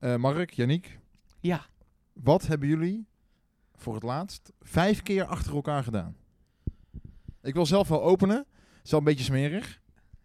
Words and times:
Eh, 0.00 0.16
Mark, 0.16 0.50
Yannick, 0.50 0.98
Ja. 1.40 1.66
wat 2.12 2.46
hebben 2.46 2.68
jullie 2.68 3.06
voor 3.74 3.94
het 3.94 4.02
laatst 4.02 4.52
vijf 4.60 5.02
keer 5.02 5.24
achter 5.24 5.54
elkaar 5.54 5.82
gedaan? 5.82 6.16
Ik 7.42 7.54
wil 7.54 7.66
zelf 7.66 7.88
wel 7.88 8.02
openen. 8.02 8.36
Het 8.36 8.84
is 8.84 8.90
wel 8.90 8.98
een 9.00 9.06
beetje 9.06 9.24
smerig. 9.24 9.80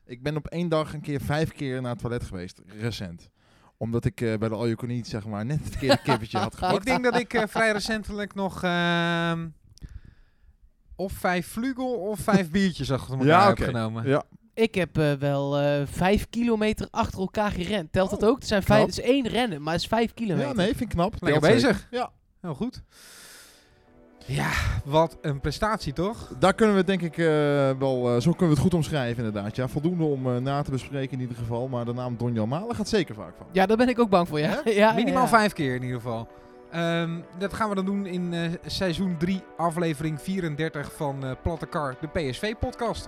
Ik 0.06 0.24
ben 0.24 0.36
op 0.36 0.48
één 0.48 0.70
dag 0.70 0.94
een 0.94 1.02
keer 1.02 1.22
vijf 1.22 1.52
keer 1.52 1.82
naar 1.82 1.92
het 1.92 2.00
toilet 2.00 2.24
geweest, 2.24 2.62
recent. 2.80 3.30
Omdat 3.78 4.06
ik 4.06 4.22
eh, 4.22 4.38
bij 4.38 4.50
de 4.50 4.56
All 4.56 4.64
You 4.66 4.76
Can 4.76 4.90
Eat, 4.90 5.08
zeg 5.08 5.26
maar, 5.26 5.46
net 5.46 5.60
het 5.60 5.70
verkeerde 5.70 6.02
kippertje 6.04 6.38
had 6.38 6.54
gepakt. 6.56 6.76
Ik 6.76 6.86
denk 6.86 7.04
dat 7.04 7.16
ik 7.20 7.34
eh, 7.34 7.48
vrij 7.48 7.72
recentelijk 7.72 8.34
nog 8.36 8.64
ehm, 8.64 9.48
of 10.96 11.12
vijf 11.14 11.48
vlugel 11.48 11.94
of 11.96 12.20
vijf 12.20 12.52
biertjes 12.52 12.92
achter 12.92 13.12
elkaar 13.14 13.28
Ja, 13.28 13.48
heb 13.48 13.58
genomen. 13.60 14.08
Ja, 14.08 14.24
Ik 14.56 14.76
heb 14.76 14.98
eh, 14.98 15.12
wel 15.14 15.58
eh, 15.60 15.82
vijf 15.86 16.30
kilometer 16.30 16.88
achter 16.92 17.20
elkaar 17.20 17.52
gerend. 17.52 17.92
Telt 17.92 18.10
dat 18.10 18.24
Oh, 18.24 18.30
ook? 18.30 18.36
Het, 18.36 18.48
zijn 18.48 18.64
vijf, 18.64 18.80
knap. 18.80 18.96
het 18.96 19.06
is 19.06 19.12
één 19.12 19.28
rennen, 19.28 19.62
maar 19.62 19.74
het 19.74 19.82
is 19.82 19.88
vijf 19.88 20.14
kilometer. 20.14 20.48
ja 20.50 20.54
nee, 20.56 20.68
vind 20.68 20.82
ik 20.82 20.90
knap. 20.90 21.14
Lekker 21.20 21.42
bezig. 21.42 21.60
zeker. 21.76 21.88
Ja, 21.92 22.12
Heel 22.42 22.54
goed. 22.54 22.82
Ja, 24.28 24.50
wat 24.86 25.18
een 25.22 25.40
prestatie 25.40 25.94
toch? 25.94 26.32
daar 26.40 26.54
kunnen 26.54 26.76
we 26.76 26.84
denk 26.84 27.02
ik 27.02 27.18
eh, 27.18 27.26
wel, 27.80 28.16
eh, 28.16 28.22
zo 28.22 28.30
kunnen 28.32 28.40
we 28.48 28.54
het 28.54 28.60
goed 28.60 28.74
omschrijven 28.74 29.26
inderdaad. 29.26 29.56
Ja, 29.56 29.68
voldoende 29.68 30.04
om 30.04 30.36
eh, 30.36 30.42
na 30.42 30.62
te 30.62 30.72
bespreken 30.72 31.14
in 31.14 31.20
ieder 31.22 31.38
geval. 31.38 31.68
Maar 31.68 31.86
de 31.86 31.94
naam 31.94 32.18
Donjan 32.18 32.48
Malen 32.50 32.76
gaat 32.76 32.88
zeker 32.90 33.16
vaak 33.16 33.34
van. 33.38 33.46
Ja, 33.52 33.66
daar 33.66 33.78
ben 33.78 33.90
ik 33.90 34.00
ook 34.00 34.10
bang 34.10 34.28
voor, 34.28 34.40
ja. 34.40 34.62
ja 34.84 34.94
Minimaal 34.94 35.22
ja. 35.24 35.28
vijf 35.30 35.54
keer 35.54 35.76
in 35.76 35.82
ieder 35.84 35.96
geval. 36.02 36.28
Ehm, 36.72 37.10
dat 37.38 37.54
gaan 37.54 37.70
we 37.70 37.76
dan 37.76 37.86
doen 37.86 38.06
in 38.06 38.34
eh, 38.34 38.42
seizoen 38.66 39.18
3, 39.18 39.42
aflevering 39.58 40.22
34 40.22 40.92
van 40.96 41.26
eh 41.26 41.32
Platte 41.44 41.66
Kar, 41.66 41.96
de 42.02 42.08
PSV-podcast. 42.08 43.08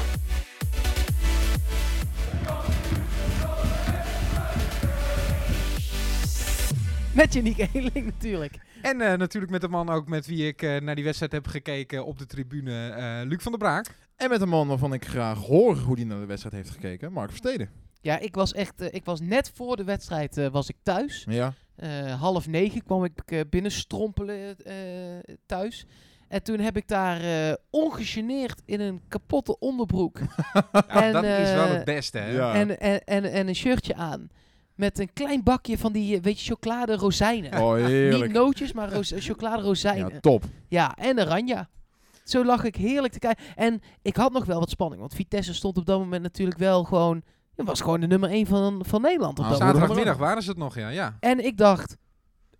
Met 7.15 7.33
Janiek 7.33 7.57
Eeling 7.73 8.05
natuurlijk. 8.05 8.59
En 8.81 9.01
eh, 9.01 9.17
natuurlijk 9.17 9.51
met 9.51 9.61
de 9.61 9.67
man 9.67 9.89
ook 9.89 10.07
met 10.07 10.25
wie 10.25 10.47
ik 10.47 10.61
eh, 10.61 10.81
naar 10.81 10.95
die 10.95 11.03
wedstrijd 11.03 11.31
heb 11.31 11.47
gekeken 11.47 12.05
op 12.05 12.19
de 12.19 12.25
tribune, 12.25 12.89
eh, 12.89 13.27
Luc 13.27 13.41
van 13.41 13.51
der 13.51 13.61
Braak. 13.61 13.95
En 14.15 14.29
met 14.29 14.41
een 14.41 14.49
man 14.49 14.67
waarvan 14.67 14.93
ik 14.93 15.05
graag 15.05 15.37
hoor 15.37 15.77
hoe 15.77 15.95
hij 15.95 16.05
naar 16.05 16.19
de 16.19 16.25
wedstrijd 16.25 16.55
heeft 16.55 16.69
gekeken, 16.69 17.11
Mark 17.11 17.29
Versteden. 17.29 17.69
Ja, 18.01 18.19
ik 18.19 18.35
was 18.35 18.53
echt, 18.53 18.93
ik 18.93 19.05
was 19.05 19.19
net 19.21 19.51
voor 19.53 19.75
de 19.75 19.83
wedstrijd 19.83 20.37
eh, 20.37 20.47
was 20.47 20.69
ik 20.69 20.75
thuis. 20.83 21.25
Ja. 21.29 21.53
Eh, 21.75 22.21
half 22.21 22.47
negen 22.47 22.83
kwam 22.83 23.03
ik 23.03 23.49
binnenstrompelen 23.49 24.57
eh, 24.57 24.75
thuis. 25.45 25.85
En 26.27 26.43
toen 26.43 26.59
heb 26.59 26.77
ik 26.77 26.87
daar 26.87 27.21
eh, 27.21 27.53
ongegeneerd 27.69 28.61
in 28.65 28.79
een 28.79 29.01
kapotte 29.07 29.59
onderbroek 29.59 30.19
Ja, 30.71 30.87
En, 30.87 31.13
dat 31.13 31.23
is 31.23 31.53
wel 31.53 31.67
het 31.67 31.85
beste, 31.85 32.17
hè? 32.17 32.31
Ja. 32.31 32.53
en, 32.53 32.79
en, 32.79 33.03
en, 33.03 33.23
en 33.23 33.47
een 33.47 33.55
shirtje 33.55 33.95
aan. 33.95 34.29
Met 34.75 34.99
een 34.99 35.13
klein 35.13 35.43
bakje 35.43 35.77
van 35.77 35.91
die, 35.91 36.21
weet 36.21 36.39
je, 36.41 36.51
chocolade 36.51 36.95
rozijnen. 36.95 37.61
Oh, 37.61 37.85
Niet 38.11 38.31
nootjes, 38.33 38.73
maar 38.73 38.89
chocolade 39.01 39.61
rozijnen. 39.61 40.13
Ja, 40.13 40.19
top. 40.19 40.43
Ja, 40.67 40.95
en 40.95 41.19
oranje. 41.19 41.67
Zo 42.23 42.45
lag 42.45 42.63
ik 42.63 42.75
heerlijk 42.75 43.13
te 43.13 43.19
kijken. 43.19 43.43
En 43.55 43.81
ik 44.01 44.15
had 44.15 44.31
nog 44.31 44.45
wel 44.45 44.59
wat 44.59 44.69
spanning. 44.69 44.99
Want 45.01 45.13
Vitesse 45.13 45.53
stond 45.53 45.77
op 45.77 45.85
dat 45.85 45.99
moment 45.99 46.21
natuurlijk 46.23 46.59
wel 46.59 46.83
gewoon... 46.83 47.21
Het 47.55 47.65
was 47.65 47.81
gewoon 47.81 47.99
de 47.99 48.07
nummer 48.07 48.29
1 48.29 48.45
van, 48.45 48.85
van 48.87 49.01
Nederland 49.01 49.39
op 49.39 49.45
Ah, 49.45 49.49
dat 49.51 49.59
moment. 49.59 49.77
Zaterdagmiddag 49.77 50.17
waren 50.17 50.43
ze 50.43 50.49
het 50.49 50.57
nog, 50.57 50.75
ja. 50.75 50.89
ja. 50.89 51.17
En 51.19 51.45
ik 51.45 51.57
dacht, 51.57 51.97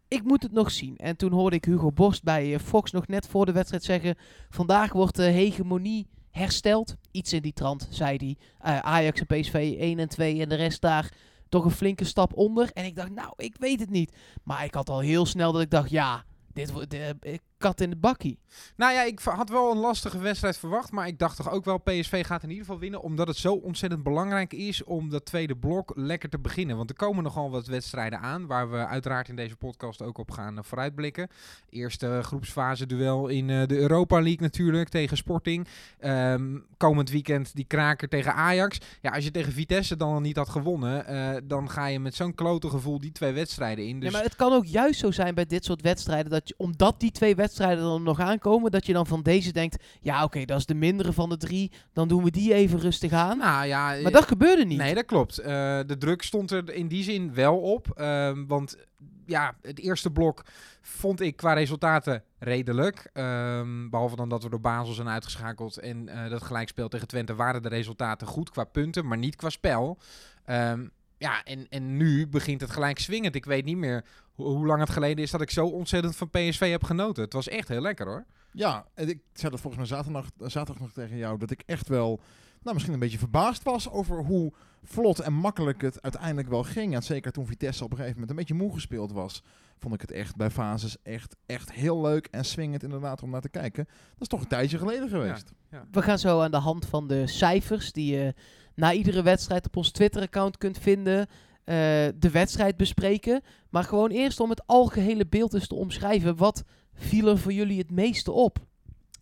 ik 0.07 0.23
moet 0.23 0.43
het 0.43 0.51
nog 0.51 0.71
zien. 0.71 0.97
En 0.97 1.15
toen 1.15 1.31
hoorde 1.31 1.55
ik 1.55 1.65
Hugo 1.65 1.91
Borst 1.91 2.23
bij 2.23 2.53
eh, 2.53 2.59
Fox 2.59 2.91
nog 2.91 3.07
net 3.07 3.27
voor 3.27 3.45
de 3.45 3.51
wedstrijd 3.51 3.83
zeggen... 3.83 4.15
Vandaag 4.49 4.93
wordt 4.93 5.15
de 5.15 5.23
hegemonie 5.23 6.07
hersteld. 6.31 6.95
Iets 7.11 7.33
in 7.33 7.41
die 7.41 7.53
trant, 7.53 7.87
zei 7.89 8.17
hij. 8.17 8.37
Eh, 8.59 8.79
Ajax 8.79 9.19
en 9.19 9.39
PSV 9.39 9.75
1 9.79 9.99
en 9.99 10.09
2 10.09 10.41
en 10.41 10.49
de 10.49 10.55
rest 10.55 10.81
daar 10.81 11.11
toch 11.51 11.65
een 11.65 11.71
flinke 11.71 12.03
stap 12.03 12.33
onder. 12.33 12.71
En 12.73 12.85
ik 12.85 12.95
dacht, 12.95 13.11
nou, 13.11 13.33
ik 13.35 13.55
weet 13.59 13.79
het 13.79 13.89
niet. 13.89 14.15
Maar 14.43 14.63
ik 14.63 14.73
had 14.73 14.89
al 14.89 14.99
heel 14.99 15.25
snel 15.25 15.51
dat 15.51 15.61
ik 15.61 15.69
dacht, 15.69 15.89
ja, 15.89 16.23
dit 16.53 16.71
wordt 16.71 16.93
eh, 16.93 17.37
kat 17.61 17.81
in 17.81 17.89
het 17.89 18.01
bakkie. 18.01 18.39
Nou 18.75 18.93
ja, 18.93 19.03
ik 19.03 19.19
had 19.19 19.49
wel 19.49 19.71
een 19.71 19.77
lastige 19.77 20.19
wedstrijd 20.19 20.57
verwacht. 20.57 20.91
Maar 20.91 21.07
ik 21.07 21.19
dacht 21.19 21.35
toch 21.35 21.51
ook 21.51 21.65
wel, 21.65 21.77
PSV 21.77 22.25
gaat 22.25 22.43
in 22.43 22.49
ieder 22.49 22.65
geval 22.65 22.79
winnen. 22.79 23.01
Omdat 23.01 23.27
het 23.27 23.37
zo 23.37 23.53
ontzettend 23.53 24.03
belangrijk 24.03 24.53
is 24.53 24.83
om 24.83 25.09
dat 25.09 25.25
tweede 25.25 25.55
blok 25.57 25.91
lekker 25.95 26.29
te 26.29 26.39
beginnen. 26.39 26.77
Want 26.77 26.89
er 26.89 26.95
komen 26.95 27.23
nogal 27.23 27.51
wat 27.51 27.67
wedstrijden 27.67 28.19
aan. 28.19 28.47
Waar 28.47 28.71
we 28.71 28.85
uiteraard 28.85 29.29
in 29.29 29.35
deze 29.35 29.55
podcast 29.55 30.01
ook 30.01 30.17
op 30.17 30.31
gaan 30.31 30.57
eh, 30.57 30.63
vooruitblikken. 30.63 31.27
Eerste 31.69 32.19
groepsfase 32.23 32.85
duel 32.85 33.27
in 33.27 33.49
eh, 33.49 33.67
de 33.67 33.77
Europa 33.77 34.15
League 34.15 34.41
natuurlijk 34.41 34.89
tegen 34.89 35.17
Sporting. 35.17 35.67
Ehm, 35.99 36.57
komend 36.77 37.09
weekend 37.09 37.55
die 37.55 37.65
kraker 37.65 38.07
tegen 38.07 38.33
Ajax. 38.33 38.77
Ja, 39.01 39.11
als 39.11 39.23
je 39.23 39.31
tegen 39.31 39.53
Vitesse 39.53 39.95
dan 39.97 40.21
niet 40.21 40.35
had 40.35 40.49
gewonnen. 40.49 41.05
eh, 41.05 41.41
dan 41.43 41.69
ga 41.69 41.85
je 41.85 41.99
met 41.99 42.15
zo'n 42.15 42.35
klote 42.35 42.69
gevoel 42.69 42.99
die 42.99 43.11
twee 43.11 43.31
wedstrijden 43.31 43.85
in. 43.87 43.93
Dus 43.93 44.03
Nee, 44.03 44.11
maar 44.11 44.23
het 44.23 44.35
kan 44.35 44.53
ook 44.53 44.65
juist 44.65 44.99
zo 44.99 45.11
zijn 45.11 45.35
bij 45.35 45.45
dit 45.45 45.65
soort 45.65 45.81
wedstrijden, 45.81 46.31
dat 46.31 46.47
je, 46.47 46.53
omdat 46.57 46.99
die 46.99 47.11
twee 47.11 47.35
wedstrijden 47.35 47.49
dan 47.55 48.03
nog 48.03 48.19
aankomen, 48.19 48.71
dat 48.71 48.85
je 48.85 48.93
dan 48.93 49.07
van 49.07 49.21
deze 49.21 49.51
denkt, 49.51 49.83
ja 50.01 50.23
oké, 50.23 50.45
dat 50.45 50.57
is 50.57 50.65
de 50.65 50.73
mindere 50.73 51.13
van 51.13 51.29
de 51.29 51.37
drie, 51.37 51.71
dan 51.93 52.07
doen 52.07 52.23
we 52.23 52.31
die 52.31 52.53
even 52.53 52.79
rustig 52.79 53.11
aan. 53.11 53.37
nou 53.37 53.65
ja, 53.65 53.95
maar 54.01 54.11
dat 54.11 54.27
gebeurde 54.27 54.65
niet. 54.65 54.77
Nee, 54.77 54.95
dat 54.95 55.05
klopt. 55.05 55.37
Eh, 55.37 55.79
de 55.85 55.97
druk 55.97 56.21
stond 56.21 56.51
er 56.51 56.73
in 56.73 56.87
die 56.87 57.03
zin 57.03 57.33
wel 57.33 57.57
op. 57.57 57.87
Ehm, 57.95 58.45
want 58.45 58.77
ja, 59.25 59.55
het 59.61 59.79
eerste 59.79 60.11
blok 60.11 60.43
vond 60.81 61.21
ik 61.21 61.35
qua 61.35 61.53
resultaten 61.53 62.23
redelijk. 62.39 63.09
Ehm, 63.13 63.89
behalve 63.89 64.15
dan 64.15 64.29
dat 64.29 64.43
we 64.43 64.49
door 64.49 64.59
Basel 64.59 64.93
zijn 64.93 65.09
uitgeschakeld 65.09 65.77
en 65.77 66.09
eh, 66.09 66.29
dat 66.29 66.43
gelijkspel 66.43 66.87
tegen 66.87 67.07
Twente 67.07 67.35
waren 67.35 67.61
de 67.61 67.69
resultaten 67.69 68.27
goed 68.27 68.49
qua 68.49 68.63
punten, 68.63 69.07
maar 69.07 69.17
niet 69.17 69.35
qua 69.35 69.49
spel. 69.49 69.97
Ehm, 70.45 70.87
ja, 71.21 71.43
en, 71.43 71.65
en 71.69 71.97
nu 71.97 72.27
begint 72.27 72.61
het 72.61 72.71
gelijk 72.71 72.99
swingend. 72.99 73.35
Ik 73.35 73.45
weet 73.45 73.65
niet 73.65 73.77
meer 73.77 74.05
ho- 74.35 74.55
hoe 74.55 74.65
lang 74.65 74.79
het 74.79 74.89
geleden 74.89 75.23
is 75.23 75.31
dat 75.31 75.41
ik 75.41 75.49
zo 75.51 75.65
ontzettend 75.67 76.15
van 76.15 76.29
PSV 76.29 76.69
heb 76.71 76.83
genoten. 76.83 77.23
Het 77.23 77.33
was 77.33 77.47
echt 77.47 77.67
heel 77.67 77.81
lekker 77.81 78.05
hoor. 78.07 78.25
Ja, 78.51 78.85
en 78.93 79.09
ik 79.09 79.19
zei 79.33 79.51
dat 79.51 79.61
volgens 79.61 79.89
mij 79.89 79.97
zaterdag, 79.97 80.25
eh, 80.39 80.47
zaterdag 80.49 80.79
nog 80.83 80.91
tegen 80.91 81.17
jou, 81.17 81.37
dat 81.37 81.51
ik 81.51 81.63
echt 81.65 81.87
wel, 81.87 82.19
nou 82.61 82.73
misschien 82.73 82.93
een 82.93 82.99
beetje 82.99 83.17
verbaasd 83.17 83.63
was 83.63 83.89
over 83.89 84.23
hoe 84.23 84.53
vlot 84.83 85.19
en 85.19 85.33
makkelijk 85.33 85.81
het 85.81 86.01
uiteindelijk 86.01 86.49
wel 86.49 86.63
ging. 86.63 86.93
En 86.95 87.03
zeker 87.03 87.31
toen 87.31 87.45
Vitesse 87.47 87.83
op 87.83 87.91
een 87.91 87.97
gegeven 87.97 88.19
moment 88.19 88.31
een 88.39 88.45
beetje 88.45 88.63
moe 88.63 88.73
gespeeld 88.73 89.11
was, 89.11 89.43
vond 89.79 89.93
ik 89.93 90.01
het 90.01 90.11
echt 90.11 90.35
bij 90.35 90.49
fases 90.49 90.97
echt, 91.03 91.35
echt 91.45 91.71
heel 91.71 92.01
leuk 92.01 92.27
en 92.31 92.45
swingend 92.45 92.83
inderdaad 92.83 93.23
om 93.23 93.29
naar 93.29 93.41
te 93.41 93.49
kijken. 93.49 93.83
Dat 94.11 94.21
is 94.21 94.27
toch 94.27 94.41
een 94.41 94.47
tijdje 94.47 94.77
geleden 94.77 95.09
geweest. 95.09 95.51
We 95.91 96.01
gaan 96.01 96.19
zo 96.19 96.41
aan 96.41 96.51
de 96.51 96.57
hand 96.57 96.85
van 96.85 97.07
de 97.07 97.27
cijfers, 97.27 97.91
die 97.91 98.13
je 98.15 98.33
na 98.81 98.93
iedere 98.93 99.21
wedstrijd 99.21 99.65
op 99.65 99.75
ons 99.75 99.91
Twitter-account 99.91 100.57
kunt 100.57 100.77
vinden, 100.77 101.27
eh, 101.63 101.75
de 102.15 102.29
wedstrijd 102.31 102.77
bespreken. 102.77 103.41
Maar 103.69 103.83
gewoon 103.83 104.09
eerst 104.09 104.39
om 104.39 104.49
het 104.49 104.61
algehele 104.65 105.25
beeld 105.27 105.53
eens 105.53 105.67
te 105.67 105.75
omschrijven, 105.75 106.35
wat 106.35 106.63
viel 106.93 107.27
er 107.27 107.37
voor 107.37 107.53
jullie 107.53 107.77
het 107.77 107.91
meeste 107.91 108.31
op? 108.31 108.57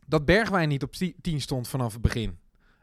Dat 0.07 0.25
Bergwijn 0.25 0.69
niet 0.69 0.83
op 0.83 0.93
10 1.21 1.41
stond 1.41 1.67
vanaf 1.67 1.93
het 1.93 2.01
begin. 2.01 2.37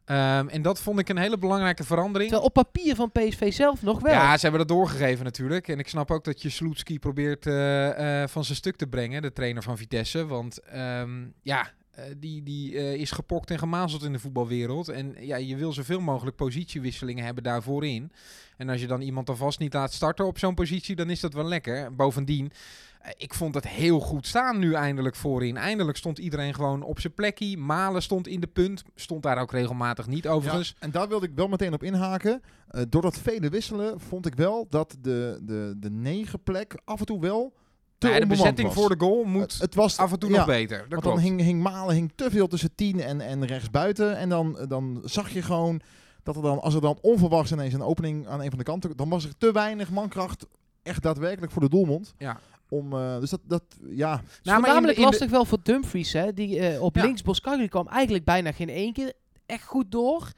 Ehm, 0.05 0.49
en 0.49 0.63
dat 0.63 0.81
vond 0.81 0.99
ik 0.99 1.09
een 1.09 1.19
hele 1.19 1.39
belangrijke 1.39 1.85
verandering. 1.85 2.31
Terwijl 2.31 2.49
op 2.49 2.55
papier 2.55 2.95
van 2.95 3.13
PSV 3.13 3.53
zelf 3.53 3.83
nog 3.83 4.01
wel. 4.01 4.13
Ja, 4.13 4.37
ze 4.37 4.43
hebben 4.43 4.67
dat 4.67 4.77
doorgegeven 4.77 5.25
natuurlijk. 5.25 5.69
En 5.69 5.79
ik 5.79 5.89
snap 5.89 6.11
ook 6.11 6.25
dat 6.25 6.43
je 6.43 6.51
Sloetski 6.51 6.99
probeert 6.99 7.47
eh, 7.47 8.23
eh, 8.23 8.29
van 8.29 8.45
zijn 8.45 8.57
stuk 8.57 8.77
te 8.77 8.87
brengen, 8.87 9.23
de 9.23 9.33
trainer 9.33 9.63
van 9.63 9.77
Vitesse. 9.77 10.27
Want 10.27 10.59
ehm, 10.59 11.25
ja, 11.43 11.73
die, 12.19 12.43
die 12.43 12.77
eh, 12.77 12.95
is 12.95 13.11
gepokt 13.11 13.51
en 13.51 13.59
gemazeld 13.59 14.05
in 14.05 14.13
de 14.13 14.19
voetbalwereld. 14.19 14.89
En 14.89 15.15
ja, 15.21 15.37
je 15.37 15.57
wil 15.57 15.73
zoveel 15.73 16.01
mogelijk 16.01 16.37
positiewisselingen 16.37 17.25
hebben 17.25 17.43
daarvoor 17.43 17.87
in. 17.87 18.13
En 18.57 18.69
als 18.69 18.81
je 18.81 18.87
dan 18.87 19.01
iemand 19.01 19.29
alvast 19.29 19.59
niet 19.59 19.75
laat 19.75 19.93
starten 19.93 20.27
op 20.27 20.39
zo'n 20.39 20.55
positie, 20.55 20.97
dan 20.97 21.11
is 21.11 21.21
dat 21.21 21.33
wel 21.33 21.45
lekker. 21.45 21.95
Bovendien, 21.95 22.53
eh, 23.01 23.11
ik 23.17 23.35
vond 23.35 23.55
het 23.55 23.69
heel 23.69 24.01
goed 24.01 24.27
staan 24.27 24.59
nu 24.59 24.73
eindelijk 24.73 25.17
voorin. 25.17 25.57
Eindelijk 25.57 25.99
stond 25.99 26.19
iedereen 26.19 26.55
gewoon 26.55 26.83
op 26.83 27.01
zijn 27.01 27.15
plekje. 27.15 27.57
Malen 27.57 28.03
stond 28.03 28.27
in 28.29 28.41
de 28.41 28.47
punt. 28.47 28.83
Stond 28.95 29.23
daar 29.23 29.39
ook 29.39 29.53
regelmatig 29.53 30.07
niet 30.07 30.29
overigens. 30.29 30.75
En 30.79 30.91
daar 30.91 31.09
wilde 31.09 31.27
ik 31.27 31.33
wel 31.35 31.49
meteen 31.49 31.73
op 31.73 31.83
inhaken. 31.83 32.43
Eh, 32.69 32.83
door 32.89 33.03
dat 33.03 33.19
vele 33.19 33.49
wisselen 33.49 34.01
vond 34.01 34.27
ik 34.27 34.35
wel 34.35 34.67
dat 34.71 34.97
de, 35.01 35.41
de, 35.43 35.75
de 35.77 35.91
negen 35.91 36.43
plek 36.43 36.81
af 36.85 37.01
en 37.01 37.07
toe 37.07 37.21
wel 37.21 37.55
te 37.99 38.09
Ja, 38.09 38.21
de 38.21 38.27
bezetting 38.27 38.69
was. 38.69 38.77
voor 38.77 38.89
de 38.89 39.05
goal 39.05 39.25
moet 39.25 39.53
Het, 39.53 39.61
het 39.61 39.75
was 39.75 39.97
af 39.99 40.13
en 40.13 40.19
toe 40.19 40.31
ja, 40.31 40.37
nog 40.37 40.47
beter. 40.47 40.79
Dat 40.79 40.89
Want 40.89 41.03
klopt. 41.03 41.17
dan 41.17 41.27
hing, 41.27 41.41
hing 41.41 41.63
Malen 41.63 41.95
hing 41.95 42.13
te 42.15 42.31
veel 42.31 42.47
tussen 42.49 42.75
10 42.75 43.01
en, 43.01 43.21
en 43.21 43.47
rechts 43.47 43.71
buiten. 43.71 44.17
En 44.17 44.29
dan, 44.29 44.59
dan 44.69 45.01
zag 45.05 45.31
je 45.31 45.43
gewoon 45.43 45.81
dat 46.23 46.37
er 46.37 46.43
dan, 46.43 46.61
als 46.61 46.75
er 46.75 46.81
dan 46.81 46.99
onverwachts 47.01 47.53
ineens 47.53 47.75
een 47.75 47.83
opening 47.83 48.27
aan 48.29 48.41
een 48.41 48.49
van 48.49 48.59
de 48.59 48.65
kanten, 48.65 48.97
dan 48.97 49.09
was 49.09 49.25
er 49.25 49.37
te 49.39 49.53
weinig 49.53 49.91
mankracht 49.91 50.47
echt 50.83 51.03
daadwerkelijk 51.03 51.53
voor 51.53 51.63
de 51.63 51.69
doelmond. 51.69 52.15
Ja. 52.19 52.41
Om, 52.69 52.93
eh, 52.93 53.19
dus 53.21 53.31
dat, 53.31 53.41
dat 53.45 53.63
ja, 53.91 54.23
Nou, 54.43 54.61
maar 54.61 54.81
de- 54.95 55.01
lastig 55.01 55.31
wel 55.31 55.45
voor 55.45 55.59
Dumfries, 55.63 56.13
hè. 56.13 56.33
Die 56.33 56.59
eh, 56.59 56.83
op 56.83 56.97
Ja. 56.97 57.03
links 57.05 57.23
Boskagli 57.23 57.69
kwam 57.69 57.89
eigenlijk 57.89 58.25
bijna 58.25 58.53
geen 58.53 58.69
één 58.69 58.93
keer 58.93 59.13
echt 59.47 59.65
goed 59.65 59.91
door, 59.91 60.31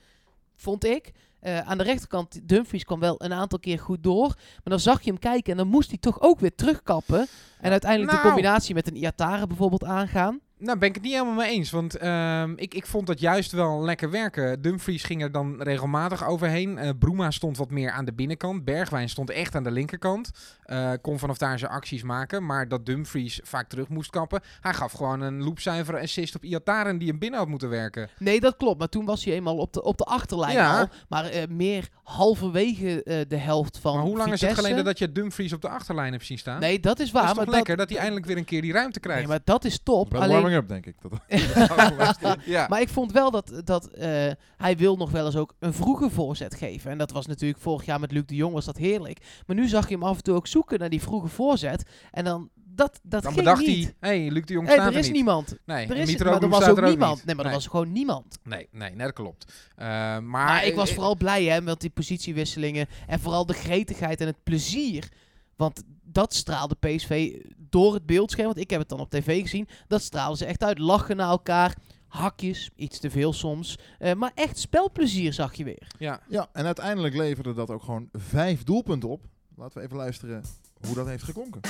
vond 0.57 0.85
ik. 0.85 1.13
Eh, 1.41 1.59
aan 1.61 1.79
de 1.79 1.85
rechterkant, 1.85 2.49
Dumfries 2.49 2.85
kwam 2.85 3.01
wel 3.01 3.15
een 3.19 3.33
aantal 3.33 3.59
keer 3.59 3.79
goed 3.79 4.03
door. 4.03 4.27
Maar 4.27 4.61
dan 4.65 4.81
zag 4.81 5.03
je 5.03 5.11
hem 5.11 5.19
kijken 5.19 5.53
en 5.53 5.59
dan 5.59 5.69
moest 5.69 5.89
hij 5.89 5.99
toch 5.99 6.21
ook 6.21 6.41
weer 6.41 6.55
terugkappen. 6.55 7.27
En 7.61 7.71
uiteindelijk 7.71 8.11
de 8.11 8.17
Nou. 8.17 8.29
combinatie 8.29 8.75
met 8.75 8.87
een 8.87 8.97
Iatare 8.97 9.47
bijvoorbeeld 9.47 9.85
aangaan. 9.85 10.41
Nou, 10.59 10.79
ben 10.79 10.89
ik 10.89 10.95
het 10.95 11.05
niet 11.05 11.13
helemaal 11.13 11.35
mee 11.35 11.51
eens. 11.51 11.71
Want 11.71 11.97
ehm, 11.97 12.53
ik, 12.57 12.75
ik 12.75 12.87
vond 12.87 13.07
dat 13.07 13.21
juist 13.21 13.53
wel 13.53 13.83
lekker 13.83 14.11
werken. 14.11 14.63
Dumfries 14.63 15.03
ging 15.03 15.23
er 15.23 15.33
dan 15.33 15.63
regelmatig 15.63 16.27
overheen. 16.27 16.79
Eh 16.79 16.91
Bruma 16.99 17.31
stond 17.31 17.57
wat 17.57 17.71
meer 17.71 17.91
aan 17.91 18.05
de 18.05 18.13
binnenkant. 18.13 18.65
Bergwijn 18.65 19.09
stond 19.09 19.31
echt 19.31 19.55
aan 19.55 19.63
de 19.63 19.71
linkerkant. 19.71 20.31
Eh, 20.63 20.91
kon 21.03 21.19
vanaf 21.19 21.39
daar 21.39 21.59
zijn 21.59 21.71
acties 21.71 22.03
maken. 22.03 22.47
Maar 22.47 22.69
dat 22.69 22.87
Dumfries 22.87 23.41
vaak 23.43 23.69
terug 23.69 23.89
moest 23.89 24.11
kappen. 24.11 24.41
Hij 24.61 24.75
gaf 24.75 24.93
gewoon 24.93 25.21
een 25.21 25.43
loopzuivere 25.43 26.01
assist 26.01 26.35
op 26.35 26.45
Iataren 26.45 26.99
die 26.99 27.09
hem 27.09 27.19
binnen 27.19 27.39
had 27.39 27.49
moeten 27.49 27.69
werken. 27.69 28.09
Nee, 28.19 28.41
dat 28.41 28.57
klopt. 28.57 28.79
Maar 28.79 28.89
toen 28.89 29.05
was 29.05 29.25
hij 29.25 29.35
eenmaal 29.35 29.57
op 29.57 29.73
de, 29.73 29.83
op 29.83 29.99
de 29.99 30.05
achterlijn 30.05 30.53
Ja. 30.53 30.81
al. 30.81 30.89
Maar 31.09 31.25
eh, 31.25 31.43
meer 31.49 31.89
halverwege 32.03 33.03
eh, 33.03 33.21
de 33.29 33.37
helft 33.37 33.79
van 33.79 33.95
maar 33.95 34.05
hoe 34.05 34.17
lang 34.17 34.33
is 34.33 34.41
het 34.41 34.55
geleden 34.55 34.85
dat 34.85 34.99
je 34.99 35.13
Dumfries 35.13 35.53
op 35.53 35.61
de 35.61 35.69
achterlijn 35.69 36.13
hebt 36.13 36.25
zien 36.25 36.39
staan? 36.39 36.61
Nee, 36.61 36.81
dat 36.81 36.99
is 36.99 37.11
waar. 37.11 37.23
dat 37.23 37.31
is 37.31 37.37
toch 37.37 37.47
maar 37.47 37.55
lekker 37.55 37.77
dat, 37.77 37.89
hij 37.89 37.99
eindelijk 37.99 38.27
weer 38.27 38.37
een 38.37 38.45
keer 38.45 38.63
die 38.63 38.73
ruimte 38.73 39.01
krijgt. 39.01 39.21
Nee, 39.21 39.29
maar 39.31 39.41
dat 39.45 39.65
is 39.65 39.81
top. 39.83 40.15
Alleen, 40.15 40.48
up, 40.53 40.69
denk 40.69 40.87
ik. 40.87 40.95
Dat, 41.01 41.21
ja. 42.45 42.67
Maar 42.69 42.81
ik 42.81 42.89
vond 42.89 43.13
wel 43.13 43.31
dat, 43.31 43.61
dat 43.65 43.87
eh, 43.87 44.31
hij 44.57 44.77
wil 44.77 44.97
nog 44.97 45.11
wel 45.11 45.27
eens 45.27 45.37
ook 45.37 45.55
een 45.59 45.73
vroege 45.75 46.11
voorzet 46.11 46.55
geven. 46.55 46.91
En 46.91 46.99
dat 46.99 47.11
was 47.11 47.27
natuurlijk 47.27 47.61
vorig 47.61 47.85
jaar 47.87 48.01
met 48.01 48.13
Luc 48.13 48.23
de 48.27 48.35
Jong 48.35 48.55
was 48.55 48.65
dat 48.65 48.77
heerlijk. 48.77 49.43
Maar 49.47 49.57
nu 49.57 49.69
zag 49.69 49.89
je 49.89 49.95
hem 49.95 50.05
af 50.05 50.17
en 50.17 50.23
toe 50.23 50.35
ook 50.35 50.47
zoeken 50.47 50.79
naar 50.79 50.89
die 50.89 51.03
vroege 51.03 51.29
voorzet. 51.29 51.85
En 52.11 52.25
dan, 52.25 52.49
dat, 52.55 53.01
dat 53.03 53.23
dan 53.23 53.33
ging 53.33 53.45
bedacht 53.45 53.67
niet. 53.67 53.95
hij, 54.01 54.19
hey, 54.21 54.31
Luc 54.31 54.45
de 54.45 54.53
Jong 54.53 54.67
Hey, 54.67 54.77
staat 54.77 54.93
er 54.93 54.99
is 54.99 55.05
niet. 55.07 55.15
niemand. 55.15 55.57
Nee, 55.65 55.87
Er 55.87 55.97
is, 55.97 56.17
maar 56.17 56.43
er 56.43 56.49
was 56.49 56.69
ook 56.69 56.79
er 56.79 56.89
niemand. 56.89 57.17
niet. 57.17 57.25
Nee, 57.25 57.35
maar 57.35 57.45
er 57.45 57.53
was 57.53 57.67
gewoon 57.67 57.93
niemand. 57.93 58.39
Nee, 58.45 58.69
nee, 58.73 58.91
nee, 58.91 59.07
dat 59.07 59.13
klopt. 59.15 59.53
Eh, 59.77 59.87
maar 59.87 60.21
Maar 60.23 60.65
ik 60.65 60.75
was 60.75 60.89
eh, 60.89 60.95
vooral 60.95 61.17
blij 61.17 61.45
hè, 61.45 61.61
met 61.61 61.81
die 61.81 61.91
positiewisselingen. 61.91 62.87
En 63.07 63.21
vooral 63.21 63.47
de 63.47 63.55
gretigheid 63.55 64.21
en 64.21 64.27
het 64.27 64.43
plezier. 64.43 65.09
Want 65.57 65.83
dat 66.13 66.35
straalde 66.35 66.75
PSV 66.75 67.43
door 67.57 67.95
het 67.95 68.07
beeldscherm. 68.07 68.47
Want 68.47 68.59
ik 68.59 68.71
heb 68.71 68.81
het 68.81 68.89
dan 68.89 69.01
op 69.01 69.11
tv 69.11 69.41
gezien. 69.43 69.69
Dat 69.87 70.03
straalden 70.03 70.39
ze 70.39 70.45
echt 70.45 70.65
uit. 70.65 70.79
Lachen 70.79 71.17
naar 71.17 71.29
elkaar. 71.29 71.77
Hakjes, 72.07 72.71
iets 72.77 72.99
te 72.99 73.11
veel 73.11 73.33
soms. 73.33 73.79
Eh, 73.99 74.15
maar 74.15 74.33
echt 74.35 74.59
spelplezier 74.59 75.33
zag 75.33 75.55
je 75.55 75.65
weer. 75.65 75.87
Ja, 75.99 76.21
ja, 76.29 76.49
en 76.53 76.67
uiteindelijk 76.67 77.15
leverde 77.15 77.55
dat 77.55 77.71
ook 77.71 77.83
gewoon 77.83 78.09
vijf 78.13 78.65
doelpunten 78.65 79.09
op. 79.09 79.25
Laten 79.57 79.79
we 79.79 79.85
even 79.85 79.97
luisteren 79.97 80.43
hoe 80.87 80.95
dat 80.95 81.07
heeft 81.07 81.23
geklonken. 81.25 81.61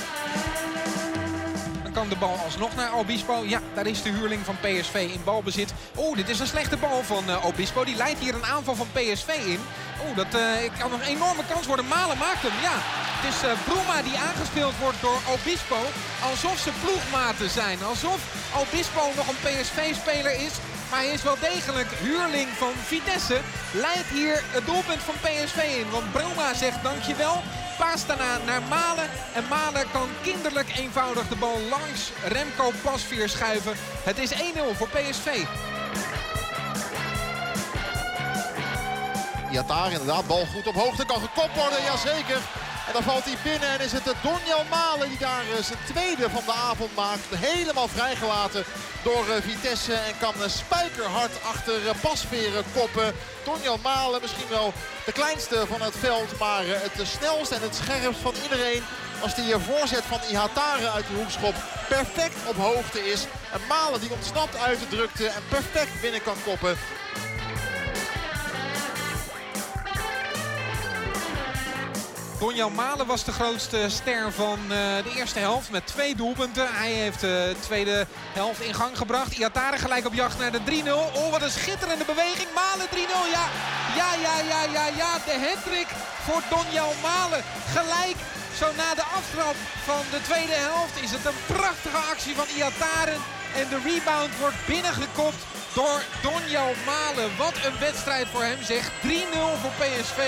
Dan 1.93 2.01
kan 2.01 2.09
de 2.09 2.25
bal 2.25 2.37
alsnog 2.45 2.75
naar 2.75 2.93
Obispo. 2.93 3.43
Ja, 3.45 3.59
daar 3.73 3.87
is 3.87 4.01
de 4.01 4.09
huurling 4.09 4.45
van 4.45 4.57
PSV 4.61 5.09
in 5.13 5.23
balbezit. 5.23 5.73
Oeh, 5.97 6.17
dit 6.17 6.29
is 6.29 6.39
een 6.39 6.47
slechte 6.47 6.77
bal 6.77 7.03
van 7.03 7.29
eh, 7.29 7.45
Obispo. 7.45 7.83
Die 7.83 7.95
leidt 7.95 8.19
hier 8.19 8.35
een 8.35 8.45
aanval 8.45 8.75
van 8.75 8.87
PSV 8.91 9.27
in. 9.27 9.59
Oeh, 10.05 10.15
dat 10.15 10.33
eh, 10.33 10.79
kan 10.79 10.93
een 10.93 11.01
enorme 11.01 11.43
kans 11.51 11.65
worden. 11.67 11.87
Malen 11.87 12.17
maakt 12.17 12.41
hem, 12.41 12.57
ja. 12.61 12.77
Het 13.19 13.33
is 13.33 13.39
eh 13.43 13.51
Bruma 13.67 14.01
die 14.01 14.17
aangespeeld 14.17 14.77
wordt 14.79 15.01
door 15.01 15.19
Obispo. 15.35 15.81
Alsof 16.29 16.57
ze 16.59 16.71
ploegmaten 16.83 17.49
zijn. 17.49 17.83
Alsof 17.83 18.19
Obispo 18.61 19.03
nog 19.15 19.27
een 19.27 19.43
PSV-speler 19.45 20.35
is. 20.47 20.53
Maar 20.89 20.99
hij 20.99 21.09
is 21.09 21.23
wel 21.23 21.39
degelijk 21.39 21.87
huurling 21.91 22.47
van 22.47 22.73
Vitesse. 22.85 23.39
Leidt 23.73 24.09
hier 24.13 24.43
het 24.45 24.65
doelpunt 24.65 25.03
van 25.03 25.15
PSV 25.21 25.57
in. 25.81 25.89
Want 25.89 26.11
Bruma 26.11 26.53
zegt 26.53 26.83
dankjewel. 26.83 27.41
Paas 27.77 28.05
daarna 28.05 28.37
naar 28.45 28.61
Malen. 28.61 29.09
En 29.33 29.47
Malen 29.49 29.91
kan 29.91 30.09
kinderlijk 30.21 30.77
eenvoudig 30.77 31.27
de 31.27 31.35
bal 31.35 31.59
langs 31.69 32.11
Remco 32.27 32.71
Pasveer 32.83 33.29
schuiven. 33.29 33.73
Het 34.03 34.17
is 34.17 34.33
1-0 34.33 34.37
voor 34.77 34.89
PSV. 34.89 35.27
Iatare 39.51 39.91
inderdaad, 39.91 40.27
bal 40.27 40.45
goed 40.45 40.67
op 40.67 40.75
hoogte, 40.75 41.05
kan 41.05 41.21
gekopt 41.21 41.55
worden, 41.55 41.83
jazeker. 41.83 42.41
En 42.89 42.95
dan 42.95 43.03
valt 43.03 43.25
hij 43.25 43.37
binnen 43.43 43.69
en 43.69 43.79
is 43.79 43.91
het 43.91 44.03
de 44.03 44.15
Malen 44.69 45.09
die 45.09 45.17
daar 45.17 45.43
eh, 45.57 45.63
zijn 45.63 45.79
tweede 45.85 46.29
van 46.29 46.43
de 46.45 46.51
avond 46.51 46.95
maakt. 46.95 47.35
Helemaal 47.35 47.87
vrijgelaten 47.87 48.63
door 49.03 49.29
eh, 49.29 49.41
Vitesse 49.41 49.93
en 49.93 50.17
kan 50.19 50.33
eh, 50.43 50.49
spijkerhard 50.49 51.43
achter 51.43 51.73
Pasveren 52.01 52.63
koppen. 52.73 53.13
Donjel 53.43 53.77
Malen 53.83 54.21
misschien 54.21 54.49
wel 54.49 54.73
de 55.05 55.11
kleinste 55.11 55.65
van 55.67 55.81
het 55.81 55.95
veld, 55.97 56.39
maar 56.39 56.63
het 56.65 57.07
snelste 57.07 57.55
en 57.55 57.61
het 57.61 57.75
scherpst 57.75 58.21
van 58.21 58.33
iedereen. 58.43 58.83
Als 59.21 59.35
die 59.35 59.55
voorzet 59.57 60.03
van 60.03 60.19
Ihatare 60.29 60.89
uit 60.89 61.07
de 61.07 61.13
hoekschop 61.13 61.55
perfect 61.87 62.37
op 62.47 62.55
hoogte 62.55 63.11
is. 63.11 63.21
En 63.53 63.61
Malen 63.67 63.99
die 63.99 64.11
ontsnapt 64.11 64.57
uit 64.57 64.79
de 64.79 64.87
drukte 64.87 65.27
en 65.27 65.43
perfect 65.49 66.01
binnen 66.01 66.23
kan 66.23 66.37
koppen. 66.45 66.77
Donjan 72.39 72.73
Malen 72.73 73.07
was 73.07 73.23
de 73.23 73.31
grootste 73.31 73.89
ster 73.89 74.31
van 74.31 74.59
eh, 74.61 74.77
de 75.03 75.13
eerste 75.15 75.39
helft 75.39 75.71
met 75.71 75.87
twee 75.87 76.15
doelpunten. 76.15 76.67
Hij 76.71 76.91
heeft 76.91 77.19
de 77.19 77.55
tweede 77.59 78.07
helft 78.33 78.61
in 78.61 78.73
gang 78.73 78.97
gebracht. 78.97 79.37
Iatare 79.37 79.77
gelijk 79.77 80.05
op 80.05 80.13
jacht 80.13 80.39
naar 80.39 80.51
de 80.51 80.59
3-0. 80.59 80.63
Oh, 81.15 81.31
wat 81.31 81.41
een 81.41 81.49
schitterende 81.49 82.05
beweging. 82.05 82.47
Malen 82.55 82.87
3-0, 82.87 82.97
ja. 83.31 83.45
Ja, 83.95 84.09
ja, 84.25 84.35
ja, 84.51 84.61
ja, 84.71 84.85
ja. 84.87 85.11
De 85.25 85.37
hattrick 85.47 85.87
voor 86.25 86.41
Donjan 86.49 86.95
Malen. 87.01 87.43
Gelijk 87.75 88.19
zo 88.59 88.65
na 88.77 88.95
de 88.95 89.07
aftrap 89.19 89.55
van 89.83 90.03
de 90.11 90.21
tweede 90.21 90.57
helft 90.67 91.01
is 91.01 91.11
het 91.11 91.25
een 91.25 91.41
prachtige 91.55 92.01
actie 92.11 92.35
van 92.35 92.47
Iatare. 92.55 93.15
En 93.55 93.67
de 93.69 93.79
rebound 93.89 94.37
wordt 94.39 94.65
binnengekopt 94.67 95.43
door 95.73 95.99
Donjan 96.21 96.75
Malen. 96.85 97.37
Wat 97.37 97.55
een 97.65 97.79
wedstrijd 97.79 98.27
voor 98.27 98.43
hem 98.43 98.63
zeg. 98.63 98.83
3-0 99.01 99.07
voor 99.61 99.75
PSV. 99.79 100.21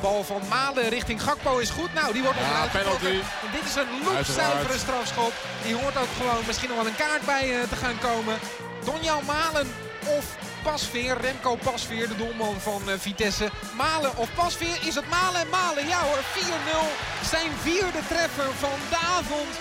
Bal 0.00 0.24
van 0.24 0.42
Malen 0.48 0.88
richting 0.88 1.22
Gakpo 1.22 1.58
is 1.58 1.70
goed. 1.70 1.94
Nou, 1.94 2.12
die 2.12 2.22
wordt 2.22 2.38
Ja, 2.38 2.44
onderuit 2.44 2.72
penalty. 2.72 3.20
En 3.44 3.50
dit 3.52 3.64
is 3.64 3.74
een 3.74 3.88
loopzuivere 4.04 4.56
Uiteraard. 4.56 4.80
strafschop. 4.80 5.32
Die 5.64 5.74
hoort 5.74 5.96
ook 5.96 6.12
gewoon 6.16 6.42
misschien 6.46 6.68
nog 6.68 6.78
wel 6.78 6.86
een 6.86 6.96
kaart 6.96 7.24
bij 7.24 7.44
eh, 7.60 7.68
te 7.68 7.76
gaan 7.76 7.98
komen. 7.98 8.38
Donjan 8.84 9.24
Malen 9.26 9.74
of 10.18 10.24
Pasveer. 10.62 11.16
Remco 11.20 11.54
Pasveer, 11.56 12.08
de 12.08 12.16
doelman 12.16 12.60
van 12.60 12.82
eh, 12.90 12.94
Vitesse. 12.98 13.50
Malen 13.76 14.16
of 14.16 14.28
Pasveer. 14.34 14.76
Is 14.82 14.94
het 14.94 15.08
Malen 15.08 15.40
en 15.40 15.48
Malen? 15.48 15.88
Ja 15.88 16.00
hoor, 16.00 16.18
4-0. 16.34 17.28
Zijn 17.30 17.50
vierde 17.62 18.00
treffer 18.08 18.50
van 18.58 18.78
de 18.90 18.96
avond. 19.18 19.52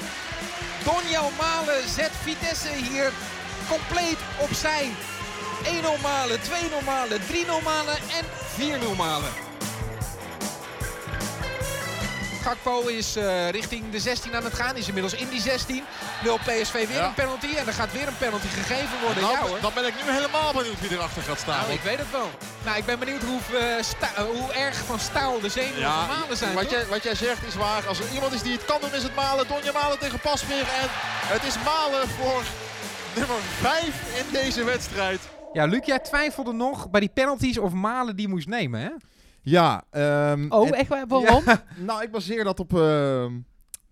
Donjan 0.83 1.31
Malen 1.39 1.89
zet 1.89 2.11
Vitesse 2.23 2.69
hier 2.69 3.11
compleet 3.69 4.17
opzij. 4.37 4.89
1-0 5.63 5.67
Malen, 6.01 6.39
2-0 6.39 6.85
Malen, 6.85 7.19
3-0 7.21 7.63
Malen 7.63 7.95
en 8.17 8.25
4-0 8.93 8.95
Malen. 8.97 9.44
Gakpo 12.45 12.81
is 12.87 13.15
eh, 13.15 13.49
richting 13.49 13.83
de 13.91 13.99
16 13.99 14.35
aan 14.35 14.43
het 14.43 14.53
gaan. 14.53 14.75
Is 14.75 14.87
inmiddels 14.87 15.13
in 15.13 15.29
die 15.29 15.39
16. 15.41 15.83
Wil 16.23 16.37
PSV 16.37 16.87
weer 16.87 16.97
Ja. 16.97 17.05
een 17.07 17.13
penalty. 17.13 17.55
En 17.55 17.67
er 17.67 17.73
gaat 17.73 17.91
weer 17.91 18.07
een 18.07 18.17
penalty 18.17 18.47
gegeven 18.47 18.99
worden. 19.03 19.23
Ja 19.23 19.39
hoor. 19.39 19.57
dan 19.61 19.71
ben 19.73 19.85
ik 19.85 19.93
nu 20.05 20.11
helemaal 20.11 20.53
benieuwd 20.53 20.79
wie 20.81 20.91
erachter 20.91 21.21
gaat 21.21 21.39
staan. 21.39 21.59
Nou, 21.61 21.71
ik 21.73 21.81
weet 21.81 21.97
het 21.97 22.11
wel. 22.11 22.29
Nou, 22.65 22.77
ik 22.77 22.85
ben 22.85 22.99
benieuwd 22.99 23.21
hoe, 23.21 23.39
eh, 23.59 24.23
hoe 24.25 24.51
erg 24.53 24.75
van 24.75 24.99
staal 24.99 25.39
de 25.39 25.49
zenuwen 25.49 25.79
Ja, 25.79 26.05
van 26.05 26.17
Malen 26.19 26.37
zijn. 26.37 26.53
wat 26.53 26.69
jij, 26.69 26.85
wat 26.85 27.03
jij 27.03 27.15
zegt 27.15 27.47
is 27.47 27.55
waar. 27.55 27.87
Als 27.87 27.99
er 27.99 28.09
iemand 28.13 28.33
is 28.33 28.41
die 28.41 28.51
het 28.53 28.65
kan 28.65 28.81
doen, 28.81 28.93
is 28.93 29.03
het 29.03 29.15
Malen. 29.15 29.47
Donja 29.47 29.71
Malen 29.71 29.99
tegen 29.99 30.19
Pasveer. 30.19 30.57
En 30.81 30.87
het 31.35 31.43
is 31.43 31.55
Malen 31.63 32.07
voor 32.07 32.43
nummer 33.15 33.37
5 33.61 33.83
in 34.17 34.25
deze 34.31 34.63
wedstrijd. 34.63 35.19
Ja, 35.53 35.65
Luc, 35.65 35.85
jij 35.85 35.99
twijfelde 35.99 36.53
nog 36.53 36.89
bij 36.89 36.99
die 36.99 37.11
penalties 37.13 37.57
of 37.57 37.71
Malen 37.71 38.15
die 38.15 38.27
moest 38.27 38.47
nemen, 38.47 38.79
hè? 38.81 38.89
Ja, 39.45 39.83
ehm, 39.91 40.45
Oh, 40.49 40.67
en- 40.67 40.73
echt 40.73 40.89
waar? 40.89 41.07
Waarom? 41.07 41.43
nou, 41.87 42.03
ik 42.03 42.11
baseer 42.11 42.43
dat 42.43 42.59
op 42.59 42.77
ehm, 42.77 43.33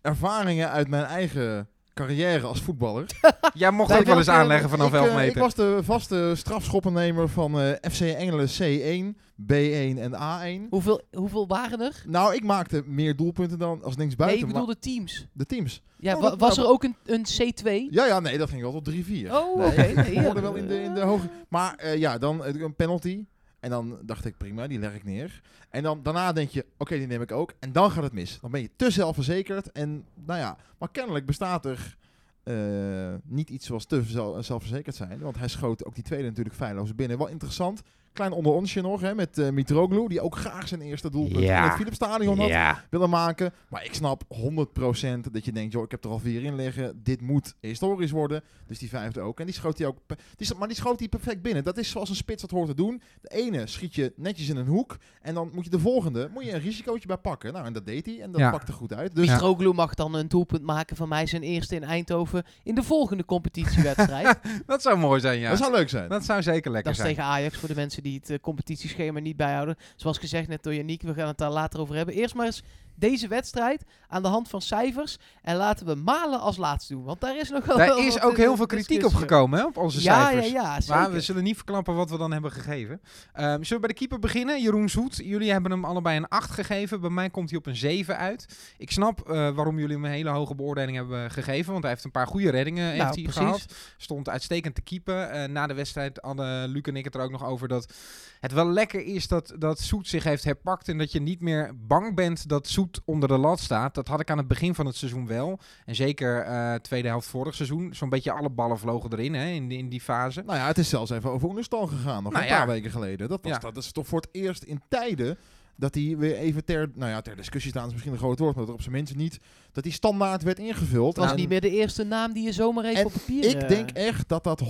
ervaringen 0.01 0.69
uit 0.69 0.87
mijn 0.87 1.03
eigen 1.05 1.67
carrière 1.93 2.45
als 2.47 2.61
voetballer. 2.61 3.05
Jij 3.53 3.71
mocht 3.71 3.97
ook 3.97 4.05
wel 4.05 4.17
eens 4.17 4.29
aanleggen 4.29 4.69
vanaf 4.69 4.87
ik, 4.87 4.93
11 4.93 5.07
eh, 5.07 5.15
meter. 5.15 5.35
ik 5.35 5.41
was 5.41 5.55
de 5.55 5.79
vaste 5.83 6.33
strafschoppennemer 6.35 7.29
van 7.29 7.59
eh, 7.59 7.91
FC 7.91 7.99
Engelen 8.01 8.47
C1, 8.49 9.17
B1 9.41 9.99
en 9.99 10.11
A1. 10.13 10.69
hoeveel, 10.69 11.01
hoeveel 11.11 11.47
waren 11.47 11.81
er? 11.81 12.03
Nou, 12.07 12.35
ik 12.35 12.43
maakte 12.43 12.83
meer 12.85 13.15
doelpunten 13.15 13.57
dan 13.59 13.83
als 13.83 13.95
links 13.97 14.15
Nee, 14.15 14.27
buiten. 14.27 14.47
ik 14.47 14.53
bedoel 14.53 14.67
de 14.67 14.79
teams. 14.79 15.27
de 15.33 15.45
teams. 15.45 15.81
Ja, 15.99 16.15
Oh, 16.15 16.21
wa- 16.21 16.29
dat- 16.29 16.39
was 16.39 16.55
nou, 16.55 16.67
er 16.67 16.73
ook 16.73 16.83
een, 16.83 16.95
een 17.05 17.25
C2? 17.25 17.89
Ja, 17.93 18.05
ja, 18.05 18.19
nee, 18.19 18.37
dat 18.37 18.49
ging 18.49 18.61
wel 18.61 18.71
tot 18.81 18.89
3-4. 18.93 19.31
Oh, 19.31 19.57
Nee, 19.57 19.67
oké. 19.67 20.01
Nee, 20.01 20.13
ja. 20.13 20.33
wel 20.33 20.53
in 20.55 20.67
de, 20.67 20.81
in 20.83 20.93
de 20.93 21.01
hoge... 21.01 21.27
Maar 21.49 21.75
eh, 21.75 21.97
ja, 21.97 22.17
dan 22.17 22.43
eh, 22.45 22.61
een 22.61 22.75
penalty. 22.75 23.25
En 23.63 23.69
dan 23.69 23.99
dacht 24.01 24.25
ik, 24.25 24.37
prima, 24.37 24.67
die 24.67 24.79
leg 24.79 24.95
ik 24.95 25.03
neer. 25.03 25.41
En 25.69 25.83
dan 25.83 26.03
daarna 26.03 26.31
denk 26.31 26.49
je, 26.49 26.65
oké, 26.77 26.97
die 26.97 27.07
neem 27.07 27.21
ik 27.21 27.31
ook. 27.31 27.53
En 27.59 27.71
dan 27.71 27.91
gaat 27.91 28.03
het 28.03 28.13
mis. 28.13 28.39
Dan 28.41 28.51
ben 28.51 28.61
je 28.61 28.69
te 28.75 28.89
zelfverzekerd. 28.91 29.71
En 29.71 30.05
nou 30.13 30.39
ja, 30.39 30.57
maar 30.77 30.89
kennelijk 30.91 31.25
bestaat 31.25 31.65
er 31.65 31.97
eh, 32.43 33.13
niet 33.23 33.49
iets 33.49 33.65
zoals 33.65 33.85
te 33.85 34.03
zel- 34.03 34.43
zelfverzekerd 34.43 34.95
zijn. 34.95 35.19
Want 35.19 35.37
hij 35.37 35.47
schoot 35.47 35.85
ook 35.85 35.95
die 35.95 36.03
tweede 36.03 36.27
natuurlijk 36.27 36.55
feilloos 36.55 36.95
binnen. 36.95 37.17
Wel 37.17 37.27
interessant. 37.27 37.81
Klein 38.13 38.31
onder 38.31 38.51
onsje 38.53 38.81
nog, 38.81 39.01
hè, 39.01 39.15
met 39.15 39.37
eh 39.37 39.49
Mitroglou, 39.49 40.07
die 40.07 40.21
ook 40.21 40.35
graag 40.35 40.67
zijn 40.67 40.81
eerste 40.81 41.09
doelpunt 41.09 41.39
Ja. 41.43 41.57
in 41.57 41.63
het 41.63 41.73
Philipsstadion 41.77 42.39
had 42.39 42.47
Ja. 42.47 42.83
willen 42.89 43.09
maken. 43.09 43.53
Maar 43.69 43.85
ik 43.85 43.93
snap 43.93 44.23
100% 44.27 45.33
dat 45.33 45.45
je 45.45 45.51
denkt, 45.51 45.73
joh, 45.73 45.83
ik 45.83 45.91
heb 45.91 46.03
er 46.03 46.09
al 46.09 46.19
vier 46.19 46.43
in 46.43 46.55
liggen. 46.55 46.99
Dit 47.03 47.21
moet 47.21 47.55
historisch 47.59 48.11
worden. 48.11 48.41
Dus 48.67 48.79
die 48.79 48.89
vijfde 48.89 49.21
ook. 49.21 49.39
En 49.39 49.45
die 49.45 49.55
schoot 49.55 49.77
hij 49.77 49.87
ook. 49.87 49.97
Die, 50.35 50.47
maar 50.57 50.67
die 50.67 50.77
schoot 50.77 50.99
hij 50.99 51.07
perfect 51.07 51.41
binnen. 51.41 51.63
Dat 51.63 51.77
is 51.77 51.89
zoals 51.89 52.09
een 52.09 52.15
spits 52.15 52.41
dat 52.41 52.51
hoort 52.51 52.67
te 52.67 52.75
doen. 52.75 53.01
De 53.21 53.29
ene 53.29 53.67
schiet 53.67 53.95
je 53.95 54.13
netjes 54.15 54.49
in 54.49 54.57
een 54.57 54.67
hoek. 54.67 54.97
En 55.21 55.33
dan 55.33 55.49
moet 55.53 55.63
je 55.63 55.69
de 55.69 55.79
volgende, 55.79 56.29
moet 56.33 56.45
je 56.45 56.53
een 56.53 56.59
risicootje 56.61 57.07
bij 57.07 57.17
pakken. 57.17 57.53
Nou, 57.53 57.65
en 57.65 57.73
dat 57.73 57.85
deed 57.85 58.05
hij. 58.05 58.21
En 58.21 58.31
dat 58.31 58.41
Ja. 58.41 58.51
pakte 58.51 58.71
goed 58.71 58.93
uit. 58.93 59.15
Dus 59.15 59.29
Mitroglou 59.29 59.73
mag 59.73 59.93
dan 59.93 60.13
een 60.15 60.27
doelpunt 60.27 60.63
maken 60.63 60.95
van 60.95 61.09
mij 61.09 61.25
zijn 61.25 61.43
eerste 61.43 61.75
in 61.75 61.83
Eindhoven 61.83 62.43
in 62.63 62.75
de 62.75 62.83
volgende 62.83 63.25
competitiewedstrijd. 63.25 64.39
Dat 64.65 64.81
zou 64.81 64.97
mooi 64.97 65.19
zijn, 65.19 65.39
ja. 65.39 65.49
dat 65.49 65.57
zou 65.57 65.71
leuk 65.71 65.89
zijn. 65.89 66.09
Dat 66.09 66.25
zou 66.25 66.41
zeker 66.41 66.71
lekker 66.71 66.83
Dat 66.83 66.91
is 66.91 66.97
zijn. 66.97 67.15
tegen 67.15 67.23
Ajax 67.23 67.57
voor 67.57 67.69
de 67.69 67.75
mensen 67.75 68.02
die 68.03 68.19
het 68.19 68.29
eh, 68.29 68.39
competitieschema 68.41 69.19
niet 69.19 69.37
bijhouden. 69.37 69.75
Zoals 69.95 70.17
gezegd 70.17 70.47
net 70.47 70.63
door 70.63 70.73
Yannick, 70.75 71.01
we 71.01 71.13
gaan 71.13 71.27
het 71.27 71.37
daar 71.37 71.51
later 71.51 71.79
over 71.79 71.95
hebben. 71.95 72.15
Eerst 72.15 72.35
maar 72.35 72.45
eens 72.45 72.63
deze 72.95 73.27
wedstrijd 73.27 73.83
aan 74.07 74.21
de 74.21 74.27
hand 74.27 74.49
van 74.49 74.61
cijfers. 74.61 75.17
En 75.41 75.55
laten 75.55 75.85
we 75.85 75.95
Malen 75.95 76.39
als 76.39 76.57
laatste 76.57 76.93
doen. 76.93 77.03
Want 77.03 77.21
daar 77.21 77.37
is 77.37 77.49
nog 77.49 77.65
wel 77.65 77.77
Daar 77.77 77.97
is 78.05 78.21
ook 78.21 78.31
eh, 78.31 78.37
heel 78.37 78.55
veel 78.55 78.65
kritiek 78.65 79.05
op 79.05 79.13
gekomen, 79.13 79.59
hè, 79.59 79.65
op 79.65 79.77
onze 79.77 80.01
Ja, 80.01 80.23
cijfers. 80.25 80.47
ja, 80.51 80.61
ja, 80.61 80.67
Maar 80.69 80.81
zeker. 80.81 81.11
we 81.11 81.21
zullen 81.21 81.43
niet 81.43 81.55
verklappen 81.55 81.95
wat 81.95 82.09
we 82.09 82.17
dan 82.17 82.31
hebben 82.31 82.51
gegeven. 82.51 83.01
Ehm, 83.33 83.45
zullen 83.53 83.67
we 83.69 83.79
bij 83.79 83.87
de 83.87 83.93
keeper 83.93 84.19
beginnen? 84.19 84.61
Jeroen 84.61 84.89
Zoet. 84.89 85.15
Jullie 85.15 85.51
hebben 85.51 85.71
hem 85.71 85.85
allebei 85.85 86.17
een 86.17 86.27
8 86.27 86.51
gegeven. 86.51 87.01
Bij 87.01 87.09
mij 87.09 87.29
komt 87.29 87.49
hij 87.49 87.59
op 87.59 87.65
een 87.65 87.75
7 87.75 88.17
uit. 88.17 88.73
Ik 88.77 88.91
snap 88.91 89.19
eh, 89.29 89.49
waarom 89.49 89.79
jullie 89.79 89.95
hem 89.95 90.05
een 90.05 90.11
hele 90.11 90.29
hoge 90.29 90.55
beoordeling 90.55 90.97
hebben 90.97 91.31
gegeven. 91.31 91.71
Want 91.71 91.83
hij 91.83 91.91
heeft 91.91 92.05
een 92.05 92.11
paar 92.11 92.27
goede 92.27 92.49
reddingen 92.49 92.85
heeft 92.85 92.97
Nou, 92.97 93.13
hij 93.13 93.23
precies. 93.23 93.41
gehad. 93.41 93.65
Stond 93.97 94.29
uitstekend 94.29 94.75
te 94.75 94.81
keepen. 94.81 95.31
Eh, 95.31 95.47
na 95.49 95.67
de 95.67 95.73
wedstrijd 95.73 96.19
hadden 96.21 96.67
Luc 96.69 96.81
en 96.81 96.95
ik 96.95 97.03
het 97.05 97.15
er 97.15 97.21
ook 97.21 97.31
nog 97.31 97.45
over 97.45 97.67
dat 97.67 97.93
het 98.39 98.51
wel 98.53 98.69
lekker 98.69 99.05
is 99.05 99.27
dat, 99.27 99.53
dat 99.57 99.79
Zoet 99.79 100.07
zich 100.07 100.23
heeft 100.23 100.43
herpakt. 100.43 100.87
En 100.89 100.97
dat 100.97 101.11
je 101.11 101.21
niet 101.21 101.41
meer 101.41 101.71
bang 101.87 102.15
bent 102.15 102.49
dat 102.49 102.67
Zoet 102.67 102.82
onder 103.05 103.29
de 103.29 103.37
lat 103.37 103.59
staat. 103.59 103.95
Dat 103.95 104.07
had 104.07 104.19
ik 104.19 104.29
aan 104.31 104.37
het 104.37 104.47
begin 104.47 104.75
van 104.75 104.85
het 104.85 104.95
seizoen 104.95 105.27
wel. 105.27 105.59
En 105.85 105.95
zeker 105.95 106.41
eh 106.41 106.73
tweede 106.75 107.07
helft 107.07 107.27
vorig 107.27 107.55
seizoen. 107.55 107.93
Zo'n 107.95 108.09
beetje 108.09 108.31
alle 108.31 108.49
ballen 108.49 108.79
vlogen 108.79 109.11
erin 109.13 109.33
hè, 109.33 109.45
in, 109.47 109.67
die- 109.67 109.77
in 109.77 109.89
die 109.89 110.01
fase. 110.01 110.41
Nou 110.45 110.57
ja, 110.57 110.67
het 110.67 110.77
is 110.77 110.89
zelfs 110.89 111.11
even 111.11 111.29
over 111.31 111.47
Oenerstal 111.47 111.87
gegaan. 111.87 112.23
Nog 112.23 112.31
Nou 112.33 112.43
een 112.45 112.51
ja. 112.51 112.57
paar 112.57 112.67
weken 112.67 112.91
geleden. 112.91 113.29
Dat, 113.29 113.39
was, 113.43 113.51
Ja. 113.51 113.59
dat 113.59 113.77
is 113.77 113.91
toch 113.91 114.07
voor 114.07 114.19
het 114.19 114.29
eerst 114.31 114.63
in 114.63 114.81
tijden 114.89 115.37
dat 115.75 115.95
hij 115.95 116.15
weer 116.17 116.35
even 116.35 116.65
ter, 116.65 116.89
nou 116.95 117.11
ja, 117.11 117.21
ter 117.21 117.35
discussie 117.35 117.71
staan 117.71 117.85
is 117.85 117.91
misschien 117.91 118.13
een 118.13 118.19
groot 118.19 118.39
woord, 118.39 118.55
maar 118.55 118.65
dat 118.65 118.73
er 118.73 118.79
op 118.79 118.81
zijn 118.81 118.95
minst 118.95 119.15
niet, 119.15 119.39
dat 119.71 119.83
hij 119.83 119.93
standaard 119.93 120.43
werd 120.43 120.59
ingevuld. 120.59 121.15
Het 121.15 121.25
was 121.25 121.35
niet 121.35 121.49
meer 121.49 121.61
de 121.61 121.69
eerste 121.69 122.03
naam 122.03 122.33
die 122.33 122.43
je 122.43 122.51
zomaar 122.51 122.83
even 122.83 122.99
En 122.99 123.05
op 123.05 123.11
papier... 123.11 123.43
Ik 123.43 123.61
eh, 123.61 123.67
denk 123.67 123.89
echt 123.89 124.29
dat 124.29 124.43
dat 124.43 124.61
100% 124.61 124.65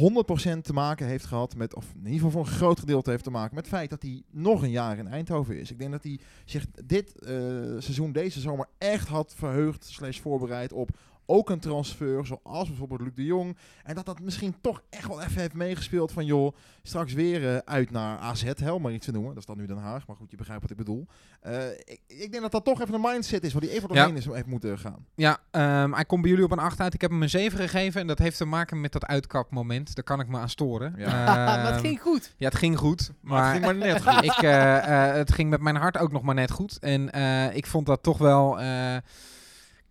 te 0.62 0.74
maken 0.74 1.08
heeft 1.08 1.26
gehad 1.26 1.56
met, 1.56 1.76
of 1.76 1.86
in 1.94 1.98
ieder 2.00 2.14
geval 2.14 2.32
voor 2.32 2.42
een 2.42 2.58
groot 2.58 2.80
gedeelte 2.80 3.10
heeft 3.10 3.24
te 3.24 3.30
maken 3.30 3.56
met 3.56 3.66
het 3.66 3.74
feit 3.74 3.90
dat 3.90 4.02
hij 4.02 4.22
nog 4.32 4.62
een 4.62 4.72
jaar 4.72 4.98
in 4.98 5.08
Eindhoven 5.08 5.60
is. 5.60 5.72
Ik 5.72 5.80
denk 5.80 5.92
dat 5.92 6.04
hij 6.04 6.20
zich 6.46 6.66
dit 6.86 7.20
eh, 7.20 7.34
seizoen, 7.78 8.12
deze 8.12 8.40
zomer, 8.40 8.68
echt 8.78 9.08
had 9.08 9.34
verheugd, 9.38 9.86
slash 9.86 10.20
voorbereid 10.20 10.74
op 10.74 10.90
ook 11.26 11.50
een 11.50 11.60
transfer, 11.60 12.26
zoals 12.26 12.68
bijvoorbeeld 12.68 13.02
Luc 13.02 13.12
de 13.16 13.24
Jong. 13.26 13.58
En 13.84 13.96
dat 13.96 14.06
dat 14.06 14.20
misschien 14.20 14.56
toch 14.62 14.82
echt 14.90 15.08
wel 15.08 15.22
even 15.22 15.42
heeft 15.42 15.54
meegespeeld 15.54 16.12
van, 16.12 16.26
joh, 16.26 16.56
straks 16.84 17.14
weer 17.14 17.50
eh, 17.50 17.58
uit 17.66 17.92
naar 17.92 18.18
AZ, 18.18 18.44
hel 18.56 18.80
maar 18.80 18.92
iets 18.94 19.06
te 19.06 19.12
noemen. 19.12 19.30
Dat 19.30 19.40
is 19.40 19.46
dan 19.46 19.58
nu 19.58 19.66
Den 19.66 19.78
Haag, 19.78 20.08
maar 20.08 20.16
goed, 20.16 20.32
je 20.32 20.38
begrijpt 20.38 20.62
wat 20.62 20.72
ik 20.72 20.78
bedoel. 20.78 21.08
Eh, 21.42 21.70
ik, 21.72 22.00
ik 22.08 22.32
denk 22.32 22.42
dat 22.42 22.52
dat 22.52 22.66
toch 22.66 22.82
even 22.82 22.94
een 22.94 23.02
mindset 23.02 23.44
is, 23.44 23.54
waar 23.54 23.62
hij 23.62 23.72
even 23.72 23.90
Ja. 23.90 23.96
doorheen 23.96 24.18
is, 24.18 24.26
heeft 24.26 24.46
moeten 24.46 24.80
gaan. 24.80 25.06
Ja, 25.16 25.38
ehm, 25.52 25.92
hij 25.94 26.06
komt 26.06 26.22
bij 26.22 26.30
jullie 26.30 26.46
op 26.46 26.52
een 26.52 26.60
8 26.60 26.80
uit. 26.80 26.94
Ik 26.94 27.02
heb 27.02 27.12
hem 27.12 27.22
een 27.22 27.30
7 27.30 27.60
gegeven. 27.60 28.02
En 28.02 28.08
dat 28.08 28.20
heeft 28.20 28.38
te 28.38 28.46
maken 28.46 28.82
met 28.82 28.92
dat 28.92 29.06
uitkapmoment. 29.06 29.96
Daar 29.96 30.04
kan 30.04 30.20
ik 30.20 30.28
me 30.28 30.38
aan 30.38 30.50
storen. 30.50 30.94
Ja. 30.98 31.26
maar 31.26 31.66
het 31.66 31.74
Ehm, 31.74 31.80
ging 31.84 32.02
goed. 32.02 32.34
Ja, 32.38 32.48
het 32.48 32.58
ging 32.58 32.78
goed. 32.78 33.12
Maar, 33.22 33.34
Maar, 33.40 33.44
het 33.44 33.52
ging 33.54 33.66
maar 33.66 33.88
net 33.88 34.02
goed. 34.08 34.24
ik, 34.24 34.42
eh, 34.42 35.12
het 35.14 35.32
ging 35.32 35.50
met 35.50 35.62
mijn 35.62 35.76
hart 35.76 35.98
ook 35.98 36.12
nog 36.12 36.22
maar 36.22 36.36
net 36.36 36.52
goed. 36.52 36.80
En 36.80 37.12
eh, 37.12 37.56
ik 37.56 37.66
vond 37.66 37.86
dat 37.86 38.04
toch 38.04 38.18
wel... 38.18 38.60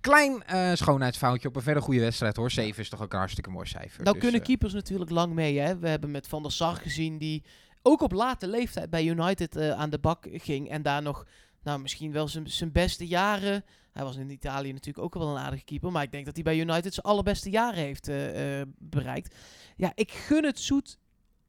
klein 0.02 0.42
eh, 0.44 0.70
schoonheidsfoutje 0.74 1.48
op 1.48 1.56
een 1.56 1.62
verder 1.62 1.82
goede 1.82 2.00
wedstrijd 2.00 2.36
hoor. 2.36 2.50
7 2.50 2.82
is 2.82 2.88
toch 2.88 3.02
ook 3.02 3.12
een 3.12 3.18
hartstikke 3.18 3.50
mooi 3.50 3.66
cijfer. 3.66 4.02
Nou 4.02 4.12
Dus, 4.14 4.22
kunnen 4.22 4.40
eh, 4.40 4.46
keepers 4.46 4.72
natuurlijk 4.72 5.10
lang 5.10 5.32
mee. 5.32 5.58
Hè? 5.58 5.78
We 5.78 5.88
hebben 5.88 6.10
met 6.10 6.28
Van 6.28 6.42
der 6.42 6.52
Sar 6.52 6.76
gezien 6.76 7.18
die 7.18 7.42
ook 7.82 8.00
op 8.00 8.12
late 8.12 8.48
leeftijd 8.48 8.90
bij 8.90 9.04
United 9.04 9.56
eh, 9.56 9.70
aan 9.70 9.90
de 9.90 9.98
bak 9.98 10.26
ging. 10.32 10.68
En 10.68 10.82
daar 10.82 11.02
nog 11.02 11.26
nou, 11.62 11.80
misschien 11.80 12.12
wel 12.12 12.28
zijn- 12.28 12.50
zijn 12.50 12.72
beste 12.72 13.06
jaren... 13.06 13.64
Hij 13.92 14.04
was 14.04 14.16
in 14.16 14.30
Italië 14.30 14.72
natuurlijk 14.72 15.04
ook 15.04 15.14
wel 15.14 15.28
een 15.36 15.42
aardige 15.42 15.64
keeper. 15.64 15.92
Maar 15.92 16.02
ik 16.02 16.12
denk 16.12 16.24
dat 16.24 16.34
hij 16.34 16.42
bij 16.44 16.58
United 16.58 16.94
zijn 16.94 17.06
allerbeste 17.06 17.50
jaren 17.50 17.78
heeft 17.84 18.10
bereikt. 18.78 19.34
Ja, 19.76 19.92
ik 19.94 20.10
gun 20.10 20.44
het 20.44 20.60
Zoet 20.60 20.98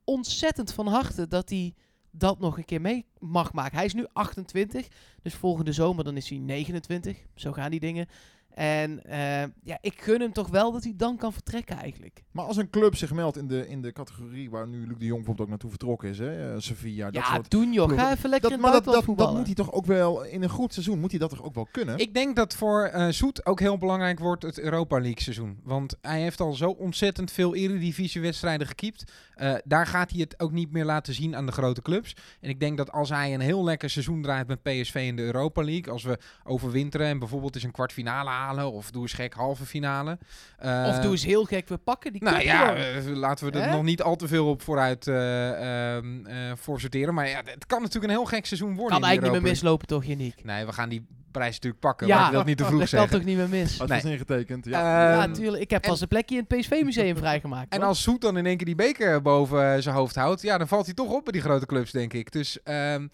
ontzettend 0.04 0.74
van 0.74 0.88
harte 0.88 1.28
dat 1.28 1.50
hij 1.50 1.74
dat 2.12 2.40
nog 2.40 2.58
een 2.58 2.66
keer 2.66 2.82
mee 2.82 3.06
mag 3.20 3.54
maken. 3.54 3.76
Hij 3.78 3.86
is 3.86 3.94
nu 3.94 4.06
28, 4.14 4.88
dus 5.22 5.34
volgende 5.34 5.72
zomer 5.72 6.04
dan 6.04 6.18
is 6.18 6.30
hij 6.30 6.38
29. 6.38 7.18
Zo 7.36 7.52
gaan 7.52 7.72
die 7.72 7.80
dingen. 7.80 8.08
En 8.54 9.04
eh, 9.04 9.50
ja, 9.64 9.78
ik 9.82 10.02
gun 10.02 10.22
hem 10.22 10.34
toch 10.34 10.50
wel 10.50 10.72
dat 10.72 10.84
hij 10.84 10.94
dan 10.96 11.18
kan 11.18 11.34
vertrekken 11.34 11.78
eigenlijk. 11.78 12.24
Maar 12.32 12.46
als 12.46 12.58
een 12.58 12.70
club 12.70 12.96
zich 12.96 13.14
meldt 13.14 13.38
in 13.38 13.48
de, 13.48 13.68
in 13.68 13.82
de 13.82 13.92
categorie 13.92 14.50
waar 14.50 14.68
nu 14.68 14.88
Luc 14.88 14.98
de 14.98 15.06
Jong 15.06 15.18
bijvoorbeeld 15.18 15.40
ook 15.40 15.50
naartoe 15.50 15.70
vertrokken 15.70 16.10
is, 16.10 16.20
hè, 16.20 16.54
eh, 16.54 16.60
Sevilla, 16.60 17.12
dat 17.12 17.26
ja, 17.26 17.34
soort... 17.34 17.52
doen 17.52 17.74
joh. 17.74 17.86
ploegen. 17.86 18.08
Ga 18.08 18.14
even 18.14 18.30
lekker 18.30 18.50
Dat, 18.50 18.60
in 18.60 18.66
het 18.66 18.74
maar 18.74 18.84
dat, 18.84 19.06
dat, 19.06 19.18
dat 19.18 19.36
moet 19.36 19.46
hij 19.46 19.56
toch 19.56 19.72
ook 19.72 19.86
wel, 19.86 20.24
in 20.24 20.44
een 20.44 20.50
goed 20.50 20.74
seizoen, 20.74 21.00
moet 21.00 21.12
hij 21.12 21.20
dat 21.20 21.30
toch 21.30 21.44
ook 21.44 21.56
wel 21.56 21.68
kunnen? 21.72 21.98
Ik 21.98 22.14
denk 22.14 22.36
dat 22.36 22.56
voor 22.56 22.84
eh 22.84 23.08
Zoet 23.10 23.46
ook 23.46 23.60
heel 23.60 23.78
belangrijk 23.78 24.20
wordt 24.20 24.44
het 24.44 24.60
Europa 24.60 25.00
League 25.00 25.22
seizoen. 25.22 25.60
Want 25.64 25.96
hij 26.02 26.22
heeft 26.22 26.40
al 26.40 26.54
zo 26.54 26.70
ontzettend 26.70 27.32
veel 27.32 27.56
Eredivisie 27.56 28.22
wedstrijden 28.22 28.68
gekiept. 28.68 29.12
Eh, 29.36 29.54
daar 29.64 29.88
gaat 29.88 30.12
hij 30.12 30.20
het 30.20 30.40
ook 30.40 30.52
niet 30.52 30.72
meer 30.72 30.86
laten 30.86 31.14
zien 31.14 31.36
aan 31.36 31.46
de 31.46 31.52
grote 31.52 31.82
clubs. 31.82 32.16
En 32.40 32.50
ik 32.50 32.60
denk 32.60 32.78
dat 32.78 32.92
als 32.92 33.10
hij 33.10 33.34
een 33.34 33.40
heel 33.40 33.64
lekker 33.64 33.90
seizoen 33.90 34.22
draait 34.22 34.48
met 34.48 34.64
PSV 34.64 34.96
in 34.96 35.16
de 35.16 35.22
Europa 35.22 35.64
League. 35.64 35.94
Als 35.94 36.04
we 36.04 36.20
overwinteren 36.44 37.08
en 37.08 37.20
bijvoorbeeld 37.20 37.56
eens 37.56 37.64
een 37.64 37.72
kwartfinale 37.72 38.30
Of 38.52 38.92
doe 38.92 39.02
eens 39.02 39.14
gek 39.14 39.34
halve 39.34 39.66
finale. 39.66 40.18
eh, 40.58 40.86
Of 40.90 41.00
doe 41.00 41.12
eens 41.12 41.26
heel 41.26 41.44
gek, 41.44 41.68
we 41.68 41.78
pakken 41.78 42.12
die 42.14 42.24
nou 42.24 42.40
ja, 42.42 42.76
eh, 42.76 43.06
laten 43.06 43.46
we 43.52 43.60
er 43.60 43.66
Hè? 43.66 43.72
nog 43.72 43.84
niet 43.84 44.02
al 44.02 44.16
te 44.16 44.28
veel 44.28 44.48
op 44.50 44.62
vooruit 44.62 45.08
eh, 45.08 45.96
ehm, 45.96 46.26
eh, 46.26 46.52
voor 46.56 46.80
sorteren. 46.80 47.14
Maar 47.14 47.30
ja, 47.30 47.42
het 47.46 47.66
kan 47.66 47.80
natuurlijk 47.82 48.12
een 48.12 48.18
heel 48.20 48.26
gek 48.28 48.46
seizoen 48.46 48.76
worden. 48.76 48.86
kan 48.88 48.96
in 48.96 49.02
de 49.02 49.08
eigenlijk 49.08 49.34
niet 49.34 49.44
meer 49.44 49.52
Europa 49.62 49.78
mislopen 49.78 49.88
toch, 49.88 50.06
Yannick? 50.06 50.36
League. 50.36 50.56
Nee, 50.56 50.66
we 50.66 50.74
gaan 50.74 50.90
die 50.90 51.06
prijs 51.32 51.54
natuurlijk 51.54 51.82
pakken. 51.82 52.08
Ja, 52.08 52.16
maar 52.16 52.24
ik 52.26 52.30
wil 52.30 52.40
het 52.40 52.48
niet 52.48 52.58
te 52.58 52.66
vroeg 52.66 52.80
dat 52.80 52.90
kan 52.90 53.00
zeggen. 53.00 53.18
toch 53.18 53.28
niet 53.28 53.38
meer 53.38 53.50
mis? 53.50 53.78
Nee. 53.78 53.88
was 53.88 54.04
ingetekend, 54.04 54.66
ja. 54.66 54.80
Ehm, 55.12 55.20
ja, 55.20 55.26
natuurlijk. 55.26 55.64
Ik 55.64 55.70
heb 55.70 55.84
en- 55.84 55.90
vast 55.90 56.02
een 56.02 56.08
plekje 56.08 56.36
in 56.38 56.46
het 56.48 56.58
PSV-museum 56.60 57.18
vrijgemaakt. 57.26 57.74
En 57.74 57.80
hoor. 57.80 57.88
als 57.88 58.02
Zoet 58.02 58.22
dan 58.22 58.38
in 58.38 58.46
één 58.46 58.58
keer 58.58 58.66
die 58.66 58.76
beker 58.76 59.22
boven 59.22 59.74
eh, 59.76 59.82
zijn 59.82 59.96
hoofd 59.96 60.16
houdt, 60.16 60.42
ja, 60.42 60.58
dan 60.58 60.68
valt 60.68 60.86
hij 60.86 60.94
toch 60.94 61.12
op 61.12 61.24
bij 61.24 61.34
die 61.34 61.42
grote 61.42 61.66
clubs, 61.66 61.92
denk 61.92 62.14
ik. 62.14 62.32
Dus 62.32 62.64
ehm, 62.64 63.08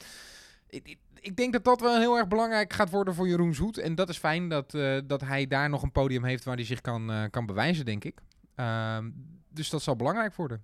ik, 0.69 0.81
ik- 0.87 0.97
ik 1.21 1.35
denk 1.35 1.53
dat 1.53 1.63
dat 1.63 1.81
wel 1.81 1.99
heel 1.99 2.17
erg 2.17 2.27
belangrijk 2.27 2.73
gaat 2.73 2.89
worden 2.89 3.15
voor 3.15 3.27
Jeroen 3.27 3.53
Zoet. 3.53 3.77
En 3.77 3.95
dat 3.95 4.09
is 4.09 4.17
fijn 4.17 4.49
dat, 4.49 4.73
eh, 4.73 4.97
dat 5.05 5.21
hij 5.21 5.47
daar 5.47 5.69
nog 5.69 5.83
een 5.83 5.91
podium 5.91 6.23
heeft 6.23 6.43
waar 6.43 6.55
hij 6.55 6.65
zich 6.65 6.81
kan, 6.81 7.11
eh, 7.11 7.23
kan 7.29 7.45
bewijzen, 7.45 7.85
denk 7.85 8.03
ik. 8.03 8.21
Ehm, 8.55 9.09
dus 9.49 9.69
dat 9.69 9.81
zal 9.81 9.95
belangrijk 9.95 10.35
worden. 10.35 10.63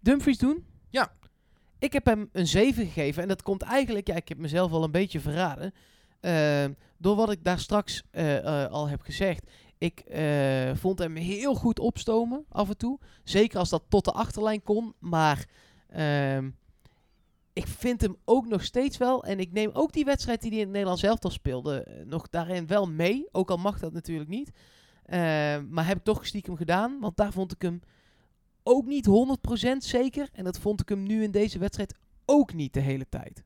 Dumfries 0.00 0.38
doen? 0.38 0.66
Ja. 0.90 1.12
Ik 1.78 1.92
heb 1.92 2.04
hem 2.04 2.28
een 2.32 2.46
7 2.46 2.86
gegeven. 2.86 3.22
En 3.22 3.28
dat 3.28 3.42
komt 3.42 3.62
eigenlijk, 3.62 4.06
ja, 4.06 4.14
ik 4.14 4.28
heb 4.28 4.38
mezelf 4.38 4.72
al 4.72 4.84
een 4.84 4.90
beetje 4.90 5.20
verraden. 5.20 5.74
Eh, 6.20 6.64
door 6.98 7.16
wat 7.16 7.30
ik 7.30 7.44
daar 7.44 7.58
straks 7.58 8.02
eh, 8.10 8.66
al 8.66 8.88
heb 8.88 9.00
gezegd. 9.00 9.50
Ik 9.78 10.04
vond 10.74 10.98
hem 10.98 11.16
heel 11.16 11.54
goed 11.54 11.78
opstomen 11.78 12.44
af 12.48 12.68
en 12.68 12.76
toe. 12.76 12.98
Zeker 13.24 13.58
als 13.58 13.68
dat 13.68 13.82
tot 13.88 14.04
de 14.04 14.12
achterlijn 14.12 14.62
kon. 14.62 14.94
Maar 14.98 15.46
ehm, 15.88 16.50
ik 17.52 17.66
vind 17.66 18.00
hem 18.00 18.16
ook 18.24 18.46
nog 18.46 18.64
steeds 18.64 18.96
wel. 18.96 19.24
En 19.24 19.40
ik 19.40 19.52
neem 19.52 19.70
ook 19.72 19.92
die 19.92 20.04
wedstrijd 20.04 20.40
die 20.40 20.50
hij 20.50 20.58
in 20.58 20.64
het 20.64 20.72
Nederlands 20.72 21.02
elftal 21.02 21.30
speelde. 21.30 21.82
eh, 21.82 22.04
nog 22.04 22.28
daarin 22.28 22.66
wel 22.66 22.86
mee. 22.86 23.28
Ook 23.32 23.50
al 23.50 23.56
mag 23.56 23.78
dat 23.78 23.92
natuurlijk 23.92 24.30
niet. 24.30 24.50
Eh, 25.02 25.18
maar 25.68 25.86
heb 25.86 25.96
ik 25.96 26.04
toch 26.04 26.26
stiekem 26.26 26.56
gedaan. 26.56 27.00
Want 27.00 27.16
daar 27.16 27.32
vond 27.32 27.52
ik 27.52 27.62
hem 27.62 27.80
ook 28.62 28.86
niet 28.86 29.06
100% 29.06 29.84
zeker. 29.84 30.28
En 30.32 30.44
dat 30.44 30.58
vond 30.58 30.80
ik 30.80 30.88
hem 30.88 31.02
nu 31.02 31.22
in 31.22 31.30
deze 31.30 31.58
wedstrijd 31.58 31.94
ook 32.24 32.54
niet 32.54 32.74
de 32.74 32.80
hele 32.80 33.08
tijd. 33.08 33.44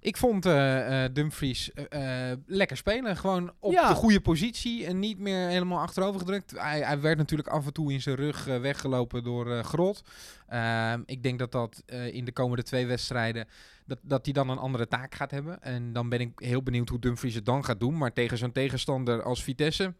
Ik 0.00 0.16
vond 0.16 0.46
eh, 0.46 1.04
eh, 1.04 1.12
Dumfries 1.12 1.72
eh, 1.72 2.30
lekker 2.46 2.76
spelen. 2.76 3.16
Gewoon 3.16 3.52
op 3.58 3.72
Ja. 3.72 3.88
de 3.88 3.94
goede 3.94 4.20
positie 4.20 4.86
en 4.86 4.98
niet 4.98 5.18
meer 5.18 5.48
helemaal 5.48 5.80
achterover 5.80 6.20
gedrukt. 6.20 6.50
Hij, 6.56 6.80
hij 6.80 7.00
werd 7.00 7.18
natuurlijk 7.18 7.48
af 7.48 7.66
en 7.66 7.72
toe 7.72 7.92
in 7.92 8.02
zijn 8.02 8.16
rug 8.16 8.44
weggelopen 8.44 9.24
door 9.24 9.64
Grot. 9.64 10.02
Ehm, 10.48 11.02
ik 11.06 11.22
denk 11.22 11.38
dat 11.38 11.52
dat 11.52 11.82
in 12.12 12.24
de 12.24 12.32
komende 12.32 12.62
twee 12.62 12.86
wedstrijden... 12.86 13.46
Dat, 13.86 13.98
dat 14.02 14.24
hij 14.24 14.32
dan 14.32 14.48
een 14.48 14.58
andere 14.58 14.88
taak 14.88 15.14
gaat 15.14 15.30
hebben. 15.30 15.62
En 15.62 15.92
dan 15.92 16.08
ben 16.08 16.20
ik 16.20 16.30
heel 16.34 16.62
benieuwd 16.62 16.88
hoe 16.88 16.98
Dumfries 16.98 17.34
het 17.34 17.46
dan 17.46 17.64
gaat 17.64 17.80
doen. 17.80 17.98
Maar 17.98 18.12
tegen 18.12 18.38
zo'n 18.38 18.52
tegenstander 18.52 19.22
als 19.22 19.42
Vitesse... 19.42 19.94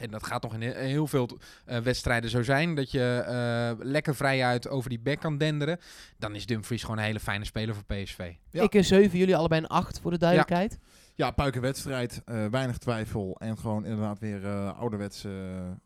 En 0.00 0.10
dat 0.10 0.26
gaat 0.26 0.42
nog 0.42 0.54
in 0.54 0.62
he- 0.62 0.84
heel 0.86 1.06
veel 1.06 1.38
eh, 1.64 1.78
wedstrijden 1.78 2.30
zo 2.30 2.42
zijn. 2.42 2.74
Dat 2.74 2.90
je 2.90 3.24
eh, 3.26 3.86
lekker 3.86 4.14
vrijuit 4.14 4.68
over 4.68 4.88
die 4.90 5.00
back 5.00 5.20
kan 5.20 5.38
denderen. 5.38 5.78
Dan 6.18 6.34
is 6.34 6.46
Dumfries 6.46 6.82
gewoon 6.82 6.98
een 6.98 7.04
hele 7.04 7.20
fijne 7.20 7.44
speler 7.44 7.74
voor 7.74 7.84
PSV. 7.84 8.32
Ja. 8.50 8.62
Ik 8.62 8.74
een 8.74 8.84
7, 8.84 9.18
jullie 9.18 9.36
allebei 9.36 9.60
een 9.60 9.68
8 9.68 10.00
voor 10.00 10.10
de 10.10 10.18
duidelijkheid. 10.18 10.78
Ja, 11.14 11.30
puikenwedstrijd, 11.30 12.22
eh 12.24 12.46
weinig 12.46 12.78
twijfel 12.78 13.36
en 13.38 13.58
gewoon 13.58 13.84
inderdaad 13.84 14.18
weer 14.18 14.44
eh 14.46 14.78
ouderwets 14.78 15.24
eh, 15.24 15.32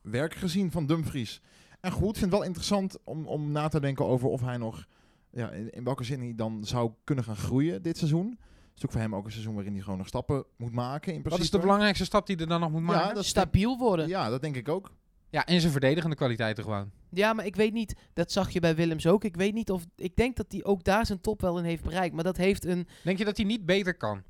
werk 0.02 0.34
gezien 0.34 0.70
van 0.70 0.86
Dumfries. 0.86 1.40
En 1.80 1.90
goed, 1.90 2.08
ik 2.08 2.16
vind 2.16 2.30
het 2.30 2.30
wel 2.40 2.42
interessant 2.42 2.98
om, 3.04 3.26
om 3.26 3.52
na 3.52 3.68
te 3.68 3.80
denken 3.80 4.04
over 4.06 4.28
of 4.28 4.40
hij 4.40 4.56
nog 4.56 4.84
ja, 5.30 5.50
in, 5.50 5.70
in 5.70 5.84
welke 5.84 6.04
zin 6.04 6.20
hij 6.20 6.32
dan 6.36 6.64
zou 6.64 6.90
kunnen 7.04 7.24
gaan 7.24 7.36
groeien 7.36 7.82
dit 7.82 7.96
seizoen. 7.98 8.38
Het 8.74 8.82
is 8.82 8.84
ook 8.84 8.92
voor 8.92 9.00
hem 9.00 9.14
ook 9.14 9.24
een 9.24 9.30
seizoen 9.32 9.54
waarin 9.54 9.72
hij 9.72 9.82
gewoon 9.82 9.98
nog 9.98 10.06
stappen 10.06 10.44
moet 10.56 10.72
maken. 10.72 11.14
In 11.14 11.22
Wat 11.22 11.38
is 11.38 11.50
de 11.50 11.58
belangrijkste 11.58 12.04
stap 12.04 12.26
die 12.26 12.36
er 12.36 12.46
dan 12.46 12.60
nog 12.60 12.70
moet 12.70 12.82
maken? 12.82 13.02
Ja, 13.02 13.08
Ja, 13.08 13.14
dat 13.14 13.24
Stabiel 13.24 13.78
worden. 13.78 14.08
Ja, 14.08 14.28
dat 14.28 14.42
denk 14.42 14.56
ik 14.56 14.68
ook. 14.68 14.92
en 15.30 15.60
zijn 15.60 15.72
verdedigende 15.72 16.16
kwaliteiten 16.16 16.64
gewoon. 16.64 16.90
Ja, 17.10 17.32
maar 17.32 17.46
ik 17.46 17.56
weet 17.56 17.72
niet, 17.72 17.94
dat 18.12 18.32
zag 18.32 18.50
je 18.50 18.60
bij 18.60 18.74
Willems 18.74 19.06
ook. 19.06 19.24
Ik 19.24 19.36
weet 19.36 19.54
niet 19.54 19.70
of, 19.70 19.86
ik 19.96 20.16
denk 20.16 20.36
dat 20.36 20.46
hij 20.48 20.64
ook 20.64 20.84
daar 20.84 21.06
zijn 21.06 21.20
top 21.20 21.40
wel 21.40 21.58
in 21.58 21.64
heeft 21.64 21.82
bereikt. 21.82 22.14
Maar 22.14 22.24
dat 22.24 22.36
heeft 22.36 22.64
een, 22.64 22.88
Denk 23.02 23.18
je 23.18 23.24
dat 23.24 23.36
hij 23.36 23.46
niet 23.46 23.66
beter 23.66 23.96
kan? 23.96 24.22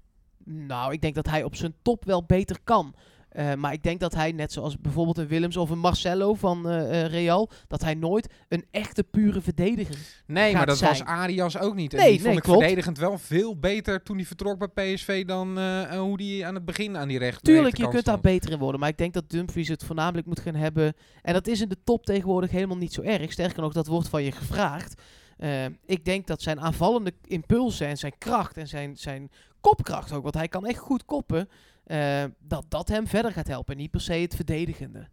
nou, 0.45 0.93
ik 0.93 1.01
denk 1.01 1.15
dat 1.15 1.27
hij 1.27 1.43
op 1.43 1.55
zijn 1.55 1.75
top 1.83 2.05
wel 2.05 2.25
beter 2.25 2.59
kan. 2.65 2.95
Eh, 3.35 3.55
maar 3.55 3.73
ik 3.73 3.83
denk 3.83 4.01
dat 4.01 4.15
hij, 4.15 4.33
net 4.33 4.53
zoals 4.53 4.79
bijvoorbeeld 4.79 5.19
een 5.19 5.27
Willems 5.27 5.57
of 5.57 5.71
een 5.71 5.79
Marcelo 5.79 6.35
van 6.35 6.69
eh, 6.69 7.05
eh, 7.05 7.11
Real, 7.11 7.51
dat 7.67 7.83
hij 7.83 7.95
nooit 7.95 8.33
een 8.49 8.65
echte 8.71 9.05
pure 9.05 9.41
verdediger 9.41 9.97
Nee, 10.27 10.45
gaat 10.45 10.57
maar 10.57 10.67
dat 10.67 10.81
was. 10.81 11.05
Arias 11.05 11.59
ook 11.59 11.75
niet. 11.75 11.93
En 11.93 11.99
Nee, 11.99 12.09
die 12.09 12.17
vond 12.17 12.29
nee, 12.29 12.37
ik 12.37 12.43
klopt. 12.43 12.59
verdedigend 12.59 12.99
wel 12.99 13.19
veel 13.19 13.59
beter 13.59 14.03
toen 14.03 14.17
hij 14.17 14.25
vertrok 14.25 14.59
bij 14.59 14.95
PSV 14.95 15.25
dan 15.25 15.59
hoe 15.91 16.17
die 16.17 16.47
aan 16.47 16.55
het 16.55 16.65
begin 16.65 16.97
aan 16.97 17.09
die 17.09 17.19
recht. 17.19 17.45
Tuurlijk, 17.45 17.77
je 17.77 17.89
kunt 17.89 18.05
daar 18.05 18.21
beter 18.21 18.53
in 18.53 18.59
worden. 18.59 18.81
Maar 18.81 18.89
ik 18.89 18.99
denk 18.99 19.13
dat 19.15 19.31
Dumfries 19.31 19.69
het 19.69 19.85
voornamelijk 19.85 20.27
moet 20.27 20.41
gaan 20.41 20.55
hebben. 20.55 20.95
En 21.23 21.33
dat 21.33 21.47
is 21.47 21.61
in 21.61 21.69
de 21.69 21.79
top 21.85 22.05
tegenwoordig 22.07 22.51
helemaal 22.51 22.77
niet 22.77 22.93
zo 22.93 23.03
erg. 23.03 23.33
Sterker 23.33 23.63
nog, 23.63 23.73
dat 23.73 23.87
wordt 23.87 24.09
van 24.09 24.23
je 24.23 24.33
gevraagd. 24.33 25.03
Ik 25.87 26.05
denk 26.05 26.27
dat 26.27 26.43
zijn 26.43 26.61
aanvallende 26.61 27.13
impulsen 27.25 27.87
en 27.87 27.97
zijn 27.97 28.19
kracht 28.19 28.57
en 28.57 28.69
zijn, 28.69 28.97
zijn 28.97 29.31
kopkracht 29.61 30.13
ook, 30.13 30.23
want 30.23 30.35
hij 30.35 30.49
kan 30.49 30.67
echt 30.67 30.79
goed 30.79 31.05
koppen, 31.05 31.49
eh, 31.85 32.25
dat 32.39 32.65
dat 32.69 32.89
hem 32.89 33.07
verder 33.07 33.33
gaat 33.33 33.49
helpen. 33.49 33.77
Niet 33.77 33.91
per 33.91 34.01
se 34.01 34.13
het 34.13 34.35
verdedigende. 34.35 35.09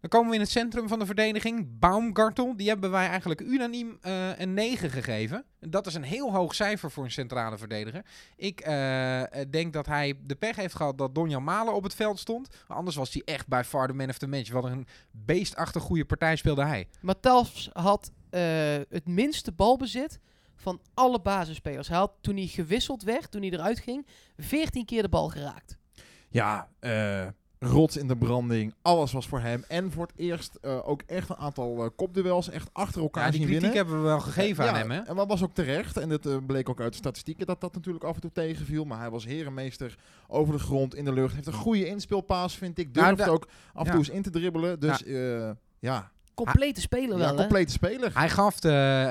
Dan 0.00 0.10
komen 0.10 0.28
we 0.28 0.34
in 0.34 0.40
het 0.40 0.50
centrum 0.50 0.88
van 0.88 0.98
de 0.98 1.06
verdediging. 1.06 1.78
Baumgartel, 1.78 2.56
die 2.56 2.68
hebben 2.68 2.90
wij 2.90 3.08
eigenlijk 3.08 3.40
unaniem 3.40 3.98
eh, 4.00 4.38
een 4.38 4.54
9 4.54 4.90
gegeven. 4.90 5.44
En 5.60 5.70
Dat 5.70 5.86
is 5.86 5.94
een 5.94 6.02
heel 6.02 6.32
hoog 6.32 6.54
cijfer 6.54 6.90
voor 6.90 7.04
een 7.04 7.10
centrale 7.10 7.58
verdediger. 7.58 8.04
Ik 8.36 8.60
eh, 8.60 9.22
denk 9.50 9.72
dat 9.72 9.86
hij 9.86 10.14
de 10.22 10.34
pech 10.34 10.56
heeft 10.56 10.74
gehad 10.74 10.98
dat 10.98 11.14
Donjan 11.14 11.44
Malen 11.44 11.74
op 11.74 11.82
het 11.82 11.94
veld 11.94 12.18
stond. 12.18 12.48
Anders 12.66 12.96
was 12.96 13.12
hij 13.12 13.22
echt 13.24 13.46
bij 13.46 13.64
far 13.64 13.86
the 13.86 13.92
man 13.92 14.08
of 14.08 14.18
the 14.18 14.26
match. 14.26 14.50
Wat 14.50 14.64
een 14.64 14.86
beestachtig 15.10 15.82
goede 15.82 16.04
partij 16.04 16.36
speelde 16.36 16.64
hij. 16.64 16.88
Matas 17.00 17.70
had 17.72 18.12
het 18.88 19.06
minste 19.06 19.52
balbezit 19.52 20.20
van 20.56 20.80
alle 20.94 21.20
basisspelers. 21.20 21.88
Hij 21.88 21.98
had 21.98 22.12
toen 22.20 22.36
hij 22.36 22.46
gewisseld 22.46 23.02
werd, 23.02 23.30
toen 23.30 23.42
hij 23.42 23.50
eruit 23.50 23.78
ging, 23.78 24.06
14 24.36 24.84
keer 24.84 25.02
de 25.02 25.08
bal 25.08 25.28
geraakt. 25.28 25.76
Ja, 26.28 26.68
eh, 26.78 27.26
rots 27.58 27.96
in 27.96 28.08
de 28.08 28.16
branding. 28.16 28.74
Alles 28.82 29.12
was 29.12 29.26
voor 29.26 29.40
hem. 29.40 29.64
En 29.68 29.92
voor 29.92 30.06
het 30.06 30.16
eerst 30.16 30.54
eh, 30.54 30.88
ook 30.88 31.02
echt 31.06 31.28
een 31.28 31.36
aantal 31.36 31.84
eh, 31.84 31.90
kopduels 31.96 32.50
echt 32.50 32.68
achter 32.72 33.02
elkaar 33.02 33.24
Ja, 33.24 33.30
die 33.30 33.38
zien 33.38 33.48
kritiek 33.48 33.72
winnen. 33.72 33.86
hebben 33.86 34.02
we 34.02 34.08
wel 34.08 34.20
gegeven 34.20 34.64
Ja, 34.64 34.70
aan 34.70 34.76
hem. 34.76 34.90
Hè? 34.90 35.00
En 35.00 35.16
dat 35.16 35.28
was 35.28 35.42
ook 35.42 35.54
terecht. 35.54 35.96
En 35.96 36.08
dat 36.08 36.46
bleek 36.46 36.68
ook 36.68 36.80
uit 36.80 36.92
de 36.92 36.98
statistieken 36.98 37.46
dat 37.46 37.60
dat 37.60 37.74
natuurlijk 37.74 38.04
af 38.04 38.14
en 38.14 38.20
toe 38.20 38.32
tegenviel. 38.32 38.84
Maar 38.84 38.98
hij 38.98 39.10
was 39.10 39.24
herenmeester 39.24 39.98
over 40.28 40.52
de 40.52 40.60
grond, 40.60 40.94
in 40.94 41.04
de 41.04 41.12
lucht. 41.12 41.34
Heeft 41.34 41.46
een 41.46 41.52
goede 41.52 41.86
inspeelpaas, 41.86 42.56
vind 42.56 42.78
ik. 42.78 42.94
Durft 42.94 43.28
ook 43.28 43.48
af 43.72 43.80
en 43.80 43.84
ja. 43.84 43.90
toe 43.90 43.98
eens 43.98 44.08
in 44.08 44.22
te 44.22 44.30
dribbelen. 44.30 44.80
Dus 44.80 45.02
ja, 45.06 45.56
ja, 45.78 46.10
Complete 46.44 46.80
speler 46.80 47.10
ja 47.18 47.24
wel, 47.24 47.28
hè? 47.28 47.34
complete 47.36 47.72
speler. 47.72 48.10
Hij 48.14 48.28
gaf 48.28 48.60
de 48.60 48.70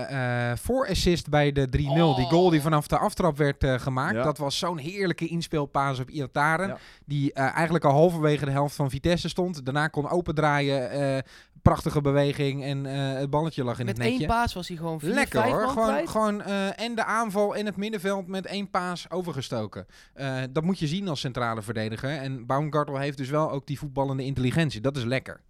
eh 0.10 0.51
voorassist 0.58 1.29
bij 1.29 1.51
de 1.51 1.65
3-0. 1.65 1.70
Die 1.70 1.89
Oh. 1.89 2.29
goal 2.29 2.50
die 2.50 2.62
vanaf 2.62 2.88
de 2.88 2.98
aftrap 2.98 3.38
werd 3.38 3.63
eh, 3.63 3.79
gemaakt. 3.79 4.15
Ja. 4.15 4.24
Dat 4.24 4.38
was 4.38 4.58
zo'n 4.58 4.77
heerlijke 4.77 5.27
inspeelpaas 5.27 6.00
op 6.00 6.10
Iataren. 6.10 6.67
Ja. 6.67 6.77
Die 7.05 7.34
eh, 7.34 7.44
eigenlijk 7.55 7.86
al 7.86 7.91
halverwege 7.91 8.46
de 8.46 8.51
helft 8.51 8.75
van 8.75 8.89
Vitesse 8.89 9.29
stond. 9.29 9.65
Daarna 9.65 9.88
kon 9.88 10.10
opendraaien. 10.10 10.89
eh 10.91 11.22
prachtige 11.62 12.01
beweging. 12.01 12.63
En 12.63 12.86
eh, 12.86 13.20
het 13.20 13.29
balletje 13.29 13.63
lag 13.63 13.79
in 13.79 13.86
Met 13.86 13.98
het 13.98 14.03
netje. 14.05 14.20
één 14.20 14.27
paas 14.29 14.53
was 14.53 14.67
hij 14.67 14.77
gewoon 14.77 15.00
4 15.00 15.13
Lekker 15.13 15.39
5 15.41 15.51
hoor. 15.53 15.62
man 15.62 15.70
Gewoon, 15.70 15.88
kwijt. 15.89 16.10
gewoon 16.10 16.41
eh, 16.41 16.79
en 16.79 16.96
de 16.96 17.03
aanval 17.05 17.55
en 17.55 17.65
het 17.65 17.75
middenveld 17.77 18.27
met 18.27 18.46
één 18.46 18.70
paas 18.70 19.10
overgestoken. 19.12 19.86
Eh, 20.13 20.38
dat 20.50 20.63
moet 20.63 20.79
je 20.79 20.88
zien 20.88 21.08
als 21.08 21.20
centrale 21.20 21.62
verdediger. 21.62 22.10
En 22.10 22.46
Baumgartel 22.46 22.98
heeft 22.98 23.17
dus 23.17 23.29
wel 23.29 23.51
ook 23.51 23.67
die 23.67 23.79
voetballende 23.79 24.24
intelligentie. 24.24 24.82
Dat 24.82 24.98
is 24.98 25.03
lekker. 25.03 25.41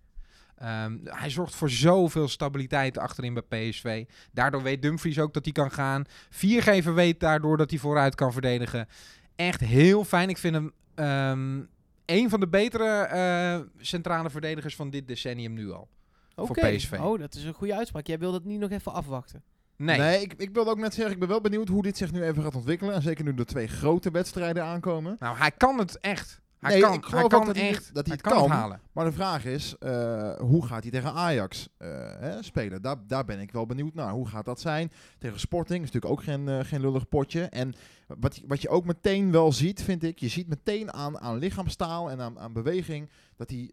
Ehm, 0.55 0.97
hij 1.03 1.29
zorgt 1.29 1.55
voor 1.55 1.69
zoveel 1.69 2.27
stabiliteit 2.27 2.97
achterin 2.97 3.33
bij 3.33 3.69
PSV. 3.69 4.05
Daardoor 4.31 4.63
weet 4.63 4.81
Dumfries 4.81 5.19
ook 5.19 5.33
dat 5.33 5.43
hij 5.43 5.53
kan 5.53 5.71
gaan. 5.71 6.03
Viergever 6.29 6.93
weet 6.93 7.19
daardoor 7.19 7.57
dat 7.57 7.69
hij 7.69 7.79
vooruit 7.79 8.15
kan 8.15 8.33
verdedigen. 8.33 8.87
Echt 9.35 9.59
heel 9.59 10.03
fijn. 10.03 10.29
Ik 10.29 10.37
vind 10.37 10.55
hem 10.55 10.71
ehm, 10.95 11.61
een 12.05 12.29
van 12.29 12.39
de 12.39 12.47
betere 12.47 12.85
eh, 12.85 13.59
centrale 13.77 14.29
verdedigers 14.29 14.75
van 14.75 14.89
dit 14.89 15.07
decennium 15.07 15.53
nu 15.53 15.71
al. 15.71 15.87
voor. 16.35 16.59
PSV. 16.59 16.99
Oh, 17.01 17.19
dat 17.19 17.35
is 17.35 17.43
een 17.43 17.53
goede 17.53 17.75
uitspraak. 17.75 18.07
Jij 18.07 18.19
wil 18.19 18.31
dat 18.31 18.43
niet 18.43 18.59
nog 18.59 18.71
even 18.71 18.93
afwachten. 18.93 19.43
Nee. 19.77 20.21
ik, 20.21 20.33
ik 20.37 20.49
wilde 20.53 20.69
ook 20.69 20.79
net 20.79 20.93
zeggen, 20.93 21.13
ik 21.13 21.19
ben 21.19 21.29
wel 21.29 21.41
benieuwd 21.41 21.67
hoe 21.67 21.81
dit 21.81 21.97
zich 21.97 22.11
nu 22.11 22.23
even 22.23 22.43
gaat 22.43 22.55
ontwikkelen. 22.55 22.93
En 22.93 23.01
zeker 23.01 23.23
nu 23.23 23.33
er 23.35 23.45
twee 23.45 23.67
grote 23.67 24.11
wedstrijden 24.11 24.63
aankomen. 24.63 25.15
Nou, 25.19 25.37
hij 25.37 25.51
kan 25.51 25.79
het 25.79 25.99
echt. 25.99 26.41
Hij 26.59 26.71
Nee, 26.73 26.81
kan, 26.81 26.93
ik 26.93 27.05
geloof 27.05 27.19
hij 27.21 27.29
kan 27.39 27.45
dat 27.47 27.55
echt. 27.55 27.93
dat 27.93 28.05
hij 28.07 28.13
hij 28.13 28.13
het 28.13 28.21
kan, 28.21 28.47
kan. 28.47 28.49
halen. 28.57 28.79
Maar 28.91 29.05
de 29.05 29.11
vraag 29.11 29.45
is, 29.45 29.75
eh, 29.79 30.35
hoe 30.37 30.65
gaat 30.65 30.81
hij 30.81 30.91
tegen 30.91 31.13
Ajax 31.13 31.69
eh, 31.77 31.89
hè, 32.19 32.43
spelen? 32.43 32.81
Daar, 32.81 32.95
daar 33.07 33.25
ben 33.25 33.39
ik 33.39 33.51
wel 33.51 33.65
benieuwd 33.65 33.93
naar. 33.93 34.11
Hoe 34.11 34.27
gaat 34.27 34.45
dat 34.45 34.59
zijn? 34.59 34.91
Tegen 35.17 35.39
Sporting 35.39 35.83
is 35.83 35.91
natuurlijk 35.91 36.11
ook 36.19 36.23
geen, 36.23 36.47
eh, 36.47 36.59
geen 36.63 36.81
lullig 36.81 37.07
potje. 37.09 37.41
En 37.41 37.73
wat, 38.07 38.35
je- 38.35 38.43
wat 38.47 38.61
je 38.61 38.69
ook 38.69 38.85
meteen 38.85 39.31
wel 39.31 39.51
ziet, 39.51 39.81
vind 39.83 40.03
ik, 40.03 40.19
je 40.19 40.27
ziet 40.27 40.47
meteen 40.47 40.93
aan, 40.93 41.19
aan 41.19 41.37
lichaamstaal 41.37 42.09
en 42.09 42.21
aan, 42.21 42.39
aan 42.39 42.53
beweging, 42.53 43.09
dat 43.35 43.49
hij... 43.49 43.71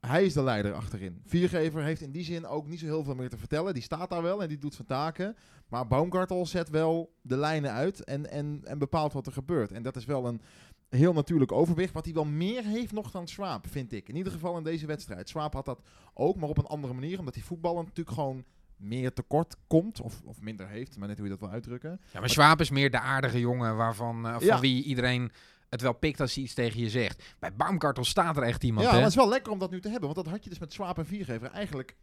hij 0.00 0.24
is 0.24 0.32
de 0.32 0.42
leider 0.42 0.72
achterin. 0.72 1.20
Viergever 1.24 1.82
heeft 1.82 2.00
in 2.00 2.10
die 2.10 2.24
zin 2.24 2.46
ook 2.46 2.66
niet 2.66 2.78
zo 2.78 2.86
heel 2.86 3.04
veel 3.04 3.14
meer 3.14 3.28
te 3.28 3.38
vertellen. 3.38 3.74
Die 3.74 3.82
staat 3.82 4.10
daar 4.10 4.22
wel 4.22 4.42
en 4.42 4.48
die 4.48 4.58
doet 4.58 4.74
zijn 4.74 4.86
taken. 4.86 5.36
Maar 5.68 5.86
Baumgartel 5.86 6.46
zet 6.46 6.70
wel 6.70 7.12
de 7.22 7.36
lijnen 7.36 7.70
uit 7.72 8.04
en, 8.04 8.30
en, 8.30 8.60
en 8.64 8.78
bepaalt 8.78 9.12
wat 9.12 9.26
er 9.26 9.32
gebeurt. 9.32 9.72
En 9.72 9.82
dat 9.82 9.96
is 9.96 10.04
wel 10.04 10.26
een 10.26 10.40
heel 10.90 11.12
natuurlijk 11.12 11.52
overwicht. 11.52 11.92
Wat 11.92 12.04
hij 12.04 12.14
wel 12.14 12.24
meer 12.24 12.64
heeft 12.64 12.92
nog 12.92 13.10
dan 13.10 13.28
Swaap, 13.28 13.66
vind 13.68 13.92
ik. 13.92 14.08
In 14.08 14.16
ieder 14.16 14.32
geval 14.32 14.56
in 14.56 14.64
deze 14.64 14.86
wedstrijd. 14.86 15.28
Swaap 15.28 15.52
had 15.52 15.64
dat 15.64 15.82
ook, 16.14 16.36
maar 16.36 16.48
op 16.48 16.58
een 16.58 16.66
andere 16.66 16.94
manier. 16.94 17.18
Omdat 17.18 17.34
hij 17.34 17.42
voetballen 17.42 17.84
natuurlijk 17.84 18.16
gewoon 18.16 18.44
meer 18.76 19.12
tekort 19.12 19.56
komt. 19.66 20.00
Of, 20.00 20.20
of 20.24 20.40
minder 20.40 20.68
heeft, 20.68 20.96
maar 20.98 21.08
net 21.08 21.16
hoe 21.16 21.26
je 21.26 21.32
dat 21.32 21.40
wil 21.40 21.50
uitdrukken. 21.50 22.00
Ja, 22.12 22.20
maar 22.20 22.28
Schwab 22.30 22.60
is 22.60 22.70
meer 22.70 22.90
de 22.90 23.00
aardige 23.00 23.40
jongen 23.40 23.76
waarvan, 23.76 24.26
eh, 24.26 24.32
van 24.32 24.44
Ja. 24.46 24.60
wie 24.60 24.84
iedereen 24.84 25.32
het 25.68 25.80
wel 25.80 25.92
pikt 25.92 26.20
als 26.20 26.34
hij 26.34 26.44
iets 26.44 26.54
tegen 26.54 26.80
je 26.80 26.90
zegt. 26.90 27.34
Bij 27.38 27.54
Baumgartel 27.54 28.04
staat 28.04 28.36
er 28.36 28.42
echt 28.42 28.64
iemand, 28.64 28.82
ja, 28.84 28.86
hè? 28.90 28.94
maar 28.94 29.04
het 29.04 29.10
is 29.16 29.18
wel 29.22 29.28
lekker 29.28 29.52
om 29.52 29.58
dat 29.58 29.70
nu 29.70 29.80
te 29.80 29.88
hebben. 29.88 30.14
Want 30.14 30.24
dat 30.24 30.34
had 30.34 30.44
je 30.44 30.50
dus 30.50 30.58
met 30.58 30.72
Swaap 30.72 30.98
en 30.98 31.06
Viergever 31.06 31.50
eigenlijk 31.50 31.96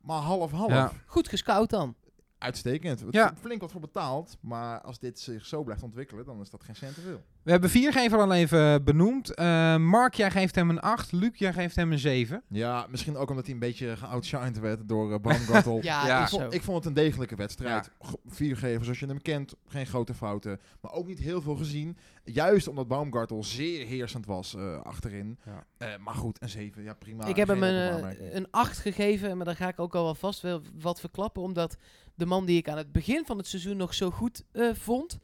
maar 0.00 0.20
half-half. 0.20 0.70
Ja. 0.70 0.92
Goed 1.06 1.28
gescout 1.28 1.70
dan. 1.70 1.94
Uitstekend. 2.42 3.00
Het 3.00 3.14
Ja. 3.14 3.34
Flink 3.40 3.60
wat 3.60 3.70
voor 3.72 3.80
betaald. 3.80 4.36
Maar 4.40 4.80
als 4.80 4.98
dit 4.98 5.18
zich 5.20 5.46
zo 5.46 5.62
blijft 5.62 5.82
ontwikkelen, 5.82 6.24
dan 6.24 6.40
is 6.40 6.50
dat 6.50 6.64
geen 6.64 6.76
cent 6.76 6.94
te 6.94 7.00
veel. 7.00 7.22
We 7.42 7.50
hebben 7.50 7.70
viergever 7.70 8.18
al 8.18 8.32
even 8.32 8.84
benoemd. 8.84 9.34
Eh, 9.34 9.76
Mark, 9.76 10.14
jij 10.14 10.30
geeft 10.30 10.54
hem 10.54 10.70
een 10.70 10.80
8. 10.80 11.12
Luc, 11.12 11.30
jij 11.38 11.52
geeft 11.52 11.76
hem 11.76 11.92
een 11.92 11.98
7. 11.98 12.42
Ja, 12.48 12.86
misschien 12.90 13.16
ook 13.16 13.30
omdat 13.30 13.44
hij 13.44 13.54
een 13.54 13.60
beetje 13.60 13.96
geoutshined 13.96 14.58
werd 14.58 14.88
door 14.88 15.12
uh, 15.12 15.18
Baumgartel. 15.18 15.80
Ja, 15.92 16.06
Ja. 16.06 16.22
Ik 16.22 16.28
vond, 16.28 16.54
ik 16.54 16.62
vond 16.62 16.76
het 16.76 16.86
een 16.86 16.92
degelijke 17.04 17.36
wedstrijd. 17.36 17.90
G- 18.00 18.14
Viergever 18.26 18.84
zoals 18.84 18.98
je 19.00 19.06
hem 19.06 19.22
kent, 19.22 19.54
geen 19.66 19.86
grote 19.86 20.14
fouten. 20.14 20.60
Maar 20.80 20.92
ook 20.92 21.06
niet 21.06 21.18
heel 21.18 21.42
veel 21.42 21.56
gezien. 21.56 21.96
Juist 22.24 22.68
omdat 22.68 22.88
Baumgartel 22.88 23.44
zeer 23.44 23.86
heersend 23.86 24.26
was 24.26 24.54
eh, 24.54 24.80
achterin. 24.82 25.38
Ja. 25.44 25.64
Eh, 25.76 25.88
maar 25.98 26.14
goed, 26.14 26.42
een 26.42 26.48
7, 26.48 26.82
ja 26.82 26.94
prima. 26.94 27.24
ik 27.26 27.36
heb 27.36 27.48
hem 27.48 27.62
eh, 27.62 28.32
een 28.34 28.46
8 28.50 28.78
gegeven, 28.78 29.36
maar 29.36 29.46
daar 29.46 29.56
ga 29.56 29.68
ik 29.68 29.80
ook 29.80 29.94
al 29.94 30.04
wel 30.04 30.14
vast 30.14 30.40
wel 30.40 30.62
wat 30.80 31.00
verklappen. 31.00 31.42
Omdat 31.42 31.76
de 32.14 32.26
man 32.26 32.44
die 32.44 32.56
ik 32.58 32.68
aan 32.68 32.76
het 32.76 32.92
begin 32.92 33.24
van 33.26 33.36
het 33.38 33.46
seizoen 33.46 33.76
nog 33.76 33.94
zo 33.94 34.10
goed 34.10 34.44
eh, 34.52 34.70
vond, 34.72 35.18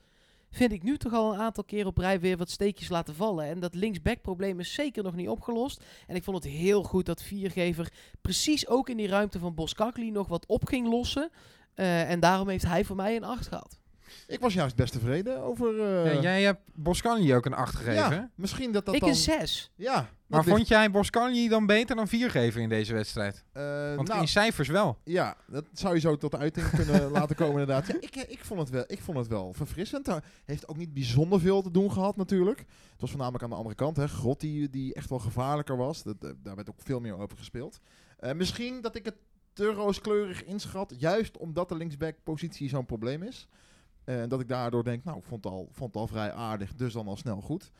vind 0.51 0.73
ik 0.73 0.83
nu 0.83 0.97
toch 0.97 1.13
al 1.13 1.33
een 1.33 1.41
aantal 1.41 1.65
keer 1.65 1.87
op 1.87 1.99
rij 1.99 2.21
weer 2.21 2.37
wat 2.37 2.51
steekjes 2.51 2.89
laten 2.89 3.15
vallen. 3.15 3.45
En 3.45 3.61
dat 3.61 3.75
linksback-probleem 3.75 4.61
is 4.61 4.73
zeker 4.73 5.03
nog 5.03 5.15
niet 5.15 5.29
opgelost. 5.29 5.85
En 6.07 6.17
ik 6.17 6.25
vond 6.25 6.45
het 6.45 6.53
heel 6.53 6.83
goed 6.83 7.07
dat 7.07 7.23
Viergever 7.23 7.93
precies 8.21 8.69
ook 8.69 8.89
in 8.89 8.97
die 8.97 9.09
ruimte 9.09 9.39
van 9.39 9.55
Boskakli 9.55 10.11
nog 10.11 10.29
wat 10.29 10.47
op 10.47 10.67
ging 10.67 10.89
lossen. 10.89 11.31
Eh, 11.75 12.11
en 12.11 12.21
daarom 12.21 12.49
heeft 12.49 12.65
hij 12.65 12.85
voor 12.85 12.97
mij 12.97 13.17
een 13.17 13.25
8 13.25 13.47
gehad. 13.47 13.78
Ik 14.27 14.41
was 14.41 14.55
juist 14.55 14.77
best 14.77 14.93
tevreden 14.93 15.43
over... 15.43 15.81
eh, 15.81 16.15
Ja, 16.15 16.21
jij 16.21 16.43
hebt 16.43 16.61
Boscanli 16.75 17.35
ook 17.35 17.47
een 17.47 17.55
8 17.55 17.75
gegeven. 17.75 17.95
ja, 17.95 18.31
misschien 18.35 18.73
dat 18.73 18.85
dat 18.87 18.95
ik 18.95 19.01
dan... 19.01 19.09
een 19.09 19.15
6. 19.15 19.71
Ja, 19.75 20.09
Maar 20.27 20.41
ligt- 20.45 20.57
vond 20.57 20.69
jij 20.69 20.91
Boscanli 20.91 21.49
dan 21.49 21.67
beter 21.67 21.97
dan 21.97 22.09
viergever 22.09 22.61
in 22.61 22.69
deze 22.69 22.95
wedstrijd? 22.95 23.45
eh, 23.53 23.95
Want 23.95 24.09
nou, 24.09 24.21
in 24.21 24.29
cijfers 24.29 24.69
wel. 24.69 24.99
Ja, 25.05 25.37
dat 25.47 25.65
zou 25.73 25.95
je 25.95 26.01
zo 26.01 26.17
tot 26.17 26.31
de 26.31 26.37
uiting 26.39 26.71
kunnen 26.71 27.11
laten 27.19 27.37
komen 27.37 27.61
inderdaad. 27.61 27.87
Ja, 27.87 27.95
ik, 28.01 28.17
ik, 28.17 28.45
vond 28.45 28.61
het 28.61 28.71
wel, 28.71 28.85
ik 28.87 29.01
vond 29.01 29.19
het 29.19 29.27
wel 29.29 29.53
verfrissend. 29.53 30.07
Hij 30.07 30.21
heeft 30.45 30.69
ook 30.69 30.77
niet 30.77 30.95
bijzonder 30.95 31.41
veel 31.41 31.63
te 31.63 31.71
doen 31.71 31.93
gehad 31.93 32.17
natuurlijk. 32.17 32.59
Het 32.59 33.01
was 33.01 33.11
voornamelijk 33.11 33.45
aan 33.45 33.51
de 33.51 33.57
andere 33.57 33.75
kant. 33.75 33.97
Hè. 33.97 34.09
Grot 34.09 34.41
die, 34.41 34.71
die 34.71 34.95
echt 34.95 35.09
wel 35.11 35.19
gevaarlijker 35.19 35.77
was. 35.77 36.03
Dat, 36.03 36.17
eh, 36.21 36.31
daar 36.43 36.55
werd 36.57 36.71
ook 36.71 36.81
veel 36.83 37.01
meer 37.01 37.19
over 37.19 37.39
gespeeld. 37.39 37.81
Eh, 38.19 38.33
misschien 38.33 38.81
dat 38.81 38.95
ik 38.97 39.05
het 39.05 39.15
te 39.53 39.67
rooskleurig 39.67 40.45
inschat. 40.45 40.95
Juist 40.99 41.37
omdat 41.37 41.69
de 41.69 41.77
linksback-positie 41.77 42.69
zo'n 42.69 42.87
probleem 42.87 43.23
is. 43.23 43.49
Eh, 44.09 44.23
En 44.23 44.29
dat 44.29 44.41
ik 44.41 44.49
daardoor 44.49 44.85
denk, 44.85 45.05
nou, 45.05 45.19
vond 45.23 45.45
het 45.45 45.53
al, 45.53 45.69
vond 45.73 45.93
het 45.93 46.03
al 46.03 46.07
vrij 46.09 46.33
aardig. 46.33 46.75
Dus 46.75 46.93
dan 46.93 47.09
al 47.09 47.17
snel 47.17 47.41
goed. 47.41 47.71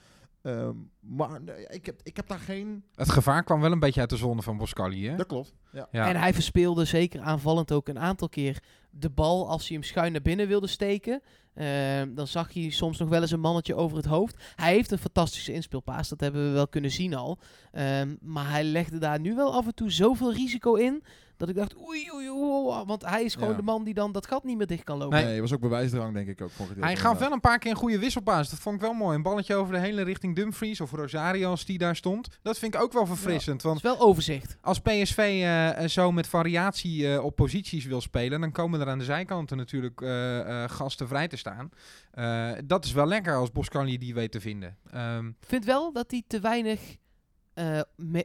Ehm, 0.43 0.75
maar 1.01 1.43
nee, 1.43 1.67
ik, 1.67 1.87
heb, 1.87 2.01
ik 2.03 2.17
heb 2.17 2.29
daar 2.29 2.39
geen... 2.39 2.85
Het 2.95 3.11
gevaar 3.11 3.43
kwam 3.45 3.61
wel 3.61 3.73
een 3.73 3.79
beetje 3.79 4.01
uit 4.01 4.11
de 4.11 4.17
zone 4.17 4.43
van 4.43 4.57
Boscali, 4.57 5.09
hè? 5.09 5.17
Dat 5.17 5.27
klopt. 5.27 5.55
Ja. 5.73 5.89
Ja. 5.91 6.09
En 6.09 6.17
hij 6.17 6.35
verspeelde 6.35 6.85
zeker 6.85 7.21
aanvallend 7.21 7.73
ook 7.73 7.89
een 7.89 7.99
aantal 7.99 8.29
keer 8.29 8.63
de 8.99 9.11
bal, 9.11 9.49
als 9.49 9.69
hij 9.69 9.77
hem 9.77 9.87
schuin 9.87 10.13
naar 10.13 10.23
binnen 10.23 10.49
wilde 10.49 10.67
steken, 10.67 11.21
ehm, 11.55 12.15
dan 12.15 12.27
zag 12.27 12.55
hij 12.55 12.71
soms 12.71 12.99
nog 12.99 13.09
wel 13.09 13.21
eens 13.21 13.31
een 13.31 13.41
mannetje 13.41 13.75
over 13.75 13.97
het 13.97 14.07
hoofd. 14.07 14.37
Hij 14.57 14.73
heeft 14.73 14.91
een 14.91 14.99
fantastische 14.99 15.53
inspeelpaas, 15.53 16.09
dat 16.09 16.21
hebben 16.21 16.47
we 16.47 16.51
wel 16.53 16.69
kunnen 16.69 16.91
zien 16.91 17.15
al. 17.15 17.39
Ehm, 17.73 18.15
maar 18.21 18.51
hij 18.51 18.65
legde 18.65 18.99
daar 18.99 19.21
nu 19.21 19.35
wel 19.35 19.55
af 19.55 19.67
en 19.67 19.75
toe 19.75 19.91
zoveel 19.91 20.33
risico 20.33 20.75
in, 20.75 21.03
dat 21.37 21.49
ik 21.49 21.55
dacht, 21.55 21.77
oei, 21.89 22.11
oei, 22.15 22.31
oei, 22.31 22.85
want 22.87 23.05
hij 23.05 23.25
is 23.25 23.35
gewoon 23.35 23.51
Ja. 23.51 23.57
de 23.57 23.63
man 23.63 23.85
die 23.85 23.95
dan 23.95 24.13
dat 24.13 24.27
gat 24.27 24.45
niet 24.45 24.57
meer 24.57 24.67
dicht 24.67 24.85
kan 24.85 24.99
lopen. 24.99 25.15
Nee, 25.15 25.25
Nee. 25.25 25.33
het 25.33 25.43
was 25.43 25.53
ook 25.53 25.61
bewijsdrang, 25.61 26.15
denk 26.15 26.29
ik 26.29 26.41
ook. 26.41 26.51
Hij 26.81 26.97
gaf 26.97 27.19
wel 27.19 27.33
een 27.33 27.41
paar 27.41 27.59
keer 27.59 27.71
een 27.71 27.77
goede 27.77 27.99
wisselpaas. 27.99 28.51
Dat 28.51 28.59
vond 28.59 28.75
ik 28.75 28.81
wel 28.81 28.93
mooi. 28.93 29.17
Een 29.17 29.23
balletje 29.23 29.55
over 29.55 29.73
de 29.75 29.81
hele 29.81 30.03
richting 30.03 30.37
Dumfries 30.37 30.81
of 30.81 30.93
Rosario 30.93 31.51
als 31.51 31.65
die 31.65 31.79
daar 31.79 31.97
stond. 31.97 32.29
Dat 32.43 32.59
vind 32.59 32.75
ik 32.75 32.81
ook 32.81 32.93
wel 32.93 33.07
verfrissend. 33.07 33.63
Dat 33.63 33.73
Want 33.73 33.77
is 33.77 33.83
wel 33.83 34.01
overzicht. 34.09 34.57
als 34.61 34.79
PSV 34.81 35.41
eh, 35.45 35.87
zo 35.89 36.13
met 36.13 36.27
variatie 36.27 37.13
eh, 37.15 37.25
op 37.25 37.37
posities 37.37 37.85
wil 37.85 38.01
spelen, 38.01 38.41
dan 38.41 38.53
komen 38.53 38.81
er 38.81 38.88
aan 38.89 38.99
de 38.99 39.05
zijkanten 39.05 39.57
natuurlijk 39.57 40.01
eh, 40.01 40.63
eh, 40.65 40.71
gasten 40.71 41.09
vrij 41.09 41.29
te 41.29 41.37
staan. 41.37 41.71
Eh, 42.11 42.53
dat 42.65 42.85
is 42.85 42.93
wel 42.93 43.07
lekker 43.07 43.37
als 43.37 43.53
Boscagli 43.53 43.99
die 43.99 44.15
weet 44.15 44.33
te 44.33 44.41
vinden. 44.41 44.77
Ehm, 44.91 45.27
Ik 45.27 45.35
vind 45.47 45.65
wel 45.65 45.93
dat 45.93 46.11
hij 46.11 46.23
te 46.27 46.41
weinig 46.41 46.97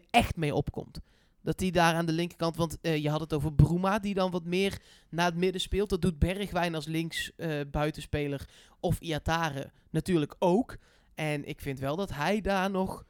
echt 0.09 0.35
mee 0.35 0.55
opkomt. 0.55 0.99
Dat 1.41 1.59
hij 1.59 1.71
daar 1.71 1.93
aan 1.93 2.05
de 2.05 2.11
linkerkant, 2.11 2.55
want 2.55 2.77
je 2.81 3.09
had 3.09 3.19
het 3.19 3.33
over 3.33 3.53
Bruma, 3.53 3.99
die 3.99 4.13
dan 4.13 4.31
wat 4.31 4.45
meer 4.45 4.79
naar 5.09 5.25
het 5.25 5.35
midden 5.35 5.61
speelt. 5.61 5.89
Dat 5.89 6.01
doet 6.01 6.19
Bergwijn 6.19 6.75
als 6.75 6.85
links 6.85 7.31
eh, 7.35 7.59
buitenspeler 7.71 8.47
of 8.79 8.99
Iatare 8.99 9.71
natuurlijk 9.89 10.35
ook. 10.39 10.77
En 11.15 11.45
ik 11.45 11.61
vind 11.61 11.79
wel 11.79 11.95
dat 11.95 12.13
hij 12.13 12.41
daar 12.41 12.69
nog 12.71 13.05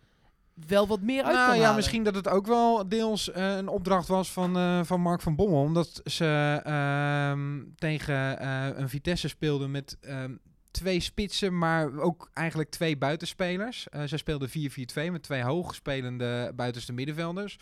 wel 0.54 0.88
wat 0.88 1.02
meer 1.02 1.24
uit 1.24 1.34
nou 1.34 1.48
kan 1.48 1.56
ja, 1.56 1.62
halen. 1.62 1.76
misschien 1.76 2.04
dat 2.04 2.16
het 2.16 2.28
ook 2.28 2.46
wel 2.46 2.88
deels 2.88 3.32
eh, 3.32 3.56
een 3.56 3.68
opdracht 3.68 4.08
was 4.08 4.32
van, 4.32 4.58
eh, 4.58 4.84
van 4.84 5.02
Mark 5.02 5.22
van 5.22 5.36
Bommel. 5.36 5.62
Omdat 5.62 6.02
ze 6.04 6.62
ehm, 6.64 7.62
tegen 7.76 8.40
eh, 8.40 8.68
een 8.76 8.90
Vitesse 8.90 9.28
speelden 9.28 9.72
met 9.72 9.98
ehm, 10.02 10.36
twee 10.72 11.00
spitsen, 11.00 11.58
maar 11.58 12.00
ook 12.00 12.30
eigenlijk 12.34 12.70
twee 12.70 12.98
buitenspelers. 12.98 13.88
Zij 14.06 14.18
speelden 14.18 14.50
4-4-2 14.50 15.12
met 15.12 15.24
twee 15.24 15.44
hoogspelende 15.44 16.52
buitenste 16.56 16.94
middenvelders. 16.94 17.58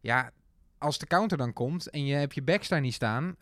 Ja, 0.00 0.30
als 0.78 0.98
de 0.98 1.06
counter 1.06 1.38
dan 1.38 1.52
komt 1.52 1.90
en 1.90 2.06
je 2.06 2.14
hebt 2.14 2.34
je 2.34 2.42
backs 2.42 2.68
daar 2.68 2.80
niet 2.80 2.94
staan, 2.94 3.36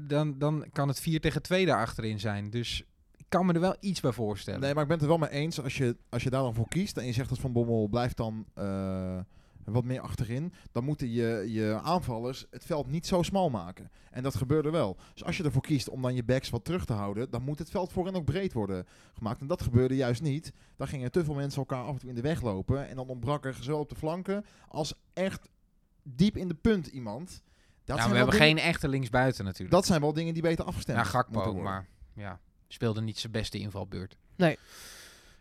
dan, 0.00 0.38
dan 0.38 0.66
kan 0.72 0.88
het 0.88 1.00
4 1.00 1.20
tegen 1.20 1.42
2 1.42 1.66
daar 1.66 1.80
achterin 1.80 2.20
zijn. 2.20 2.50
Dus 2.50 2.84
kan 3.30 3.46
me 3.46 3.52
er 3.52 3.60
wel 3.60 3.76
iets 3.80 4.00
bij 4.00 4.12
voorstellen. 4.12 4.60
Nee, 4.60 4.74
maar 4.74 4.82
ik 4.82 4.88
ben 4.88 4.98
het 4.98 5.06
er 5.06 5.18
wel 5.18 5.28
mee 5.28 5.40
eens. 5.40 5.62
Als 5.62 5.76
je, 5.76 5.96
als 6.08 6.22
je 6.22 6.30
daar 6.30 6.42
dan 6.42 6.54
voor 6.54 6.68
kiest 6.68 6.96
en 6.96 7.06
je 7.06 7.12
zegt 7.12 7.28
dat 7.28 7.38
Van 7.38 7.52
Bommel 7.52 7.88
blijft 7.88 8.16
dan 8.16 8.46
eh, 8.54 9.18
wat 9.64 9.84
meer 9.84 10.00
achterin, 10.00 10.52
dan 10.72 10.84
moeten 10.84 11.10
je, 11.10 11.44
je 11.48 11.80
aanvallers 11.82 12.46
het 12.50 12.64
veld 12.64 12.86
niet 12.86 13.06
zo 13.06 13.22
smal 13.22 13.50
maken. 13.50 13.90
En 14.10 14.22
dat 14.22 14.34
gebeurde 14.34 14.70
wel. 14.70 14.96
Dus 15.12 15.24
als 15.24 15.36
je 15.36 15.44
ervoor 15.44 15.62
kiest 15.62 15.88
om 15.88 16.02
dan 16.02 16.14
je 16.14 16.24
backs 16.24 16.50
wat 16.50 16.64
terug 16.64 16.84
te 16.84 16.92
houden, 16.92 17.30
dan 17.30 17.42
moet 17.42 17.58
het 17.58 17.70
veld 17.70 17.92
voorin 17.92 18.14
ook 18.14 18.24
breed 18.24 18.52
worden 18.52 18.86
gemaakt. 19.14 19.40
En 19.40 19.46
dat 19.46 19.62
gebeurde 19.62 19.96
juist 19.96 20.22
niet. 20.22 20.52
Dan 20.76 20.88
gingen 20.88 21.10
te 21.12 21.24
veel 21.24 21.34
mensen 21.34 21.58
elkaar 21.58 21.84
af 21.84 21.92
en 21.92 21.98
toe 21.98 22.08
in 22.08 22.14
de 22.14 22.20
weg 22.20 22.42
lopen. 22.42 22.88
En 22.88 22.96
dan 22.96 23.08
ontbrak 23.08 23.44
er 23.44 23.56
zowel 23.60 23.80
op 23.80 23.88
de 23.88 23.94
flanken 23.94 24.44
als 24.68 24.94
echt 25.12 25.48
diep 26.02 26.36
in 26.36 26.48
de 26.48 26.54
punt 26.54 26.86
iemand. 26.86 27.28
Dat, 27.84 27.96
ja, 27.96 28.02
zijn 28.02 28.10
we 28.10 28.16
hebben 28.16 28.38
dingen, 28.38 28.56
geen 28.56 28.58
echte 28.58 28.88
linksbuiten 28.88 29.44
natuurlijk. 29.44 29.70
dat 29.70 29.86
zijn 29.86 30.00
wel 30.00 30.12
dingen 30.12 30.32
die 30.32 30.42
beter 30.42 30.64
afgestemd 30.64 30.98
Ja, 30.98 31.04
Gakpo 31.04 31.32
moeten 31.32 31.50
ook, 31.50 31.56
worden. 31.56 31.72
maar 31.72 31.88
ja, 32.24 32.40
speelde 32.72 33.00
niet 33.00 33.18
zijn 33.18 33.32
beste 33.32 33.58
invalbeurt. 33.58 34.16
Nee. 34.36 34.58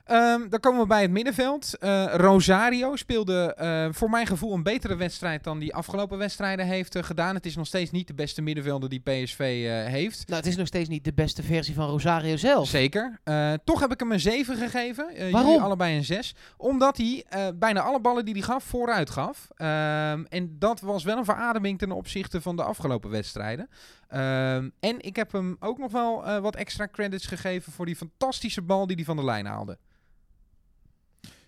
Ehm, 0.10 0.50
dan 0.50 0.60
komen 0.60 0.82
we 0.82 0.88
bij 0.88 1.02
het 1.02 1.12
middenveld. 1.12 1.78
Eh, 1.78 2.06
Rosario 2.15 2.96
speelde 2.96 3.54
eh, 3.54 3.88
voor 3.92 4.10
mijn 4.10 4.28
gevoel 4.28 4.54
een 4.54 4.63
betere 4.63 4.96
wedstrijd 4.96 5.44
dan 5.44 5.60
die 5.60 5.74
afgelopen 5.74 6.18
wedstrijden 6.18 6.65
heeft 6.65 6.96
eh, 6.96 7.04
gedaan. 7.04 7.36
Het 7.36 7.46
is 7.46 7.56
nog 7.56 7.68
steeds 7.68 7.92
niet 7.92 8.08
de 8.08 8.13
beste 8.13 8.42
middenvelder 8.42 8.89
die 8.89 9.00
PSV 9.00 9.65
heeft. 9.88 10.24
Nou, 10.28 10.39
het 10.39 10.50
is 10.50 10.56
nog 10.56 10.68
steeds 10.68 10.89
niet 10.89 11.04
de 11.04 11.13
beste 11.13 11.44
versie 11.44 11.74
van 11.74 11.89
Rosario 11.89 12.38
zelf. 12.38 12.68
Zeker. 12.68 13.20
Toch 13.63 13.80
heb 13.80 13.92
ik 13.92 14.00
hem 14.00 14.12
een 14.12 14.20
7 14.20 14.58
gegeven. 14.58 15.06
Waarom? 15.32 15.50
Jullie 15.50 15.62
allebei 15.62 15.98
een 15.98 16.06
6. 16.06 16.36
Omdat 16.58 16.98
hij 16.98 17.26
bijna 17.56 17.82
alle 17.82 18.00
ballen 18.00 18.26
die 18.26 18.34
hij 18.34 18.44
gaf 18.44 18.63
vooruit 18.63 19.10
gaf. 19.10 19.48
Ehm, 19.56 20.24
en 20.30 20.56
dat 20.60 20.80
was 20.80 21.04
wel 21.04 21.18
een 21.18 21.26
verademing 21.26 21.80
ten 21.80 21.92
opzichte 21.92 22.42
van 22.42 22.56
de 22.56 22.63
afgelopen 22.63 23.10
wedstrijden. 23.10 23.70
Ehm, 24.10 24.69
en 24.80 25.00
ik 25.02 25.15
heb 25.15 25.32
hem 25.32 25.56
ook 25.60 25.78
nog 25.78 25.91
wel 25.91 26.26
eh, 26.26 26.39
wat 26.39 26.56
extra 26.56 26.88
credits 26.88 27.26
gegeven 27.26 27.72
voor 27.72 27.86
die 27.86 27.95
fantastische 27.95 28.62
bal 28.62 28.88
die 28.88 28.95
hij 28.95 29.06
van 29.06 29.15
de 29.15 29.24
lijn 29.24 29.45
haalde. 29.45 29.78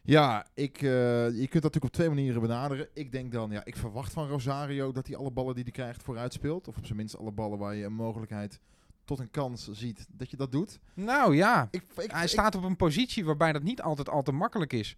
Ja, 0.03 0.45
ik, 0.53 0.81
eh, 0.81 0.89
je 1.29 1.47
kunt 1.47 1.51
dat 1.51 1.73
natuurlijk 1.73 1.83
op 1.83 1.91
twee 1.91 2.09
manieren 2.09 2.41
benaderen. 2.41 2.87
Ik 2.93 3.11
denk 3.11 3.31
dan, 3.31 3.51
ja, 3.51 3.65
ik 3.65 3.75
verwacht 3.75 4.13
van 4.13 4.27
Rosario 4.27 4.91
dat 4.91 5.07
hij 5.07 5.15
alle 5.15 5.31
ballen 5.31 5.53
die 5.55 5.63
hij 5.63 5.71
krijgt 5.71 6.03
vooruit 6.03 6.33
speelt. 6.33 6.67
Of 6.67 6.77
op 6.77 6.85
zijn 6.85 6.97
minst 6.97 7.17
alle 7.17 7.31
ballen 7.31 7.57
waar 7.57 7.75
je 7.75 7.85
een 7.85 7.93
mogelijkheid 7.93 8.59
tot 9.05 9.19
een 9.19 9.31
kans 9.31 9.67
ziet 9.71 10.07
dat 10.11 10.29
je 10.29 10.37
dat 10.37 10.51
doet. 10.51 10.79
Nou 10.93 11.35
ja, 11.35 11.67
Ik, 11.71 11.83
ik, 11.97 12.11
hij 12.11 12.23
ik- 12.23 12.29
staat 12.29 12.55
op 12.55 12.63
een 12.63 12.75
positie 12.75 13.25
waarbij 13.25 13.51
dat 13.51 13.63
niet 13.63 13.81
altijd 13.81 14.09
al 14.09 14.21
te 14.23 14.31
makkelijk 14.31 14.73
is. 14.73 14.95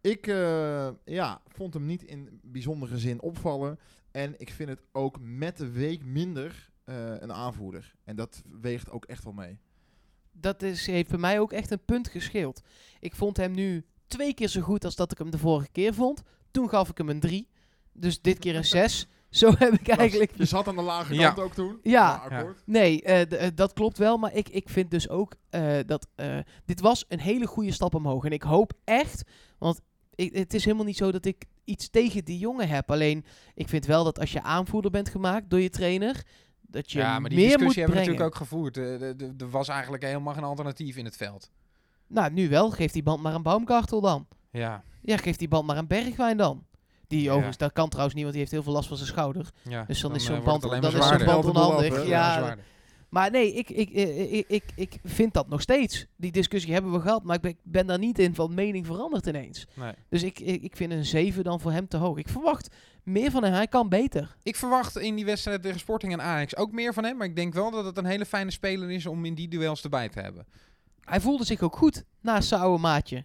Ik 0.00 0.26
eh, 0.26 0.88
ja, 1.04 1.40
vond 1.46 1.74
hem 1.74 1.86
niet 1.86 2.02
in 2.02 2.40
bijzondere 2.42 2.98
zin 2.98 3.20
opvallen. 3.22 3.78
En 4.10 4.34
ik 4.38 4.50
vind 4.50 4.68
het 4.68 4.82
ook 4.92 5.16
met 5.20 5.56
de 5.56 5.70
week 5.70 6.04
minder 6.04 6.69
een 6.94 7.32
aanvoerder. 7.32 7.94
En 8.04 8.16
dat 8.16 8.42
weegt 8.60 8.90
ook 8.90 9.04
echt 9.04 9.24
wel 9.24 9.32
mee. 9.32 9.58
dat 10.32 10.62
is, 10.62 10.86
heeft 10.86 11.08
bij 11.10 11.18
mij 11.18 11.40
ook 11.40 11.52
echt 11.52 11.70
een 11.70 11.84
punt 11.84 12.08
gescheeld. 12.08 12.60
Ik 13.00 13.14
vond 13.14 13.36
hem 13.36 13.52
nu 13.52 13.84
twee 14.06 14.34
keer 14.34 14.48
zo 14.48 14.60
goed 14.60 14.84
als 14.84 14.96
dat 14.96 15.12
ik 15.12 15.18
hem 15.18 15.30
de 15.30 15.38
vorige 15.38 15.70
keer 15.72 15.94
vond. 15.94 16.22
Toen 16.50 16.68
gaf 16.68 16.88
ik 16.88 16.98
hem 16.98 17.08
een 17.08 17.20
3. 17.20 17.48
Dus 17.92 18.20
dit 18.20 18.38
keer 18.38 18.56
een 18.56 18.64
6. 18.64 19.06
Zo 19.30 19.52
heb 19.58 19.72
ik 19.72 19.88
eigenlijk... 19.88 20.32
Je 20.36 20.44
zat 20.44 20.68
aan 20.68 20.76
de 20.76 20.82
lage 20.82 21.14
Ja. 21.14 21.26
kant 21.26 21.38
ook 21.46 21.54
toen. 21.54 21.78
Ja. 21.82 22.16
Maar 22.16 22.38
akkoord. 22.38 22.62
Nee, 22.66 23.02
eh, 23.02 23.46
eh, 23.46 23.52
dat 23.54 23.72
klopt 23.72 23.98
wel. 23.98 24.16
Maar 24.18 24.34
ik, 24.34 24.48
ik 24.48 24.68
vind 24.68 24.90
dus 24.90 25.08
ook 25.08 25.34
eh, 25.50 25.78
dat 25.86 26.06
eh, 26.14 26.38
dit 26.64 26.80
was 26.80 27.04
een 27.08 27.20
hele 27.20 27.46
goede 27.46 27.72
stap 27.72 27.94
omhoog. 27.94 28.24
En 28.24 28.32
ik 28.32 28.42
hoop 28.42 28.72
echt, 28.84 29.22
want 29.58 29.80
ik, 30.14 30.34
het 30.36 30.54
is 30.54 30.64
helemaal 30.64 30.84
niet 30.86 30.96
zo 30.96 31.12
dat 31.12 31.24
ik 31.24 31.44
iets 31.64 31.88
tegen 31.88 32.24
die 32.24 32.38
jongen 32.38 32.68
heb. 32.68 32.90
Alleen, 32.90 33.24
ik 33.54 33.68
vind 33.68 33.86
wel 33.86 34.04
dat 34.04 34.18
als 34.18 34.32
je 34.32 34.42
aanvoerder 34.42 34.90
bent 34.90 35.08
gemaakt 35.08 35.50
door 35.50 35.60
je 35.60 35.70
trainer, 35.70 36.22
dat 36.70 36.92
je 36.92 36.98
ja, 36.98 37.18
maar 37.18 37.30
die 37.30 37.38
meer 37.38 37.48
moet 37.48 37.58
discussie 37.58 37.82
hebben 37.82 38.00
we 38.00 38.06
natuurlijk 38.06 38.34
ook 38.34 38.40
gevoerd. 38.48 38.76
Eh, 38.76 39.40
Er 39.40 39.50
was 39.50 39.68
eigenlijk 39.68 40.02
helemaal 40.02 40.34
geen 40.34 40.44
alternatief 40.44 40.96
in 40.96 41.04
het 41.04 41.16
veld. 41.16 41.50
Nou, 42.06 42.32
nu 42.32 42.48
wel. 42.48 42.70
Geef 42.70 42.92
die 42.92 43.02
band 43.02 43.22
maar 43.22 43.34
een 43.34 43.42
Baumgartel 43.42 44.00
dan. 44.00 44.26
Ja, 44.50 44.82
Ja, 45.02 45.16
geef 45.16 45.36
die 45.36 45.48
band 45.48 45.66
maar 45.66 45.76
een 45.76 45.86
Bergwijn 45.86 46.36
dan. 46.36 46.64
Die 47.06 47.22
Ja. 47.22 47.28
overigens, 47.30 47.56
dat 47.56 47.72
kan 47.72 47.88
trouwens 47.88 48.14
niet, 48.14 48.22
want 48.24 48.34
die 48.36 48.42
heeft 48.44 48.54
heel 48.54 48.62
veel 48.64 48.72
last 48.72 48.88
van 48.88 48.96
zijn 48.96 49.08
schouder. 49.08 49.50
ja. 49.62 49.84
Dus 49.84 50.00
dan, 50.00 50.14
is 50.14 50.20
eh, 50.20 50.26
zo'n 50.26 50.34
wordt 50.44 50.60
band, 50.60 50.62
dan 50.82 50.92
maar 50.92 51.00
is 51.02 51.18
zo'n 51.18 51.26
band 51.26 51.44
onhandig. 51.44 51.94
hè? 51.94 52.00
Ja. 52.02 52.56
Maar 53.08 53.30
nee, 53.30 53.54
ik, 53.54 53.70
ik, 53.70 53.90
ik, 53.90 54.08
ik, 54.30 54.44
ik, 54.48 54.64
ik 54.74 54.98
vind 55.04 55.34
dat 55.34 55.48
nog 55.48 55.60
steeds. 55.60 56.06
Die 56.16 56.32
discussie 56.32 56.72
hebben 56.72 56.92
we 56.92 57.00
gehad, 57.00 57.22
maar 57.22 57.36
ik 57.36 57.42
ben, 57.42 57.50
ik 57.50 57.58
ben 57.62 57.86
daar 57.86 57.98
niet 57.98 58.18
in 58.18 58.34
van 58.34 58.54
mening 58.54 58.86
veranderd 58.86 59.26
ineens. 59.26 59.66
Nee. 59.74 59.92
Dus 60.08 60.22
ik, 60.22 60.40
ik, 60.40 60.62
ik 60.62 60.76
vind 60.76 60.92
een 60.92 61.04
7 61.04 61.44
dan 61.44 61.60
voor 61.60 61.72
hem 61.72 61.88
te 61.88 61.96
hoog. 61.96 62.18
Ik 62.18 62.28
verwacht 62.28 62.74
meer 63.04 63.30
van 63.30 63.42
hem, 63.42 63.52
hij 63.52 63.66
kan 63.66 63.88
beter. 63.88 64.36
Ik 64.42 64.56
verwacht 64.56 64.98
in 64.98 65.14
die 65.14 65.24
wedstrijd 65.24 65.62
tegen 65.62 65.78
Sporting 65.78 66.12
en 66.12 66.22
Ajax 66.22 66.56
ook 66.56 66.72
meer 66.72 66.94
van 66.94 67.04
hem. 67.04 67.16
Maar 67.16 67.26
ik 67.26 67.36
denk 67.36 67.54
wel 67.54 67.70
dat 67.70 67.84
het 67.84 67.96
een 67.96 68.04
hele 68.04 68.26
fijne 68.26 68.50
speler 68.50 68.90
is 68.90 69.06
om 69.06 69.24
in 69.24 69.34
die 69.34 69.48
duels 69.48 69.82
erbij 69.82 70.08
te 70.08 70.20
hebben. 70.20 70.46
Hij 71.00 71.20
voelde 71.20 71.44
zich 71.44 71.60
ook 71.60 71.76
goed 71.76 72.04
naast 72.20 72.48
zijn 72.48 72.60
oude 72.60 72.82
maatje. 72.82 73.24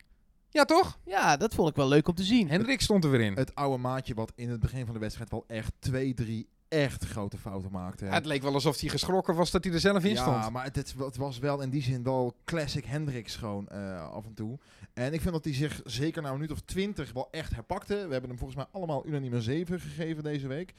Ja, 0.50 0.66
toch? 0.66 1.00
Ja, 1.06 1.38
dat 1.38 1.54
vond 1.54 1.70
ik 1.70 1.76
wel 1.76 1.88
leuk 1.88 2.08
om 2.08 2.16
te 2.16 2.24
zien. 2.24 2.50
Hendrik 2.50 2.82
stond 2.82 3.04
er 3.04 3.10
weer 3.10 3.22
in. 3.22 3.36
Het 3.36 3.56
oude 3.56 3.78
maatje 3.78 4.14
wat 4.14 4.32
in 4.36 4.50
het 4.50 4.60
begin 4.60 4.86
van 4.86 4.94
de 4.94 5.00
wedstrijd 5.00 5.30
wel 5.30 5.44
echt 5.48 5.74
twee, 5.80 6.14
drie 6.14 6.50
echt 6.68 7.06
grote 7.06 7.38
fouten 7.38 7.72
maakte. 7.72 8.04
hè. 8.04 8.10
Ja, 8.10 8.16
het 8.16 8.26
leek 8.26 8.42
wel 8.42 8.54
alsof 8.54 8.80
hij 8.80 8.90
geschrokken 8.90 9.36
was 9.36 9.52
dat 9.52 9.64
hij 9.64 9.74
er 9.74 9.80
zelf 9.80 10.04
in 10.04 10.14
ja, 10.14 10.22
stond. 10.22 10.54
maar 10.54 10.64
het, 10.64 10.76
het, 10.76 11.18
was 11.18 11.40
wel 11.40 11.62
in 11.62 11.70
die 11.70 11.82
zin 11.82 12.04
wel 12.04 12.36
classic 12.46 12.86
Hendricks 12.86 13.36
gewoon 13.36 13.68
eh, 13.68 14.10
af 14.12 14.26
en 14.26 14.34
toe. 14.34 14.60
En 14.94 15.14
ik 15.14 15.22
vind 15.22 15.34
dat 15.34 15.44
hij 15.44 15.54
zich 15.54 15.82
zeker 15.84 16.22
na 16.22 16.28
een 16.28 16.34
minuut 16.34 16.52
of 16.52 16.62
twintig 16.62 17.14
wel 17.14 17.28
echt 17.32 17.54
herpakte. 17.54 17.94
We 17.94 18.12
hebben 18.12 18.30
hem 18.30 18.38
volgens 18.38 18.58
mij 18.58 18.68
allemaal 18.72 19.06
unaniem 19.06 19.34
een 19.34 19.42
7 19.42 19.80
gegeven 19.80 20.24
deze 20.24 20.48
week. 20.48 20.74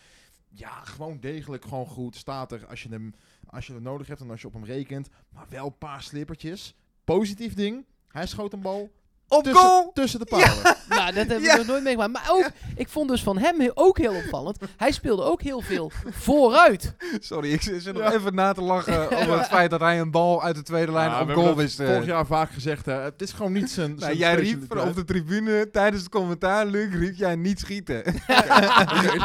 Ja, 0.48 0.84
gewoon 0.84 1.20
degelijk, 1.20 1.64
gewoon 1.64 1.86
goed. 1.86 2.16
Staat 2.16 2.52
er 2.52 2.66
als 2.66 2.82
je 2.82 2.88
hem, 2.88 3.14
als 3.46 3.66
je 3.66 3.72
hem 3.72 3.82
nodig 3.82 4.06
hebt 4.06 4.20
en 4.20 4.30
als 4.30 4.40
je 4.40 4.46
op 4.46 4.52
hem 4.52 4.64
rekent. 4.64 5.08
Maar 5.28 5.46
wel 5.48 5.66
een 5.66 5.78
paar 5.78 6.02
slippertjes. 6.02 6.74
Positief 7.04 7.54
ding. 7.54 7.84
Hij 8.08 8.26
schoot 8.26 8.52
een 8.52 8.60
bal 8.60 8.90
Op 9.28 9.42
tussen, 9.44 9.62
goal! 9.62 9.92
tussen 9.92 10.18
de 10.20 10.26
palen. 10.26 10.75
Nou, 10.88 11.06
dat 11.06 11.14
hebben 11.14 11.40
Ja. 11.42 11.52
we 11.52 11.58
nog 11.58 11.66
nooit 11.66 11.82
meegemaakt. 11.82 12.12
Maar 12.12 12.26
ook, 12.30 12.50
ik 12.76 12.88
vond 12.88 13.08
dus 13.08 13.22
van 13.22 13.38
hem 13.38 13.70
ook 13.74 13.98
heel 13.98 14.14
opvallend. 14.14 14.58
Hij 14.76 14.92
speelde 14.92 15.22
ook 15.22 15.42
heel 15.42 15.60
veel 15.60 15.90
vooruit. 16.10 16.94
Sorry, 17.20 17.52
ik 17.52 17.62
zit 17.62 17.84
nog 17.84 17.96
Ja. 18.02 18.12
even 18.12 18.34
na 18.34 18.52
te 18.52 18.60
lachen 18.62 19.10
over 19.18 19.38
het 19.38 19.46
feit 19.46 19.70
dat 19.70 19.80
hij 19.80 20.00
een 20.00 20.10
bal 20.10 20.42
uit 20.42 20.54
de 20.54 20.62
tweede 20.62 20.92
lijn 20.92 21.10
Ja, 21.10 21.20
op 21.20 21.30
goal 21.30 21.56
wist. 21.56 21.80
eh. 21.80 21.86
Vorig 21.86 22.06
jaar 22.06 22.26
vaak 22.26 22.50
gezegd, 22.50 22.86
hè. 22.86 22.92
het 23.00 23.22
is 23.22 23.32
gewoon 23.32 23.52
niet 23.52 23.70
zijn. 23.70 23.94
Nou, 24.06 24.14
jij 24.16 24.34
riep 24.34 24.76
op 24.78 24.94
de 24.94 25.04
tribune 25.04 25.70
tijdens 25.70 26.02
het 26.02 26.10
commentaar, 26.10 26.66
Luc, 26.66 26.94
riep 26.94 27.14
jij 27.16 27.36
niet 27.36 27.60
schieten. 27.60 27.98
Oké, 27.98 28.14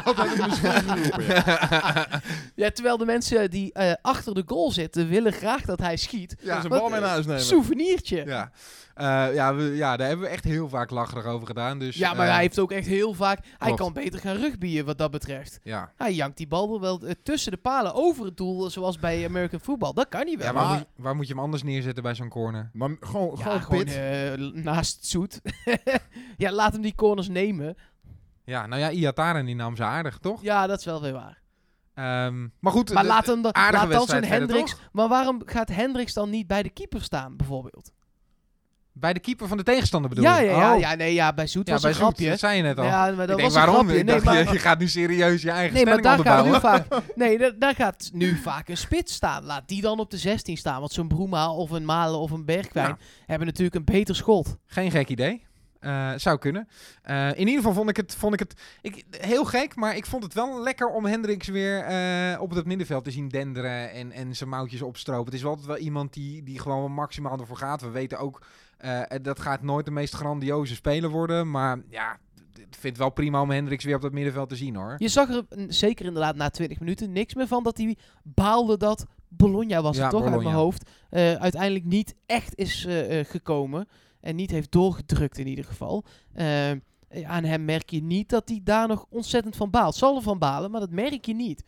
dat 0.03 0.15
heb 0.17 0.27
ik 0.27 0.45
misschien 0.47 0.71
geroepen, 0.71 1.25
ja. 1.25 2.05
Ja, 2.55 2.69
terwijl 2.71 2.97
de 2.97 3.05
mensen 3.05 3.49
die 3.49 3.73
eh, 3.73 3.93
achter 4.01 4.33
de 4.33 4.43
goal 4.45 4.71
zitten 4.71 5.07
willen 5.09 5.33
graag 5.33 5.61
dat 5.61 5.79
hij 5.79 5.97
schiet. 5.97 6.35
Ja, 6.41 6.55
zijn 6.61 6.67
bal 6.79 6.89
mee 6.89 6.99
naar 6.99 7.09
huis 7.09 7.25
nemen. 7.25 7.41
Souvenirtje. 7.41 8.23
ja. 8.25 8.51
Eh, 8.93 9.33
ja, 9.33 9.55
we, 9.55 9.63
ja, 9.75 9.97
daar 9.97 10.07
hebben 10.07 10.25
we 10.25 10.31
echt 10.31 10.43
heel 10.43 10.69
vaak 10.69 10.89
lacherig 10.89 11.25
over 11.25 11.47
gedaan. 11.53 11.79
Dus, 11.79 11.95
ja, 11.95 12.13
maar 12.13 12.25
eh, 12.27 12.31
hij 12.33 12.41
heeft 12.41 12.59
ook 12.59 12.71
echt 12.71 12.87
heel 12.87 13.13
vaak... 13.13 13.39
Hij 13.57 13.73
kan 13.73 13.93
beter 13.93 14.19
gaan 14.19 14.35
rugbyen 14.35 14.85
wat 14.85 14.97
dat 14.97 15.11
betreft. 15.11 15.59
Ja, 15.63 15.91
Hij 15.95 16.13
jankt 16.13 16.37
die 16.37 16.47
bal 16.47 16.81
wel 16.81 17.01
eh, 17.01 17.11
tussen 17.23 17.51
de 17.51 17.57
palen 17.57 17.93
over 17.93 18.25
het 18.25 18.37
doel, 18.37 18.69
zoals 18.69 18.99
bij 18.99 19.25
American 19.25 19.59
Football. 19.59 19.93
Dat 19.93 20.07
kan 20.09 20.25
niet 20.25 20.37
wel. 20.37 20.47
ja 20.47 20.53
maar- 20.53 20.63
waar, 20.63 20.71
moet, 20.77 20.87
je- 20.95 21.01
waar 21.03 21.15
moet 21.15 21.27
je 21.27 21.33
hem 21.33 21.41
anders 21.43 21.63
neerzetten 21.63 22.03
bij 22.03 22.15
zo'n 22.15 22.29
corner? 22.29 22.69
Maar 22.73 22.89
gewoon, 22.99 23.35
Ja, 23.37 23.59
gewoon 23.59 23.61
gewoon 23.61 23.85
eh, 24.55 24.63
naast 24.63 25.05
Zoet. 25.05 25.41
ja, 26.37 26.51
laat 26.51 26.73
hem 26.73 26.81
die 26.81 26.95
corners 26.95 27.27
nemen. 27.29 27.75
Ja, 28.43 28.65
nou 28.67 28.81
ja, 28.81 28.89
Iataren 28.91 29.45
die 29.45 29.55
nam 29.55 29.75
ze 29.75 29.83
aardig, 29.83 30.17
toch? 30.17 30.41
Ja, 30.41 30.67
dat 30.67 30.79
is 30.79 30.85
wel 30.85 31.01
weer 31.01 31.13
waar. 31.13 31.39
Ehm, 31.93 32.47
maar 32.59 32.71
goed, 32.71 32.93
Maar 32.93 33.03
de- 33.03 33.09
laat, 33.09 33.25
hem 33.25 33.41
dan, 33.41 33.51
laat 33.71 33.91
dan 33.91 34.05
verder, 34.07 34.29
Hendricks... 34.29 34.75
Maar 34.91 35.07
waarom 35.07 35.41
gaat 35.45 35.69
Hendricks 35.69 36.13
dan 36.13 36.29
niet 36.29 36.47
bij 36.47 36.63
de 36.63 36.69
keeper 36.69 37.01
staan, 37.01 37.35
bijvoorbeeld? 37.37 37.91
Bij 39.01 39.13
de 39.13 39.19
keeper 39.19 39.47
van 39.47 39.57
de 39.57 39.63
tegenstander 39.63 40.09
bedoel 40.09 40.23
Ja, 40.25 40.39
je? 40.39 40.45
ja, 40.49 40.57
ja, 40.59 40.73
Oh. 40.73 40.79
ja, 40.79 40.95
nee, 40.95 41.13
ja, 41.13 41.33
bij 41.33 41.47
Zoet 41.47 41.67
Ja, 41.67 41.73
was 41.73 41.81
bij 41.81 41.91
een 41.91 41.97
grapje. 41.97 42.29
dat 42.29 42.39
zei 42.39 42.57
je 42.57 42.63
net 42.63 42.77
al. 42.77 42.83
Ja, 42.85 43.05
maar 43.05 43.15
dat 43.15 43.19
ik 43.19 43.27
denk, 43.27 43.41
was 43.41 43.55
een 43.55 43.65
waarom? 43.65 43.89
Ik 43.89 44.05
Nee, 44.05 44.21
dacht, 44.21 44.37
je, 44.47 44.53
je 44.53 44.59
gaat 44.59 44.79
nu 44.79 44.87
serieus 44.87 45.41
je 45.41 45.51
eigen 45.51 45.73
nee, 45.75 45.85
maar 45.85 46.01
daar 46.01 46.19
gaat, 46.19 46.45
nu 46.45 46.59
vaak, 46.59 46.85
nee, 47.15 47.37
daar, 47.37 47.51
daar 47.59 47.75
gaat 47.75 48.09
nu 48.13 48.35
vaak 48.35 48.67
een 48.69 48.77
spits 48.77 49.13
staan. 49.13 49.43
Laat 49.43 49.67
die 49.67 49.81
dan 49.81 49.99
op 49.99 50.09
de 50.11 50.17
16 50.17 50.57
staan. 50.57 50.79
Want 50.79 50.91
zo'n 50.91 51.07
Broema 51.07 51.51
of 51.53 51.69
een 51.71 51.85
Malen 51.85 52.19
of 52.19 52.31
een 52.31 52.45
Bergwijn 52.45 52.87
Ja. 52.87 52.97
hebben 53.25 53.47
natuurlijk 53.47 53.75
een 53.75 53.83
beter 53.85 54.15
schot. 54.15 54.57
Geen 54.65 54.91
gek 54.91 55.09
idee. 55.09 55.49
Eh, 55.79 56.11
zou 56.15 56.37
kunnen. 56.37 56.67
Eh, 57.01 57.27
in 57.29 57.37
ieder 57.37 57.55
geval 57.55 57.73
vond 57.73 57.89
ik 57.89 57.97
het, 57.97 58.15
vond 58.15 58.33
ik 58.33 58.39
het 58.39 58.53
ik, 58.81 59.03
heel 59.17 59.45
gek, 59.45 59.75
maar 59.75 59.95
ik 59.95 60.05
vond 60.05 60.23
het 60.23 60.33
wel 60.33 60.61
lekker 60.63 60.87
om 60.87 61.05
Hendricks 61.05 61.47
weer 61.47 61.83
eh, 61.83 62.41
op 62.41 62.51
het 62.51 62.65
middenveld 62.65 63.03
te 63.03 63.11
zien 63.11 63.27
denderen 63.29 63.91
en, 63.91 64.11
en 64.11 64.35
zijn 64.35 64.49
mouwtjes 64.49 64.81
opstropen. 64.81 65.25
Het 65.25 65.33
is 65.33 65.41
wel 65.41 65.49
altijd 65.49 65.67
wel 65.67 65.77
iemand 65.77 66.13
die, 66.13 66.43
die 66.43 66.59
gewoon 66.59 66.91
maximaal 66.91 67.39
ervoor 67.39 67.57
gaat. 67.57 67.81
We 67.81 67.89
weten 67.89 68.17
ook, 68.19 68.41
eh, 68.81 69.19
dat 69.21 69.39
gaat 69.39 69.61
nooit 69.61 69.85
de 69.85 69.91
meest 69.91 70.13
grandioze 70.13 70.75
speler 70.75 71.09
worden, 71.09 71.51
maar 71.51 71.81
ja, 71.89 72.19
ik 72.55 72.67
vind 72.69 72.83
het 72.83 72.97
wel 72.97 73.09
prima 73.09 73.41
om 73.41 73.49
Hendricks 73.49 73.83
weer 73.83 73.95
op 73.95 74.01
dat 74.01 74.11
middenveld 74.11 74.49
te 74.49 74.55
zien 74.55 74.75
hoor. 74.75 74.95
Je 74.97 75.07
zag 75.07 75.29
er 75.29 75.45
zeker 75.67 76.05
inderdaad 76.05 76.35
na 76.35 76.49
20 76.49 76.79
minuten 76.79 77.11
niks 77.11 77.33
meer 77.33 77.47
van 77.47 77.63
dat 77.63 77.77
hij 77.77 77.97
baalde 78.23 78.77
dat 78.77 79.05
Bologna 79.27 79.81
was 79.81 79.95
Ja, 79.97 80.01
het 80.01 80.11
toch 80.11 80.25
uit 80.25 80.43
mijn 80.43 80.55
hoofd. 80.55 80.89
eh, 81.09 81.33
uiteindelijk 81.33 81.85
niet 81.85 82.15
echt 82.25 82.55
is 82.57 82.85
eh, 82.85 83.25
gekomen. 83.25 83.87
En 84.21 84.35
niet 84.35 84.51
heeft 84.51 84.71
doorgedrukt 84.71 85.37
in 85.37 85.47
ieder 85.47 85.65
geval. 85.65 86.05
Aan 87.23 87.43
hem 87.43 87.65
merk 87.65 87.89
je 87.89 88.01
niet 88.03 88.29
dat 88.29 88.49
hij 88.49 88.59
daar 88.63 88.87
nog 88.87 89.05
ontzettend 89.09 89.55
van 89.55 89.69
baalt. 89.69 89.95
Zal 89.95 90.15
er 90.15 90.21
van 90.21 90.39
balen, 90.39 90.71
maar 90.71 90.79
dat 90.79 90.89
merk 90.91 91.25
je 91.25 91.33
niet. 91.35 91.63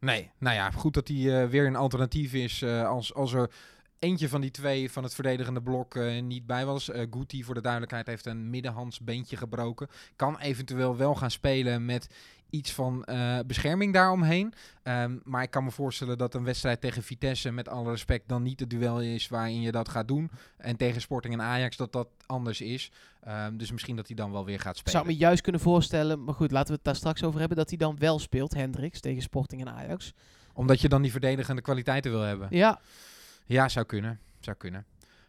Nee, 0.00 0.30
nou 0.38 0.54
ja, 0.56 0.70
goed 0.70 0.94
dat 0.94 1.08
hij 1.08 1.48
weer 1.48 1.66
een 1.66 1.76
alternatief 1.76 2.32
is 2.32 2.64
als, 2.64 3.14
als 3.14 3.32
er 3.32 3.50
eentje 3.98 4.28
van 4.28 4.40
die 4.40 4.50
twee 4.50 4.90
van 4.90 5.02
het 5.02 5.14
verdedigende 5.14 5.62
blok 5.62 5.94
eh, 5.94 6.22
niet 6.22 6.46
bij 6.46 6.66
was. 6.66 6.90
Eh 6.90 7.06
Guti, 7.10 7.44
voor 7.44 7.54
de 7.54 7.60
duidelijkheid, 7.60 8.06
heeft 8.06 8.26
een 8.26 8.50
middenhands 8.50 9.00
beentje 9.00 9.36
gebroken. 9.36 9.88
Kan 10.16 10.38
eventueel 10.38 10.96
wel 10.96 11.14
gaan 11.14 11.30
spelen 11.30 11.84
met 11.84 12.08
iets 12.50 12.72
van 12.72 13.04
eh, 13.04 13.38
bescherming 13.46 13.92
daaromheen. 13.92 14.54
Ehm, 14.82 15.16
maar 15.24 15.42
ik 15.42 15.50
kan 15.50 15.64
me 15.64 15.70
voorstellen 15.70 16.18
dat 16.18 16.34
een 16.34 16.44
wedstrijd 16.44 16.80
tegen 16.80 17.02
Vitesse, 17.02 17.50
met 17.50 17.68
alle 17.68 17.90
respect, 17.90 18.28
dan 18.28 18.42
niet 18.42 18.60
het 18.60 18.70
duel 18.70 19.00
is 19.00 19.28
waarin 19.28 19.60
je 19.60 19.72
dat 19.72 19.88
gaat 19.88 20.08
doen. 20.08 20.30
En 20.56 20.76
tegen 20.76 21.00
Sporting 21.00 21.34
en 21.34 21.42
Ajax 21.42 21.76
dat 21.76 21.92
dat 21.92 22.08
anders 22.26 22.60
is. 22.60 22.90
Ehm, 23.20 23.56
dus 23.56 23.72
misschien 23.72 23.96
dat 23.96 24.06
hij 24.06 24.16
dan 24.16 24.32
wel 24.32 24.44
weer 24.44 24.60
gaat 24.60 24.76
spelen. 24.76 24.92
zou 24.92 25.06
me 25.06 25.16
juist 25.16 25.42
kunnen 25.42 25.60
voorstellen, 25.60 26.24
maar 26.24 26.34
goed, 26.34 26.50
laten 26.50 26.68
we 26.68 26.74
het 26.74 26.84
daar 26.84 26.96
straks 26.96 27.22
over 27.22 27.38
hebben, 27.38 27.56
dat 27.56 27.68
hij 27.68 27.78
dan 27.78 27.98
wel 27.98 28.18
speelt, 28.18 28.54
Hendricks, 28.54 29.00
tegen 29.00 29.22
Sporting 29.22 29.60
en 29.60 29.72
Ajax. 29.72 30.12
Omdat 30.52 30.80
je 30.80 30.88
dan 30.88 31.02
die 31.02 31.10
verdedigende 31.10 31.62
kwaliteiten 31.62 32.10
wil 32.10 32.20
hebben. 32.20 32.48
Ja, 32.50 32.80
Ja, 33.48 33.68
zou 33.68 33.86
kunnen. 33.86 34.20
Zou 34.40 34.56
kunnen. 34.56 34.86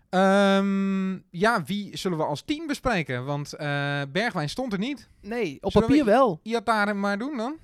Ehm, 0.10 1.12
ja, 1.30 1.64
wie 1.66 1.98
zullen 1.98 2.18
we 2.18 2.24
als 2.24 2.42
team 2.42 2.68
bespreken? 2.68 3.26
Want 3.26 3.54
eh, 3.54 4.02
Bergwijn 4.12 4.50
stond 4.50 4.74
er 4.74 4.80
niet. 4.80 5.10
nee, 5.22 5.58
op 5.62 5.72
Zullen 5.72 5.88
we 5.88 5.94
papier 5.96 6.12
wel. 6.14 6.40
Iataren 6.44 7.00
maar 7.00 7.18
doen 7.18 7.38
dan. 7.38 7.56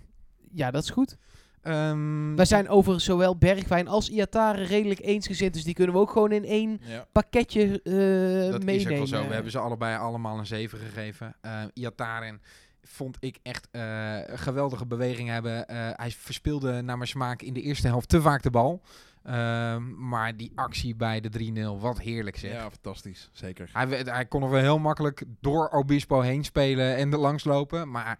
Ja, 0.52 0.72
dat 0.72 0.84
is 0.84 0.90
goed. 0.90 1.18
Ehm, 1.62 2.36
Wij 2.36 2.46
zijn 2.46 2.70
over 2.70 3.02
zowel 3.02 3.38
Bergwijn 3.38 3.88
als 3.88 4.10
Iatare 4.10 4.64
redelijk 4.64 5.00
eensgezind, 5.00 5.54
dus 5.54 5.64
die 5.64 5.74
kunnen 5.74 5.96
we 5.96 6.02
ook 6.02 6.12
gewoon 6.12 6.32
in 6.32 6.46
één 6.46 6.80
Ja. 6.82 7.06
pakketje 7.12 7.62
eh 7.84 8.52
dat 8.52 8.64
meenemen. 8.64 8.76
is 8.76 8.86
ook 8.86 8.98
wel 8.98 9.08
zo. 9.22 9.28
We 9.28 9.34
hebben 9.34 9.52
ze 9.52 9.60
allebei 9.60 9.98
allemaal 9.98 10.38
een 10.40 10.46
7 10.46 10.80
gegeven. 10.80 11.36
Uh, 11.46 11.64
Iataren 11.74 12.42
vond 12.84 13.18
ik 13.20 13.38
echt 13.44 13.68
eh, 13.72 13.82
een 14.28 14.38
geweldige 14.40 14.86
beweging 14.86 15.30
hebben. 15.30 15.64
Hij 15.96 16.12
verspeelde 16.12 16.82
naar 16.82 16.98
mijn 16.98 17.10
smaak 17.10 17.42
in 17.42 17.54
de 17.54 17.62
eerste 17.62 17.88
helft 17.88 18.10
te 18.10 18.22
vaak 18.22 18.42
de 18.44 18.50
bal. 18.50 18.82
Ehm, 19.26 20.08
maar 20.08 20.38
die 20.38 20.52
actie 20.56 20.96
bij 20.96 21.20
de 21.20 21.30
3-0, 21.30 21.80
wat 21.80 22.00
heerlijk 22.00 22.38
zeg. 22.38 22.52
ja, 22.52 22.72
fantastisch. 22.72 23.30
Zeker. 23.34 23.70
Hij, 23.74 23.88
hij 23.88 24.26
kon 24.26 24.44
er 24.44 24.50
wel 24.50 24.62
heel 24.62 24.80
makkelijk 24.80 25.24
door 25.40 25.70
Obispo 25.70 26.22
heen 26.22 26.44
spelen 26.44 26.96
en 26.96 27.12
er 27.12 27.18
langs 27.18 27.44
lopen. 27.44 27.92
Maar 27.92 28.20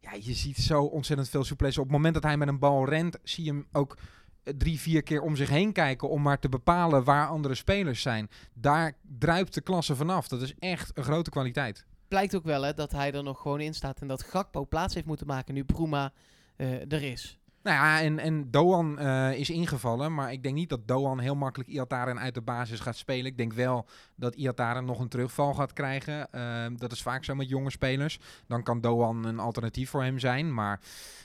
ja, 0.00 0.10
je 0.20 0.34
ziet 0.34 0.56
zo 0.56 0.82
ontzettend 0.82 1.28
veel 1.28 1.44
souplesse. 1.44 1.80
Op 1.80 1.86
het 1.86 1.94
moment 1.94 2.14
dat 2.14 2.22
hij 2.22 2.36
met 2.36 2.48
een 2.48 2.58
bal 2.58 2.88
rent, 2.88 3.18
zie 3.22 3.44
je 3.44 3.50
hem 3.50 3.66
ook 3.72 3.96
eh, 4.42 4.54
drie, 4.56 4.80
vier 4.80 5.02
keer 5.02 5.20
om 5.20 5.36
zich 5.36 5.48
heen 5.48 5.72
kijken 5.72 6.08
om 6.08 6.22
maar 6.22 6.38
te 6.38 6.48
bepalen 6.48 7.04
waar 7.04 7.28
andere 7.28 7.54
spelers 7.54 8.02
zijn. 8.02 8.30
Daar 8.54 8.96
druipt 9.18 9.54
de 9.54 9.60
klasse 9.60 9.96
vanaf. 9.96 10.28
Dat 10.28 10.42
is 10.42 10.54
echt 10.58 10.98
een 10.98 11.04
grote 11.04 11.30
kwaliteit. 11.30 11.84
Blijkt 12.08 12.34
ook 12.34 12.44
wel 12.44 12.62
hè, 12.62 12.74
dat 12.74 12.92
hij 12.92 13.12
er 13.12 13.22
nog 13.22 13.40
gewoon 13.40 13.60
in 13.60 13.74
staat 13.74 14.00
en 14.00 14.06
dat 14.06 14.22
Gakpo 14.22 14.64
plaats 14.64 14.94
heeft 14.94 15.06
moeten 15.06 15.26
maken 15.26 15.54
nu 15.54 15.64
Bruma 15.64 16.12
eh, 16.56 16.92
er 16.92 17.02
is. 17.02 17.38
Nou 17.66 17.78
ja, 17.78 18.00
en, 18.00 18.18
en 18.18 18.50
Doan 18.50 18.98
eh, 18.98 19.32
is 19.38 19.50
ingevallen, 19.50 20.14
maar 20.14 20.32
ik 20.32 20.42
denk 20.42 20.54
niet 20.54 20.68
dat 20.68 20.88
Doan 20.88 21.18
heel 21.20 21.34
makkelijk 21.34 21.70
Iataren 21.70 22.18
uit 22.18 22.34
de 22.34 22.40
basis 22.40 22.80
gaat 22.80 22.96
spelen. 22.96 23.24
Ik 23.26 23.36
denk 23.38 23.52
wel 23.52 23.86
dat 24.14 24.34
Iataren 24.34 24.84
nog 24.84 24.98
een 25.00 25.08
terugval 25.08 25.54
gaat 25.54 25.72
krijgen. 25.72 26.32
Ehm, 26.32 26.76
dat 26.76 26.92
is 26.92 27.02
vaak 27.02 27.24
zo 27.24 27.34
met 27.34 27.48
jonge 27.48 27.70
spelers. 27.70 28.18
Dan 28.46 28.62
kan 28.62 28.80
Doan 28.80 29.24
een 29.24 29.38
alternatief 29.38 29.90
voor 29.90 30.02
hem 30.02 30.18
zijn, 30.18 30.54
maar 30.54 30.80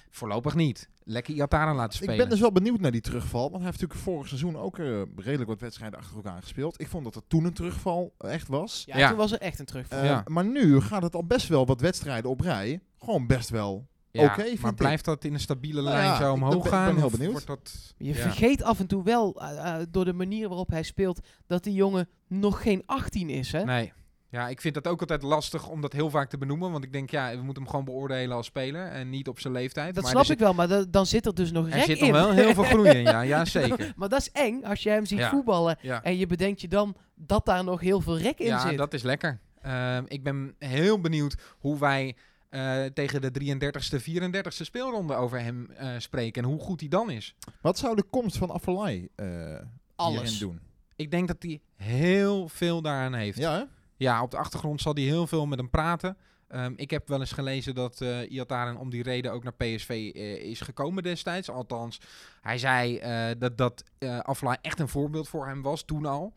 voorlopig 0.10 0.56
niet. 0.56 0.90
Lekker 1.04 1.34
Iataren 1.34 1.76
laten 1.76 1.94
spelen. 1.94 2.14
Ik 2.14 2.20
ben 2.20 2.30
dus 2.30 2.40
wel 2.40 2.52
benieuwd 2.52 2.80
naar 2.80 2.92
die 2.92 3.02
terugval. 3.02 3.42
Want 3.42 3.64
hij 3.64 3.66
heeft 3.66 3.82
natuurlijk 3.82 4.08
vorig 4.10 4.28
seizoen 4.28 4.58
ook 4.58 4.78
eh, 4.80 5.02
redelijk 5.16 5.50
wat 5.50 5.60
wedstrijden 5.60 6.00
achter 6.00 6.16
elkaar 6.16 6.42
gespeeld. 6.42 6.82
Ik 6.82 6.88
vond 6.88 7.04
dat 7.04 7.16
er 7.16 7.28
toen 7.28 7.46
een 7.46 7.54
terugval 7.54 8.14
echt 8.18 8.48
was. 8.48 8.84
Ja, 8.86 8.98
Ja. 8.98 9.08
toen 9.08 9.18
was 9.18 9.32
er 9.32 9.40
echt 9.40 9.60
een 9.60 9.66
terugval. 9.66 10.00
Eh, 10.00 10.06
Ja. 10.06 10.24
Maar 10.28 10.46
nu 10.46 10.82
gaat 10.82 11.04
het 11.04 11.16
al 11.16 11.26
best 11.26 11.48
wel 11.48 11.66
wat 11.66 11.82
wedstrijden 11.82 12.30
op 12.32 12.42
rij. 12.42 12.80
Gewoon 13.00 13.28
best 13.28 13.50
wel. 13.50 13.88
Ja, 14.12 14.24
oké, 14.26 14.54
maar 14.62 14.72
ik. 14.72 14.78
blijft 14.78 15.06
dat 15.06 15.24
in 15.24 15.34
een 15.34 15.40
stabiele 15.40 15.82
Nou 15.82 15.94
lijn 15.96 16.06
ja, 16.08 16.18
zo 16.18 16.28
ik 16.28 16.34
omhoog 16.34 16.52
ben- 16.54 16.62
ik 16.64 16.70
gaan? 16.70 16.86
ben 16.86 16.96
heel 16.98 17.10
benieuwd. 17.18 17.46
Dat, 17.46 17.94
Je 17.98 18.08
ja. 18.08 18.14
vergeet 18.16 18.64
af 18.64 18.80
en 18.80 18.88
toe 18.88 19.04
wel, 19.04 19.42
eh, 19.42 19.76
eh, 19.80 19.86
door 19.90 20.06
de 20.06 20.14
manier 20.14 20.48
waarop 20.48 20.70
hij 20.70 20.84
speelt, 20.84 21.20
dat 21.48 21.64
die 21.64 21.74
jongen 21.74 22.10
nog 22.28 22.62
geen 22.62 22.84
18 22.86 23.30
is. 23.30 23.52
Hè? 23.52 23.64
Nee. 23.64 23.94
Ja, 24.30 24.48
ik 24.50 24.62
vind 24.62 24.74
dat 24.74 24.88
ook 24.88 25.00
altijd 25.00 25.22
lastig 25.24 25.68
om 25.68 25.82
dat 25.82 25.94
heel 25.94 26.10
vaak 26.10 26.30
te 26.30 26.38
benoemen. 26.38 26.72
Want 26.72 26.84
ik 26.84 26.94
denk, 26.94 27.10
ja, 27.10 27.30
we 27.36 27.42
moeten 27.42 27.62
hem 27.64 27.72
gewoon 27.72 27.86
beoordelen 27.86 28.36
als 28.36 28.46
speler 28.46 28.88
en 28.88 29.10
niet 29.10 29.28
op 29.28 29.40
zijn 29.40 29.54
leeftijd. 29.54 29.94
Dat 29.96 30.04
maar 30.04 30.12
snap 30.12 30.26
er 30.26 30.32
ik 30.32 30.40
wel, 30.40 30.54
maar 30.54 30.68
da- 30.68 30.86
dan 30.90 31.06
zit 31.06 31.26
er 31.26 31.36
dus 31.36 31.52
nog 31.52 31.66
Er 31.66 31.72
rek 31.74 31.84
zit 31.84 31.98
in. 32.00 32.12
nog 32.12 32.22
wel 32.22 32.32
heel 32.32 32.54
veel 32.54 32.64
groei 32.64 32.90
in, 32.90 33.02
ja. 33.02 33.22
Ja, 33.32 33.46
zeker. 33.46 33.94
maar 33.96 34.10
dat 34.10 34.20
is 34.20 34.32
eng 34.32 34.64
als 34.64 34.84
je 34.84 34.90
hem 34.90 35.06
ziet 35.06 35.18
Ja. 35.20 35.30
voetballen 35.30 35.78
Ja. 35.82 36.04
en 36.04 36.18
je 36.18 36.26
bedenkt 36.28 36.62
je 36.62 36.68
dan 36.68 36.96
dat 37.16 37.46
daar 37.46 37.64
nog 37.64 37.80
heel 37.80 38.02
veel 38.02 38.18
rek 38.18 38.40
in 38.40 38.46
ja, 38.46 38.70
zit. 38.70 38.78
dat 38.78 38.94
is 38.94 39.02
lekker. 39.04 39.40
Ehm, 39.62 40.04
ik 40.08 40.24
ben 40.24 40.56
heel 40.60 41.00
benieuwd 41.02 41.36
hoe 41.60 41.80
wij 41.80 42.16
eh, 42.52 42.86
tegen 42.86 43.22
de 43.22 43.32
33ste, 43.32 44.02
34ste 44.02 44.66
speelronde 44.66 45.14
over 45.16 45.40
hem 45.40 45.70
eh, 45.72 45.90
spreken. 45.98 46.44
En 46.44 46.50
hoe 46.50 46.60
goed 46.60 46.80
hij 46.80 46.90
dan 46.90 47.10
is. 47.10 47.36
Wat 47.62 47.78
zou 47.78 47.96
de 47.96 48.04
komst 48.04 48.38
van 48.38 48.50
Afellay 48.50 49.10
eh 49.16 49.56
Alles. 49.96 50.38
doen? 50.38 50.60
Ik 50.96 51.12
denk 51.12 51.28
dat 51.28 51.38
hij 51.40 51.62
heel 51.76 52.48
veel 52.50 52.82
daaraan 52.82 53.14
heeft. 53.14 53.38
Ja, 53.38 53.54
hè? 53.54 53.64
Ja, 53.98 54.22
op 54.22 54.32
de 54.32 54.38
achtergrond 54.38 54.82
zal 54.82 54.94
hij 54.94 55.04
heel 55.04 55.28
veel 55.28 55.46
met 55.46 55.60
hem 55.60 55.70
praten. 55.70 56.18
Ehm, 56.48 56.74
ik 56.76 56.90
heb 56.90 57.08
wel 57.08 57.20
eens 57.20 57.32
gelezen 57.32 57.76
dat 57.76 58.02
eh 58.02 58.32
Iataren 58.32 58.78
om 58.78 58.90
die 58.90 59.04
reden 59.04 59.32
ook 59.32 59.44
naar 59.44 59.54
PSV 59.54 59.90
is 60.44 60.62
gekomen 60.62 61.04
destijds. 61.04 61.50
Althans, 61.50 62.02
hij 62.42 62.58
zei 62.58 63.00
dat 63.38 63.58
dat 63.58 63.84
Aflaai 64.22 64.58
echt 64.62 64.80
een 64.80 64.88
voorbeeld 64.88 65.28
voor 65.28 65.48
hem 65.48 65.62
was, 65.62 65.84
toen 65.84 66.06
al. 66.06 66.34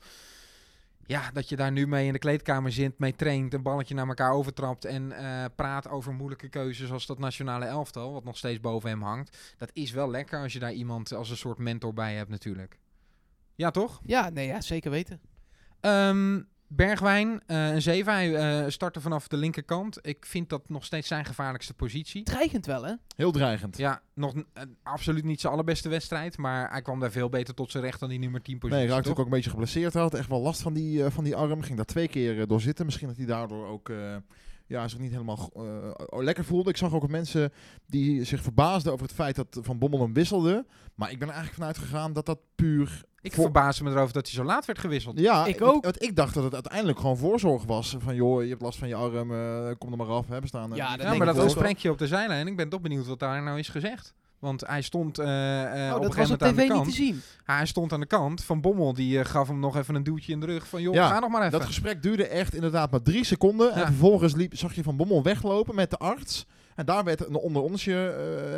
Ja, 1.07 1.31
dat 1.33 1.49
je 1.49 1.57
daar 1.57 1.73
nu 1.73 1.87
mee 1.87 2.07
in 2.07 2.12
de 2.12 2.19
kleedkamer 2.19 2.73
zit, 2.73 2.99
mee 2.99 3.14
traint, 3.14 3.55
een 3.55 3.62
balletje 3.62 3.95
naar 3.95 4.09
elkaar 4.09 4.33
overtrapt 4.33 4.85
en 4.85 5.12
eh, 5.12 5.45
praat 5.57 5.88
over 5.88 6.12
moeilijke 6.12 6.49
keuzes 6.49 6.93
als 6.93 7.07
dat 7.07 7.19
nationale 7.19 7.64
elftal, 7.64 8.12
wat 8.12 8.25
nog 8.25 8.37
steeds 8.37 8.61
boven 8.61 8.88
hem 8.88 9.03
hangt. 9.03 9.55
Dat 9.57 9.71
is 9.73 9.90
wel 9.90 10.11
lekker 10.11 10.43
als 10.43 10.53
je 10.53 10.59
daar 10.59 10.73
iemand 10.73 11.12
als 11.12 11.31
een 11.31 11.37
soort 11.37 11.59
mentor 11.59 11.95
bij 11.95 12.14
hebt 12.14 12.31
natuurlijk. 12.31 12.79
Ja, 13.55 13.71
toch? 13.71 14.01
Ja, 14.05 14.29
nee, 14.31 14.47
ja, 14.47 14.61
zeker 14.61 14.90
weten. 14.90 15.21
Ehm, 15.81 16.40
Bergwijn, 16.77 17.43
eh, 17.47 17.73
een 17.73 17.83
7. 17.83 18.13
Hij 18.13 18.35
eh, 18.35 18.71
startte 18.71 19.01
vanaf 19.01 19.29
de 19.29 19.37
linkerkant. 19.37 19.99
Ik 20.03 20.27
vind 20.27 20.49
dat 20.49 20.69
nog 20.69 20.85
steeds 20.85 21.09
zijn 21.09 21.25
gevaarlijkste 21.25 21.75
positie. 21.75 22.23
Dreigend 22.23 22.67
wel, 22.67 22.85
hè? 22.85 22.95
Heel 23.17 23.33
dreigend. 23.33 23.77
Ja, 23.77 24.03
nog 24.15 24.35
eh, 24.35 24.63
absoluut 24.83 25.25
niet 25.25 25.41
zijn 25.41 25.53
allerbeste 25.53 25.89
wedstrijd. 25.89 26.37
Maar 26.37 26.71
hij 26.71 26.83
kwam 26.83 27.01
daar 27.01 27.11
veel 27.11 27.29
beter 27.29 27.55
tot 27.55 27.71
zijn 27.71 27.85
recht 27.85 28.01
dan 28.01 28.09
die 28.09 28.19
nummer 28.19 28.43
10 28.43 28.59
positie. 28.59 28.83
Nee, 28.83 28.93
raakte 28.93 29.09
toch? 29.09 29.19
ook, 29.19 29.25
een 29.25 29.31
beetje 29.31 29.51
geblesseerd. 29.51 29.93
Hij 29.93 30.03
had 30.03 30.15
echt 30.15 30.29
wel 30.29 30.41
last 30.41 30.63
van 30.63 30.75
die, 30.75 31.05
eh, 31.05 31.11
van 31.11 31.25
die 31.25 31.37
arm. 31.37 31.63
Ging 31.63 31.77
daar 31.77 31.87
twee 31.87 32.09
keer 32.09 32.47
door 32.47 32.61
zitten. 32.61 32.85
Misschien 32.85 33.09
dat 33.09 33.17
hij 33.17 33.27
daardoor 33.27 33.67
ook 33.67 33.89
eh, 33.89 34.17
ja, 34.67 34.89
zich 34.89 34.99
niet 34.99 35.13
helemaal 35.13 35.51
eh, 35.55 36.23
lekker 36.23 36.45
voelde. 36.45 36.71
Ik 36.71 36.77
zag 36.77 36.93
ook 36.93 37.09
mensen 37.09 37.53
die 37.87 38.25
zich 38.25 38.43
verbaasden 38.43 38.93
over 38.93 39.07
het 39.07 39.15
feit 39.15 39.37
dat 39.37 39.59
Van 39.61 39.79
Bommel 39.79 40.01
hem 40.01 40.13
wisselde. 40.13 40.67
Maar 40.95 41.11
ik 41.11 41.19
ben 41.19 41.29
er 41.29 41.35
eigenlijk 41.35 41.63
vanuit 41.63 41.79
gegaan 41.79 42.13
dat 42.13 42.27
dat 42.27 42.39
puur 42.55 43.05
Ik 43.25 43.33
Voor- 43.33 43.43
verbaasde 43.43 43.85
me 43.85 43.91
erover 43.91 44.13
dat 44.13 44.27
hij 44.27 44.35
zo 44.35 44.45
laat 44.45 44.65
werd 44.65 44.79
gewisseld. 44.79 45.19
Ja, 45.19 45.47
Ik 45.47 45.63
ook. 45.63 45.85
want 45.85 46.03
ik 46.03 46.17
dacht 46.17 46.35
dat 46.35 46.45
het 46.45 46.55
uiteindelijk 46.55 46.99
gewoon 46.99 47.17
voorzorg 47.17 47.65
was. 47.65 47.97
Van 47.99 48.15
joh, 48.15 48.43
je 48.43 48.49
hebt 48.49 48.63
last 48.63 48.79
van 48.79 48.89
je 48.89 48.95
arm, 48.95 49.33
eh, 49.33 49.71
kom 49.79 49.91
er 49.91 49.97
maar 49.99 50.07
af. 50.07 50.29
Hè, 50.29 50.41
we 50.41 50.47
staan, 50.47 50.71
eh, 50.71 50.77
Ja, 50.77 50.97
dat 50.97 51.07
Ja, 51.07 51.15
maar 51.15 51.27
dat 51.27 51.37
ook. 51.37 51.43
gesprenkje 51.43 51.91
op 51.91 51.99
de 51.99 52.07
zijlijn. 52.07 52.47
Ik 52.47 52.57
ben 52.57 52.69
toch 52.69 52.81
benieuwd 52.81 53.07
wat 53.07 53.19
daar 53.19 53.43
nou 53.43 53.59
is 53.59 53.69
gezegd. 53.69 54.15
Want 54.39 54.67
hij 54.67 54.83
stond 54.83 55.19
eh, 55.19 55.63
eh, 55.63 55.91
oh, 55.91 55.97
op 55.97 56.03
een 56.03 56.07
was 56.07 56.15
gegeven 56.15 56.23
moment 56.23 56.43
aan 56.43 56.49
tv 56.53 56.57
de 56.57 56.63
niet 56.63 56.73
kant. 56.73 56.85
te 56.89 56.95
zien. 56.95 57.23
Hij 57.45 57.67
stond 57.67 57.93
aan 57.93 58.01
de 58.01 58.07
kant. 58.07 58.45
Van 58.45 58.61
Bommel 58.61 58.95
die 58.95 59.25
gaf 59.25 59.49
hem 59.49 59.59
nog 59.59 59.77
even 59.77 59.95
een 59.95 60.03
duwtje 60.03 60.33
in 60.33 60.41
de 60.41 60.47
rug. 60.47 60.69
Van 60.69 60.83
joh, 60.83 60.95
Ja, 60.95 61.09
ga 61.09 61.19
nog 61.21 61.31
maar 61.31 61.41
even. 61.41 61.53
Dat 61.59 61.65
gesprek 61.65 62.03
duurde 62.03 62.27
echt 62.27 62.55
inderdaad 62.55 62.91
maar 62.91 63.03
drie 63.03 63.25
seconden. 63.25 63.73
En 63.73 63.87
vervolgens 63.87 64.35
liep, 64.35 64.57
zag 64.57 64.75
je 64.75 64.83
Van 64.83 64.97
Bommel 64.97 65.23
weglopen 65.23 65.75
met 65.75 65.91
de 65.91 65.97
arts. 65.97 66.47
En 66.75 66.85
daar 66.87 67.05
werd 67.05 67.27
een 67.27 67.35
onder 67.35 67.63
onsje, 67.63 68.09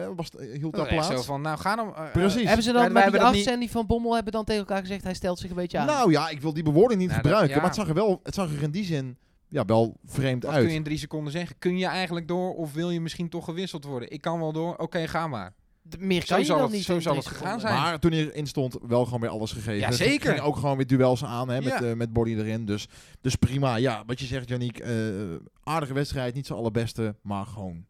eh, 0.04 0.08
was, 0.16 0.28
hield 0.52 0.62
Dat 0.62 0.72
daar 0.74 0.86
plaats. 0.94 1.08
zo 1.08 1.22
van, 1.22 1.40
nou 1.40 1.58
ga 1.58 1.76
dan... 1.76 1.94
eh, 1.96 2.10
Precies. 2.12 2.40
eh, 2.40 2.46
Hebben 2.46 2.64
ze 2.64 2.72
dan 2.72 2.82
wij- 2.92 3.10
met 3.10 3.20
wij 3.20 3.32
die 3.32 3.58
die 3.58 3.70
van 3.70 3.86
Bommel 3.86 4.14
hebben 4.14 4.32
dan 4.32 4.44
tegen 4.44 4.60
elkaar 4.60 4.80
gezegd, 4.80 5.04
hij 5.04 5.14
stelt 5.14 5.38
zich 5.38 5.50
een 5.50 5.56
beetje 5.56 5.78
aan. 5.78 5.86
Nou 5.86 6.10
ja, 6.10 6.28
ik 6.28 6.40
wil 6.40 6.54
die 6.54 6.62
bewoording 6.62 7.00
niet 7.00 7.08
Nou, 7.10 7.22
dat- 7.22 7.30
gebruiken. 7.30 7.54
ja. 7.54 7.60
Maar 7.60 7.70
het 7.70 7.78
zag 7.80 7.88
er 7.88 7.94
wel, 7.94 8.20
het 8.22 8.34
zag 8.34 8.52
er 8.52 8.62
in 8.62 8.70
die 8.70 8.84
zin 8.84 9.16
ja, 9.48 9.64
wel 9.64 9.96
vreemd 10.04 10.42
Wat 10.44 10.52
uit. 10.52 10.60
kun 10.62 10.70
je 10.70 10.76
in 10.78 10.84
drie 10.84 10.98
seconden 10.98 11.32
zeggen? 11.32 11.56
Kun 11.58 11.78
je 11.78 11.86
eigenlijk 11.86 12.28
door 12.28 12.54
of 12.54 12.72
wil 12.72 12.90
je 12.90 13.00
misschien 13.00 13.28
toch 13.28 13.44
gewisseld 13.44 13.84
worden? 13.84 14.10
Ik 14.10 14.20
kan 14.20 14.38
wel 14.40 14.52
door. 14.52 14.76
Oké, 14.76 15.08
ga 15.08 15.26
maar. 15.26 15.54
D- 15.88 15.98
Meer 16.00 16.20
Zo 16.20 16.26
kan 16.26 16.38
je 16.38 16.44
zal 16.44 16.56
dan 16.56 16.64
het- 16.66 16.74
niet 16.74 16.84
zo 16.84 17.00
zal 17.00 17.16
het 17.16 17.26
gegaan 17.26 17.60
zijn. 17.60 17.74
Maar 17.74 17.98
toen 17.98 18.12
hij 18.12 18.20
erin 18.20 18.46
stond, 18.46 18.76
wel 18.86 19.04
gewoon 19.04 19.20
weer 19.20 19.30
alles 19.30 19.52
gegeven. 19.52 19.76
Ja, 19.76 19.86
Ging- 19.86 19.94
zeker. 20.10 20.30
Ging 20.32 20.44
ook 20.44 20.56
gewoon 20.56 20.76
weer 20.76 20.86
duels 20.86 21.24
aan 21.24 21.48
hè, 21.48 21.54
met, 21.60 21.64
Ja. 21.78 21.82
eh, 21.82 21.92
met 21.92 22.12
body 22.12 22.30
erin. 22.34 22.64
Dus, 22.64 22.88
dus 23.20 23.36
prima. 23.36 23.76
Ja, 23.76 24.02
wat 24.06 24.20
je 24.20 24.26
zegt, 24.26 24.48
Janiek. 24.48 24.78
eh, 24.78 24.90
aardige 25.62 25.92
wedstrijd, 25.92 26.34
niet 26.34 26.46
zo 26.46 26.54
allerbeste, 26.54 27.14
maar 27.22 27.46
gewoon. 27.46 27.84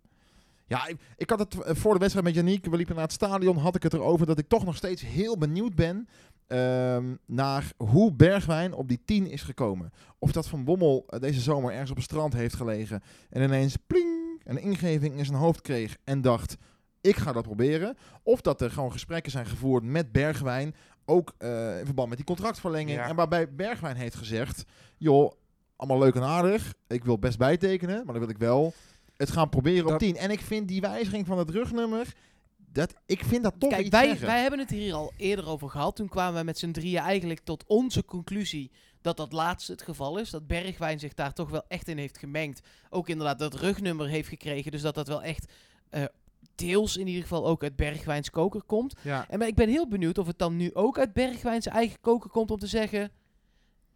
Ja, 0.68 0.86
ik, 0.86 0.96
ik 1.16 1.30
had 1.30 1.38
het 1.38 1.60
eh, 1.60 1.74
voor 1.74 1.92
de 1.92 1.98
wedstrijd 1.98 2.26
met 2.26 2.34
Janiek. 2.34 2.64
We 2.66 2.76
liepen 2.76 2.94
naar 2.94 3.04
het 3.04 3.12
stadion. 3.12 3.56
Had 3.56 3.74
ik 3.74 3.82
het 3.82 3.92
erover 3.94 4.26
dat 4.26 4.38
ik 4.38 4.48
toch 4.48 4.64
nog 4.64 4.76
steeds 4.76 5.02
heel 5.02 5.38
benieuwd 5.38 5.74
ben. 5.74 6.08
ehm, 6.46 7.14
naar 7.26 7.72
hoe 7.76 8.12
Bergwijn 8.12 8.72
op 8.74 8.88
die 8.88 9.00
10 9.04 9.26
is 9.26 9.42
gekomen. 9.42 9.92
Of 10.18 10.32
dat 10.32 10.48
Van 10.48 10.64
Bommel 10.64 11.04
eh, 11.08 11.20
deze 11.20 11.40
zomer 11.40 11.72
ergens 11.72 11.90
op 11.90 11.96
het 11.96 12.04
strand 12.04 12.32
heeft 12.32 12.54
gelegen. 12.54 13.02
En 13.30 13.42
ineens 13.42 13.76
pling, 13.86 14.40
een 14.44 14.58
ingeving 14.60 15.18
in 15.18 15.24
zijn 15.24 15.38
hoofd 15.38 15.60
kreeg. 15.60 15.96
En 16.04 16.20
dacht, 16.20 16.56
ik 17.00 17.16
ga 17.16 17.32
dat 17.32 17.42
proberen. 17.42 17.96
Of 18.22 18.40
dat 18.40 18.60
er 18.60 18.70
gewoon 18.70 18.92
gesprekken 18.92 19.32
zijn 19.32 19.46
gevoerd 19.46 19.84
met 19.84 20.12
Bergwijn. 20.12 20.74
Ook 21.04 21.34
eh, 21.38 21.78
in 21.78 21.84
verband 21.84 22.08
met 22.08 22.16
die 22.16 22.26
contractverlenging. 22.26 22.98
Ja. 22.98 23.08
En 23.08 23.16
waarbij 23.16 23.54
Bergwijn 23.54 23.96
heeft 23.96 24.14
gezegd: 24.16 24.64
joh, 24.96 25.32
allemaal 25.76 25.98
leuk 25.98 26.14
en 26.14 26.22
aardig. 26.22 26.74
Ik 26.86 27.04
wil 27.04 27.18
best 27.18 27.38
bijtekenen, 27.38 27.96
maar 27.96 28.14
dan 28.14 28.18
wil 28.18 28.28
ik 28.34 28.38
wel 28.38 28.72
het 29.16 29.30
gaan 29.30 29.48
proberen 29.48 29.84
op 29.84 29.90
Dat- 29.90 29.98
10. 29.98 30.16
En 30.16 30.30
ik 30.30 30.40
vind 30.40 30.68
die 30.68 30.80
wijziging 30.80 31.26
van 31.26 31.38
het 31.38 31.50
rugnummer. 31.50 32.12
Dat, 32.72 32.94
ik 33.06 33.24
vind 33.24 33.42
dat 33.42 33.54
toch 33.58 33.70
Kijk, 33.70 33.80
iets 33.80 33.90
wij, 33.90 34.06
zeggen. 34.06 34.26
wij 34.26 34.40
hebben 34.40 34.58
het 34.58 34.70
hier 34.70 34.94
al 34.94 35.12
eerder 35.16 35.48
over 35.48 35.70
gehad. 35.70 35.96
Toen 35.96 36.08
kwamen 36.08 36.34
wij 36.34 36.44
met 36.44 36.58
z'n 36.58 36.70
drieën 36.70 37.00
eigenlijk 37.00 37.40
tot 37.44 37.64
onze 37.66 38.04
conclusie 38.04 38.70
dat 39.00 39.16
dat 39.16 39.32
laatste 39.32 39.72
het 39.72 39.82
geval 39.82 40.18
is. 40.18 40.30
Dat 40.30 40.46
Bergwijn 40.46 40.98
zich 40.98 41.14
daar 41.14 41.32
toch 41.32 41.50
wel 41.50 41.64
echt 41.68 41.88
in 41.88 41.98
heeft 41.98 42.18
gemengd. 42.18 42.60
Ook 42.90 43.08
inderdaad 43.08 43.38
dat 43.38 43.54
rugnummer 43.54 44.08
heeft 44.08 44.28
gekregen. 44.28 44.70
Dus 44.72 44.82
dat 44.82 44.94
dat 44.94 45.08
wel 45.08 45.22
echt 45.22 45.52
eh, 45.90 46.04
deels 46.54 46.96
in 46.96 47.06
ieder 47.06 47.22
geval 47.22 47.46
ook 47.46 47.62
uit 47.62 47.76
Bergwijns 47.76 48.30
koker 48.30 48.62
komt. 48.62 48.94
Ja. 49.02 49.28
En 49.28 49.38
maar 49.38 49.48
ik 49.48 49.54
ben 49.54 49.68
heel 49.68 49.88
benieuwd 49.88 50.18
of 50.18 50.26
het 50.26 50.38
dan 50.38 50.56
nu 50.56 50.74
ook 50.74 50.98
uit 50.98 51.12
Bergwijns 51.12 51.66
eigen 51.66 52.00
koker 52.00 52.30
komt 52.30 52.50
om 52.50 52.58
te 52.58 52.66
zeggen... 52.66 53.10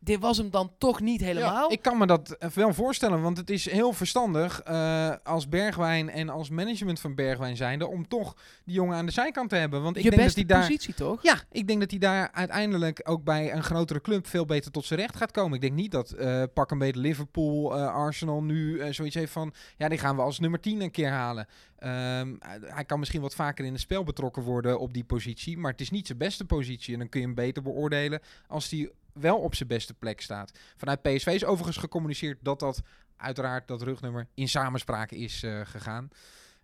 Dit 0.03 0.21
was 0.21 0.37
hem 0.37 0.51
dan 0.51 0.73
toch 0.79 1.01
niet 1.01 1.21
helemaal. 1.21 1.73
Ik 1.73 1.83
kan 1.83 1.99
me 1.99 2.07
dat 2.07 2.37
wel 2.55 2.75
voorstellen, 2.75 3.23
want 3.23 3.37
het 3.37 3.51
is 3.51 3.71
heel 3.71 3.93
verstandig 3.93 4.61
eh, 4.61 5.13
als 5.25 5.49
Bergwijn 5.49 6.11
en 6.11 6.29
als 6.29 6.51
management 6.51 7.01
van 7.01 7.15
Bergwijn 7.15 7.57
zijnde 7.57 7.87
om 7.87 8.09
toch 8.09 8.37
die 8.65 8.75
jongen 8.75 8.97
aan 8.97 9.07
de 9.07 9.13
zijkant 9.13 9.49
te 9.49 9.57
hebben. 9.57 9.83
Want 9.83 9.97
ik 9.97 10.03
Je 10.03 10.11
denk 10.11 10.23
dat 10.23 10.35
hij 10.35 10.45
daar. 10.45 10.61
positie 10.61 10.95
toch? 10.95 11.23
Ja, 11.23 11.41
ik 11.51 11.67
denk 11.67 11.81
dat 11.81 11.91
hij 11.91 11.99
daar 11.99 12.31
uiteindelijk 12.33 13.01
ook 13.05 13.25
bij 13.25 13.53
een 13.53 13.63
grotere 13.63 14.01
club 14.01 14.27
veel 14.27 14.45
beter 14.45 14.71
tot 14.71 14.85
zijn 14.85 15.01
recht 15.01 15.17
gaat 15.17 15.31
komen. 15.31 15.55
Ik 15.55 15.61
denk 15.61 15.75
niet 15.75 15.91
dat 15.91 16.11
eh, 16.11 16.43
pak 16.55 16.71
een 16.71 16.79
beetje 16.79 17.01
Liverpool, 17.01 17.77
eh, 17.77 17.95
Arsenal 17.95 18.43
nu 18.43 18.93
zoiets 18.95 19.15
heeft 19.15 19.33
van... 19.33 19.53
Ja, 19.77 19.89
die 19.89 19.99
gaan 19.99 20.17
we 20.17 20.23
als 20.23 20.39
nummer 20.39 20.61
10 20.61 20.81
een 20.81 20.91
keer 20.91 21.11
halen. 21.11 21.47
Ehm, 21.79 22.35
hij 22.65 22.85
kan 22.85 22.99
misschien 22.99 23.21
wat 23.21 23.35
vaker 23.35 23.65
in 23.65 23.73
het 23.73 23.81
spel 23.81 24.05
betrokken 24.05 24.43
worden 24.43 24.81
op 24.81 24.93
die 24.95 25.05
positie. 25.05 25.59
Maar 25.59 25.71
het 25.71 25.81
is 25.81 25.91
niet 25.91 26.07
zijn 26.07 26.19
beste 26.19 26.45
positie. 26.45 26.93
En 26.93 26.99
dan 26.99 27.09
kun 27.09 27.21
je 27.21 27.27
hem 27.27 27.35
beter 27.35 27.63
beoordelen 27.63 28.21
als 28.47 28.71
hij 28.71 28.91
wel 29.13 29.39
op 29.39 29.55
zijn 29.55 29.69
beste 29.69 29.95
plek 29.95 30.21
staat. 30.21 30.59
Vanuit 30.77 31.03
PSV 31.03 31.27
is 31.27 31.45
overigens 31.45 31.77
gecommuniceerd 31.77 32.39
dat 32.43 32.61
dat 32.61 32.83
uiteraard 33.17 33.69
dat 33.69 33.83
rugnummer 33.83 34.27
in 34.35 34.49
samenspraak 34.49 35.11
is 35.11 35.43
eh, 35.43 35.61
gegaan. 35.65 36.09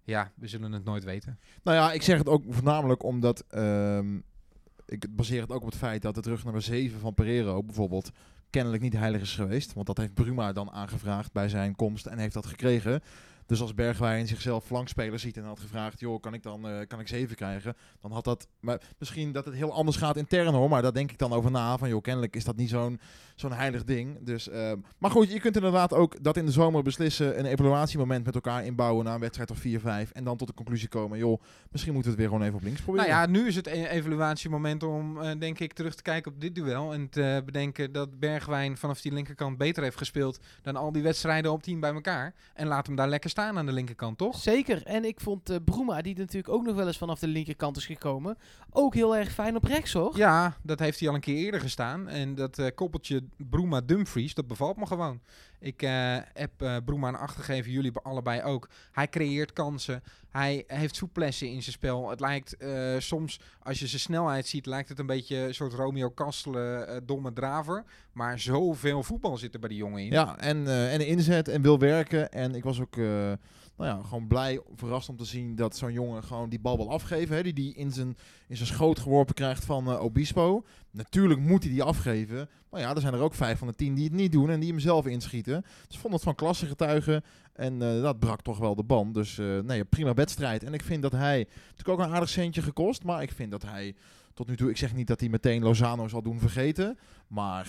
Ja, 0.03 0.33
we 0.35 0.47
zullen 0.47 0.73
het 0.73 0.85
nooit 0.85 1.05
weten. 1.05 1.39
Nou 1.63 1.77
ja, 1.77 1.93
ik 1.93 2.03
zeg 2.03 2.19
het 2.19 2.29
ook 2.29 2.43
voornamelijk 2.49 3.03
omdat. 3.03 3.45
ehm, 3.49 4.19
ik 4.87 5.17
baseer 5.17 5.41
het 5.41 5.51
ook 5.51 5.63
op 5.63 5.67
het 5.67 5.77
feit 5.77 6.03
dat 6.03 6.17
het 6.17 6.27
rugnummer 6.27 6.63
7 6.63 7.01
van 7.01 7.15
Pereiro 7.15 7.63
bijvoorbeeld 7.63 8.11
kennelijk 8.51 8.83
niet 8.83 8.93
heilig 8.93 9.21
is 9.21 9.35
geweest. 9.35 9.73
Want 9.73 9.87
dat 9.87 9.97
heeft 9.97 10.15
Bruma 10.15 10.53
dan 10.53 10.71
aangevraagd 10.71 11.33
bij 11.33 11.49
zijn 11.49 11.77
komst 11.77 12.07
en 12.07 12.19
heeft 12.19 12.35
dat 12.35 12.47
gekregen. 12.47 13.03
Dus 13.47 13.61
als 13.61 13.75
Bergwijn 13.75 14.27
zichzelf 14.27 14.65
flankspeler 14.65 15.19
ziet 15.19 15.37
en 15.37 15.45
had 15.45 15.61
gevraagd, 15.61 16.01
joh, 16.01 16.21
kan 16.21 16.35
ik 16.35 16.43
dan 16.43 16.69
eh, 16.69 16.87
kan 16.87 17.01
ik 17.01 17.09
7 17.09 17.37
krijgen? 17.37 17.77
Dan 18.01 18.13
had 18.13 18.25
dat, 18.25 18.49
maar 18.61 18.81
misschien 18.99 19.33
dat 19.33 19.45
het 19.45 19.55
heel 19.55 19.73
anders 19.73 19.97
gaat 19.97 20.17
intern 20.17 20.55
hoor, 20.55 20.69
maar 20.69 20.83
daar 20.83 20.93
denk 20.93 21.11
ik 21.11 21.19
dan 21.19 21.33
over 21.33 21.51
na. 21.51 21.79
Van 21.79 21.89
joh, 21.89 22.03
kennelijk 22.03 22.37
is 22.37 22.45
dat 22.45 22.57
niet 22.57 22.71
zo'n 22.71 23.01
zo'n 23.35 23.53
heilig 23.53 23.85
ding. 23.85 24.19
Dus, 24.21 24.49
ehm, 24.49 24.77
maar 24.99 25.11
goed, 25.11 25.33
je 25.33 25.41
kunt 25.41 25.57
inderdaad 25.57 25.93
ook 25.93 26.25
dat 26.25 26.37
in 26.37 26.47
de 26.47 26.53
zomer 26.53 26.83
beslissen, 26.83 27.39
een 27.39 27.47
evaluatiemoment 27.47 28.25
met 28.25 28.35
elkaar 28.35 28.65
inbouwen 28.65 29.05
na 29.05 29.15
een 29.15 29.21
wedstrijd 29.21 29.51
of 29.51 29.59
4-5. 29.59 30.13
En 30.13 30.25
dan 30.25 30.37
tot 30.37 30.49
de 30.49 30.55
conclusie 30.55 30.89
komen, 30.89 31.19
joh, 31.19 31.43
misschien 31.71 31.93
moeten 31.93 32.13
we 32.13 32.17
het 32.17 32.27
weer 32.27 32.39
gewoon 32.39 32.43
even 32.43 32.55
op 32.55 32.65
links 32.65 32.81
proberen. 32.81 33.09
Nou 33.09 33.21
ja, 33.21 33.27
nu 33.27 33.47
is 33.47 33.57
het 33.57 33.67
e- 33.67 33.87
evaluatiemoment 33.87 34.83
om, 34.83 35.21
eh, 35.21 35.39
denk 35.39 35.59
ik, 35.59 35.73
terug 35.73 35.95
te 35.95 36.03
kijken 36.03 36.33
op 36.33 36.41
dit 36.41 36.55
duel. 36.55 36.93
En 36.93 37.09
te 37.09 37.43
bedenken 37.45 37.93
dat 37.93 38.19
Bergwijn 38.19 38.77
vanaf 38.77 39.01
die 39.01 39.13
linkerkant 39.13 39.59
beter 39.59 39.83
heeft 39.83 39.97
gespeeld 39.97 40.39
dan 40.63 40.77
al 40.77 40.93
die 40.93 41.03
wedstrijden 41.03 41.53
op 41.53 41.63
team 41.63 41.81
bij 41.81 41.93
elkaar. 41.93 42.35
En 42.55 42.67
laat 42.67 42.87
hem 42.87 42.97
daar 42.97 43.09
lekker 43.09 43.31
staan 43.37 43.59
aan 43.59 43.67
de 43.67 43.73
linkerkant, 43.73 44.19
toch? 44.19 44.37
Zeker. 44.37 44.83
En 44.83 45.05
ik 45.05 45.21
vond 45.21 45.51
eh 45.51 45.57
Bruma, 45.65 46.03
die 46.03 46.17
natuurlijk 46.17 46.53
ook 46.55 46.65
nog 46.65 46.75
wel 46.75 46.87
eens 46.87 46.99
vanaf 46.99 47.19
de 47.19 47.27
linkerkant 47.27 47.77
is 47.77 47.87
gekomen, 47.87 48.39
ook 48.71 48.95
heel 48.95 49.17
erg 49.17 49.33
fijn 49.33 49.57
op 49.57 49.65
rechts 49.65 49.93
hoor. 49.93 50.17
Ja, 50.17 50.57
dat 50.63 50.79
heeft 50.79 50.99
hij 51.01 51.09
al 51.09 51.15
een 51.15 51.21
keer 51.21 51.37
eerder 51.37 51.61
gestaan. 51.61 52.09
En 52.09 52.35
dat 52.35 52.59
eh, 52.59 52.67
koppeltje 52.75 53.25
Bruma-Dumfries, 53.37 54.35
dat 54.35 54.47
bevalt 54.47 54.77
me 54.77 54.87
gewoon. 54.87 55.21
Ik 55.61 55.83
eh, 55.83 56.17
heb 56.33 56.51
eh 56.63 56.77
Bruma 56.85 57.09
een 57.09 57.15
8 57.17 57.37
gegeven, 57.37 57.71
jullie 57.73 57.93
be- 57.93 58.03
allebei 58.03 58.43
ook. 58.43 58.69
Hij 58.93 59.09
creëert 59.09 59.53
kansen. 59.53 60.03
Hij 60.31 60.65
heeft 60.67 60.97
souplesse 60.97 61.47
in 61.51 61.63
zijn 61.63 61.73
spel. 61.75 62.11
Het 62.11 62.21
lijkt 62.21 62.57
eh, 62.57 62.95
soms, 62.99 63.41
als 63.63 63.79
je 63.79 63.87
zijn 63.87 64.01
snelheid 64.01 64.47
ziet, 64.47 64.67
lijkt 64.67 64.89
het 64.89 64.99
een 64.99 65.07
beetje 65.07 65.37
een 65.37 65.55
soort 65.55 65.73
Romeo 65.73 66.11
Kastelen, 66.11 66.89
eh, 66.89 66.97
domme 67.05 67.33
draver. 67.33 67.85
Maar 68.13 68.39
zoveel 68.39 69.03
voetbal 69.03 69.37
zit 69.37 69.55
er 69.55 69.61
bij 69.61 69.69
die 69.69 69.79
jongen 69.79 70.03
in. 70.03 70.11
Ja, 70.13 70.39
en, 70.39 70.67
eh, 70.67 70.95
en 70.95 71.07
inzet 71.07 71.49
en 71.49 71.63
wil 71.63 71.79
werken. 71.79 72.31
En 72.33 72.55
ik 72.55 72.63
was 72.65 72.81
ook 72.81 72.97
eh, 72.97 73.33
nou 73.77 73.91
ja, 73.91 74.03
gewoon 74.03 74.27
blij, 74.27 74.61
verrast 74.75 75.09
om 75.09 75.17
te 75.17 75.25
zien 75.25 75.57
dat 75.57 75.77
zo'n 75.77 75.93
jongen 75.93 76.25
gewoon 76.25 76.49
die 76.49 76.61
bal 76.61 76.77
wil 76.77 76.91
afgeven. 76.91 77.37
Hè, 77.37 77.43
die 77.43 77.53
die 77.53 77.75
in 77.75 77.93
zijn, 77.93 78.17
in 78.49 78.57
zijn 78.57 78.69
schoot 78.69 78.99
geworpen 78.99 79.35
krijgt 79.35 79.65
van 79.65 79.91
eh, 79.91 80.03
Obispo. 80.03 80.65
Natuurlijk 80.91 81.41
moet 81.41 81.63
hij 81.63 81.73
die 81.73 81.83
afgeven. 81.83 82.49
Maar 82.71 82.81
ja, 82.81 82.95
er 82.95 83.01
zijn 83.01 83.15
er 83.15 83.21
ook 83.21 83.35
vijf 83.35 83.59
van 83.59 83.69
de 83.69 83.75
tien 83.75 83.95
die 83.95 84.05
het 84.05 84.13
niet 84.13 84.33
doen 84.33 84.51
en 84.51 84.61
die 84.61 84.71
hem 84.71 84.79
zelf 84.79 85.07
inschieten. 85.07 85.65
Dus 85.89 85.99
vond 85.99 86.15
het 86.15 86.23
van 86.23 86.35
klasse 86.35 86.67
getuigen. 86.67 87.25
En 87.53 87.83
eh, 87.83 88.03
dat 88.03 88.19
brak 88.19 88.43
toch 88.43 88.59
wel 88.59 88.75
de 88.75 88.85
band. 88.85 89.15
Dus 89.15 89.39
eh, 89.39 89.59
nee, 89.59 89.85
prima 89.85 90.15
wedstrijd. 90.15 90.63
En 90.65 90.75
ik 90.75 90.83
vind 90.83 91.03
dat 91.03 91.13
hij, 91.13 91.47
natuurlijk 91.61 91.89
ook 91.89 92.07
een 92.07 92.15
aardig 92.15 92.29
centje 92.29 92.63
gekost. 92.63 93.03
Maar 93.03 93.23
ik 93.23 93.33
vind 93.33 93.51
dat 93.51 93.63
hij 93.63 93.95
tot 94.35 94.49
nu 94.49 94.57
toe, 94.57 94.71
ik 94.71 94.77
zeg 94.77 94.95
niet 94.95 95.07
dat 95.07 95.21
hij 95.21 95.29
meteen 95.29 95.63
Lozano 95.63 96.09
zal 96.09 96.23
doen 96.23 96.41
vergeten. 96.41 96.99
Maar 97.27 97.67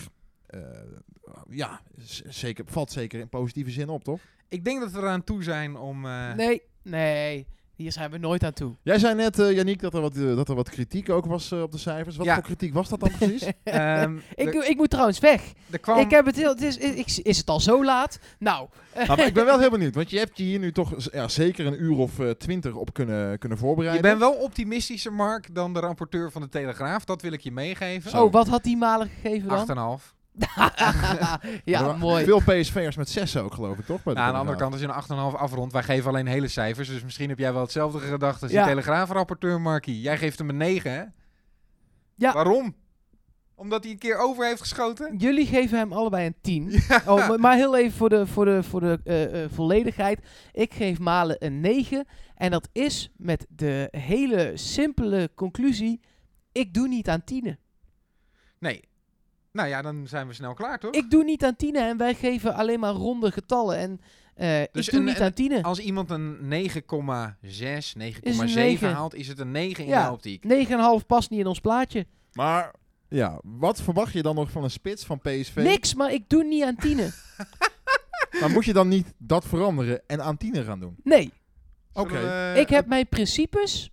ja, 1.50 1.82
zeker, 2.28 2.65
valt 2.67 2.91
zeker 2.91 3.20
in 3.20 3.30
positieve 3.30 3.72
zin 3.72 3.89
op, 3.89 4.04
toch? 4.04 4.20
Ik 4.50 4.64
denk 4.66 4.80
dat 4.80 4.92
we 4.92 4.98
eraan 5.00 5.24
toe 5.24 5.44
zijn 5.44 5.78
om... 5.78 6.06
eh, 6.06 6.34
Nee, 6.34 6.62
nee. 6.84 7.48
Hier 7.76 7.92
zijn 7.92 8.12
we 8.12 8.18
nooit 8.18 8.44
aan 8.44 8.54
toe. 8.54 8.76
Jij 8.84 9.00
zei 9.00 9.16
net, 9.16 9.40
eh 9.40 9.52
Yannick, 9.56 9.82
dat 9.82 9.94
er, 9.94 10.02
wat, 10.02 10.16
eh, 10.16 10.36
dat 10.36 10.50
er 10.50 10.56
wat 10.56 10.70
kritiek 10.70 11.10
ook 11.10 11.26
was 11.26 11.52
eh, 11.52 11.62
op 11.62 11.72
de 11.72 11.78
cijfers. 11.78 12.16
Wat 12.18 12.26
Ja. 12.26 12.34
voor 12.34 12.44
kritiek 12.44 12.74
was 12.74 12.90
dat 12.90 13.00
dan 13.00 13.12
precies? 13.18 13.44
ehm, 13.64 14.18
ik, 14.36 14.56
er- 14.56 14.70
ik 14.70 14.78
moet 14.78 14.90
trouwens 14.90 15.20
weg. 15.20 15.42
er 15.70 15.80
kwam... 15.80 16.00
Ik 16.00 16.10
heb 16.12 16.26
het 16.26 16.36
heel, 16.36 16.50
het 16.50 16.62
is, 16.62 16.78
ik, 16.78 17.18
is 17.24 17.38
het 17.38 17.50
al 17.50 17.60
zo 17.60 17.84
laat? 17.86 18.20
Nou, 18.40 18.68
Nou, 18.96 19.08
maar 19.08 19.26
ik 19.28 19.34
ben 19.34 19.46
wel 19.46 19.60
heel 19.64 19.70
benieuwd, 19.70 19.96
want 19.96 20.10
je 20.10 20.18
hebt 20.18 20.38
je 20.38 20.44
hier 20.44 20.60
nu 20.60 20.72
toch 20.72 20.94
z- 20.98 21.08
ja, 21.12 21.28
zeker 21.28 21.66
een 21.66 21.82
uur 21.84 21.98
of 21.98 22.12
twintig 22.38 22.74
op 22.74 22.94
kunnen, 22.94 23.40
kunnen 23.40 23.58
Je 23.58 23.64
voorbereiden. 23.64 24.02
bent 24.02 24.20
wel 24.20 24.34
optimistischer, 24.34 25.14
Mark, 25.14 25.56
dan 25.56 25.74
de 25.74 25.80
rapporteur 25.80 26.32
van 26.32 26.42
de 26.42 26.50
Telegraaf. 26.50 27.06
Dat 27.06 27.22
wil 27.22 27.32
ik 27.32 27.42
je 27.42 27.52
meegeven. 27.52 28.22
oh, 28.22 28.32
wat 28.32 28.48
had 28.48 28.64
die 28.64 28.78
Malen 28.78 29.10
gegeven 29.22 29.50
dan? 29.66 30.00
8,5. 30.00 30.16
Ja, 31.63 31.93
mooi. 31.93 32.23
Veel 32.26 32.40
PSV'ers 32.40 32.96
met 32.96 33.10
zes 33.10 33.38
ook, 33.38 33.54
geloof 33.54 33.77
ik, 33.77 33.85
toch? 33.85 34.04
Bij 34.04 34.13
de 34.13 34.19
Nou, 34.19 34.27
aan 34.27 34.33
de 34.33 34.40
andere 34.40 34.58
kant, 34.58 34.71
als 34.73 34.81
je 34.81 34.88
een 34.88 35.31
8,5 35.33 35.40
afrondt, 35.40 35.73
wij 35.73 35.83
geven 35.83 36.10
alleen 36.10 36.27
hele 36.27 36.48
cijfers. 36.48 36.88
Dus 36.88 37.04
misschien 37.04 37.29
heb 37.29 37.40
jij 37.40 37.54
wel 37.54 37.62
hetzelfde 37.62 38.00
gedacht 38.00 38.42
als 38.44 38.52
Ja. 38.52 38.63
die 38.63 38.69
Telegraaf-rapporteur, 38.73 39.62
Markie. 39.62 40.02
Jij 40.02 40.17
geeft 40.17 40.38
hem 40.38 40.50
een 40.50 40.58
9, 40.58 40.92
hè? 40.92 41.04
Ja. 42.15 42.33
Waarom? 42.33 42.75
Omdat 43.56 43.83
hij 43.83 43.92
een 43.92 43.98
keer 44.00 44.17
over 44.17 44.46
heeft 44.46 44.62
geschoten? 44.62 45.17
Jullie 45.17 45.46
geven 45.46 45.77
hem 45.77 45.94
allebei 45.94 46.25
een 46.25 46.35
10. 46.42 46.73
Oh, 47.08 47.27
maar- 47.27 47.40
maar 47.40 47.56
heel 47.56 47.77
even 47.77 47.92
voor 47.98 48.10
de, 48.10 48.27
voor 48.27 48.46
de, 48.46 48.63
voor 48.63 48.79
de 48.81 49.00
eh, 49.04 49.44
eh, 49.44 49.50
volledigheid. 49.52 50.19
Ik 50.52 50.73
geef 50.73 51.00
Malen 51.00 51.35
een 51.46 51.60
9. 51.60 52.06
En 52.35 52.52
dat 52.52 52.69
is 52.71 53.12
met 53.17 53.46
de 53.50 53.88
hele 53.92 54.52
simpele 54.56 55.29
conclusie. 55.35 56.02
Ik 56.52 56.73
doe 56.73 56.88
niet 56.88 57.10
aan 57.10 57.23
tienen. 57.23 57.60
Nee. 58.60 58.83
Nou 59.58 59.70
ja, 59.70 59.82
dan 59.82 60.08
zijn 60.08 60.28
we 60.28 60.34
snel 60.34 60.54
klaar, 60.54 60.80
toch? 60.80 60.92
Ik 60.92 61.10
doe 61.10 61.24
niet 61.24 61.44
aan 61.46 61.56
Tine 61.56 61.80
en 61.80 61.98
wij 61.98 62.14
geven 62.14 62.54
alleen 62.54 62.80
maar 62.80 62.94
ronde 62.94 63.32
getallen. 63.32 63.78
En 63.78 64.02
eh, 64.36 64.62
Dus 64.72 64.86
ik 64.86 64.92
doe 64.92 65.00
een- 65.00 65.06
niet 65.06 65.22
aan 65.22 65.34
Tine. 65.34 65.64
Als 65.64 65.80
iemand 65.80 66.10
een 66.12 66.38
9,6, 66.48 67.94
9,7 67.96 68.56
negen. 68.56 68.94
haalt, 68.94 69.16
is 69.16 69.28
het 69.28 69.40
een 69.40 69.52
9 69.52 69.84
in 69.84 69.90
Ja. 69.90 70.06
de 70.08 70.12
optiek. 70.12 70.44
9,5 70.44 71.06
past 71.06 71.30
niet 71.30 71.40
in 71.40 71.48
ons 71.48 71.60
plaatje. 71.60 72.06
Maar 72.34 72.74
ja, 73.10 73.40
wat 73.44 73.82
verwacht 73.82 74.14
je 74.14 74.22
dan 74.22 74.36
nog 74.36 74.52
van 74.52 74.64
een 74.64 74.72
spits 74.72 75.06
van 75.06 75.20
PSV? 75.20 75.56
Niks, 75.56 75.94
maar 75.94 76.14
ik 76.14 76.30
doe 76.30 76.44
niet 76.44 76.64
aan 76.64 76.76
Tine. 76.76 77.10
Maar 78.40 78.50
moet 78.52 78.66
je 78.66 78.74
dan 78.74 78.88
niet 78.88 79.14
dat 79.18 79.46
veranderen 79.46 80.02
en 80.08 80.22
aan 80.24 80.38
tiener 80.38 80.64
gaan 80.64 80.80
doen? 80.80 80.96
Nee, 81.04 81.34
Oké. 81.94 82.54
Ik 82.54 82.70
heb 82.70 82.88
mijn 82.88 83.08
principes 83.08 83.92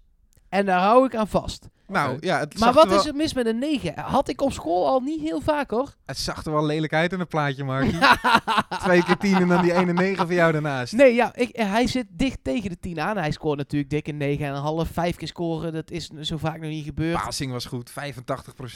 en 0.48 0.66
daar 0.66 0.80
hou 0.80 1.06
ik 1.06 1.14
aan 1.14 1.28
vast. 1.28 1.68
Nou, 1.86 2.14
Oké. 2.16 2.26
ja, 2.26 2.38
het 2.38 2.58
Maar 2.58 2.72
wat 2.72 2.88
wel, 2.88 2.98
is 2.98 3.06
er 3.06 3.14
mis 3.14 3.34
met 3.34 3.46
een 3.46 3.58
9? 3.58 3.98
Had 4.00 4.28
ik 4.28 4.40
op 4.40 4.52
school 4.52 4.86
al 4.86 5.00
niet 5.00 5.20
heel 5.20 5.40
vaak 5.40 5.70
hoor. 5.70 5.94
het 6.06 6.18
zag 6.18 6.44
er 6.44 6.52
wel 6.52 6.64
lelijk 6.64 6.92
uit 6.92 7.12
in 7.12 7.18
het 7.18 7.28
plaatje, 7.28 7.64
Markie. 7.64 7.98
Twee 8.84 9.04
keer 9.04 9.16
10 9.16 9.34
en 9.34 9.48
dan 9.48 9.62
die 9.62 9.72
ene 9.72 9.92
9 9.92 10.26
van 10.26 10.34
jou 10.34 10.52
daarnaast. 10.52 10.92
Nee, 10.92 11.14
ja, 11.14 11.34
ik, 11.34 11.48
eh, 11.48 11.70
hij 11.70 11.86
zit 11.86 12.06
dicht 12.10 12.38
tegen 12.42 12.70
de 12.70 12.78
10 12.80 13.00
aan. 13.00 13.16
Hij 13.16 13.30
scoort 13.30 13.58
natuurlijk 13.58 13.90
dik 13.90 14.06
een 14.08 14.18
9,5. 14.86 14.92
Vijf 14.92 15.16
keer 15.16 15.28
scoren, 15.28 15.72
dat 15.72 15.90
is 15.90 16.08
zo 16.20 16.36
vaak 16.36 16.60
nog 16.60 16.70
niet 16.70 16.84
gebeurd. 16.84 17.22
Passing 17.22 17.52
was 17.52 17.64
goed, 17.64 17.90
85% 17.90 17.94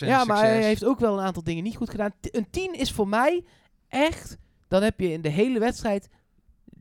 ja, 0.09 0.24
maar 0.24 0.36
succes. 0.36 0.40
hij 0.56 0.62
heeft 0.64 0.84
ook 0.84 1.00
wel 1.00 1.18
een 1.18 1.24
aantal 1.24 1.42
dingen 1.42 1.64
niet 1.64 1.76
goed 1.76 1.90
gedaan. 1.90 2.11
T- 2.20 2.36
Een 2.36 2.46
10 2.50 2.74
is 2.74 2.92
voor 2.92 3.09
mij 3.09 3.44
echt, 3.88 4.36
dan 4.68 4.82
heb 4.82 5.00
je 5.00 5.12
in 5.12 5.20
de 5.22 5.28
hele 5.28 5.59
wedstrijd 5.59 6.09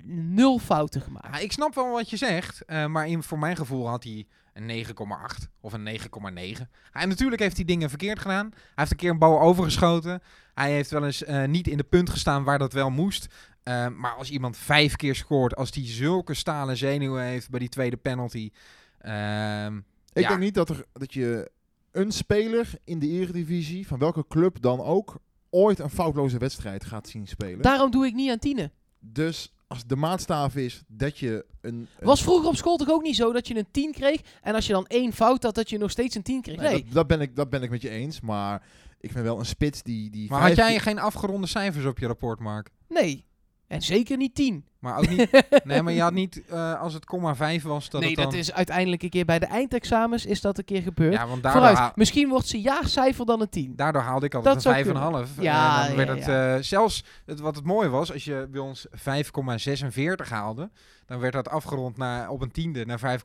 nul 0.03 0.59
fouten 0.59 1.01
gemaakt. 1.01 1.27
Ja, 1.35 1.37
ik 1.37 1.51
snap 1.51 1.75
wel 1.75 1.91
wat 1.91 2.09
je 2.09 2.17
zegt, 2.17 2.65
eh, 2.65 2.85
maar 2.85 3.07
in, 3.07 3.23
voor 3.23 3.39
mijn 3.39 3.55
gevoel 3.55 3.87
had 3.87 4.03
hij 4.03 4.27
een 4.53 4.85
9,8 4.85 5.47
of 5.61 5.73
een 5.73 5.83
9,9. 5.83 6.69
Hij, 6.91 7.05
natuurlijk 7.05 7.41
heeft 7.41 7.55
hij 7.55 7.65
dingen 7.65 7.89
verkeerd 7.89 8.19
gedaan. 8.19 8.49
Hij 8.51 8.61
heeft 8.75 8.91
een 8.91 8.97
keer 8.97 9.09
een 9.09 9.17
bal 9.17 9.39
overgeschoten. 9.41 10.21
Hij 10.53 10.71
heeft 10.71 10.89
wel 10.89 11.05
eens 11.05 11.23
eh, 11.23 11.43
niet 11.45 11.67
in 11.67 11.77
de 11.77 11.83
punt 11.83 12.09
gestaan 12.09 12.43
waar 12.43 12.57
dat 12.59 12.73
wel 12.73 12.89
moest. 12.89 13.27
Eh, 13.63 13.87
maar 13.87 14.13
als 14.15 14.29
iemand 14.29 14.57
vijf 14.57 14.95
keer 14.95 15.15
scoort, 15.15 15.55
als 15.55 15.69
hij 15.73 15.85
zulke 15.87 16.33
stalen 16.33 16.77
zenuwen 16.77 17.23
heeft 17.23 17.49
bij 17.49 17.59
die 17.59 17.69
tweede 17.69 17.97
penalty. 17.97 18.51
ehm, 18.99 19.77
Ik 20.13 20.23
ja. 20.23 20.27
denk 20.27 20.39
niet 20.39 20.53
dat, 20.53 20.69
er, 20.69 20.85
dat 20.93 21.13
je 21.13 21.51
een 21.91 22.11
speler 22.11 22.69
in 22.83 22.99
de 22.99 23.07
eredivisie, 23.07 23.87
van 23.87 23.99
welke 23.99 24.25
club 24.27 24.61
dan 24.61 24.81
ook, 24.81 25.19
ooit 25.49 25.79
een 25.79 25.89
foutloze 25.89 26.37
wedstrijd 26.37 26.85
gaat 26.85 27.07
zien 27.07 27.27
spelen. 27.27 27.61
Daarom 27.61 27.91
doe 27.91 28.05
ik 28.05 28.13
niet 28.13 28.31
aan 28.31 28.39
Tine. 28.39 28.71
Dus 28.99 29.53
als 29.67 29.85
de 29.85 29.95
maatstaaf 29.95 30.55
is 30.55 30.83
dat 30.87 31.17
je 31.17 31.45
een... 31.61 31.73
een- 31.99 32.05
Was 32.07 32.21
vroeger 32.23 32.47
op 32.49 32.55
school 32.55 32.77
toch 32.77 32.89
ook 32.89 33.01
niet 33.03 33.15
zo 33.15 33.31
dat 33.33 33.47
je 33.47 33.57
een 33.57 33.67
10 33.71 33.91
kreeg 33.91 34.21
en 34.41 34.55
als 34.55 34.67
je 34.67 34.73
dan 34.73 34.85
één 34.87 35.13
fout 35.13 35.43
had, 35.43 35.55
dat 35.55 35.69
je 35.69 35.77
nog 35.77 35.91
steeds 35.91 36.15
een 36.15 36.23
10 36.23 36.41
kreeg? 36.41 36.57
Nee, 36.57 36.71
Nee. 36.71 36.83
dat, 36.83 36.93
dat 36.93 37.07
ben 37.07 37.21
ik, 37.21 37.35
dat 37.35 37.49
ben 37.49 37.63
ik 37.63 37.69
met 37.69 37.81
je 37.81 37.89
eens, 37.89 38.21
maar 38.21 38.63
ik 38.99 39.11
vind 39.11 39.23
wel 39.23 39.39
een 39.39 39.45
spits 39.45 39.83
die... 39.83 40.09
die 40.09 40.29
maar 40.29 40.41
vijf 40.41 40.57
had 40.57 40.67
jij 40.69 40.79
geen 40.79 40.99
afgeronde 40.99 41.47
cijfers 41.47 41.85
op 41.85 41.99
je 41.99 42.07
rapport, 42.07 42.39
Mark? 42.39 42.69
Nee. 42.89 43.25
En 43.67 43.81
zeker 43.81 44.17
niet 44.17 44.35
10. 44.35 44.65
Maar 44.79 44.97
ook 44.97 45.09
niet. 45.09 45.43
nee, 45.63 45.81
maar 45.81 45.93
je 45.93 46.01
had 46.01 46.13
niet 46.13 46.41
eh, 46.49 46.81
als 46.81 46.93
het 46.93 47.05
komma 47.05 47.35
5 47.35 47.63
was. 47.63 47.89
Dat 47.89 48.01
nee, 48.01 48.09
het 48.09 48.19
dan, 48.19 48.29
dat 48.29 48.39
is 48.39 48.53
uiteindelijk 48.53 49.03
een 49.03 49.09
keer 49.09 49.25
bij 49.25 49.39
de 49.39 49.45
eindexamens 49.45 50.25
is 50.25 50.41
dat 50.41 50.57
een 50.57 50.63
keer 50.65 50.81
gebeurd. 50.81 51.13
Ja, 51.13 51.27
want 51.27 51.43
daardoor, 51.43 51.61
Vooruit, 51.61 51.77
haal- 51.77 51.91
misschien 51.95 52.29
wordt 52.29 52.47
zijn 52.47 52.61
jaarcijfer 52.61 53.25
dan 53.25 53.41
een 53.41 53.49
10. 53.49 53.73
daardoor 53.75 54.01
haalde 54.01 54.25
ik 54.25 54.33
altijd 54.33 54.55
Dat 54.55 54.65
een 54.65 54.71
5,5. 54.85 54.91
kunnen. 54.91 55.13
En 55.13 55.27
Ja, 55.43 55.87
dan 55.87 55.95
werd 55.95 56.09
ja, 56.09 56.15
het 56.15 56.57
eh, 56.57 56.63
zelfs 56.63 57.03
het, 57.25 57.39
wat 57.39 57.55
het 57.55 57.65
mooie 57.65 57.89
was, 57.89 58.11
als 58.13 58.23
je 58.25 58.47
bij 58.51 58.61
ons 58.61 58.87
5,46 58.91 60.27
haalde, 60.29 60.69
dan 61.05 61.19
werd 61.19 61.33
dat 61.33 61.49
afgerond 61.49 61.97
naar, 61.97 62.29
op 62.29 62.41
een 62.41 62.51
tiende 62.51 62.85
naar 62.85 63.19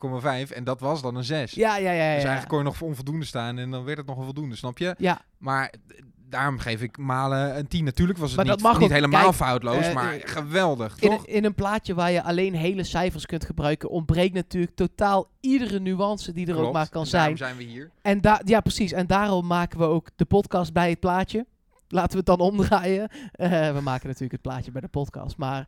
5,5 0.46 0.52
en 0.52 0.64
dat 0.64 0.80
was 0.80 1.02
dan 1.02 1.16
een 1.16 1.24
6. 1.24 1.52
Ja, 1.52 1.76
ja, 1.76 1.90
ja. 1.90 2.02
ja, 2.02 2.14
Dus 2.14 2.24
eigenlijk 2.24 2.48
kon 2.48 2.58
je 2.58 2.64
nog 2.64 2.80
onvoldoende 2.80 3.24
staan 3.24 3.58
en 3.58 3.70
dan 3.70 3.84
werd 3.84 3.98
het 3.98 4.06
nog 4.06 4.16
een 4.18 4.24
voldoende, 4.24 4.56
snap 4.56 4.78
je? 4.78 4.94
Ja, 4.98 5.20
Maar 5.38 5.64
eh, 5.66 6.02
daarom 6.32 6.58
geef 6.58 6.82
ik 6.82 6.98
Malen 6.98 7.58
een 7.58 7.68
10. 7.68 7.84
Natuurlijk 7.84 8.18
was 8.18 8.28
het 8.28 8.36
Maar 8.36 8.46
dat 8.46 8.56
niet, 8.56 8.64
mag 8.64 8.74
niet 8.78 8.88
ook. 8.88 8.94
helemaal 8.94 9.22
Kijk, 9.22 9.34
foutloos, 9.34 9.86
eh, 9.86 9.94
maar 9.94 10.14
eh, 10.14 10.20
geweldig, 10.28 10.96
in, 11.00 11.08
toch? 11.10 11.26
een- 11.26 11.32
in 11.34 11.44
een 11.44 11.54
plaatje 11.54 11.94
waar 11.94 12.10
je 12.10 12.22
alleen 12.22 12.54
hele 12.54 12.84
cijfers 12.84 13.26
kunt 13.26 13.44
gebruiken, 13.44 13.88
ontbreekt 13.90 14.34
natuurlijk 14.34 14.74
totaal 14.76 15.28
iedere 15.40 15.80
nuance 15.80 16.32
die 16.32 16.46
er 16.46 16.56
ook 16.58 16.72
maar 16.72 16.88
kan 16.88 17.04
En 17.04 17.10
daarom 17.10 17.36
zijn. 17.36 17.56
zijn 17.56 17.66
we 17.66 17.72
hier. 17.72 17.90
En 18.02 18.20
ja, 18.44 18.60
precies. 18.60 18.92
En 18.92 19.06
daarom 19.06 19.46
maken 19.46 19.78
we 19.78 19.84
ook 19.84 20.08
de 20.16 20.24
podcast 20.24 20.72
bij 20.72 20.90
het 20.90 21.00
plaatje. 21.00 21.46
Laten 21.88 22.10
we 22.10 22.16
het 22.16 22.26
dan 22.26 22.38
omdraaien. 22.40 23.08
Eh, 23.32 23.50
we 23.72 23.80
maken 23.80 24.06
natuurlijk 24.06 24.32
het 24.32 24.42
plaatje 24.42 24.70
bij 24.72 24.80
de 24.80 24.88
podcast. 24.88 25.36
Maar 25.36 25.66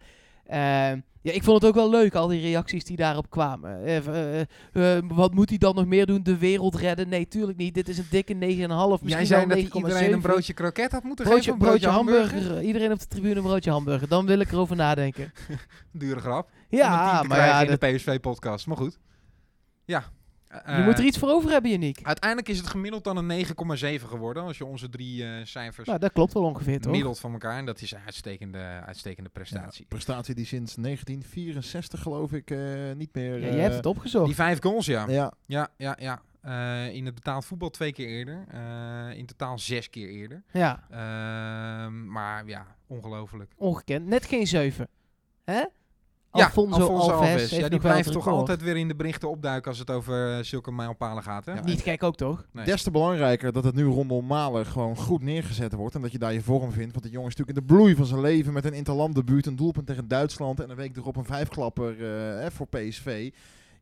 ja, 1.25 1.33
ik 1.33 1.43
vond 1.43 1.61
het 1.61 1.71
ook 1.71 1.77
wel 1.77 1.91
leuk, 1.91 2.15
al 2.15 2.29
die 2.29 2.41
reacties 2.41 2.85
die 2.85 2.97
daarop 2.97 3.31
kwamen. 3.31 3.85
Eh, 3.85 3.97
eh, 3.97 4.97
eh, 4.97 5.05
wat 5.09 5.35
moet 5.35 5.49
hij 5.49 5.59
dan 5.59 5.75
nog 5.75 5.87
meer 5.87 6.07
doen? 6.07 6.23
De 6.23 6.39
wereld 6.39 6.75
redden? 6.75 7.09
Nee, 7.09 7.29
tuurlijk 7.29 7.59
niet. 7.59 7.75
Dit 7.75 7.89
is 7.89 7.99
een 7.99 8.07
dikke 8.11 8.35
9,5. 8.35 8.39
Misschien 8.41 9.09
Jij 9.09 9.25
zei 9.25 9.47
dat 9.47 9.57
9,7. 9.59 9.77
iedereen 9.77 10.13
een 10.13 10.21
broodje 10.21 10.53
kroket 10.53 10.93
had 10.93 11.03
moeten 11.03 11.25
Broodje, 11.25 11.53
geven. 11.53 11.67
broodje 11.67 11.89
hamburger. 11.89 12.63
Iedereen 12.63 12.93
op 12.93 12.99
de 12.99 13.07
tribune 13.07 13.35
een 13.35 13.43
broodje 13.43 13.71
hamburger. 13.71 14.09
Dan 14.09 14.27
wil 14.27 14.39
ik 14.41 14.53
erover 14.53 14.77
nadenken. 14.77 15.33
Dure 15.93 16.21
grap. 16.21 16.51
Ja, 16.69 17.23
maar 17.23 17.39
ja, 17.39 17.61
in 17.61 17.77
de 17.79 17.87
PSV-podcast. 17.87 18.67
Maar 18.67 18.77
goed. 18.77 18.99
Ja. 19.85 20.05
Je 20.55 20.61
Eh, 20.73 20.85
moet 20.85 20.99
er 20.99 21.05
iets 21.05 21.19
voor 21.19 21.29
over 21.29 21.51
hebben, 21.51 21.71
Janiek. 21.71 21.99
Uiteindelijk 22.03 22.49
is 22.49 22.59
het 22.59 22.67
gemiddeld 22.67 23.05
dan 23.05 23.17
een 23.17 23.27
9,7 23.27 24.09
geworden. 24.09 24.43
Als 24.43 24.59
je 24.59 24.65
onze 24.65 24.89
drie 24.89 25.25
eh, 25.25 25.45
cijfers 25.45 25.87
Nou, 25.89 25.99
dat 25.99 26.13
klopt 26.13 26.33
wel 26.33 26.43
ongeveer, 26.43 26.81
toch? 26.81 26.93
middelt 26.93 27.21
van 27.21 27.33
elkaar. 27.33 27.59
En 27.59 27.67
dat 27.67 27.81
is 27.81 27.93
een 27.93 28.01
uitstekende, 28.05 28.59
uitstekende 28.87 29.31
prestatie. 29.31 29.81
Ja, 29.83 29.87
prestatie 29.89 30.35
die 30.35 30.47
sinds 30.47 30.75
1964 30.75 32.01
geloof 32.03 32.33
ik 32.33 32.51
eh, 32.51 32.59
niet 32.97 33.15
meer... 33.15 33.41
Ja, 33.41 33.47
eh, 33.47 33.55
je 33.55 33.61
hebt 33.61 33.75
het 33.75 33.87
opgezocht. 33.87 34.27
Die 34.27 34.35
vijf 34.35 34.63
goals, 34.63 34.87
ja. 34.87 35.05
Ja, 35.09 35.33
Ja, 35.47 35.69
ja, 35.77 35.97
ja. 36.01 36.23
Eh, 36.41 36.95
in 36.95 37.05
het 37.07 37.15
betaald 37.15 37.45
voetbal 37.45 37.71
twee 37.71 37.93
keer 37.93 38.09
eerder. 38.09 38.45
Eh, 38.51 39.19
in 39.19 39.27
totaal 39.27 39.59
zes 39.59 39.91
keer 39.91 40.09
eerder. 40.09 40.43
Ja, 40.53 40.85
Ehm, 40.91 42.07
maar 42.11 42.47
ja, 42.47 42.67
ongelooflijk. 42.87 43.53
ongekend. 43.57 44.07
Net 44.07 44.25
geen 44.27 44.47
7. 44.47 44.89
Hè? 45.45 45.65
Ja, 46.39 46.45
Alfonso, 46.45 46.87
Alves, 46.87 47.51
Ja, 47.51 47.69
die 47.69 47.79
blijft 47.79 48.13
toch 48.13 48.25
record. 48.25 48.41
altijd 48.41 48.63
weer 48.63 48.77
in 48.77 48.89
de 48.89 48.95
berichten 48.95 49.31
opduiken 49.31 49.71
als 49.71 49.79
het 49.79 49.91
over 49.91 50.37
eh, 50.39 50.45
zulke 50.45 50.73
mijlpalen 50.73 51.23
gaat. 51.23 51.45
Hè? 51.47 51.53
Ja, 51.53 51.63
Niet 51.65 51.81
gek 51.81 52.03
ook, 52.03 52.17
toch? 52.17 52.47
Nee. 52.53 52.65
des 52.65 52.83
te 52.83 52.91
belangrijker 52.91 53.53
dat 53.53 53.65
het 53.65 53.75
nu 53.75 53.85
rondom 53.85 54.27
Malen 54.27 54.67
gewoon 54.67 54.97
goed 54.97 55.23
neergezet 55.23 55.73
wordt. 55.73 55.95
En 55.95 56.01
dat 56.03 56.13
je 56.13 56.19
daar 56.19 56.33
je 56.33 56.41
vorm 56.43 56.73
vindt. 56.73 56.93
Want 56.93 57.05
de 57.05 57.11
jongen 57.11 57.29
is 57.31 57.37
natuurlijk 57.37 57.59
in 57.59 57.67
de 57.67 57.75
bloei 57.75 57.95
van 57.95 58.07
zijn 58.07 58.21
leven 58.21 58.53
met 58.53 58.65
een 58.65 58.73
interlanddebuut. 58.75 59.47
Een 59.47 59.57
doelpunt 59.57 59.87
tegen 59.87 60.09
Duitsland. 60.09 60.61
En 60.61 60.71
een 60.71 60.77
week 60.77 60.97
erop 60.97 61.17
een 61.17 61.25
vijfklapper 61.25 61.91
eh, 61.93 62.41
hè, 62.41 62.51
voor 62.51 62.67
PSV. 62.67 63.31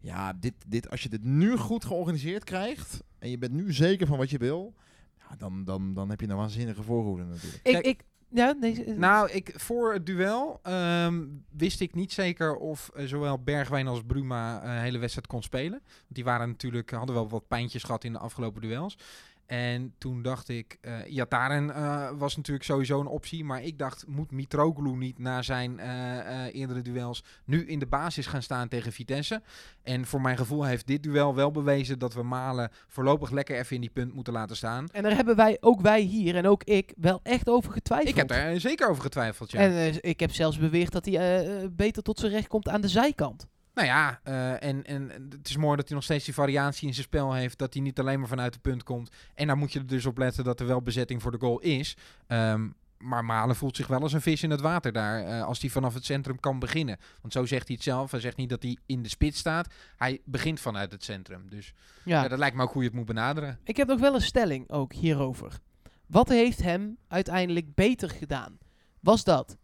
Ja, 0.00 0.32
dit, 0.40 0.55
dit, 0.66 0.90
als 0.90 1.03
je 1.03 1.09
dit 1.09 1.24
nu 1.24 1.57
goed 1.57 1.84
georganiseerd 1.84 2.44
krijgt. 2.44 3.03
En 3.18 3.30
je 3.30 3.38
bent 3.38 3.53
nu 3.53 3.72
zeker 3.72 4.07
van 4.07 4.18
wat 4.18 4.30
je 4.30 4.38
wil. 4.38 4.74
Ja, 5.18 5.36
dan, 5.38 5.64
dan, 5.64 5.94
dan 5.94 6.11
heb 6.11 6.20
je 6.20 6.28
een 6.28 6.36
waanzinnige 6.36 6.82
voorhoede 6.82 7.24
natuurlijk. 7.24 7.61
Ik, 7.62 7.72
Kijk- 7.72 7.84
ik, 7.86 8.05
nee, 8.33 8.85
eh, 8.85 8.95
Nou, 8.97 9.30
ik, 9.30 9.53
voor 9.57 9.93
het 9.93 10.07
duel 10.07 10.61
ehm, 10.62 11.24
wist 11.51 11.80
ik 11.80 11.95
niet 11.95 12.12
zeker 12.12 12.57
of 12.57 12.91
eh, 12.95 13.05
zowel 13.07 13.39
Bergwijn 13.39 13.87
als 13.87 14.03
Bruma 14.07 14.64
een 14.64 14.83
hele 14.83 14.99
wedstrijd 14.99 15.26
kon 15.26 15.43
spelen. 15.43 15.83
Die 16.09 16.24
waren 16.24 16.49
natuurlijk, 16.49 16.91
hadden 16.91 17.14
wel 17.14 17.28
wat 17.28 17.49
pijntjes 17.49 17.83
gehad 17.83 18.05
in 18.05 18.12
de 18.12 18.18
afgelopen 18.18 18.61
duels. 18.61 18.99
En 19.47 19.95
toen 19.99 20.22
dacht 20.22 20.49
ik, 20.49 20.78
eh 20.80 21.12
Iataren 21.12 21.74
eh, 21.74 22.11
was 22.18 22.36
natuurlijk 22.36 22.64
sowieso 22.64 23.01
een 23.01 23.07
optie. 23.07 23.45
Maar 23.45 23.62
ik 23.62 23.78
dacht, 23.78 24.07
moet 24.07 24.30
Mitroglou 24.30 24.97
niet 24.97 25.18
na 25.18 25.43
zijn 25.43 25.78
eh, 25.78 26.55
eerdere 26.55 26.82
duels 26.82 27.24
nu 27.45 27.66
in 27.66 27.78
de 27.78 27.86
basis 27.86 28.26
gaan 28.26 28.43
staan 28.43 28.68
tegen 28.68 28.93
Vitesse? 28.93 29.43
En 29.82 30.07
voor 30.07 30.20
mijn 30.20 30.36
gevoel 30.36 30.64
heeft 30.64 30.86
dit 30.86 31.03
duel 31.03 31.34
wel 31.34 31.51
bewezen 31.51 31.99
dat 31.99 32.14
we 32.14 32.22
Malen 32.22 32.70
voorlopig 32.88 33.30
lekker 33.30 33.59
even 33.59 33.74
in 33.74 33.80
die 33.80 33.90
punt 33.90 34.14
moeten 34.14 34.32
laten 34.32 34.57
staan. 34.57 34.88
En 34.93 35.03
daar 35.03 35.14
hebben 35.14 35.36
wij, 35.36 35.57
ook 35.61 35.80
wij 35.80 36.01
hier 36.01 36.36
en 36.36 36.47
ook 36.47 36.64
ik, 36.64 36.93
wel 36.97 37.20
echt 37.22 37.49
over 37.49 37.72
getwijfeld. 37.72 38.09
Ik 38.09 38.16
heb 38.16 38.28
daar 38.28 38.61
zeker 38.61 38.88
over 38.88 39.03
getwijfeld, 39.03 39.51
ja. 39.51 39.61
En 39.61 40.03
ik 40.03 40.20
heb 40.20 40.32
zelfs 40.32 40.59
beweerd 40.59 40.93
dat 40.93 41.05
hij 41.05 41.70
beter 41.72 42.03
tot 42.03 42.18
zijn 42.18 42.32
recht 42.32 42.49
komt 42.49 42.68
aan 42.68 42.80
de 42.80 42.88
zijkant. 42.88 43.47
Nou 43.74 43.86
ja, 43.88 44.20
eh, 44.22 44.62
en, 44.62 44.84
en 44.84 45.10
het 45.30 45.48
is 45.48 45.56
mooi 45.56 45.76
dat 45.76 45.86
hij 45.86 45.94
nog 45.96 46.04
steeds 46.04 46.24
die 46.24 46.34
variatie 46.34 46.88
in 46.88 46.94
zijn 46.94 47.06
spel 47.06 47.32
heeft. 47.32 47.58
Dat 47.58 47.72
hij 47.74 47.82
niet 47.82 47.98
alleen 47.98 48.18
maar 48.18 48.28
vanuit 48.28 48.52
de 48.52 48.58
punt 48.58 48.82
komt. 48.82 49.10
En 49.34 49.46
daar 49.46 49.56
moet 49.56 49.72
je 49.72 49.78
er 49.78 49.86
dus 49.86 50.06
op 50.06 50.18
letten 50.18 50.44
dat 50.44 50.60
er 50.60 50.66
wel 50.66 50.82
bezetting 50.82 51.22
voor 51.22 51.30
de 51.30 51.38
goal 51.38 51.58
is. 51.60 51.96
Ehm, 52.26 52.68
maar 52.98 53.24
Malen 53.24 53.56
voelt 53.56 53.76
zich 53.76 53.86
wel 53.86 54.00
als 54.00 54.12
een 54.12 54.20
vis 54.20 54.42
in 54.42 54.50
het 54.50 54.60
water 54.60 54.92
daar. 54.92 55.24
eh, 55.24 55.44
als 55.44 55.60
hij 55.60 55.70
vanaf 55.70 55.94
het 55.94 56.04
centrum 56.04 56.40
kan 56.40 56.58
beginnen. 56.58 56.98
Want 57.20 57.32
zo 57.32 57.44
zegt 57.46 57.66
hij 57.66 57.74
het 57.76 57.84
zelf. 57.84 58.10
Hij 58.10 58.20
zegt 58.20 58.36
niet 58.36 58.48
dat 58.48 58.62
hij 58.62 58.76
in 58.86 59.02
de 59.02 59.08
spits 59.08 59.38
staat. 59.38 59.74
Hij 59.96 60.20
begint 60.24 60.60
vanuit 60.60 60.92
het 60.92 61.04
centrum. 61.04 61.48
Dus 61.50 61.72
Ja. 62.04 62.22
ja. 62.22 62.28
dat 62.28 62.38
lijkt 62.38 62.56
me 62.56 62.62
ook 62.62 62.72
hoe 62.72 62.82
je 62.82 62.88
het 62.88 62.96
moet 62.96 63.06
benaderen. 63.06 63.58
Ik 63.64 63.76
heb 63.76 63.88
nog 63.88 64.00
wel 64.00 64.14
een 64.14 64.20
stelling 64.20 64.70
ook 64.70 64.92
hierover. 64.92 65.58
Wat 66.06 66.28
heeft 66.28 66.62
hem 66.62 66.96
uiteindelijk 67.08 67.74
beter 67.74 68.10
gedaan? 68.10 68.58
Was 69.00 69.24
dat 69.24 69.56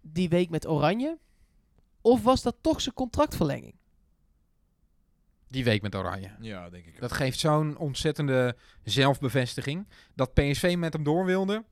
die 0.00 0.28
week 0.28 0.50
met 0.50 0.66
Oranje? 0.66 1.18
Of 2.08 2.22
was 2.22 2.42
dat 2.42 2.56
toch 2.60 2.80
zijn 2.80 2.94
contractverlenging? 2.94 3.74
Die 5.48 5.64
week 5.64 5.82
met 5.82 5.94
Oranje. 5.94 6.30
Ja, 6.40 6.70
denk 6.70 6.84
ik. 6.86 7.00
Dat 7.00 7.12
geeft 7.12 7.38
zo'n 7.38 7.76
ontzettende 7.76 8.56
zelfbevestiging. 8.84 9.88
Dat 10.14 10.34
PSV 10.34 10.74
met 10.78 10.92
hem 10.92 11.02
door 11.02 11.24
wilde. 11.24 11.64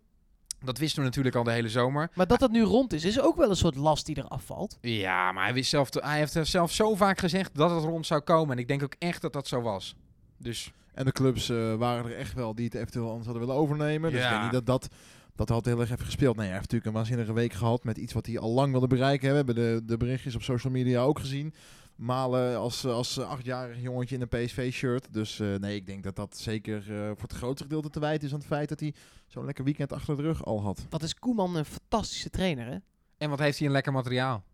Dat 0.64 0.78
wisten 0.78 0.98
we 0.98 1.04
natuurlijk 1.06 1.36
al 1.36 1.44
de 1.44 1.50
hele 1.50 1.68
zomer. 1.68 2.10
Maar 2.14 2.26
dat 2.26 2.38
dat 2.40 2.50
nu 2.50 2.62
rond 2.62 2.92
is, 2.92 3.04
is 3.04 3.20
ook 3.20 3.36
wel 3.36 3.50
een 3.50 3.56
soort 3.56 3.74
last 3.76 4.06
die 4.06 4.18
eraf 4.18 4.44
valt. 4.44 4.78
Ja, 4.80 5.32
maar 5.32 5.44
hij, 5.44 5.54
wist 5.54 5.70
zelf 5.70 5.90
te- 5.90 6.00
hij 6.04 6.18
heeft 6.18 6.34
er 6.34 6.46
zelf 6.46 6.72
zo 6.72 6.94
vaak 6.94 7.18
gezegd 7.18 7.54
dat 7.54 7.70
het 7.70 7.84
rond 7.84 8.06
zou 8.06 8.20
komen. 8.20 8.52
En 8.52 8.58
ik 8.58 8.68
denk 8.68 8.82
ook 8.82 8.94
echt 8.98 9.22
dat 9.22 9.32
dat 9.32 9.48
zo 9.48 9.60
was. 9.60 9.94
Dus 10.38 10.72
En 10.94 11.04
de 11.04 11.12
clubs 11.12 11.48
eh, 11.48 11.74
waren 11.74 12.04
er 12.10 12.16
echt 12.16 12.32
wel 12.32 12.54
die 12.54 12.64
het 12.64 12.74
eventueel 12.74 13.06
anders 13.08 13.24
hadden 13.26 13.46
willen 13.46 13.60
overnemen. 13.60 14.10
Dus 14.10 14.20
ik 14.20 14.26
Ja. 14.26 14.30
denk 14.30 14.42
niet 14.42 14.52
dat 14.52 14.66
dat, 14.66 14.88
dat 15.36 15.48
had 15.48 15.64
heel 15.64 15.80
erg 15.80 15.90
even 15.90 16.04
gespeeld. 16.04 16.36
Nee, 16.36 16.46
hij 16.46 16.54
heeft 16.56 16.72
natuurlijk 16.72 16.90
een 16.90 16.96
waanzinnige 16.96 17.32
week 17.32 17.52
gehad 17.52 17.84
met 17.84 17.98
iets 17.98 18.12
wat 18.12 18.26
hij 18.26 18.38
al 18.38 18.50
lang 18.50 18.70
wilde 18.70 18.86
bereiken. 18.86 19.30
We 19.30 19.36
hebben 19.36 19.54
de, 19.54 19.82
de 19.84 19.96
berichtjes 19.96 20.34
op 20.34 20.42
social 20.42 20.72
media 20.72 21.02
ook 21.02 21.18
gezien. 21.18 21.54
Malen 21.96 22.56
als, 22.56 22.84
als 22.84 23.20
achtjarig 23.20 23.82
jongetje 23.82 24.14
in 24.14 24.20
een 24.20 24.28
PSV-shirt. 24.28 25.08
Dus 25.10 25.40
eh, 25.40 25.54
nee, 25.54 25.76
ik 25.76 25.86
denk 25.86 26.02
dat 26.02 26.16
dat 26.16 26.36
zeker 26.36 26.76
eh, 26.78 27.06
voor 27.06 27.28
het 27.28 27.32
grootste 27.32 27.62
gedeelte 27.62 27.90
te 27.90 28.00
wijten 28.00 28.26
is 28.26 28.32
aan 28.32 28.38
het 28.38 28.48
feit 28.48 28.68
dat 28.68 28.80
hij 28.80 28.94
zo'n 29.26 29.44
lekker 29.44 29.64
weekend 29.64 29.92
achter 29.92 30.16
de 30.16 30.22
rug 30.22 30.44
al 30.44 30.62
had. 30.62 30.86
Wat 30.90 31.02
is 31.02 31.14
Koeman 31.14 31.56
een 31.56 31.64
fantastische 31.64 32.30
trainer, 32.30 32.66
hè? 32.66 32.76
En 33.18 33.30
wat 33.30 33.38
heeft 33.38 33.58
hij 33.58 33.66
een 33.66 33.72
lekker 33.72 33.92
materiaal? 33.92 34.44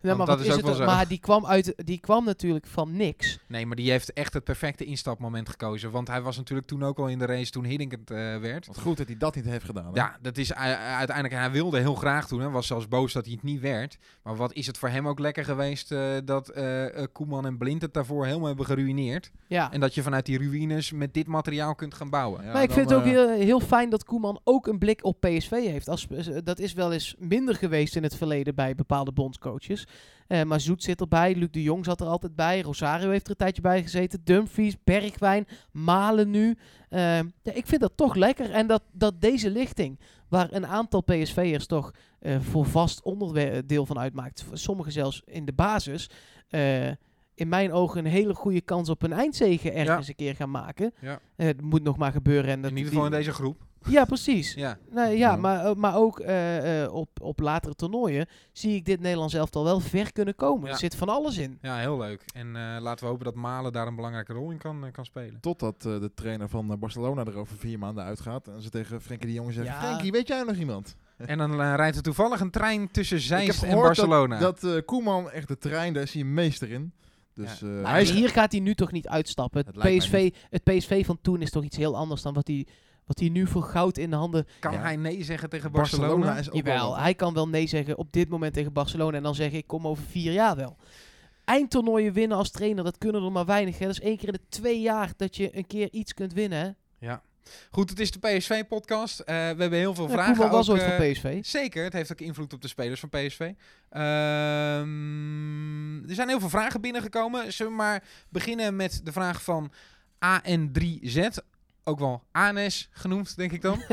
Maar, 0.00 0.26
dat 0.26 0.40
is 0.40 0.46
is 0.46 0.50
ook 0.50 0.56
het 0.56 0.66
wel 0.66 0.76
dan? 0.76 0.86
zo. 0.88 0.94
maar 0.94 1.08
die 1.08 1.18
kwam, 1.18 1.46
uit, 1.46 1.72
die 1.76 2.00
kwam 2.00 2.24
natuurlijk 2.24 2.66
van 2.66 2.96
niks. 2.96 3.38
Nee, 3.46 3.66
maar 3.66 3.76
die 3.76 3.90
heeft 3.90 4.12
echt 4.12 4.34
het 4.34 4.44
perfecte 4.44 4.84
instapmoment 4.84 5.48
gekozen. 5.48 5.90
Want 5.90 6.08
hij 6.08 6.22
was 6.22 6.36
natuurlijk 6.36 6.68
toen 6.68 6.84
ook 6.84 6.98
al 6.98 7.08
in 7.08 7.18
de 7.18 7.24
race 7.26 7.50
toen 7.50 7.64
Hiddink 7.64 7.90
het 7.90 8.10
eh, 8.10 8.16
werd. 8.36 8.66
Wat 8.66 8.78
goed 8.78 8.96
dat 8.96 9.06
hij 9.06 9.16
dat 9.16 9.34
niet 9.34 9.44
heeft 9.44 9.64
gedaan. 9.64 9.84
hè? 9.84 9.90
Ja, 9.94 10.16
dat 10.22 10.38
is 10.38 10.54
uiteindelijk. 10.54 11.34
Hij 11.34 11.50
wilde 11.50 11.78
heel 11.78 11.94
graag 11.94 12.28
doen. 12.28 12.40
Hij 12.40 12.48
was 12.48 12.66
zelfs 12.66 12.88
boos 12.88 13.12
dat 13.12 13.24
hij 13.24 13.34
het 13.34 13.42
niet 13.42 13.60
werd. 13.60 13.98
Maar 14.22 14.36
wat 14.36 14.52
is 14.52 14.66
het 14.66 14.78
voor 14.78 14.88
hem 14.88 15.08
ook 15.08 15.18
lekker 15.18 15.44
geweest 15.44 15.92
eh, 15.92 16.00
dat 16.24 16.48
eh, 16.48 16.84
Koeman 17.12 17.46
en 17.46 17.58
Blind 17.58 17.82
het 17.82 17.94
daarvoor 17.94 18.26
helemaal 18.26 18.46
hebben 18.46 18.66
geruineerd. 18.66 19.30
Ja. 19.46 19.72
En 19.72 19.80
dat 19.80 19.94
je 19.94 20.02
vanuit 20.02 20.26
die 20.26 20.38
ruïnes 20.38 20.92
met 20.92 21.14
dit 21.14 21.26
materiaal 21.26 21.74
kunt 21.74 21.94
gaan 21.94 22.10
bouwen. 22.10 22.44
Ja, 22.44 22.52
maar 22.52 22.62
ik 22.62 22.70
vind 22.70 22.90
het 22.90 22.98
ook 22.98 23.04
heel, 23.04 23.28
heel 23.28 23.60
fijn 23.60 23.90
dat 23.90 24.04
Koeman 24.04 24.40
ook 24.44 24.66
een 24.66 24.78
blik 24.78 25.04
op 25.04 25.20
PSV 25.20 25.50
heeft. 25.50 25.88
Als, 25.88 26.06
dat 26.44 26.58
is 26.58 26.72
wel 26.72 26.92
eens 26.92 27.14
minder 27.18 27.54
geweest 27.54 27.96
in 27.96 28.02
het 28.02 28.16
verleden 28.16 28.54
bij 28.54 28.74
bepaalde 28.74 29.12
bondscoaches. 29.12 29.86
Eh, 30.26 30.42
maar 30.42 30.60
Zoet 30.60 30.82
zit 30.82 31.00
erbij, 31.00 31.34
Luc 31.34 31.48
de 31.50 31.62
Jong 31.62 31.84
zat 31.84 32.00
er 32.00 32.06
altijd 32.06 32.36
bij, 32.36 32.60
Rosario 32.60 33.10
heeft 33.10 33.24
er 33.24 33.30
een 33.30 33.36
tijdje 33.36 33.62
bij 33.62 33.82
gezeten, 33.82 34.20
Dumfries, 34.24 34.76
Bergwijn, 34.84 35.46
Malen 35.72 36.30
nu. 36.30 36.56
Eh, 36.88 37.16
ja, 37.16 37.52
ik 37.52 37.66
vind 37.66 37.80
dat 37.80 37.92
toch 37.94 38.14
lekker. 38.14 38.50
En 38.50 38.66
dat, 38.66 38.82
dat 38.92 39.20
deze 39.20 39.50
lichting, 39.50 40.00
waar 40.28 40.48
een 40.52 40.66
aantal 40.66 41.00
PSV'ers 41.00 41.66
toch 41.66 41.92
eh, 42.18 42.40
voor 42.40 42.66
vast 42.66 43.02
onderdeel 43.02 43.86
van 43.86 43.98
uitmaakt, 43.98 44.44
sommigen 44.52 44.92
zelfs 44.92 45.22
in 45.24 45.44
de 45.44 45.52
basis, 45.52 46.10
eh, 46.48 46.88
in 47.34 47.48
mijn 47.48 47.72
ogen 47.72 48.04
een 48.04 48.10
hele 48.10 48.34
goede 48.34 48.60
kans 48.60 48.88
op 48.88 49.02
een 49.02 49.12
eindzege 49.12 49.70
ergens 49.72 50.08
een 50.08 50.14
keer 50.14 50.34
gaan 50.34 50.50
maken. 50.50 50.92
Ja. 51.00 51.20
Eh, 51.36 51.46
het 51.46 51.60
moet 51.60 51.82
nog 51.82 51.96
maar 51.96 52.12
gebeuren. 52.12 52.50
En 52.50 52.62
dat 52.62 52.70
In 52.70 52.76
ieder 52.76 52.92
geval 52.92 53.06
in 53.06 53.12
deze 53.12 53.32
groep. 53.32 53.66
Ja, 53.88 54.04
precies. 54.04 54.54
Ja. 54.54 54.78
Nee, 54.90 55.18
ja, 55.18 55.30
Ja. 55.30 55.36
Maar, 55.36 55.64
eh, 55.66 55.74
maar 55.74 55.96
ook 55.96 56.20
eh, 56.20 56.82
eh, 56.84 56.92
op, 56.94 57.08
op 57.22 57.40
latere 57.40 57.74
toernooien 57.74 58.26
zie 58.52 58.74
ik 58.74 58.84
dit 58.84 59.00
Nederlands 59.00 59.34
elftal 59.34 59.64
wel 59.64 59.80
ver 59.80 60.12
kunnen 60.12 60.34
komen. 60.34 60.66
Ja. 60.66 60.72
Er 60.72 60.78
zit 60.78 60.94
van 60.96 61.08
alles 61.08 61.38
in. 61.38 61.58
ja, 61.62 61.76
heel 61.78 61.98
leuk. 61.98 62.24
En 62.34 62.56
eh, 62.56 62.80
laten 62.80 63.04
we 63.04 63.10
hopen 63.10 63.24
dat 63.24 63.34
Malen 63.34 63.72
daar 63.72 63.86
een 63.86 63.94
belangrijke 63.96 64.32
rol 64.32 64.50
in 64.50 64.58
kan, 64.58 64.84
kan 64.92 65.04
spelen. 65.04 65.40
Totdat 65.40 65.74
eh, 65.86 66.00
de 66.00 66.10
trainer 66.14 66.48
van 66.48 66.78
Barcelona 66.78 67.24
er 67.24 67.36
over 67.36 67.56
vier 67.56 67.78
maanden 67.78 68.04
uitgaat. 68.04 68.48
En 68.48 68.62
ze 68.62 68.70
tegen 68.70 69.00
Frenkie 69.00 69.26
de 69.28 69.34
Jong 69.34 69.52
zeggen, 69.52 69.72
Ja. 69.74 69.80
Frenkie, 69.80 70.12
weet 70.12 70.28
jij 70.28 70.42
nog 70.42 70.56
iemand? 70.56 70.96
En 71.16 71.38
dan 71.38 71.74
rijdt 71.74 71.96
er 71.96 72.02
toevallig 72.02 72.40
een 72.40 72.50
trein 72.50 72.90
tussen 72.90 73.20
Zeist 73.20 73.62
en 73.62 73.74
Barcelona. 73.74 74.38
Dat, 74.38 74.60
dat 74.60 74.74
eh, 74.76 74.84
Koeman 74.84 75.30
echt 75.30 75.48
de 75.48 75.58
trein, 75.58 75.92
daar 75.92 76.02
is 76.02 76.12
hij 76.12 76.22
een 76.22 76.34
meester 76.34 76.70
in. 76.70 76.92
Dus 77.34 77.60
Ja. 77.60 77.66
eh, 77.66 77.82
Maar 77.82 77.90
hij 77.92 78.02
is... 78.02 78.10
hier 78.10 78.28
gaat 78.28 78.52
hij 78.52 78.60
nu 78.60 78.74
toch 78.74 78.92
niet 78.92 79.08
uitstappen. 79.08 79.64
Het 79.66 79.82
Het 79.82 79.96
PSV, 79.98 80.32
het 80.50 80.64
PSV 80.64 81.04
van 81.06 81.18
toen 81.22 81.42
is 81.42 81.50
toch 81.50 81.64
iets 81.64 81.76
heel 81.76 81.96
anders 81.96 82.22
dan 82.22 82.34
wat 82.34 82.46
hij, 82.46 82.66
wat 83.10 83.18
hij 83.18 83.28
nu 83.28 83.46
voor 83.46 83.62
goud 83.62 83.98
in 83.98 84.10
de 84.10 84.16
handen... 84.16 84.46
kan 84.60 84.72
Ja. 84.72 84.80
hij 84.80 84.96
nee 84.96 85.24
zeggen 85.24 85.50
tegen 85.50 85.70
Barcelona, 85.70 86.08
Barcelona? 86.08 86.38
is 86.38 86.48
ook 86.48 86.54
Jawel, 86.54 86.98
hij 86.98 87.14
kan 87.14 87.34
wel 87.34 87.48
nee 87.48 87.66
zeggen 87.66 87.98
op 87.98 88.12
dit 88.12 88.28
moment 88.28 88.54
tegen 88.54 88.72
Barcelona. 88.72 89.16
En 89.16 89.22
dan 89.22 89.34
zeggen 89.34 89.58
ik 89.58 89.66
kom 89.66 89.86
over 89.86 90.04
vier 90.04 90.32
jaar 90.32 90.56
wel. 90.56 90.76
Eindtoernooien 91.44 92.12
winnen 92.12 92.36
als 92.36 92.50
trainer, 92.50 92.84
dat 92.84 92.98
kunnen 92.98 93.22
er 93.24 93.32
maar 93.32 93.44
weinig. 93.46 93.78
Hè. 93.78 93.86
Dat 93.86 93.94
is 93.94 94.00
één 94.00 94.16
keer 94.16 94.26
in 94.26 94.32
de 94.32 94.48
twee 94.48 94.80
jaar 94.80 95.12
dat 95.16 95.36
je 95.36 95.56
een 95.56 95.66
keer 95.66 95.88
iets 95.90 96.14
kunt 96.14 96.32
winnen. 96.32 96.58
Hè. 96.58 96.70
Ja. 97.06 97.22
Goed, 97.70 97.90
het 97.90 98.00
is 98.00 98.10
de 98.10 98.18
PSV-podcast. 98.18 99.18
we 99.24 99.32
hebben 99.32 99.72
heel 99.72 99.94
veel 99.94 100.06
Ja, 100.06 100.12
vragen. 100.12 100.34
Koeman 100.34 100.50
was 100.52 100.70
ook, 100.70 100.76
ooit 100.76 100.84
eh, 100.84 100.96
van 100.96 101.10
PSV. 101.12 101.44
Zeker, 101.44 101.84
het 101.84 101.92
heeft 101.92 102.12
ook 102.12 102.20
invloed 102.20 102.52
op 102.52 102.62
de 102.62 102.68
spelers 102.68 103.00
van 103.00 103.08
PSV. 103.08 103.52
Ehm, 103.90 104.02
er 106.08 106.14
zijn 106.14 106.28
heel 106.28 106.40
veel 106.40 106.48
vragen 106.48 106.80
binnengekomen. 106.80 107.52
Zullen 107.52 107.72
we 107.72 107.78
maar 107.78 108.02
beginnen 108.28 108.76
met 108.76 109.00
de 109.04 109.12
vraag 109.12 109.42
van 109.42 109.72
AN3Z. 110.18 111.26
Ook 111.84 111.98
wel 111.98 112.22
Anes 112.32 112.88
genoemd, 112.92 113.36
denk 113.36 113.52
ik 113.52 113.62
dan. 113.62 113.82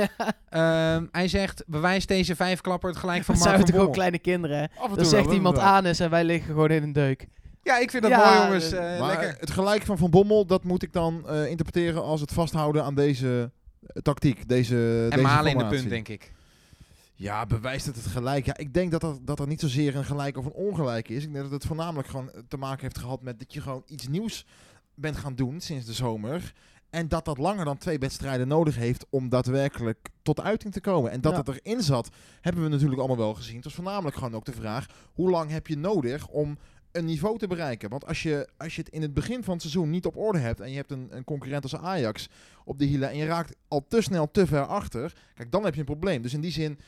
Ehm, 0.50 1.06
hij 1.12 1.28
zegt, 1.28 1.64
bewijst 1.68 2.08
deze 2.08 2.36
vijfklapper 2.36 2.90
het 2.90 2.98
gelijk 3.00 3.24
van 3.24 3.36
Dat 3.36 3.44
Mark 3.44 3.56
zijn 3.56 3.66
we 3.66 3.72
van 3.72 3.80
toch 3.80 3.88
ook 3.90 3.94
kleine 3.96 4.20
kinderen. 4.20 4.70
Dan 4.96 5.06
zegt 5.06 5.32
iemand. 5.32 5.58
Anes 5.58 6.00
en 6.00 6.10
wij 6.10 6.24
liggen 6.24 6.48
gewoon 6.48 6.70
in 6.70 6.84
een 6.84 6.94
deuk. 6.94 7.28
Ja, 7.64 7.78
ik 7.80 7.92
vind 7.92 8.04
dat 8.04 8.12
Ja, 8.12 8.26
mooi, 8.34 8.46
jongens. 8.48 8.72
eh, 8.72 8.94
Eh, 8.94 9.00
Maar 9.00 9.08
lekker. 9.10 9.38
het 9.40 9.52
gelijk 9.52 9.82
van 9.86 9.98
Van 9.98 10.10
Bommel, 10.10 10.46
dat 10.46 10.64
moet 10.64 10.84
ik 10.84 10.94
dan 10.94 11.28
eh, 11.30 11.50
interpreteren 11.50 12.04
als 12.04 12.22
het 12.22 12.32
vasthouden 12.34 12.84
aan 12.84 12.96
deze 12.96 13.52
eh, 13.82 14.02
tactiek. 14.02 14.48
Deze, 14.48 14.76
En 15.04 15.10
deze 15.10 15.22
malen 15.22 15.52
in 15.52 15.58
de 15.58 15.66
punt, 15.68 15.90
denk 15.90 16.08
ik. 16.08 16.32
Ja, 17.16 17.46
bewijst 17.46 17.86
het 17.86 17.96
het 17.96 18.06
gelijk? 18.06 18.46
Ja, 18.46 18.58
ik 18.58 18.74
denk 18.74 18.92
dat 18.92 19.04
er, 19.04 19.16
dat 19.22 19.40
er 19.40 19.48
niet 19.48 19.60
zozeer 19.60 19.96
een 19.96 20.06
gelijk 20.06 20.38
of 20.38 20.46
een 20.46 20.52
ongelijk 20.52 21.10
is. 21.10 21.24
Ik 21.24 21.32
denk 21.32 21.44
dat 21.44 21.54
het 21.54 21.66
voornamelijk 21.66 22.08
gewoon 22.08 22.32
te 22.48 22.58
maken 22.58 22.82
heeft 22.82 22.98
gehad 22.98 23.22
met 23.22 23.40
dat 23.40 23.54
je 23.54 23.62
gewoon 23.62 23.84
iets 23.88 24.08
nieuws 24.08 24.46
bent 24.96 25.18
gaan 25.18 25.36
doen 25.36 25.62
sinds 25.62 25.86
de 25.86 25.94
zomer. 25.94 26.54
En 26.90 27.08
dat 27.08 27.26
dat 27.26 27.38
langer 27.38 27.66
dan 27.66 27.78
twee 27.78 28.00
wedstrijden 28.00 28.48
nodig 28.48 28.76
heeft 28.76 29.06
om 29.10 29.30
daadwerkelijk 29.30 30.10
tot 30.22 30.42
uiting 30.42 30.74
te 30.74 30.82
komen. 30.82 31.12
En 31.12 31.22
dat 31.22 31.32
Ja. 31.32 31.38
het 31.38 31.48
erin 31.48 31.82
zat, 31.82 32.10
hebben 32.42 32.64
we 32.64 32.70
natuurlijk 32.70 33.00
allemaal 33.00 33.18
wel 33.18 33.34
gezien. 33.34 33.56
Het 33.56 33.64
was 33.64 33.74
voornamelijk 33.74 34.16
gewoon 34.16 34.36
ook 34.36 34.46
de 34.46 34.52
vraag, 34.54 34.86
hoe 35.14 35.30
lang 35.30 35.52
heb 35.52 35.68
je 35.68 35.78
nodig 35.78 36.28
om 36.28 36.58
een 36.92 37.06
niveau 37.06 37.38
te 37.38 37.48
bereiken? 37.48 37.90
Want 37.90 38.06
als 38.08 38.24
je, 38.24 38.48
als 38.58 38.76
je 38.76 38.82
het 38.82 38.92
in 38.92 39.02
het 39.02 39.14
begin 39.14 39.44
van 39.44 39.54
het 39.54 39.62
seizoen 39.62 39.90
niet 39.90 40.06
op 40.06 40.18
orde 40.18 40.40
hebt 40.40 40.60
en 40.60 40.70
je 40.70 40.76
hebt 40.76 40.92
een, 40.92 41.08
een 41.10 41.24
concurrent 41.24 41.64
als 41.64 41.76
Ajax 41.76 42.30
op 42.66 42.80
de 42.80 42.86
hielen 42.86 43.10
en 43.10 43.18
je 43.18 43.26
raakt 43.26 43.56
al 43.68 43.86
te 43.88 44.02
snel 44.02 44.32
te 44.32 44.48
ver 44.48 44.66
achter, 44.66 45.14
kijk, 45.34 45.52
dan 45.52 45.64
heb 45.64 45.74
je 45.74 45.80
een 45.80 45.86
probleem. 45.86 46.22
Dus 46.22 46.34
in 46.34 46.42
die 46.42 46.52
zin, 46.52 46.80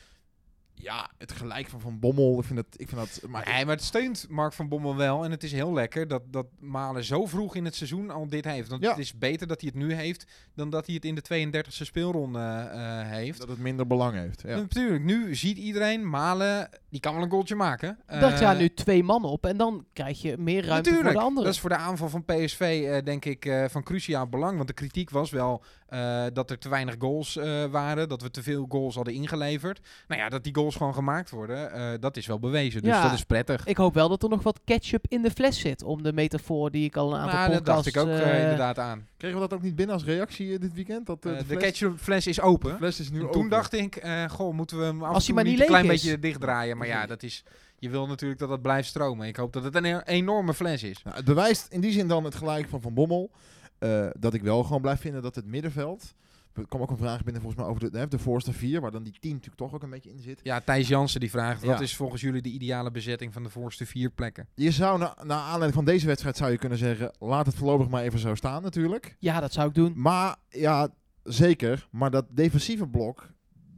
ja, 0.82 1.10
het 1.18 1.32
gelijk 1.32 1.68
van 1.68 1.80
Van 1.80 1.98
Bommel, 1.98 2.38
ik 2.38 2.44
vind 2.44 2.56
dat... 2.58 2.66
Ik 2.76 2.88
vind 2.88 3.00
dat 3.00 3.30
maar 3.30 3.48
Nee, 3.52 3.64
maar 3.64 3.74
het 3.74 3.84
steunt 3.84 4.26
Mark 4.28 4.52
van 4.52 4.68
Bommel 4.68 4.96
wel. 4.96 5.24
En 5.24 5.30
het 5.30 5.42
is 5.42 5.52
heel 5.52 5.72
lekker 5.72 6.08
dat, 6.08 6.22
dat 6.32 6.46
Malen 6.58 7.04
zo 7.04 7.26
vroeg 7.26 7.54
in 7.54 7.64
het 7.64 7.74
seizoen 7.74 8.10
al 8.10 8.28
dit 8.28 8.44
heeft. 8.44 8.68
Want 8.68 8.82
Ja. 8.82 8.88
het 8.90 8.98
is 8.98 9.18
beter 9.18 9.46
dat 9.46 9.60
hij 9.60 9.70
het 9.74 9.82
nu 9.82 9.94
heeft 9.94 10.26
dan 10.54 10.70
dat 10.70 10.86
hij 10.86 10.94
het 10.94 11.04
in 11.04 11.14
de 11.14 11.22
32e 11.22 11.68
speelronde 11.68 12.38
eh, 12.38 13.00
heeft. 13.08 13.38
dat 13.38 13.48
het 13.48 13.58
minder 13.58 13.86
belang 13.86 14.14
heeft. 14.16 14.42
Ja. 14.46 14.56
Natuurlijk, 14.56 15.04
nu 15.04 15.34
ziet 15.34 15.56
iedereen 15.58 16.08
Malen, 16.08 16.68
die 16.88 17.00
kan 17.00 17.14
wel 17.14 17.22
een 17.22 17.30
goaltje 17.30 17.54
maken. 17.54 17.98
Daar 18.06 18.22
Eh, 18.32 18.38
gaan 18.38 18.56
nu 18.58 18.74
twee 18.74 19.02
mannen 19.02 19.30
op 19.30 19.46
en 19.46 19.56
dan 19.56 19.84
krijg 19.92 20.22
je 20.22 20.36
meer 20.38 20.64
ruimte 20.64 20.90
Natuurlijk, 20.90 21.02
voor 21.04 21.12
de 21.20 21.26
anderen. 21.26 21.44
dat 21.44 21.54
is 21.54 21.60
voor 21.60 21.70
de 21.70 21.76
aanval 21.76 22.08
van 22.08 22.24
PSV 22.24 22.60
eh, 22.88 23.04
denk 23.04 23.24
ik 23.24 23.44
eh, 23.44 23.64
van 23.68 23.82
cruciaal 23.82 24.26
belang. 24.28 24.56
Want 24.56 24.68
de 24.68 24.74
kritiek 24.74 25.10
was 25.10 25.30
wel 25.30 25.62
eh, 25.86 26.24
dat 26.32 26.50
er 26.50 26.58
te 26.58 26.68
weinig 26.68 26.94
goals 26.98 27.36
eh, 27.36 27.64
waren. 27.64 28.08
Dat 28.08 28.22
we 28.22 28.30
te 28.30 28.42
veel 28.42 28.66
goals 28.68 28.94
hadden 28.94 29.14
ingeleverd. 29.14 29.80
Nou 30.08 30.20
ja, 30.20 30.28
dat 30.28 30.44
die 30.44 30.54
goals 30.54 30.69
gewoon 30.76 30.94
gemaakt 30.94 31.30
worden, 31.30 31.72
eh, 31.72 32.00
dat 32.00 32.16
is 32.16 32.26
wel 32.26 32.38
bewezen. 32.38 32.82
Dus 32.82 32.90
Ja, 32.90 33.02
dat 33.02 33.12
is 33.12 33.24
prettig. 33.24 33.66
Ik 33.66 33.76
hoop 33.76 33.94
wel 33.94 34.08
dat 34.08 34.22
er 34.22 34.28
nog 34.28 34.42
wat 34.42 34.60
ketchup 34.64 35.04
in 35.08 35.22
de 35.22 35.30
fles 35.30 35.58
zit. 35.60 35.82
Om 35.82 36.02
de 36.02 36.12
metafoor 36.12 36.70
die 36.70 36.84
ik 36.84 36.96
al 36.96 37.12
een 37.14 37.20
aantal 37.20 37.38
Nou, 37.38 37.52
dat 37.52 37.64
dacht 37.66 37.82
podcasts... 37.84 38.08
ik 38.10 38.14
ook 38.16 38.24
eh, 38.26 38.34
eh, 38.36 38.42
inderdaad 38.42 38.78
aan. 38.78 39.06
Kregen 39.16 39.40
we 39.40 39.48
dat 39.48 39.58
ook 39.58 39.62
niet 39.64 39.76
binnen 39.76 39.94
als 39.94 40.04
reactie 40.04 40.58
dit 40.58 40.74
weekend? 40.74 41.06
Dat, 41.06 41.22
de 41.22 41.36
de 41.36 41.44
fles- 41.44 41.58
ketchupfles 41.62 42.26
is 42.26 42.40
open. 42.40 42.70
de 42.70 42.76
fles 42.76 43.00
is 43.00 43.10
nu 43.10 43.16
En 43.18 43.22
open. 43.24 43.40
toen 43.40 43.48
dacht 43.48 43.72
ik, 43.72 43.96
eh, 43.96 44.24
goh, 44.28 44.54
moeten 44.54 44.78
we 44.78 44.84
hem 44.84 45.02
af 45.02 45.14
Als 45.14 45.28
en 45.28 45.34
hij 45.34 45.34
toe 45.34 45.34
maar 45.34 45.44
niet 45.44 45.60
een 45.60 45.66
klein 45.66 45.84
is. 45.84 45.90
beetje 46.02 46.18
dichtdraaien. 46.18 46.76
Maar 46.76 46.86
ja, 46.86 47.06
dat 47.06 47.22
is, 47.22 47.44
je 47.78 47.90
wil 47.90 48.06
natuurlijk 48.06 48.40
dat 48.40 48.48
het 48.50 48.62
blijft 48.62 48.88
stromen. 48.88 49.26
Ik 49.26 49.36
hoop 49.36 49.52
dat 49.52 49.64
het 49.64 49.74
een 49.74 49.84
e- 49.84 50.00
enorme 50.04 50.54
fles 50.54 50.82
is. 50.82 51.02
Nou, 51.02 51.16
het 51.16 51.24
bewijst 51.24 51.66
in 51.72 51.80
die 51.80 51.92
zin 51.92 52.08
dan 52.08 52.24
het 52.24 52.34
gelijk 52.34 52.68
van 52.68 52.80
Van 52.80 52.94
Bommel. 52.94 53.30
eh, 53.78 54.06
dat 54.18 54.34
ik 54.34 54.42
wel 54.42 54.62
gewoon 54.62 54.80
blijf 54.82 55.00
vinden 55.00 55.22
dat 55.22 55.34
het 55.34 55.46
middenveld... 55.46 56.14
Er 56.54 56.66
kwam 56.68 56.80
ook 56.82 56.90
een 56.90 56.96
vraag 56.96 57.22
binnen 57.24 57.42
volgens 57.42 57.62
mij 57.62 57.70
over 57.70 57.90
de, 57.90 58.08
de 58.08 58.18
voorste 58.18 58.52
vier, 58.52 58.80
waar 58.80 58.90
dan 58.90 59.02
die 59.02 59.16
tien 59.20 59.30
natuurlijk 59.30 59.58
toch 59.58 59.74
ook 59.74 59.82
een 59.82 59.90
beetje 59.90 60.10
in 60.10 60.20
zit. 60.20 60.40
Ja, 60.42 60.60
Thijs 60.60 60.88
Jansen 60.88 61.20
die 61.20 61.30
vraagt, 61.30 61.64
wat 61.64 61.78
Ja. 61.78 61.84
is 61.84 61.96
volgens 61.96 62.20
jullie 62.22 62.42
de 62.42 62.48
ideale 62.48 62.90
bezetting 62.90 63.32
van 63.32 63.42
de 63.42 63.50
voorste 63.50 63.86
vier 63.86 64.10
plekken? 64.10 64.48
Je 64.54 64.70
zou, 64.70 64.98
na, 64.98 65.16
naar 65.22 65.38
aanleiding 65.38 65.74
van 65.74 65.84
deze 65.84 66.06
wedstrijd 66.06 66.36
zou 66.36 66.50
je 66.50 66.58
kunnen 66.58 66.78
zeggen, 66.78 67.12
laat 67.18 67.46
het 67.46 67.54
voorlopig 67.54 67.88
maar 67.88 68.02
even 68.02 68.18
zo 68.18 68.34
staan 68.34 68.62
natuurlijk. 68.62 69.16
Ja, 69.18 69.40
dat 69.40 69.52
zou 69.52 69.68
ik 69.68 69.74
doen. 69.74 69.92
Maar 69.96 70.36
ja, 70.48 70.88
zeker. 71.22 71.88
Maar 71.90 72.10
dat 72.10 72.26
defensieve 72.30 72.86
blok, 72.88 73.30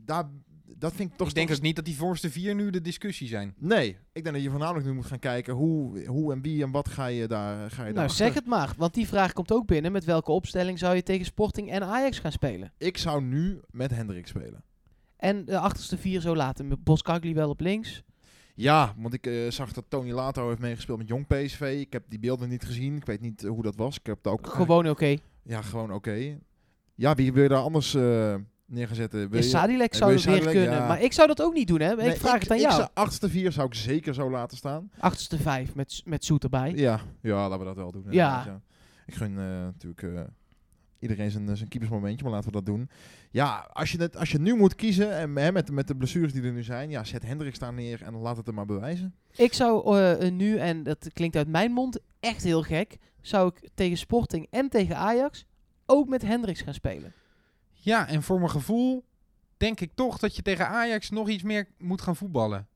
daar, 0.05 0.25
dat 0.83 0.93
vind 0.93 1.11
ik 1.11 1.17
toch... 1.17 1.29
ik 1.29 1.35
denk 1.35 1.51
ook 1.51 1.61
niet 1.61 1.77
dat 1.77 1.85
die 1.85 1.97
voorste 1.97 2.31
vier 2.31 2.55
nu 2.55 2.71
de 2.71 2.81
discussie 2.81 3.29
zijn. 3.29 3.55
Nee, 3.59 3.89
ik 4.13 4.23
denk 4.23 4.35
dat 4.35 4.45
je 4.45 4.51
voornamelijk 4.51 4.87
nu 4.87 4.93
moet 4.93 5.07
gaan 5.07 5.19
kijken 5.19 5.55
hoe, 5.55 6.07
hoe 6.07 6.33
en 6.33 6.43
wie 6.43 6.63
en 6.63 6.71
wat 6.71 6.89
ga 6.89 7.07
je 7.07 7.27
daar 7.29 7.55
ga 7.71 7.77
je 7.77 7.83
Nou, 7.83 7.95
daarachter. 7.95 8.25
zeg 8.27 8.35
het 8.35 8.47
maar. 8.47 8.75
Want 8.77 8.95
die 8.95 9.07
vraag 9.07 9.33
komt 9.33 9.53
ook 9.53 9.67
binnen. 9.67 9.93
Met 9.93 10.05
welke 10.05 10.33
opstelling 10.33 10.79
zou 10.79 10.95
je 10.95 11.03
tegen 11.03 11.25
Sporting 11.25 11.71
en 11.71 11.83
Ajax 11.83 12.19
gaan 12.19 12.33
spelen? 12.33 12.73
Ik 12.79 12.99
zou 12.99 13.23
nu 13.23 13.61
met 13.71 13.91
Hendrik 13.91 14.27
spelen. 14.27 14.65
En 15.17 15.45
de 15.45 15.59
achterste 15.59 15.99
vier 15.99 16.21
zo 16.21 16.37
laten. 16.37 16.69
Met 16.69 16.85
Boskagli 16.85 17.35
wel 17.35 17.49
op 17.49 17.61
links. 17.61 18.03
Ja, 18.55 18.95
want 18.97 19.15
ik 19.15 19.27
eh, 19.27 19.51
zag 19.51 19.73
dat 19.73 19.85
Tony 19.89 20.11
Lato 20.11 20.49
heeft 20.49 20.61
meegespeeld 20.61 20.99
met 20.99 21.09
Jong 21.09 21.27
PSV. 21.27 21.77
Ik 21.81 21.93
heb 21.93 22.05
die 22.09 22.19
beelden 22.19 22.49
niet 22.49 22.65
gezien. 22.65 22.97
Ik 22.97 23.05
weet 23.07 23.21
niet 23.21 23.45
eh, 23.45 23.51
hoe 23.51 23.63
dat 23.63 23.77
was. 23.77 23.99
Ik 23.99 24.07
heb 24.07 24.17
het 24.17 24.33
ook... 24.33 24.47
Gewoon 24.47 24.89
oké. 24.89 25.17
Ja, 25.43 25.63
gewoon 25.63 25.93
oké. 25.93 26.39
Ja, 26.95 27.15
wie 27.15 27.33
wil 27.33 27.43
je 27.43 27.49
daar 27.49 27.63
anders 27.63 27.95
eh 27.95 28.35
neer 28.73 28.87
gaan 28.87 28.97
zetten? 28.97 29.31
Wil 29.31 29.41
Ja, 29.41 29.47
Sadilek 29.47 29.93
eh, 29.93 29.99
zou 29.99 30.11
weer 30.11 30.19
Sadilek? 30.21 30.43
kunnen. 30.53 30.71
Ja. 30.73 30.87
Maar 30.87 31.03
ik 31.03 31.13
zou 31.13 31.29
dat 31.29 31.43
ook 31.43 31.55
niet 31.55 31.69
doen, 31.69 31.81
hè. 31.81 31.95
Nee, 31.97 32.11
ik 32.11 32.17
vraag 32.17 32.41
het 32.41 32.51
aan 32.51 32.57
ik 32.57 32.63
jou. 32.63 32.75
zou- 32.75 32.89
achterste 32.95 33.29
vier 33.29 33.53
zou 33.53 33.67
ik 33.67 33.75
zeker 33.75 34.15
zo 34.15 34.31
laten 34.31 34.57
staan. 34.57 34.91
Achterste 34.99 35.39
vijf 35.39 35.75
met, 35.75 36.03
met 36.05 36.25
Soet 36.25 36.43
erbij. 36.45 36.73
Ja, 36.75 37.01
ja, 37.23 37.49
laten 37.49 37.59
we 37.59 37.65
dat 37.65 37.77
wel 37.77 37.93
doen. 37.93 38.05
Ja. 38.11 38.39
inderdaad, 38.39 38.63
Ik 39.07 39.15
gun 39.15 39.39
eh, 39.39 39.45
natuurlijk 39.45 40.03
eh, 40.03 40.21
iedereen 40.99 41.31
zijn, 41.31 41.57
zijn 41.57 41.69
keepersmomentje, 41.69 42.25
maar 42.25 42.33
laten 42.33 42.47
we 42.51 42.57
dat 42.57 42.67
doen. 42.67 42.91
Ja, 43.31 43.69
als 43.73 43.93
je, 43.93 43.99
het, 44.01 44.17
als 44.17 44.31
je 44.31 44.39
nu 44.39 44.55
moet 44.55 44.75
kiezen, 44.75 45.17
en 45.17 45.37
hè, 45.37 45.53
met, 45.53 45.71
met 45.71 45.87
de 45.89 45.97
blessures 45.97 46.33
die 46.33 46.43
er 46.43 46.53
nu 46.53 46.63
zijn, 46.63 46.91
ja, 46.91 47.05
zet 47.05 47.23
Hendricks 47.23 47.59
daar 47.59 47.73
neer 47.73 48.03
en 48.03 48.15
laat 48.17 48.37
het 48.37 48.47
er 48.47 48.55
maar 48.55 48.67
bewijzen. 48.67 49.15
Ik 49.37 49.53
zou 49.53 49.97
eh, 49.97 50.27
eh, 50.27 50.33
nu, 50.33 50.57
en 50.57 50.83
dat 50.83 51.09
klinkt 51.13 51.37
uit 51.37 51.49
mijn 51.49 51.73
mond 51.73 51.99
echt 52.21 52.43
heel 52.43 52.63
gek, 52.63 52.97
zou 53.21 53.53
ik 53.55 53.69
tegen 53.75 53.97
Sporting 53.97 54.47
en 54.51 54.69
tegen 54.69 54.97
Ajax 54.97 55.45
ook 55.87 56.09
met 56.09 56.23
Hendricks 56.23 56.61
gaan 56.61 56.75
spelen. 56.75 57.13
Ja, 57.85 58.09
en 58.09 58.23
voor 58.23 58.39
mijn 58.39 58.51
gevoel 58.51 59.05
denk 59.57 59.81
ik 59.81 59.91
toch 59.95 60.19
dat 60.19 60.37
je 60.37 60.43
tegen 60.43 60.69
Ajax 60.69 61.11
nog 61.11 61.29
iets 61.29 61.43
meer 61.43 61.67
moet 61.79 62.01
gaan 62.03 62.17
voetballen. 62.17 62.67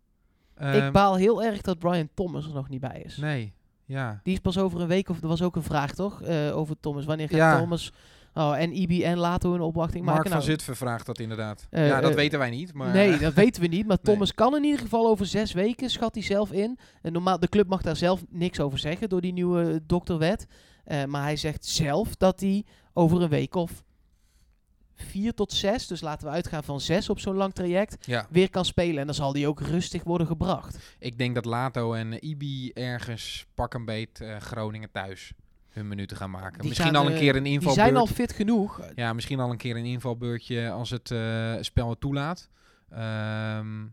ik 0.57 0.63
Ehm, 0.65 0.93
baal 0.93 1.15
heel 1.15 1.43
erg 1.43 1.61
dat 1.61 1.79
Brian 1.79 2.09
Thomas 2.15 2.47
er 2.47 2.55
nog 2.55 2.69
niet 2.69 2.81
bij 2.81 3.03
is. 3.05 3.17
Nee, 3.17 3.55
ja. 3.85 4.21
Die 4.23 4.33
is 4.33 4.41
pas 4.41 4.59
over 4.59 4.81
een 4.81 4.89
week, 4.89 5.09
of 5.09 5.23
er 5.23 5.29
was 5.29 5.43
ook 5.43 5.57
een 5.57 5.63
vraag 5.63 5.95
toch, 5.95 6.23
eh, 6.23 6.57
over 6.57 6.77
Thomas. 6.81 7.05
Wanneer 7.05 7.29
gaat 7.29 7.39
Ja. 7.39 7.59
Thomas 7.59 7.93
oh, 8.35 8.59
en 8.59 8.81
Ibi 8.81 9.05
en 9.05 9.19
Lato 9.19 9.55
een 9.55 9.61
opwachting 9.61 10.05
Mark 10.05 10.17
maken? 10.17 10.31
van 10.31 10.41
Nou, 10.41 10.51
Zutphen 10.51 10.77
vraagt 10.77 11.07
dat 11.07 11.19
inderdaad. 11.19 11.67
Eh, 11.71 11.87
ja, 11.87 12.01
dat 12.01 12.11
eh, 12.11 12.17
weten 12.17 12.39
wij 12.39 12.51
niet. 12.51 12.73
Maar, 12.75 12.93
Nee, 12.93 13.19
dat 13.19 13.35
weten 13.35 13.63
we 13.63 13.69
niet. 13.69 13.87
Maar 13.89 13.99
Nee. 14.03 14.15
Thomas 14.15 14.35
kan 14.35 14.57
in 14.57 14.65
ieder 14.65 14.81
geval 14.81 15.07
over 15.07 15.27
zes 15.27 15.53
weken, 15.53 15.91
schat 15.91 16.15
hij 16.15 16.25
zelf 16.25 16.53
in. 16.53 16.79
En 17.03 17.13
normaal, 17.13 17.39
de 17.39 17.49
club 17.49 17.69
mag 17.69 17.83
daar 17.83 17.97
zelf 17.97 18.25
niks 18.31 18.61
over 18.61 18.79
zeggen 18.79 19.09
door 19.09 19.21
die 19.21 19.33
nieuwe 19.33 19.83
dokterwet. 19.87 20.47
Maar 21.07 21.23
hij 21.23 21.37
zegt 21.37 21.65
zelf 21.65 22.17
dat 22.17 22.41
hij 22.41 22.65
over 22.93 23.23
een 23.23 23.29
week 23.29 23.55
of 23.55 23.85
vier 24.97 25.35
tot 25.35 25.53
zes, 25.53 25.87
dus 25.87 26.01
laten 26.01 26.27
we 26.27 26.33
uitgaan 26.33 26.65
van 26.65 26.81
zes 26.81 27.09
op 27.11 27.19
zo'n 27.19 27.35
lang 27.35 27.55
traject, 27.55 28.07
ja, 28.07 28.27
weer 28.31 28.51
kan 28.51 28.65
spelen. 28.65 28.99
En 28.99 29.07
dan 29.07 29.15
zal 29.15 29.33
hij 29.33 29.47
ook 29.47 29.61
rustig 29.61 30.03
worden 30.03 30.27
gebracht. 30.27 30.95
ik 30.99 31.19
denk 31.19 31.35
dat 31.35 31.45
Lato 31.45 31.93
en 31.93 32.27
Ibi 32.27 32.71
ergens 32.73 33.47
pak 33.55 33.75
een 33.75 33.85
beet 33.85 34.21
eh, 34.21 34.37
Groningen 34.37 34.91
thuis 34.91 35.33
hun 35.69 35.89
minuten 35.89 36.17
gaan 36.17 36.31
maken. 36.31 36.59
Die 36.59 36.69
misschien 36.69 36.93
gaan, 36.93 37.01
al 37.01 37.07
een 37.07 37.13
eh, 37.13 37.19
keer 37.19 37.37
een 37.37 37.43
Die 37.43 37.53
invalbeurt. 37.53 37.87
zijn 37.87 37.97
al 37.97 38.07
fit 38.07 38.33
genoeg. 38.33 38.81
Ja, 38.95 39.13
misschien 39.13 39.41
al 39.41 39.51
een 39.51 39.57
keer 39.57 39.77
een 39.77 39.85
invalbeurtje 39.85 40.71
als 40.71 40.91
het 40.91 41.11
eh, 41.11 41.55
spel 41.61 41.91
het 41.91 42.01
toelaat. 42.01 42.49
Ehm, 42.91 43.85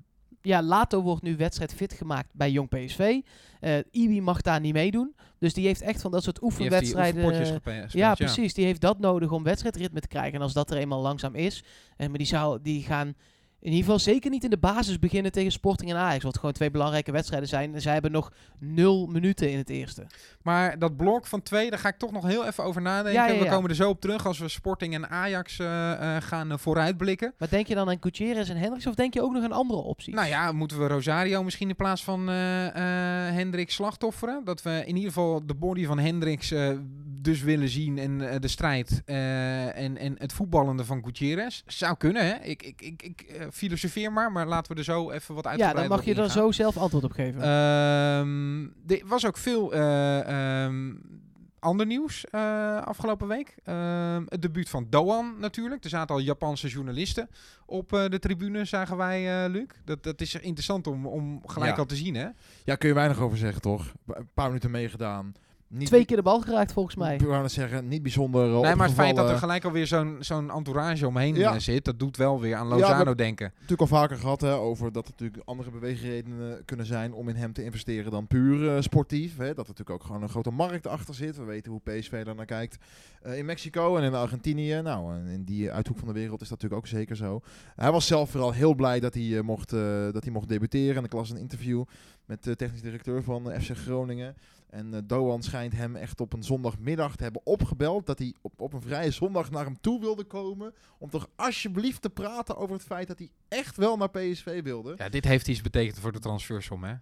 Ja, 0.46 0.62
Lato 0.62 1.02
wordt 1.02 1.22
nu 1.24 1.36
wedstrijd 1.36 1.74
fit 1.74 1.94
gemaakt 1.94 2.30
bij 2.32 2.52
Jong 2.52 2.70
PSV. 2.70 3.20
Eh 3.60 3.78
Ibi 3.92 4.22
mag 4.22 4.42
daar 4.42 4.60
niet 4.60 4.74
meedoen. 4.74 5.16
Dus 5.40 5.54
die 5.54 5.66
heeft 5.66 5.82
echt 5.82 6.02
van 6.02 6.12
dat 6.12 6.24
soort 6.24 6.40
die 6.40 6.50
heeft 6.50 6.60
die 6.60 6.72
oefenwedstrijden... 6.72 7.32
eh, 7.32 7.54
gepe- 7.54 7.72
gespeeld, 7.72 7.92
Ja, 7.92 8.14
precies. 8.16 8.54
Die 8.54 8.66
heeft 8.66 8.82
dat 8.82 9.00
nodig 9.00 9.32
om 9.32 9.44
wedstrijdritme 9.44 10.00
te 10.00 10.08
krijgen. 10.08 10.34
En 10.34 10.42
als 10.42 10.54
dat 10.54 10.72
er 10.72 10.78
eenmaal 10.78 11.02
langzaam 11.02 11.36
is. 11.36 11.64
En 11.98 12.10
maar 12.10 12.18
die, 12.18 12.28
zou, 12.28 12.60
die 12.62 12.84
gaan 12.84 13.16
in 13.64 13.70
ieder 13.70 13.84
geval 13.84 14.00
zeker 14.00 14.30
niet 14.30 14.44
in 14.44 14.50
de 14.50 14.58
basis 14.58 15.00
beginnen 15.00 15.32
tegen 15.32 15.52
Sporting 15.52 15.90
en 15.90 15.98
Ajax. 15.98 16.24
Wat 16.24 16.38
gewoon 16.38 16.54
twee 16.54 16.72
belangrijke 16.72 17.12
wedstrijden 17.12 17.50
zijn. 17.50 17.74
En 17.74 17.82
zij 17.82 17.94
hebben 17.94 18.12
nog 18.12 18.32
nul 18.60 19.08
minuten 19.08 19.52
in 19.52 19.58
het 19.58 19.70
eerste. 19.70 20.06
Maar 20.42 20.80
dat 20.80 20.98
blok 20.98 21.28
van 21.28 21.42
twee, 21.42 21.70
daar 21.70 21.80
ga 21.80 21.88
ik 21.88 21.98
toch 21.98 22.12
nog 22.12 22.26
heel 22.26 22.46
even 22.46 22.64
over 22.64 22.82
nadenken. 22.82 23.22
Ja, 23.22 23.28
ja, 23.28 23.40
We 23.40 23.50
komen 23.50 23.70
er 23.70 23.76
zo 23.76 23.90
op 23.90 24.02
terug 24.02 24.26
als 24.26 24.40
we 24.40 24.48
Sporting 24.48 24.94
en 24.94 25.10
Ajax 25.10 25.60
eh, 25.60 25.92
eh, 25.92 26.24
gaan 26.24 26.52
eh, 26.52 26.58
vooruitblikken. 26.58 27.34
Maar 27.38 27.50
denk 27.50 27.68
je 27.68 27.76
dan 27.76 27.90
aan 27.90 27.98
Gutierrez 28.00 28.50
en 28.50 28.58
Hendricks? 28.58 28.88
Of 28.88 28.96
denk 28.96 29.14
je 29.14 29.22
ook 29.22 29.34
nog 29.34 29.44
aan 29.44 29.52
andere 29.52 29.80
opties? 29.80 30.14
Nou 30.14 30.28
ja, 30.28 30.52
moeten 30.52 30.80
we 30.80 30.88
Rosario 30.88 31.44
misschien 31.44 31.70
in 31.70 31.76
plaats 31.76 32.04
van 32.04 32.28
Hendricks 32.28 33.76
slachtofferen? 33.76 34.42
Dat 34.44 34.62
we 34.62 34.84
in 34.86 34.96
ieder 34.96 35.12
geval 35.12 35.46
de 35.46 35.54
body 35.54 35.86
van 35.86 36.00
Hendricks 36.00 36.54
dus 37.22 37.42
willen 37.42 37.70
zien 37.70 37.98
en 37.98 38.42
de 38.42 38.48
strijd 38.48 39.02
en, 39.06 39.98
en 39.98 40.16
het 40.18 40.34
voetballende 40.34 40.86
van 40.86 41.04
Gutierrez. 41.04 41.62
Zou 41.66 41.98
kunnen, 41.98 42.26
hè? 42.26 42.36
Ik, 42.36 42.64
ik, 42.64 42.82
ik, 42.82 43.02
ik 43.02 43.48
filosofeer 43.54 44.12
maar, 44.12 44.32
maar 44.32 44.48
laten 44.48 44.72
we 44.72 44.78
er 44.78 44.84
zo 44.84 45.12
even 45.12 45.36
wat 45.36 45.44
ja, 45.44 45.50
uitgebreider 45.50 45.90
dan 45.90 45.98
mag 45.98 46.16
je 46.16 46.22
er 46.22 46.30
zo 46.30 46.52
zelf 46.52 46.78
antwoord 46.78 47.04
op 47.04 47.12
geven. 47.12 47.42
Ehm, 47.42 48.64
er 48.94 49.08
was 49.08 49.26
ook 49.26 49.38
veel 49.38 49.74
eh, 49.74 50.64
ehm, 50.66 50.94
ander 51.60 51.86
nieuws 51.86 52.26
eh, 52.26 52.82
afgelopen 52.82 53.28
week. 53.28 53.56
Ehm, 53.64 54.24
het 54.28 54.42
debuut 54.42 54.70
van 54.70 54.88
Doan 54.90 55.36
natuurlijk. 55.40 55.84
Er 55.84 55.90
zaten 55.90 56.16
al 56.16 56.22
Japanse 56.22 56.68
journalisten 56.68 57.30
op 57.66 57.94
eh, 57.94 58.06
de 58.10 58.20
tribune, 58.20 58.66
zagen 58.66 58.98
wij, 58.98 59.44
eh, 59.46 59.52
Luc. 59.52 59.68
Dat, 59.86 60.04
dat 60.04 60.22
is 60.22 60.36
interessant 60.36 60.88
om, 60.88 61.06
om 61.08 61.42
gelijk 61.46 61.72
Ja. 61.72 61.78
al 61.78 61.86
te 61.86 61.96
zien, 61.96 62.16
hè? 62.16 62.28
Ja, 62.64 62.76
kun 62.76 62.90
je 62.90 62.96
weinig 62.96 63.20
over 63.20 63.38
zeggen, 63.38 63.62
toch? 63.62 63.94
Een 64.08 64.30
paar 64.34 64.48
minuten 64.48 64.72
meegedaan. 64.72 65.34
Niet 65.76 65.88
Twee 65.88 66.06
keer 66.06 66.18
de 66.18 66.24
bal 66.24 66.42
geraakt 66.42 66.72
volgens 66.72 66.96
mij. 66.96 67.14
Ik 67.16 67.22
wou 67.22 67.50
zeggen, 67.50 67.88
niet 67.88 68.02
bijzonder 68.02 68.54
eh, 68.56 68.60
Nee, 68.60 68.76
maar 68.76 68.86
het 68.88 68.96
feit 68.96 69.16
dat 69.16 69.30
er 69.30 69.38
gelijk 69.38 69.64
alweer 69.66 69.88
zo'n 69.88 70.18
zo'n 70.20 70.52
entourage 70.52 71.08
omheen 71.08 71.36
Ja. 71.36 71.54
eh, 71.54 71.60
zit, 71.60 71.86
dat 71.86 72.00
doet 72.00 72.18
wel 72.18 72.40
weer 72.42 72.56
aan 72.56 72.68
Ja, 72.68 72.74
Lozano 72.76 73.04
we- 73.10 73.16
denken. 73.16 73.52
natuurlijk 73.54 73.82
al 73.82 73.98
vaker 73.98 74.18
gehad 74.18 74.42
hè, 74.42 74.54
over 74.54 74.92
dat 74.92 75.06
er 75.06 75.12
natuurlijk 75.12 75.44
andere 75.48 75.72
beweegredenen 75.72 76.66
kunnen 76.66 76.86
zijn 76.86 77.14
om 77.14 77.30
in 77.30 77.36
hem 77.36 77.54
te 77.54 77.64
investeren 77.64 78.12
dan 78.12 78.28
puur 78.28 78.76
eh, 78.76 78.82
sportief. 78.82 79.38
Hè. 79.38 79.46
Dat 79.46 79.68
er 79.68 79.74
natuurlijk 79.74 79.90
ook 79.90 80.04
gewoon 80.04 80.22
een 80.24 80.30
grote 80.30 80.52
markt 80.52 80.88
achter 80.88 81.14
zit. 81.16 81.38
We 81.38 81.44
weten 81.44 81.72
hoe 81.72 81.82
PSV 81.84 82.24
daar 82.24 82.36
naar 82.36 82.46
kijkt 82.46 82.78
eh, 83.22 83.38
in 83.38 83.46
Mexico 83.46 83.98
en 83.98 84.04
in 84.04 84.14
Argentinië. 84.14 84.82
Nou, 84.82 85.16
in 85.30 85.44
die 85.44 85.72
uithoek 85.72 85.98
van 85.98 86.08
de 86.08 86.14
wereld 86.14 86.42
is 86.42 86.50
dat 86.50 86.62
natuurlijk 86.62 86.82
ook 86.92 86.98
zeker 86.98 87.16
zo. 87.16 87.42
Hij 87.76 87.92
was 87.92 88.08
zelf 88.08 88.30
vooral 88.30 88.52
heel 88.52 88.74
blij 88.76 89.00
dat 89.00 89.14
hij, 89.14 89.38
eh, 89.38 89.42
mocht, 89.44 89.74
eh, 89.74 89.80
dat 90.12 90.24
hij 90.24 90.32
mocht 90.34 90.48
debuteren. 90.50 90.96
En 90.98 91.04
ik 91.04 91.14
las 91.14 91.30
een 91.30 91.38
interview 91.38 91.84
met 92.26 92.44
de 92.44 92.56
technisch 92.56 92.82
directeur 92.82 93.24
van 93.24 93.52
FC 93.62 93.72
Groningen. 93.78 94.36
En 94.74 94.94
eh, 94.94 95.00
Doan 95.06 95.44
schijnt 95.44 95.74
hem 95.74 95.96
echt 95.96 96.22
op 96.22 96.34
een 96.34 96.44
zondagmiddag 96.44 97.16
te 97.16 97.24
hebben 97.24 97.42
opgebeld. 97.46 98.06
Dat 98.06 98.20
hij 98.20 98.34
op, 98.42 98.62
op 98.62 98.74
een 98.74 98.82
vrije 98.82 99.12
zondag 99.12 99.52
naar 99.52 99.66
hem 99.66 99.82
toe 99.82 100.00
wilde 100.00 100.24
komen. 100.24 100.74
Om 100.98 101.10
toch 101.10 101.28
alsjeblieft 101.36 102.02
te 102.02 102.10
praten 102.10 102.58
over 102.58 102.76
het 102.76 102.86
feit 102.86 103.08
dat 103.08 103.18
hij 103.18 103.30
echt 103.48 103.78
wel 103.78 103.98
naar 103.98 104.10
PSV 104.10 104.64
wilde. 104.64 104.94
Ja, 104.98 105.10
dit 105.10 105.26
heeft 105.26 105.48
iets 105.48 105.62
betekend 105.62 106.00
voor 106.00 106.12
de 106.12 106.20
transfersom, 106.20 106.84
hè? 106.84 106.94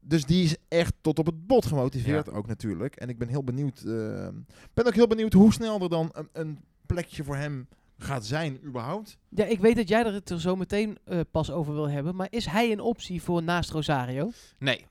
Dus 0.00 0.24
die 0.24 0.44
is 0.44 0.56
echt 0.68 0.94
tot 1.00 1.18
op 1.18 1.26
het 1.26 1.46
bot 1.46 1.66
gemotiveerd 1.66 2.30
ook 2.30 2.46
natuurlijk. 2.46 2.96
En 2.96 3.08
ik 3.08 3.18
ben 3.18 3.28
heel 3.28 3.44
benieuwd. 3.44 3.78
eh, 3.78 4.28
ben 4.74 4.86
ook 4.86 4.94
heel 4.94 5.06
benieuwd 5.06 5.32
hoe 5.32 5.52
snel 5.52 5.80
er 5.82 5.88
dan 5.88 6.10
een, 6.12 6.28
een 6.32 6.58
plekje 6.86 7.24
voor 7.24 7.36
hem 7.36 7.68
gaat 7.98 8.26
zijn 8.26 8.58
überhaupt. 8.64 9.18
Ja, 9.28 9.44
ik 9.44 9.60
weet 9.60 9.76
dat 9.76 9.88
jij 9.88 10.04
er 10.04 10.12
het 10.12 10.30
er 10.30 10.40
zo 10.40 10.56
meteen 10.56 10.98
eh, 11.04 11.20
pas 11.30 11.50
over 11.50 11.74
wil 11.74 11.88
hebben. 11.88 12.16
Maar 12.16 12.26
is 12.30 12.46
hij 12.46 12.72
een 12.72 12.80
optie 12.80 13.22
voor 13.22 13.42
naast 13.42 13.70
Rosario? 13.70 14.30
Nee. 14.58 14.86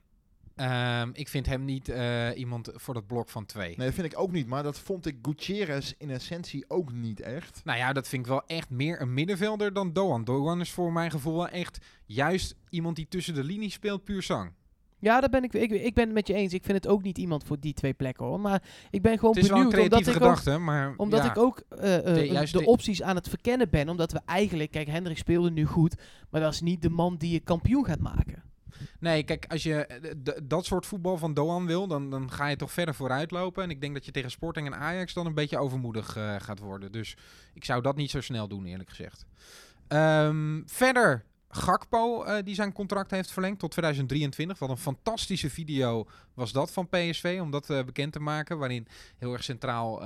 Ehm, 0.61 1.09
ik 1.13 1.27
vind 1.27 1.45
hem 1.45 1.65
niet 1.65 1.89
eh, 1.89 2.27
iemand 2.35 2.69
voor 2.73 2.93
dat 2.93 3.07
blok 3.07 3.29
van 3.29 3.45
twee. 3.45 3.67
Nee, 3.77 3.85
dat 3.85 3.95
vind 3.95 4.13
ik 4.13 4.19
ook 4.19 4.31
niet. 4.31 4.47
Maar 4.47 4.63
dat 4.63 4.79
vond 4.79 5.05
ik 5.05 5.15
Gutierrez 5.21 5.93
in 5.97 6.09
essentie 6.09 6.65
ook 6.67 6.91
niet 6.93 7.19
echt. 7.19 7.61
Nou 7.63 7.77
ja, 7.77 7.93
dat 7.93 8.07
vind 8.07 8.21
ik 8.25 8.31
wel 8.31 8.43
echt 8.47 8.69
meer 8.69 9.01
een 9.01 9.13
middenvelder 9.13 9.73
dan 9.73 9.93
Doan. 9.93 10.23
Doan 10.23 10.59
is 10.61 10.71
voor 10.71 10.91
mijn 10.91 11.11
gevoel 11.11 11.35
wel 11.35 11.47
echt 11.47 11.77
juist 12.05 12.55
iemand 12.69 12.95
die 12.95 13.07
tussen 13.07 13.33
de 13.33 13.43
linies 13.43 13.73
speelt, 13.73 14.03
puur 14.03 14.23
zang. 14.23 14.51
Ja, 14.99 15.19
daar 15.19 15.29
ben 15.29 15.43
ik, 15.43 15.53
ik, 15.53 15.71
ik 15.71 15.93
ben 15.93 16.05
het 16.05 16.13
met 16.13 16.27
je 16.27 16.33
eens. 16.33 16.53
Ik 16.53 16.63
vind 16.63 16.77
het 16.77 16.87
ook 16.87 17.03
niet 17.03 17.17
iemand 17.17 17.43
voor 17.43 17.59
die 17.59 17.73
twee 17.73 17.93
plekken 17.93 18.25
hoor. 18.25 18.39
Maar 18.39 18.63
ik 18.89 19.01
ben 19.01 19.19
gewoon 19.19 19.35
Het 19.35 19.43
is 19.43 19.49
wel 19.49 19.59
een 19.59 19.69
benieuwd. 19.69 19.83
Omdat, 19.91 19.99
ik 20.07 20.07
ook, 20.07 20.13
gedachte, 20.13 20.57
maar 20.57 20.93
omdat 20.97 21.23
ja, 21.23 21.29
ik 21.29 21.37
ook 21.37 21.59
eh, 21.69 21.97
eh, 21.97 22.03
De- 22.15 22.25
juist 22.27 22.53
de 22.53 22.59
de- 22.59 22.65
opties 22.65 23.01
aan 23.01 23.15
het 23.15 23.29
verkennen 23.29 23.69
ben. 23.69 23.89
Omdat 23.89 24.11
we 24.11 24.21
eigenlijk, 24.25 24.71
kijk, 24.71 24.87
Hendrik 24.87 25.17
speelde 25.17 25.51
nu 25.51 25.65
goed. 25.65 25.95
Maar 26.29 26.41
dat 26.41 26.53
is 26.53 26.61
niet 26.61 26.81
de 26.81 26.89
man 26.89 27.17
die 27.17 27.31
je 27.31 27.39
kampioen 27.39 27.85
gaat 27.85 27.99
maken. 27.99 28.43
Nee, 28.99 29.23
kijk, 29.23 29.45
als 29.47 29.63
je 29.63 29.85
eh, 29.85 30.11
dat 30.43 30.65
soort 30.65 30.85
voetbal 30.85 31.17
van 31.17 31.33
Doan 31.33 31.65
wil, 31.65 31.87
dan, 31.87 32.09
dan 32.09 32.31
ga 32.31 32.47
je 32.47 32.55
toch 32.55 32.71
verder 32.71 32.95
vooruit 32.95 33.31
lopen. 33.31 33.63
En 33.63 33.69
ik 33.69 33.81
denk 33.81 33.93
dat 33.93 34.05
je 34.05 34.11
tegen 34.11 34.31
Sporting 34.31 34.67
en 34.67 34.75
Ajax 34.75 35.13
dan 35.13 35.25
een 35.25 35.33
beetje 35.33 35.57
overmoedig 35.57 36.15
eh, 36.15 36.35
gaat 36.39 36.59
worden. 36.59 36.91
Dus 36.91 37.17
ik 37.53 37.65
zou 37.65 37.81
dat 37.81 37.95
niet 37.95 38.11
zo 38.11 38.21
snel 38.21 38.47
doen, 38.47 38.65
eerlijk 38.65 38.89
gezegd. 38.89 39.25
Ehm, 39.87 40.61
verder, 40.65 41.25
Gakpo, 41.49 42.23
eh, 42.23 42.43
die 42.43 42.55
zijn 42.55 42.73
contract 42.73 43.11
heeft 43.11 43.31
verlengd 43.31 43.59
tot 43.59 43.71
2023. 43.71 44.59
Wat 44.59 44.69
een 44.69 44.77
fantastische 44.77 45.49
video 45.49 46.07
was 46.33 46.51
dat 46.51 46.71
van 46.71 46.89
PSV, 46.89 47.39
om 47.41 47.51
dat 47.51 47.67
bekend 47.67 48.13
te 48.13 48.19
maken. 48.19 48.57
Waarin 48.57 48.87
heel 49.17 49.33
erg 49.33 49.43
centraal 49.43 49.99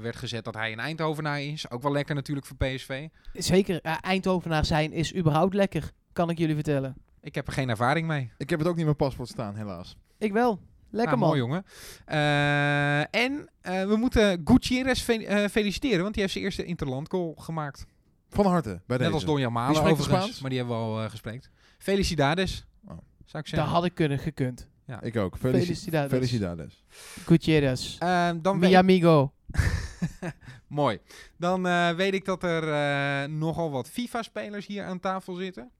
werd 0.00 0.16
gezet 0.16 0.44
dat 0.44 0.54
hij 0.54 0.72
een 0.72 0.78
Eindhovenaar 0.78 1.42
is. 1.42 1.70
Ook 1.70 1.82
wel 1.82 1.92
lekker 1.92 2.14
natuurlijk 2.14 2.46
voor 2.46 2.56
PSV. 2.56 3.08
Zeker, 3.32 3.80
Eindhovenaar 3.80 4.64
zijn 4.64 4.92
is 4.92 5.14
überhaupt 5.14 5.54
lekker. 5.54 5.90
Kan 6.12 6.30
ik 6.30 6.38
jullie 6.38 6.54
vertellen. 6.54 7.05
Ik 7.26 7.34
heb 7.34 7.46
er 7.46 7.52
geen 7.52 7.68
ervaring 7.68 8.06
mee. 8.06 8.30
Ik 8.38 8.50
heb 8.50 8.58
het 8.58 8.68
ook 8.68 8.74
niet 8.74 8.86
in 8.86 8.92
mijn 8.96 8.96
paspoort 9.08 9.28
staan, 9.28 9.54
helaas. 9.56 9.96
Ik 10.18 10.32
wel. 10.32 10.60
Lekker 10.90 11.18
Nou, 11.18 11.18
man. 11.18 11.28
mooi 11.28 11.40
jongen. 11.40 11.64
Eh, 12.04 13.14
en 13.14 13.48
eh, 13.60 13.84
we 13.86 13.96
moeten 13.96 14.40
Gutierrez 14.44 15.00
fe- 15.02 15.24
eh, 15.24 15.48
feliciteren, 15.48 16.00
want 16.02 16.12
die 16.12 16.20
heeft 16.22 16.32
zijn 16.34 16.44
eerste 16.44 16.64
interland 16.64 17.10
goal 17.10 17.34
gemaakt. 17.38 17.86
Van 18.28 18.46
harte, 18.46 18.80
bij 18.86 18.96
Net 18.98 19.12
als 19.12 19.24
Wie 19.24 19.48
Malen 19.48 19.76
overigens, 19.82 20.06
Spaans? 20.06 20.40
maar 20.40 20.50
die 20.50 20.58
hebben 20.58 20.76
we 20.76 20.82
al 20.82 21.02
uh, 21.02 21.10
gesproken. 21.10 21.42
Felicidades, 21.78 22.66
Oh. 22.84 22.88
zou 22.88 22.98
ik 22.98 23.32
Dat 23.32 23.46
zeggen. 23.48 23.68
had 23.68 23.84
ik 23.84 23.94
kunnen 23.94 24.18
gekund. 24.18 24.68
Ik 25.00 25.16
ook. 25.16 25.36
Felici- 25.38 25.64
Felicidades. 25.64 26.10
Felicidades. 26.12 26.84
Gutierrez. 27.24 27.98
Dan 27.98 28.58
Mi 28.58 28.58
weet, 28.58 28.74
amigo. 28.74 29.32
mooi. 30.66 30.98
Dan 31.38 31.66
eh, 31.66 31.90
weet 31.90 32.14
ik 32.14 32.24
dat 32.24 32.42
er 32.42 32.68
eh, 32.72 33.28
nogal 33.28 33.70
wat 33.70 33.88
FIFA-spelers 33.88 34.66
hier 34.66 34.84
aan 34.84 35.00
tafel 35.00 35.34
zitten. 35.34 35.70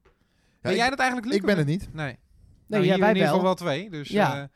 Ja, 0.67 0.73
ben 0.73 0.73
ik, 0.73 0.79
jij 0.79 0.91
dat 0.91 0.99
eigenlijk, 0.99 1.29
Luc? 1.29 1.37
ik 1.37 1.47
ben 1.47 1.59
het 1.59 1.67
niet? 1.67 1.89
Nee. 1.93 2.07
Nee, 2.07 2.17
Nou, 2.67 2.85
ja, 2.85 2.91
hier 2.91 3.01
wij 3.01 3.11
in 3.11 3.17
ieder 3.17 3.31
wel. 3.33 3.41
geval 3.41 3.43
wel 3.43 3.55
twee. 3.55 3.91
Dus 3.91 4.09
Ja. 4.09 4.37
ja, 4.37 4.49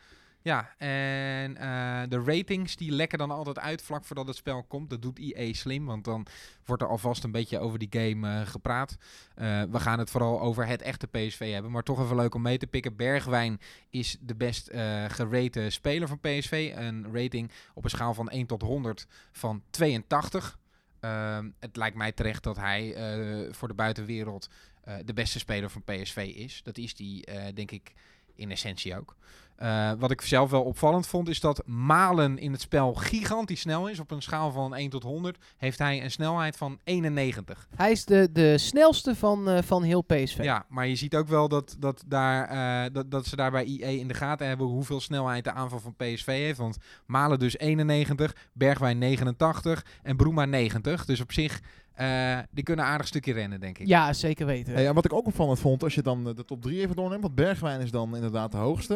ja. 0.42 0.74
en 0.78 1.56
eh, 1.56 2.02
de 2.08 2.22
ratings 2.24 2.76
die 2.76 2.90
lekken 2.92 3.18
dan 3.18 3.30
altijd 3.30 3.58
uit 3.58 3.82
vlak 3.82 4.04
voordat 4.04 4.26
het 4.26 4.36
spel 4.36 4.62
komt. 4.62 4.90
Dat 4.90 5.02
doet 5.02 5.18
EA 5.18 5.52
slim, 5.52 5.86
want 5.86 6.04
dan 6.04 6.26
wordt 6.64 6.82
er 6.82 6.88
alvast 6.88 7.24
een 7.24 7.32
beetje 7.32 7.58
over 7.58 7.78
die 7.78 7.88
game 7.90 8.28
eh, 8.40 8.46
gepraat. 8.46 8.96
Eh, 9.34 9.62
we 9.70 9.80
gaan 9.80 9.98
het 9.98 10.10
vooral 10.10 10.40
over 10.40 10.66
het 10.66 10.82
echte 10.82 11.06
PSV 11.06 11.52
hebben, 11.52 11.70
maar 11.70 11.82
toch 11.82 12.00
even 12.00 12.16
leuk 12.16 12.34
om 12.34 12.42
mee 12.42 12.58
te 12.58 12.66
pikken. 12.66 12.96
Bergwijn 12.96 13.60
is 13.90 14.16
de 14.20 14.34
best 14.34 14.68
eh 14.68 15.04
gerate 15.08 15.70
speler 15.70 16.08
van 16.08 16.20
PSV. 16.20 16.72
Een 16.76 17.06
rating 17.12 17.50
op 17.74 17.84
een 17.84 17.90
schaal 17.90 18.14
van 18.14 18.28
1 18.28 18.46
tot 18.46 18.62
100 18.62 19.06
van 19.32 19.62
82. 19.70 20.58
Ehm, 21.00 21.50
het 21.58 21.76
lijkt 21.76 21.96
mij 21.96 22.12
terecht 22.12 22.42
dat 22.42 22.56
hij 22.56 22.94
eh, 22.94 23.52
voor 23.52 23.68
de 23.68 23.74
buitenwereld 23.74 24.48
eh, 24.80 24.94
de 25.04 25.12
beste 25.12 25.38
speler 25.38 25.70
van 25.70 25.82
PSV 25.84 26.32
is. 26.36 26.60
Dat 26.62 26.78
is 26.78 26.94
die, 26.94 27.24
eh, 27.24 27.54
denk 27.54 27.70
ik, 27.70 27.92
in 28.34 28.50
essentie 28.50 28.96
ook. 28.96 29.16
Eh, 29.56 29.92
wat 29.98 30.10
ik 30.10 30.20
zelf 30.20 30.50
wel 30.50 30.62
opvallend 30.62 31.06
vond, 31.06 31.28
is 31.28 31.40
dat 31.40 31.66
Malen 31.66 32.38
in 32.38 32.52
het 32.52 32.60
spel 32.60 32.94
gigantisch 32.94 33.60
snel 33.60 33.88
is. 33.88 34.00
Op 34.00 34.10
een 34.10 34.22
schaal 34.22 34.52
van 34.52 34.74
1 34.74 34.90
tot 34.90 35.02
100 35.02 35.38
heeft 35.56 35.78
hij 35.78 36.04
een 36.04 36.10
snelheid 36.10 36.56
van 36.56 36.78
91. 36.84 37.68
Hij 37.76 37.90
is 37.90 38.04
de, 38.04 38.28
de 38.32 38.58
snelste 38.58 39.14
van, 39.14 39.62
van 39.64 39.82
heel 39.82 40.02
PSV. 40.02 40.38
Ja, 40.42 40.64
maar 40.68 40.86
je 40.86 40.96
ziet 40.96 41.16
ook 41.16 41.28
wel 41.28 41.48
dat, 41.48 41.76
dat, 41.78 42.04
daar, 42.06 42.92
dat, 42.92 43.10
dat 43.10 43.26
ze 43.26 43.36
daar 43.36 43.50
bij 43.50 43.64
IE 43.64 43.98
in 43.98 44.08
de 44.08 44.14
gaten 44.14 44.46
hebben 44.46 44.66
hoeveel 44.66 45.00
snelheid 45.00 45.44
de 45.44 45.52
aanval 45.52 45.80
van 45.80 45.96
PSV 45.96 46.26
heeft. 46.26 46.58
Want 46.58 46.76
Malen 47.06 47.38
dus 47.38 47.58
91, 47.58 48.36
Bergwijn 48.52 48.98
89 48.98 49.84
en 50.02 50.16
Broema 50.16 50.44
90. 50.44 51.04
Dus 51.04 51.20
op 51.20 51.32
zich, 51.32 51.60
eh, 52.00 52.38
die 52.50 52.64
kunnen 52.64 52.84
een 52.84 52.90
aardig 52.90 53.06
stukje 53.06 53.32
rennen, 53.32 53.60
denk 53.60 53.78
ik. 53.78 53.86
Ja, 53.86 54.12
zeker 54.12 54.46
weten. 54.46 54.72
Hey, 54.74 54.86
en 54.88 54.94
wat 54.94 55.04
ik 55.04 55.12
ook 55.12 55.26
opvallend 55.26 55.58
vond, 55.58 55.82
als 55.82 55.94
je 55.94 56.02
dan 56.02 56.28
eh, 56.28 56.34
de 56.34 56.44
top 56.44 56.62
3 56.62 56.80
even 56.80 56.96
doorneemt, 56.96 57.22
want 57.22 57.34
Bergwijn 57.34 57.80
is 57.80 57.90
dan 57.90 58.14
inderdaad 58.14 58.52
de 58.52 58.58
hoogste. 58.58 58.94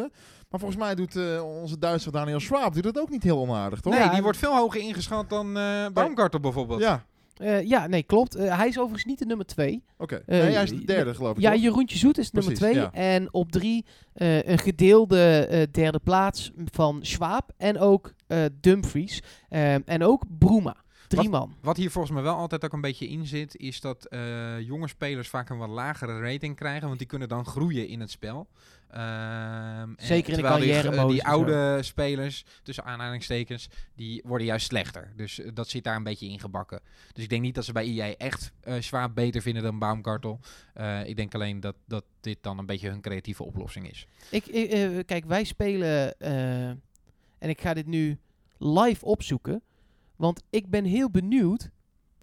Maar 0.49 0.59
volgens 0.59 0.79
mij 0.79 0.95
doet 0.95 1.15
eh, 1.15 1.43
onze 1.61 1.79
Duitser 1.79 2.11
Daniel 2.11 2.39
Schwab 2.39 2.73
doet 2.73 2.83
dat 2.83 2.99
ook 2.99 3.09
niet 3.09 3.23
heel 3.23 3.39
onaardig, 3.39 3.79
toch? 3.79 3.93
Nee, 3.93 4.01
Ja, 4.01 4.13
die 4.13 4.21
wordt 4.21 4.37
veel 4.37 4.55
hoger 4.55 4.81
ingeschat 4.81 5.29
dan 5.29 5.57
eh 5.57 5.85
Baumgartel 5.93 6.39
bijvoorbeeld. 6.39 6.81
Ja, 6.81 7.05
Eh, 7.35 7.61
ja, 7.67 7.87
nee, 7.87 8.03
klopt. 8.03 8.33
Hij 8.33 8.67
is 8.67 8.77
overigens 8.77 9.05
niet 9.05 9.19
de 9.19 9.25
nummer 9.25 9.45
2. 9.45 9.83
oké. 9.97 10.21
Nee, 10.25 10.41
hij 10.41 10.63
is 10.63 10.69
de 10.69 10.85
derde, 10.85 11.13
geloof 11.15 11.35
ik. 11.35 11.41
Ja, 11.41 11.51
toch? 11.51 11.61
Jeroentje 11.61 11.97
Zoet 11.97 12.17
is 12.17 12.31
nummer 12.31 12.53
Precies, 12.53 12.73
2. 12.73 12.83
ja. 12.83 12.93
En 12.93 13.33
op 13.33 13.51
3 13.51 13.85
een 14.13 14.57
gedeelde 14.59 15.45
eh, 15.49 15.61
derde 15.71 15.99
plaats 15.99 16.51
van 16.71 16.99
Schwab. 17.01 17.51
En 17.57 17.79
ook 17.79 18.13
eh, 18.27 18.43
Dumfries. 18.59 19.21
Ehm, 19.49 19.79
en 19.85 20.03
ook 20.03 20.23
Broema. 20.39 20.75
Drie 21.15 21.29
man. 21.29 21.55
Wat 21.61 21.77
hier 21.77 21.91
volgens 21.91 22.13
mij 22.13 22.23
wel 22.23 22.35
altijd 22.35 22.65
ook 22.65 22.73
een 22.73 22.81
beetje 22.81 23.07
in 23.07 23.25
zit, 23.25 23.57
is 23.57 23.81
dat 23.81 24.05
eh, 24.05 24.59
jonge 24.59 24.87
spelers 24.87 25.27
vaak 25.29 25.49
een 25.49 25.57
wat 25.57 25.69
lagere 25.69 26.19
rating 26.19 26.55
krijgen, 26.55 26.87
want 26.87 26.99
die 26.99 27.07
kunnen 27.07 27.27
dan 27.29 27.45
groeien 27.45 27.87
in 27.87 27.99
het 27.99 28.11
spel. 28.11 28.47
Ehm, 28.89 29.01
en 29.01 29.95
Zeker 29.97 30.29
in 30.29 30.35
de 30.35 30.41
terwijl 30.41 30.59
die, 30.59 30.71
carrière-modus 30.71 31.13
Die 31.13 31.25
oude 31.25 31.83
spelers, 31.83 32.45
tussen 32.63 32.83
aanhalingstekens, 32.83 33.69
die 33.95 34.21
worden 34.25 34.47
juist 34.47 34.65
slechter. 34.65 35.13
Dus 35.15 35.39
eh, 35.39 35.51
dat 35.53 35.69
zit 35.69 35.83
daar 35.83 35.95
een 35.95 36.03
beetje 36.03 36.27
ingebakken. 36.27 36.79
Dus 37.13 37.23
ik 37.23 37.29
denk 37.29 37.41
niet 37.41 37.55
dat 37.55 37.65
ze 37.65 37.71
bij 37.71 37.85
EA 37.85 38.15
echt 38.17 38.51
eh 38.61 38.81
zwaar 38.81 39.13
beter 39.13 39.41
vinden 39.41 39.63
dan 39.63 39.79
Baumgartel. 39.79 40.39
Eh, 40.73 41.07
ik 41.07 41.15
denk 41.15 41.33
alleen 41.35 41.59
dat, 41.59 41.75
dat 41.85 42.03
dit 42.21 42.37
dan 42.41 42.57
een 42.57 42.65
beetje 42.65 42.89
hun 42.89 43.01
creatieve 43.01 43.43
oplossing 43.43 43.89
is. 43.89 44.07
Ik, 44.29 44.45
ik, 44.45 44.71
eh, 44.71 44.89
kijk, 45.05 45.25
wij 45.25 45.43
spelen. 45.43 46.19
eh, 46.19 46.67
en 47.37 47.49
ik 47.49 47.61
ga 47.61 47.73
dit 47.73 47.85
nu 47.85 48.17
live 48.57 49.05
opzoeken. 49.05 49.61
Want 50.15 50.41
ik 50.49 50.69
ben 50.69 50.83
heel 50.85 51.09
benieuwd 51.09 51.69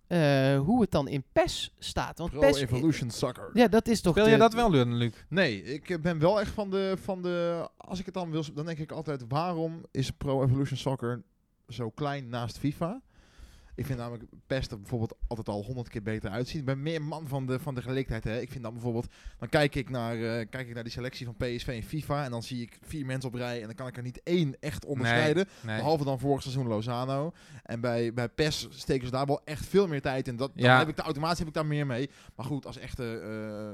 eh, 0.07 0.59
hoe 0.59 0.81
het 0.81 0.91
dan 0.91 1.09
in 1.09 1.25
PES 1.33 1.75
staat. 1.79 2.19
Want 2.19 2.31
Pro 2.31 2.41
PES. 2.41 2.61
Evolution 2.61 3.11
Soccer. 3.11 3.51
Ja, 3.53 3.69
dat 3.69 3.89
is 3.89 4.01
toch. 4.01 4.15
De- 4.15 4.31
je 4.31 4.37
dat 4.37 4.55
wel, 4.55 4.71
Luc? 4.71 5.13
Nee, 5.29 5.63
ik 5.63 5.91
eh, 5.91 5.99
ben 6.01 6.19
wel 6.19 6.41
echt 6.41 6.51
van 6.51 6.71
de, 6.71 6.97
van 7.03 7.23
de... 7.23 7.69
Als 7.77 7.99
ik 7.99 8.05
het 8.05 8.15
dan 8.15 8.31
wil, 8.31 8.45
dan 8.55 8.67
denk 8.67 8.79
ik 8.79 8.93
altijd... 8.93 9.25
Waarom 9.29 9.85
is 9.91 10.11
Pro 10.11 10.45
Evolution 10.45 10.79
Soccer 10.79 11.23
zo 11.69 11.91
klein 11.91 12.29
naast 12.29 12.59
FIFA? 12.59 13.01
Ik 13.75 13.87
vind 13.87 13.99
namelijk 13.99 14.25
PES 14.47 14.69
er 14.69 14.79
bijvoorbeeld 14.81 15.15
altijd 15.27 15.49
al 15.49 15.63
honderd 15.65 15.89
keer 15.89 16.03
beter 16.03 16.31
uitzien. 16.31 16.61
Ik 16.61 16.67
ben 16.67 16.83
meer 16.83 17.03
man 17.03 17.29
van 17.29 17.47
de, 17.47 17.59
van 17.59 17.75
de 17.75 17.83
gelegenheid. 17.83 18.25
Hè. 18.25 18.41
Ik 18.41 18.51
vind 18.51 18.63
dan 18.63 18.73
bijvoorbeeld... 18.73 19.07
Dan 19.39 19.49
kijk 19.49 19.75
ik, 19.75 19.91
naar, 19.91 20.15
eh, 20.15 20.47
kijk 20.51 20.69
ik 20.69 20.75
naar 20.75 20.83
die 20.83 20.93
selectie 20.93 21.27
van 21.27 21.37
PSV 21.37 21.67
en 21.69 21.83
FIFA... 21.83 22.25
en 22.25 22.31
dan 22.31 22.43
zie 22.43 22.63
ik 22.63 22.79
vier 22.83 23.07
mensen 23.07 23.29
op 23.31 23.35
rij... 23.35 23.61
en 23.61 23.67
dan 23.67 23.75
kan 23.75 23.87
ik 23.87 23.97
er 23.97 24.03
niet 24.03 24.21
één 24.23 24.57
echt 24.61 24.85
onderscheiden. 24.85 25.47
Nee. 25.61 25.77
Behalve 25.77 26.05
dan 26.05 26.19
vorig 26.19 26.43
seizoen 26.43 26.67
Lozano. 26.67 27.33
En 27.63 27.81
bij, 27.81 28.13
bij 28.13 28.29
PES 28.29 28.67
steken 28.71 29.07
ze 29.07 29.13
daar 29.13 29.27
wel 29.27 29.41
echt 29.45 29.67
veel 29.67 29.89
meer 29.89 30.03
tijd 30.03 30.29
in. 30.29 30.37
Dat, 30.37 30.51
dan 30.55 30.79
heb 30.79 30.89
ik 30.89 30.97
de 30.97 31.03
automatisch 31.03 31.39
heb 31.39 31.49
ik 31.49 31.55
daar 31.55 31.67
meer 31.67 31.87
mee. 31.87 32.11
Maar 32.37 32.47
goed, 32.47 32.67
als 32.67 32.79
echte 32.79 33.21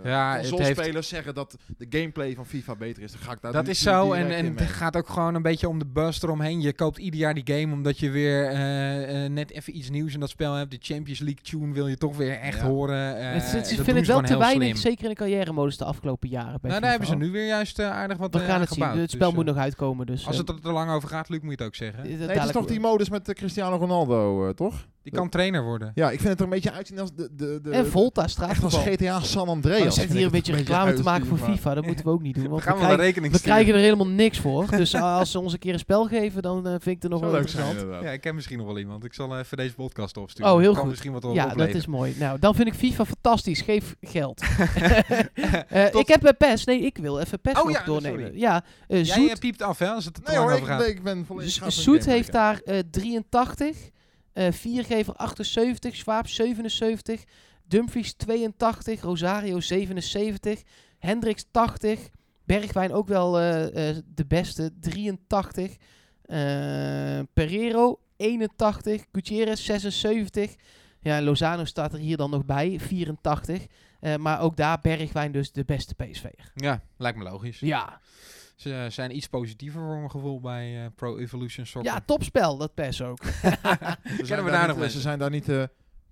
eh 0.03 0.11
Ja, 0.11 0.39
console-spelers 0.39 1.09
zeggen 1.09 1.35
dat 1.35 1.57
de 1.79 1.87
gameplay 1.89 2.35
van 2.35 2.47
FIFA 2.47 2.77
beter 2.77 3.03
is, 3.03 3.13
dan 3.13 3.21
ga 3.21 3.33
ik 3.33 3.41
daar 3.41 3.53
Dat 3.53 3.65
nu- 3.65 3.71
is 3.71 3.83
zo. 3.83 4.13
En, 4.13 4.31
en 4.31 4.57
het 4.57 4.71
gaat 4.71 4.97
ook 4.97 5.09
gewoon 5.09 5.35
een 5.35 5.43
beetje 5.43 5.69
om 5.69 5.79
de 5.79 5.87
buzz 5.87 6.23
eromheen. 6.23 6.61
Je 6.61 6.73
koopt 6.73 6.99
ieder 6.99 7.21
jaar 7.21 7.35
die 7.35 7.55
game 7.59 7.75
omdat 7.75 7.99
je 7.99 8.11
weer 8.11 8.47
eh, 8.47 9.31
net 9.31 9.51
even 9.51 9.77
iets 9.77 9.88
nieuws 9.91 10.15
in 10.15 10.21
dat 10.21 10.29
spel 10.31 10.55
hebt. 10.55 10.71
De 10.71 10.79
Champions 10.81 11.19
League 11.21 11.43
tune 11.43 11.73
wil 11.73 11.87
je 11.89 11.97
toch 11.97 12.17
weer 12.17 12.39
echt 12.41 12.59
Ja. 12.61 12.67
horen. 12.67 13.17
eh, 13.19 13.33
Het, 13.53 13.71
ik 13.71 13.81
vind 13.81 13.97
het 13.97 14.07
wel 14.07 14.21
te 14.21 14.37
weinig, 14.39 14.63
slim. 14.67 14.77
zeker 14.77 15.03
in 15.05 15.09
de 15.11 15.17
carrière-modus 15.17 15.77
de 15.77 15.85
afgelopen 15.85 16.29
jaren. 16.29 16.59
Bij 16.61 16.71
Nou, 16.71 16.81
daar 16.83 16.91
hebben 16.91 17.09
ze 17.09 17.17
nu 17.17 17.31
weer 17.31 17.47
juist 17.47 17.79
eh, 17.79 17.91
aardig 17.91 18.17
wat 18.17 18.35
We 18.35 18.41
eh, 18.41 18.47
gaan 18.47 18.61
het 18.61 18.69
zien. 18.71 18.85
Het 18.85 18.95
Dus, 18.97 19.11
spel 19.11 19.29
eh, 19.29 19.35
moet 19.35 19.45
nog 19.45 19.57
uitkomen. 19.57 20.07
Dus, 20.07 20.27
Als 20.27 20.35
eh, 20.35 20.41
het 20.41 20.49
er 20.51 20.61
te 20.61 20.73
lang 20.73 20.91
over 20.91 21.09
gaat, 21.09 21.29
Luc, 21.29 21.41
moet 21.41 21.51
je 21.51 21.57
het 21.57 21.67
ook 21.67 21.75
zeggen. 21.75 22.03
eh, 22.05 22.09
Nee, 22.19 22.29
het 22.29 22.45
is 22.45 22.51
toch 22.51 22.67
die 22.67 22.81
modus 22.81 23.09
met 23.11 23.29
eh, 23.29 23.35
Cristiano 23.35 23.77
Ronaldo, 23.77 24.47
eh, 24.49 24.55
toch? 24.55 24.87
Die 25.11 25.19
kan 25.19 25.29
trainer 25.29 25.63
worden. 25.65 25.93
Ja, 25.95 26.11
ik 26.11 26.19
vind 26.19 26.29
het 26.29 26.39
er 26.39 26.45
een 26.45 26.51
beetje 26.51 26.73
uitzien 26.73 26.99
als 26.99 27.15
de... 27.15 27.29
de, 27.37 27.59
de 27.63 27.71
En 27.71 27.87
Volta, 27.87 28.23
Echt 28.49 28.63
als. 28.65 28.77
GTA 28.77 29.21
San 29.21 29.49
Andreas. 29.49 29.83
We 29.85 29.91
zitten 29.91 30.03
ik 30.05 30.17
hier 30.17 30.25
een 30.25 30.31
beetje 30.31 30.55
reclame 30.55 30.93
te 30.93 31.03
maken 31.03 31.27
voor 31.27 31.39
FIFA. 31.39 31.75
Dat 31.75 31.87
moeten 31.87 32.05
we 32.05 32.11
ook 32.11 32.23
niet 32.23 32.35
doen. 32.35 32.49
Want 32.59 32.63
Gaan 32.63 32.73
we, 32.73 32.79
krijgen, 32.79 33.01
rekening 33.05 33.33
we 33.33 33.39
sturen. 33.39 33.57
krijgen 33.57 33.75
er 33.79 33.85
helemaal 33.85 34.09
niks 34.09 34.39
voor. 34.39 34.67
Dus 34.71 34.95
als 34.95 35.31
ze 35.31 35.39
ons 35.41 35.53
een 35.53 35.59
keer 35.59 35.73
een 35.73 35.79
spel 35.79 36.05
geven, 36.07 36.43
dan 36.43 36.67
eh, 36.67 36.71
vind 36.71 36.87
ik 36.97 37.03
het 37.03 37.11
nog 37.11 37.21
wel 37.21 37.31
leuk 37.31 37.49
zijn. 37.49 37.77
Ja, 38.03 38.11
ik 38.11 38.21
ken 38.21 38.35
misschien 38.35 38.59
nog 38.59 38.67
wel 38.67 38.79
iemand. 38.79 39.05
Ik 39.05 39.15
zal 39.15 39.33
eh, 39.33 39.39
even 39.39 39.57
deze 39.57 39.75
podcast 39.75 40.17
opsturen. 40.17 40.53
Oh, 40.53 40.59
heel 40.59 40.73
kan 40.73 40.81
goed. 40.81 40.91
misschien 40.91 41.13
wat 41.13 41.27
Ja, 41.33 41.55
dat 41.55 41.69
is 41.69 41.87
mooi. 41.87 42.15
Nou, 42.19 42.39
dan 42.39 42.55
vind 42.55 42.69
ik 42.69 42.75
FIFA 42.75 43.05
fantastisch. 43.05 43.61
Geef 43.61 43.97
geld. 44.01 44.43
Eh, 45.69 45.85
Tot- 45.85 46.01
ik 46.01 46.09
heb 46.09 46.35
PES. 46.39 46.65
Nee, 46.65 46.81
ik 46.81 46.97
wil 46.99 47.19
even 47.21 47.41
PES 47.41 47.61
Oh 47.61 47.65
nog 47.65 47.85
doornemen. 47.85 48.21
sorry. 48.25 48.39
Ja, 48.41 48.65
eh, 48.89 49.05
Jij 49.05 49.15
Zoet, 49.15 49.31
eh, 49.31 49.39
piept 49.39 49.63
af, 49.63 49.79
hè, 49.79 49.89
als 49.89 50.05
het 50.05 50.17
er 50.17 50.23
te 50.23 50.31
Nee 50.31 50.39
lang 50.41 50.51
hoor, 50.51 50.61
over 50.61 50.73
ik, 50.73 50.79
gaat. 50.79 50.87
ben- 50.87 50.97
ik 50.97 51.03
ben 51.03 51.27
volledig... 51.27 51.73
Zoet 51.73 52.05
heeft 52.05 52.33
daar 52.33 52.61
eh 52.65 52.79
83. 52.91 53.77
Eh 54.33 54.53
Viergever 54.53 55.15
78. 55.15 55.97
Schwab 55.97 56.29
77. 56.29 57.25
Dumfries 57.65 58.13
82. 58.13 59.01
Rosario 59.01 59.61
77. 59.61 60.63
Hendricks 60.99 61.45
80. 61.51 62.09
Bergwijn 62.45 62.93
ook 62.93 63.09
wel 63.09 63.39
eh, 63.39 63.89
eh, 63.91 63.97
de 64.15 64.27
beste. 64.27 64.73
83. 64.81 65.77
Eh 66.23 67.21
Pereiro 67.33 68.01
81. 68.17 69.05
Gutierrez 69.13 69.65
76. 69.65 70.55
Ja, 71.01 71.23
Lozano 71.23 71.65
staat 71.65 71.93
er 71.93 71.99
hier 71.99 72.17
dan 72.17 72.31
nog 72.31 72.45
bij. 72.45 72.81
84. 72.81 73.67
Eh, 74.01 74.17
maar 74.17 74.41
ook 74.41 74.57
daar 74.57 74.79
Bergwijn 74.81 75.33
dus 75.33 75.53
de 75.53 75.65
beste 75.65 75.95
PSV'er. 75.95 76.51
Ja, 76.55 76.83
lijkt 76.97 77.19
me 77.19 77.25
logisch. 77.25 77.61
Ja. 77.61 78.01
Ze 78.59 78.87
zijn 78.91 79.17
iets 79.17 79.29
positiever 79.29 79.81
voor 79.81 79.97
mijn 79.97 80.11
gevoel 80.11 80.41
bij 80.41 80.85
eh, 80.85 80.91
Pro 80.95 81.19
Evolution 81.19 81.67
Soccer. 81.67 81.93
ja, 81.93 82.01
topspel, 82.05 82.57
dat 82.57 82.75
PES 82.75 83.03
ook. 83.03 83.25
Ze 83.25 83.33
Kennen 84.03 84.27
zijn 84.27 84.45
we 84.45 84.51
daar 84.51 84.69
nog 84.69 84.83
eh, 84.83 84.89
Ze 84.89 85.01
zijn 85.01 85.19
daar 85.19 85.31
niet 85.31 85.49
eh, 85.49 85.63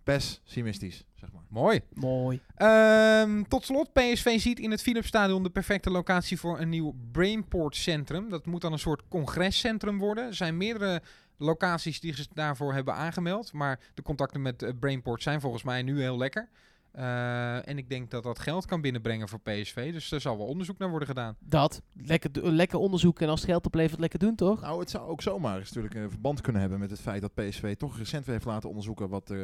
pessimistisch, 0.03 1.05
zeg 1.15 1.33
maar. 1.33 1.43
Mooi. 1.49 1.81
Mooi. 1.93 2.41
Ehm, 2.55 3.43
tot 3.43 3.65
slot, 3.65 3.93
PSV 3.93 4.41
ziet 4.41 4.59
in 4.59 4.71
het 4.71 4.83
Philipsstadion 4.83 5.43
de 5.43 5.51
perfecte 5.51 5.91
locatie 5.91 6.39
voor 6.39 6.61
een 6.61 6.69
nieuw 6.69 6.95
Brainport 7.13 7.77
centrum. 7.77 8.29
Dat 8.29 8.47
moet 8.47 8.61
dan 8.61 8.73
een 8.73 8.79
soort 8.79 9.03
congrescentrum 9.09 9.99
worden. 9.99 10.25
Er 10.27 10.35
zijn 10.35 10.57
meerdere 10.57 11.03
locaties 11.37 12.01
die 12.01 12.15
zich 12.15 12.29
daarvoor 12.29 12.75
hebben 12.75 12.95
aangemeld. 12.95 13.53
Maar 13.53 13.81
de 13.95 14.03
contacten 14.03 14.43
met 14.43 14.81
Brainport 14.81 15.23
zijn 15.23 15.41
volgens 15.41 15.63
mij 15.63 15.83
nu 15.83 16.01
heel 16.01 16.19
lekker. 16.19 16.49
Eh, 16.97 17.69
en 17.69 17.79
ik 17.79 17.89
denk 17.89 18.11
dat 18.11 18.23
dat 18.23 18.39
geld 18.39 18.67
kan 18.67 18.81
binnenbrengen 18.81 19.29
voor 19.29 19.41
PSV. 19.41 19.93
Dus 19.93 20.11
er 20.13 20.21
zal 20.21 20.37
wel 20.37 20.47
onderzoek 20.47 20.79
naar 20.79 20.89
worden 20.89 21.09
gedaan. 21.09 21.37
Dat. 21.39 21.83
Lekker, 21.93 22.31
lekker 22.53 22.79
onderzoeken 22.79 23.25
en 23.25 23.31
als 23.31 23.41
het 23.41 23.51
geld 23.51 23.67
oplevert, 23.67 24.01
lekker 24.01 24.19
doen, 24.19 24.35
toch? 24.35 24.61
Nou, 24.61 24.81
het 24.81 24.91
zou 24.91 25.09
ook 25.09 25.23
zomaar 25.23 25.59
eens 25.59 25.73
natuurlijk 25.73 25.95
een 25.95 26.11
verband 26.11 26.41
kunnen 26.41 26.61
hebben 26.61 26.79
met 26.79 26.91
het 26.91 27.01
feit 27.01 27.21
dat 27.21 27.35
PSV 27.35 27.77
toch 27.77 27.99
recent 27.99 28.25
weer 28.25 28.35
heeft 28.35 28.47
laten 28.47 28.69
onderzoeken 28.69 29.09
wat 29.09 29.31
eh, 29.31 29.39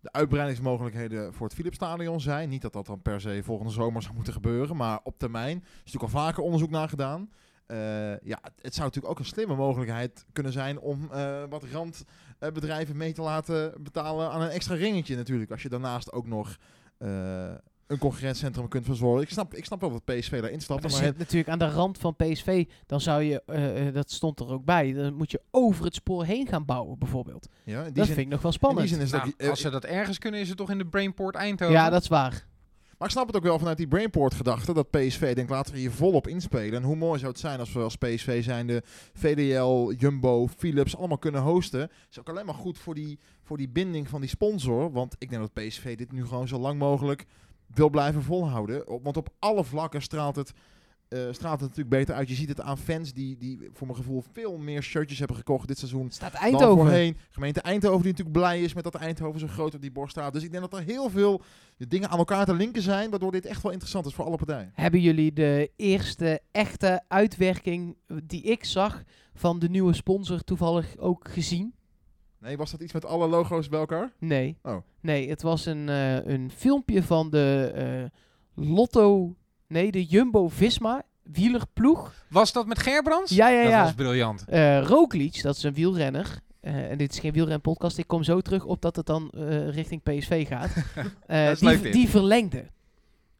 de 0.00 0.12
uitbreidingsmogelijkheden 0.12 1.34
voor 1.34 1.46
het 1.46 1.54
Philipsstadion 1.56 2.20
zijn. 2.20 2.48
Niet 2.48 2.62
dat 2.62 2.72
dat 2.72 2.86
dan 2.86 3.02
per 3.02 3.20
se 3.20 3.40
volgende 3.42 3.72
zomer 3.72 4.02
zou 4.02 4.14
moeten 4.14 4.32
gebeuren, 4.32 4.76
maar 4.76 5.00
op 5.02 5.18
termijn 5.18 5.56
is 5.58 5.92
natuurlijk 5.92 6.12
al 6.12 6.20
vaker 6.20 6.42
onderzoek 6.42 6.70
naar 6.70 6.88
gedaan. 6.88 7.30
Eh, 7.66 8.18
ja, 8.18 8.40
het, 8.60 8.74
zou 8.74 8.86
natuurlijk 8.86 9.12
ook 9.12 9.18
een 9.18 9.24
slimme 9.24 9.56
mogelijkheid 9.56 10.24
kunnen 10.32 10.52
zijn 10.52 10.80
om 10.80 11.08
eh, 11.12 11.42
wat 11.48 11.64
randbedrijven 11.64 12.96
mee 12.96 13.12
te 13.12 13.22
laten 13.22 13.82
betalen 13.82 14.30
aan 14.30 14.42
een 14.42 14.48
extra 14.48 14.74
ringetje 14.74 15.16
natuurlijk. 15.16 15.50
Als 15.50 15.62
je 15.62 15.68
daarnaast 15.68 16.12
ook 16.12 16.26
nog 16.26 16.56
een 17.06 17.98
concurrentcentrum 17.98 18.68
kunt 18.68 18.84
verzorgen. 18.84 19.22
Ik 19.22 19.30
snap, 19.30 19.54
ik 19.54 19.64
snap 19.64 19.80
wel 19.80 19.90
dat 19.90 20.04
PSV 20.04 20.30
daarin 20.30 20.50
Maar 20.52 20.60
stapt, 20.60 20.82
dat 20.82 20.90
maar 20.90 21.00
zit 21.00 21.08
het- 21.08 21.18
natuurlijk 21.18 21.48
aan 21.50 21.58
de 21.58 21.68
rand 21.70 21.98
van 21.98 22.16
PSV. 22.16 22.66
Dan 22.86 23.00
zou 23.00 23.22
je, 23.22 23.42
eh, 23.46 23.86
eh, 23.86 23.94
dat 23.94 24.10
stond 24.10 24.40
er 24.40 24.48
ook 24.52 24.64
bij, 24.64 24.92
dan 24.92 25.14
moet 25.14 25.30
je 25.30 25.40
over 25.50 25.84
het 25.84 25.94
spoor 25.94 26.24
heen 26.24 26.46
gaan 26.46 26.64
bouwen, 26.64 26.98
bijvoorbeeld. 26.98 27.48
ja, 27.64 27.82
Dat 27.82 27.94
zin, 27.94 28.04
vind 28.04 28.18
ik 28.18 28.28
nog 28.28 28.42
wel 28.42 28.50
in 28.50 28.56
spannend. 28.56 28.86
die 28.86 28.96
zin 28.96 29.04
is 29.04 29.10
dat... 29.10 29.20
Nou, 29.22 29.34
eh, 29.36 29.48
als 29.50 29.60
ze 29.60 29.70
dat 29.70 29.84
ergens 29.84 30.18
kunnen, 30.18 30.40
is 30.40 30.48
het 30.48 30.56
toch 30.56 30.70
in 30.70 30.78
de 30.78 30.86
Brainport 30.86 31.34
Eindhoven? 31.34 31.74
ja, 31.74 31.90
dat 31.90 32.02
is 32.02 32.08
waar. 32.08 32.46
Maar 33.00 33.08
ik 33.08 33.14
snap 33.14 33.26
het 33.26 33.36
ook 33.36 33.42
wel 33.42 33.58
vanuit 33.58 33.76
die 33.76 33.88
Brainport-gedachte 33.88 34.72
dat 34.72 34.90
PSV 34.90 35.34
denkt 35.34 35.50
laten 35.50 35.72
we 35.74 35.80
hier 35.80 35.90
volop 35.90 36.26
inspelen. 36.26 36.74
En 36.74 36.82
hoe 36.82 36.96
mooi 36.96 37.18
zou 37.18 37.30
het 37.30 37.40
zijn 37.40 37.60
als 37.60 37.72
we 37.72 37.80
als 37.80 37.96
PSV 37.96 38.44
zijnde 38.44 38.82
VDL, 39.12 39.92
Jumbo, 39.92 40.48
Philips 40.48 40.96
allemaal 40.96 41.18
kunnen 41.18 41.40
hosten. 41.40 41.90
is 42.10 42.18
ook 42.18 42.28
alleen 42.28 42.46
maar 42.46 42.54
goed 42.54 42.78
voor 42.78 42.94
die, 42.94 43.18
voor 43.42 43.56
die 43.56 43.68
binding 43.68 44.08
van 44.08 44.20
die 44.20 44.30
sponsor. 44.30 44.92
Want 44.92 45.14
ik 45.18 45.30
denk 45.30 45.42
dat 45.42 45.64
PSV 45.64 45.96
dit 45.96 46.12
nu 46.12 46.26
gewoon 46.26 46.48
zo 46.48 46.58
lang 46.58 46.78
mogelijk 46.78 47.26
wil 47.66 47.90
blijven 47.90 48.22
volhouden. 48.22 48.84
Want 49.02 49.16
op 49.16 49.28
alle 49.38 49.64
vlakken 49.64 50.02
straalt 50.02 50.36
het 50.36 50.52
eh, 51.10 51.18
straalt 51.30 51.60
het 51.60 51.68
natuurlijk 51.68 51.88
beter 51.96 52.14
uit. 52.14 52.28
Je 52.28 52.34
ziet 52.34 52.48
het 52.48 52.60
aan 52.60 52.78
fans 52.78 53.12
die, 53.12 53.36
die 53.36 53.68
voor 53.72 53.86
mijn 53.86 53.98
gevoel 53.98 54.24
veel 54.32 54.58
meer 54.58 54.82
shirtjes 54.82 55.18
hebben 55.18 55.36
gekocht 55.36 55.68
dit 55.68 55.78
seizoen. 55.78 56.10
Staat 56.10 56.32
Dan 56.32 56.40
Eindhoven. 56.40 56.76
voorheen. 56.84 57.16
Gemeente 57.30 57.60
Eindhoven 57.60 58.02
die 58.02 58.10
natuurlijk 58.10 58.38
blij 58.38 58.62
is 58.62 58.74
met 58.74 58.84
dat 58.84 58.94
Eindhoven 58.94 59.40
zo 59.40 59.46
groot 59.46 59.74
op 59.74 59.80
die 59.80 59.90
borst 59.92 60.10
staat. 60.12 60.32
Dus 60.32 60.42
ik 60.42 60.50
denk 60.50 60.70
dat 60.70 60.80
er 60.80 60.86
heel 60.86 61.10
veel 61.10 61.42
dingen 61.76 62.08
aan 62.08 62.18
elkaar 62.18 62.44
te 62.44 62.54
linken 62.54 62.82
zijn, 62.82 63.10
waardoor 63.10 63.32
dit 63.32 63.46
echt 63.46 63.62
wel 63.62 63.72
interessant 63.72 64.06
is 64.06 64.14
voor 64.14 64.24
alle 64.24 64.36
partijen. 64.36 64.70
Hebben 64.74 65.00
jullie 65.00 65.32
de 65.32 65.70
eerste 65.76 66.40
echte 66.50 67.02
uitwerking 67.08 67.96
die 68.24 68.42
ik 68.42 68.64
zag 68.64 69.02
van 69.34 69.58
de 69.58 69.68
nieuwe 69.68 69.92
sponsor 69.92 70.44
toevallig 70.44 70.96
ook 70.96 71.28
gezien? 71.30 71.74
Nee, 72.38 72.56
was 72.56 72.70
dat 72.70 72.80
iets 72.80 72.92
met 72.92 73.04
alle 73.04 73.28
logo's 73.28 73.68
bij 73.68 73.80
elkaar? 73.80 74.12
Nee. 74.18 74.58
Oh. 74.62 74.76
Nee, 75.00 75.28
het 75.28 75.42
was 75.42 75.66
een, 75.66 75.88
eh, 75.88 76.26
een 76.26 76.50
filmpje 76.50 77.02
van 77.02 77.30
de 77.30 77.72
eh, 77.74 78.64
Lotto, 78.64 79.34
nee, 79.70 79.90
de 79.90 80.04
Jumbo-Visma 80.04 81.02
wielerploeg. 81.22 82.14
Was 82.28 82.52
dat 82.52 82.66
met 82.66 82.78
Gerbrands? 82.78 83.34
Ja, 83.34 83.48
ja, 83.48 83.62
Dat 83.62 83.72
ja. 83.72 83.82
was 83.82 83.92
briljant. 83.94 84.44
Eh 84.48 84.82
Roglic, 84.86 85.42
dat 85.42 85.56
is 85.56 85.62
een 85.62 85.74
wielrenner. 85.74 86.38
Eh, 86.60 86.90
en 86.90 86.98
dit 86.98 87.12
is 87.12 87.18
geen 87.18 87.32
wielrenpodcast. 87.32 87.98
Ik 87.98 88.06
kom 88.06 88.22
zo 88.22 88.40
terug 88.40 88.64
op 88.64 88.82
dat 88.82 88.96
het 88.96 89.06
dan 89.06 89.30
eh, 89.30 89.68
richting 89.68 90.02
PSV 90.02 90.48
gaat. 90.48 90.70
Dat 91.26 91.62
is 91.62 91.80
die, 91.80 91.90
die 91.92 92.08
verlengde 92.08 92.64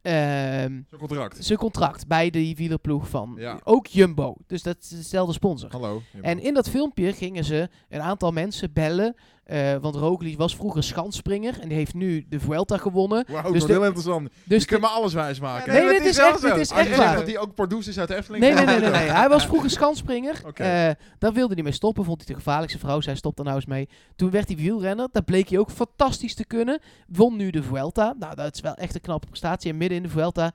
ehm, 0.01 0.81
Zo'n 0.89 0.99
contract. 0.99 1.45
zijn 1.45 1.57
contract 1.59 2.07
bij 2.07 2.29
de 2.29 2.55
wielerploeg 2.55 3.09
van 3.09 3.35
Ja. 3.37 3.59
ook 3.63 3.87
Jumbo. 3.87 4.35
Dus 4.47 4.63
dat 4.63 4.77
is 4.81 4.87
dezelfde 4.89 5.33
sponsor. 5.33 5.71
Hallo. 5.71 6.01
En 6.21 6.39
in 6.39 6.53
dat 6.53 6.69
filmpje 6.69 7.13
gingen 7.13 7.43
ze 7.43 7.69
een 7.89 8.01
aantal 8.01 8.31
mensen 8.31 8.73
bellen. 8.73 9.15
Eh, 9.51 9.75
want 9.81 9.95
Roglic 9.95 10.37
was 10.37 10.55
vroeger 10.55 10.83
schanspringer 10.83 11.59
en 11.59 11.67
die 11.67 11.77
heeft 11.77 11.93
nu 11.93 12.25
de 12.29 12.39
Vuelta 12.39 12.77
gewonnen. 12.77 13.25
Wauw, 13.27 13.51
dus 13.51 13.65
de- 13.65 13.71
heel 13.71 13.83
interessant. 13.83 14.29
Dus 14.43 14.61
je 14.61 14.67
kunt 14.67 14.81
me 14.81 14.87
alles 14.87 15.13
wijs 15.13 15.39
maken. 15.39 15.73
Nee, 15.73 15.81
maar 15.83 15.91
dit 15.91 15.99
het 16.01 16.09
is 16.09 16.17
echt, 16.17 16.41
dit 16.41 16.55
is 16.55 16.71
echt 16.71 16.95
waar. 16.97 17.15
dat 17.15 17.25
hij 17.27 17.37
ook 17.37 17.55
producer 17.55 17.91
is 17.91 17.99
uit 17.99 18.09
Efteling. 18.09 18.43
Nee, 18.43 18.53
nee, 18.53 18.65
nee, 18.65 18.79
nee, 18.79 18.89
nee. 18.89 19.09
Hij 19.09 19.29
was 19.29 19.45
vroeger 19.45 19.69
schanspringer. 19.69 20.41
Eh, 20.53 20.89
daar 21.19 21.33
wilde 21.33 21.53
hij 21.53 21.63
mee 21.63 21.71
stoppen. 21.71 22.03
Vond 22.05 22.17
hij 22.17 22.27
de 22.27 22.41
gevaarlijkste 22.41 22.79
vrouw. 22.79 23.01
Zij 23.01 23.15
stopt 23.15 23.37
er 23.39 23.43
nou 23.43 23.55
eens 23.55 23.65
mee. 23.65 23.89
Toen 24.15 24.29
werd 24.31 24.47
hij 24.47 24.57
wielrenner. 24.57 25.07
Dat 25.11 25.25
bleek 25.25 25.49
hij 25.49 25.57
ook 25.59 25.71
fantastisch 25.71 26.35
te 26.35 26.45
kunnen. 26.45 26.79
Won 27.07 27.35
nu 27.35 27.49
de 27.49 27.63
Vuelta. 27.63 28.15
Nou, 28.19 28.35
dat 28.35 28.55
is 28.55 28.61
wel 28.61 28.73
echt 28.75 28.95
een 28.95 29.01
knappe 29.01 29.27
prestatie. 29.27 29.71
En 29.71 29.77
midden 29.77 29.97
in 29.97 30.03
de 30.03 30.09
Vuelta 30.09 30.51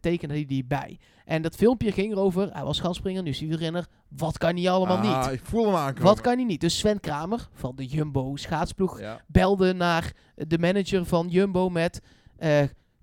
tekende 0.00 0.34
hij 0.34 0.46
die 0.46 0.64
bij. 0.64 0.98
En 1.24 1.42
dat 1.42 1.54
filmpje 1.56 1.92
ging 1.92 2.12
erover. 2.12 2.52
Hij 2.52 2.64
was 2.64 2.76
schanspringer, 2.76 3.22
nu 3.22 3.30
is 3.30 3.38
hij 3.38 3.48
wielrenner. 3.48 3.86
Wat 4.08 4.38
kan 4.38 4.56
hij 4.56 4.70
allemaal 4.70 4.96
Ah, 4.96 5.22
niet? 5.26 5.32
Ik 5.32 5.44
voel 5.44 5.64
hem 5.66 5.74
aankomen. 5.74 6.02
Wat 6.02 6.20
kan 6.20 6.34
hij 6.36 6.44
niet? 6.44 6.60
Dus 6.60 6.78
Sven 6.78 7.00
Kramer 7.00 7.48
van 7.52 7.76
de 7.76 7.86
Jumbo 7.86 8.36
schaatsploeg 8.36 9.00
Ja. 9.00 9.20
belde 9.26 9.72
naar 9.74 10.12
de 10.34 10.58
manager 10.58 11.04
van 11.06 11.28
Jumbo 11.28 11.68
met... 11.68 12.00
eh, 12.36 12.60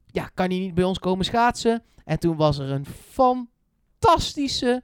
ja, 0.08 0.30
kan 0.34 0.50
hij 0.50 0.60
niet 0.60 0.74
bij 0.74 0.84
ons 0.84 1.00
komen 1.00 1.26
schaatsen? 1.26 1.84
En 2.06 2.20
toen 2.20 2.36
was 2.36 2.58
er 2.58 2.72
een 2.72 2.86
fantastische 3.12 4.84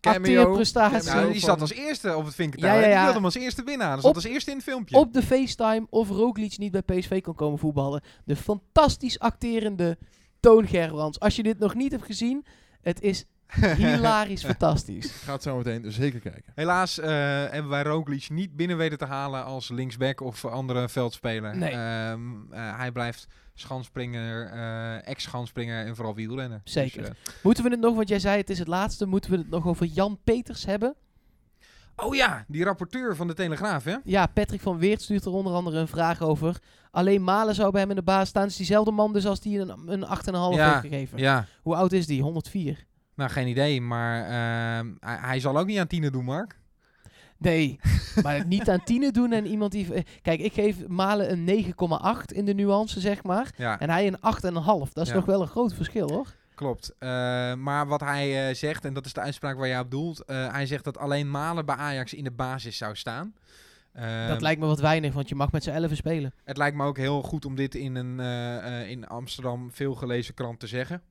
acteerprestatie. 0.00 1.10
Ja, 1.10 1.26
die 1.26 1.40
zat 1.40 1.60
als 1.60 1.72
eerste 1.72 2.16
op 2.16 2.24
het 2.24 2.34
vinkentouw. 2.34 2.68
Ja, 2.70 2.74
ja, 2.76 2.80
hè? 2.80 2.86
Die 2.86 2.94
ja. 2.94 3.00
wilde 3.02 3.14
hem 3.16 3.24
als 3.24 3.34
eerste 3.34 3.62
winnen. 3.64 3.86
Hij 3.86 3.96
zat 3.96 4.04
Op- 4.04 4.14
als 4.14 4.24
eerste 4.24 4.50
in 4.50 4.56
het 4.56 4.66
filmpje. 4.66 4.96
op 4.96 5.12
de 5.12 5.22
FaceTime 5.22 5.86
of 5.90 6.08
Roglic 6.08 6.58
niet 6.58 6.72
bij 6.72 6.82
PSV 6.82 7.20
kon 7.20 7.34
komen 7.34 7.58
voetballen. 7.58 8.02
De 8.24 8.36
fantastisch 8.36 9.18
acterende 9.18 9.98
Toon 10.42 10.66
Gerbrands. 10.66 11.20
Als 11.20 11.36
je 11.36 11.42
dit 11.42 11.58
nog 11.58 11.74
niet 11.74 11.92
hebt 11.92 12.04
gezien, 12.04 12.44
het 12.80 13.00
is 13.00 13.24
hilarisch 13.76 14.44
fantastisch. 14.44 15.04
Ik 15.04 15.12
ga 15.12 15.32
het 15.32 15.42
zo 15.42 15.56
meteen 15.56 15.92
zeker 15.92 16.20
kijken. 16.20 16.52
Helaas 16.54 16.98
eh, 16.98 17.08
hebben 17.50 17.68
wij 17.68 17.82
Roglic 17.82 18.30
niet 18.30 18.56
binnen 18.56 18.76
weten 18.76 18.98
te 18.98 19.04
halen 19.04 19.44
als 19.44 19.68
linksback 19.68 20.20
of 20.20 20.44
andere 20.44 20.88
veldspeler. 20.88 21.56
Nee. 21.56 21.70
Ehm, 21.70 22.52
eh, 22.52 22.76
hij 22.78 22.92
blijft 22.92 23.26
schansspringer, 23.54 24.46
eh, 24.46 25.08
ex-schansspringer 25.08 25.86
en 25.86 25.96
vooral 25.96 26.14
wielrenner. 26.14 26.60
Zeker. 26.64 27.00
Dus, 27.00 27.08
eh, 27.08 27.14
Moeten 27.42 27.64
we 27.64 27.70
het 27.70 27.80
nog, 27.80 27.94
want 27.94 28.08
jij 28.08 28.18
zei 28.18 28.36
het 28.36 28.50
is 28.50 28.58
het 28.58 28.68
laatste, 28.68 29.06
moeten 29.06 29.30
we 29.30 29.36
het 29.36 29.50
nog 29.50 29.66
over 29.66 29.86
Jan 29.86 30.18
Peters 30.24 30.64
hebben? 30.64 30.94
Oh 32.04 32.14
ja, 32.14 32.44
die 32.48 32.64
rapporteur 32.64 33.16
van 33.16 33.26
de 33.26 33.34
Telegraaf, 33.34 33.84
hè? 33.84 33.96
Ja, 34.04 34.26
Patrick 34.26 34.60
van 34.60 34.78
Weert 34.78 35.02
stuurt 35.02 35.24
er 35.24 35.32
onder 35.32 35.52
andere 35.52 35.78
een 35.78 35.88
vraag 35.88 36.20
over. 36.22 36.56
Alleen 36.90 37.24
Malen 37.24 37.54
zou 37.54 37.70
bij 37.72 37.80
hem 37.80 37.90
in 37.90 37.96
de 37.96 38.02
baas 38.02 38.28
staan. 38.28 38.46
Is 38.46 38.56
diezelfde 38.56 38.90
man 38.90 39.12
dus 39.12 39.26
als 39.26 39.40
die 39.40 39.58
een, 39.58 39.72
een 39.86 40.04
8,5 40.04 40.08
Ja, 40.32 40.70
heeft 40.70 40.80
gegeven. 40.80 41.18
Ja, 41.18 41.46
Hoe 41.62 41.74
oud 41.76 41.92
is 41.92 42.06
die? 42.06 42.22
104? 42.22 42.84
nou 43.14 43.30
geen 43.30 43.46
idee, 43.46 43.80
maar 43.80 44.22
ehm, 44.24 44.90
hij, 45.00 45.16
hij 45.20 45.40
zal 45.40 45.58
ook 45.58 45.66
niet 45.66 45.78
aan 45.78 45.86
tienen 45.86 46.12
doen, 46.12 46.24
Mark. 46.24 46.60
Nee, 47.38 47.80
maar 48.22 48.46
niet 48.46 48.70
aan 48.70 48.84
tienen 48.84 49.12
doen 49.12 49.32
en 49.32 49.46
iemand 49.46 49.72
die... 49.72 49.94
eh, 49.94 50.02
Kijk, 50.22 50.40
ik 50.40 50.52
geef 50.52 50.86
Malen 50.88 51.32
een 51.32 51.64
9,8 51.64 51.72
in 52.34 52.44
de 52.44 52.54
nuance, 52.54 53.00
zeg 53.00 53.22
maar. 53.22 53.50
Ja, 53.56 53.80
En 53.80 53.90
hij 53.90 54.06
een 54.06 54.16
8,5. 54.16 54.92
Dat 54.92 55.04
is 55.04 55.08
Ja. 55.08 55.14
nog 55.14 55.24
wel 55.24 55.42
een 55.42 55.48
groot 55.48 55.74
verschil, 55.74 56.08
hoor. 56.10 56.26
Klopt. 56.62 56.94
Eh, 56.98 57.08
maar 57.54 57.86
wat 57.86 58.00
hij 58.00 58.48
eh, 58.48 58.54
zegt, 58.54 58.84
en 58.84 58.94
dat 58.94 59.06
is 59.06 59.12
de 59.12 59.20
uitspraak 59.20 59.56
waar 59.56 59.68
jij 59.68 59.78
op 59.78 59.90
doelt, 59.90 60.24
eh, 60.24 60.52
hij 60.52 60.66
zegt 60.66 60.84
dat 60.84 60.98
alleen 60.98 61.30
Malen 61.30 61.66
bij 61.66 61.74
Ajax 61.74 62.14
in 62.14 62.24
de 62.24 62.30
basis 62.30 62.76
zou 62.76 62.96
staan. 62.96 63.34
Ehm, 63.92 64.28
dat 64.28 64.40
lijkt 64.40 64.60
me 64.60 64.66
wat 64.66 64.80
weinig, 64.80 65.12
want 65.12 65.28
je 65.28 65.34
mag 65.34 65.52
met 65.52 65.62
z'n 65.62 65.70
11 65.70 65.96
spelen. 65.96 66.34
Het 66.44 66.56
lijkt 66.56 66.76
me 66.76 66.84
ook 66.84 66.96
heel 66.96 67.22
goed 67.22 67.44
om 67.44 67.54
dit 67.54 67.74
in 67.74 67.94
een 67.94 68.20
in 68.88 69.06
Amsterdam 69.06 69.72
veel 69.72 69.94
gelezen 69.94 70.34
krant 70.34 70.60
te 70.60 70.66
zeggen. 70.66 71.02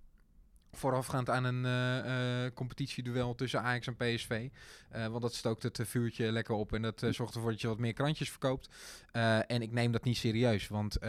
Voorafgaand 0.73 1.29
aan 1.29 1.43
een 1.43 1.65
eh, 1.65 2.51
competitieduel 2.53 3.35
tussen 3.35 3.61
Ajax 3.61 3.87
en 3.87 3.95
PSV. 3.95 4.49
Eh, 4.89 5.07
want 5.07 5.21
dat 5.21 5.33
stookt 5.33 5.63
het 5.63 5.79
vuurtje 5.83 6.31
lekker 6.31 6.55
op 6.55 6.73
en 6.73 6.81
dat 6.81 7.03
eh, 7.03 7.11
zorgt 7.11 7.35
ervoor 7.35 7.51
dat 7.51 7.61
je 7.61 7.67
wat 7.67 7.77
meer 7.77 7.93
krantjes 7.93 8.29
verkoopt. 8.29 8.69
En 9.47 9.61
ik 9.61 9.71
neem 9.71 9.91
dat 9.91 10.03
niet 10.03 10.17
serieus, 10.17 10.67
want 10.67 11.01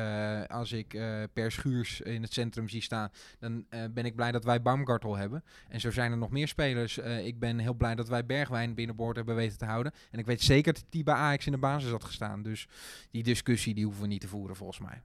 als 0.48 0.72
ik 0.72 0.88
per 1.32 1.52
schuurs 1.52 2.00
in 2.00 2.22
het 2.22 2.32
centrum 2.32 2.68
zie 2.68 2.82
staan, 2.82 3.10
dan 3.38 3.66
ben 3.90 4.04
ik 4.04 4.16
blij 4.16 4.32
dat 4.32 4.44
wij 4.44 4.62
Baumgartel 4.62 5.16
hebben. 5.16 5.44
En 5.68 5.80
zo 5.80 5.90
zijn 5.90 6.10
er 6.10 6.18
nog 6.18 6.30
meer 6.30 6.48
spelers. 6.48 6.98
Ik 6.98 7.38
ben 7.38 7.58
heel 7.58 7.74
blij 7.74 7.94
dat 7.94 8.08
wij 8.08 8.26
Bergwijn 8.26 8.74
binnenboord 8.74 9.16
hebben 9.16 9.34
weten 9.34 9.58
te 9.58 9.64
houden. 9.64 9.92
En 10.10 10.18
ik 10.18 10.26
weet 10.26 10.42
zeker 10.42 10.72
dat 10.72 10.84
die 10.88 11.02
bij 11.02 11.14
Ajax 11.14 11.46
in 11.46 11.52
de 11.52 11.58
basis 11.58 11.90
had 11.90 12.04
gestaan. 12.04 12.42
Dus 12.42 12.68
die 13.10 13.22
discussie 13.22 13.74
die 13.74 13.84
hoeven 13.84 14.02
we 14.02 14.08
niet 14.08 14.20
te 14.20 14.28
voeren 14.28 14.56
volgens 14.56 14.80
mij. 14.80 15.02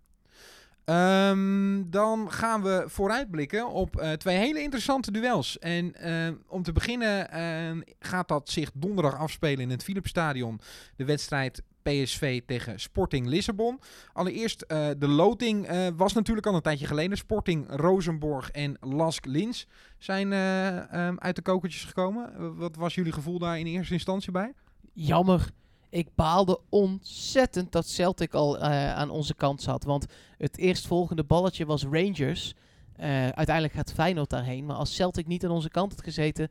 Ehm, 0.87 1.83
dan 1.89 2.31
gaan 2.31 2.63
we 2.63 2.83
vooruitblikken 2.85 3.69
op 3.69 3.97
eh, 3.97 4.11
twee 4.11 4.37
hele 4.37 4.61
interessante 4.61 5.11
duels. 5.11 5.59
En 5.59 5.95
eh, 5.95 6.33
om 6.47 6.63
te 6.63 6.71
beginnen 6.71 7.31
eh, 7.31 7.93
gaat 7.99 8.27
dat 8.27 8.49
zich 8.49 8.71
donderdag 8.73 9.17
afspelen 9.17 9.59
in 9.59 9.69
het 9.69 9.83
Philipsstadion. 9.83 10.59
De 10.95 11.05
wedstrijd 11.05 11.61
PSV 11.87 12.41
tegen 12.45 12.79
Sporting 12.79 13.27
Lissabon. 13.27 13.79
Allereerst 14.13 14.61
eh, 14.61 14.87
de 14.97 15.07
loting 15.07 15.65
eh, 15.65 15.87
was 15.95 16.13
natuurlijk 16.13 16.47
al 16.47 16.55
een 16.55 16.61
tijdje 16.61 16.87
geleden. 16.87 17.17
Sporting 17.17 17.65
Rosenborg 17.69 18.51
en 18.51 18.77
Lask 18.79 19.25
Lins 19.25 19.67
zijn 19.97 20.33
ehm, 20.33 21.15
uit 21.17 21.35
de 21.35 21.41
kokertjes 21.41 21.83
gekomen. 21.83 22.55
Wat 22.57 22.75
was 22.75 22.95
jullie 22.95 23.11
gevoel 23.11 23.39
daar 23.39 23.59
in 23.59 23.65
eerste 23.65 23.93
instantie 23.93 24.31
bij? 24.31 24.53
Jammer. 24.93 25.49
Ik 25.89 26.07
baalde 26.15 26.59
ontzettend 26.69 27.71
dat 27.71 27.87
Celtic 27.87 28.33
al 28.33 28.57
eh, 28.59 28.93
aan 28.93 29.09
onze 29.09 29.35
kant 29.35 29.61
zat. 29.61 29.83
Want 29.83 30.05
het 30.37 30.57
eerstvolgende 30.57 31.23
balletje 31.23 31.65
was 31.65 31.83
Rangers. 31.83 32.53
Eh, 32.95 33.09
uiteindelijk 33.29 33.73
gaat 33.75 33.93
Feyenoord 33.93 34.29
daarheen. 34.29 34.65
Maar 34.65 34.75
als 34.75 34.95
Celtic 34.95 35.27
niet 35.27 35.45
aan 35.45 35.51
onze 35.51 35.69
kant 35.69 35.91
had 35.91 36.03
gezeten, 36.03 36.49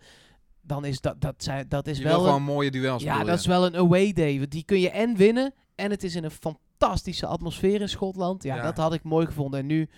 dan 0.61 0.85
is 0.85 1.01
dat, 1.01 1.21
dat, 1.21 1.35
zijn- 1.43 1.69
dat 1.69 1.87
is 1.87 1.99
Je 1.99 2.05
wel... 2.05 2.27
een- 2.27 2.43
mooie 2.43 2.71
duels 2.71 3.03
ja, 3.03 3.25
dat 3.25 3.39
is 3.39 3.47
wel 3.47 3.67
een 3.67 3.77
away 3.77 4.13
day. 4.13 4.39
Want 4.39 4.51
die 4.51 4.65
kun 4.65 4.81
je 4.81 4.91
en 4.91 5.17
winnen. 5.17 5.55
En 5.75 5.91
het 5.91 6.05
is 6.05 6.15
in 6.15 6.25
een 6.25 6.31
fantastische 6.31 7.27
atmosfeer 7.27 7.81
in 7.81 7.89
Schotland. 7.89 8.43
Ja, 8.43 8.57
Ja. 8.57 8.63
dat 8.63 8.77
had 8.77 8.95
ik 8.95 9.03
mooi 9.03 9.27
gevonden. 9.27 9.61
En 9.61 9.67
nu, 9.67 9.89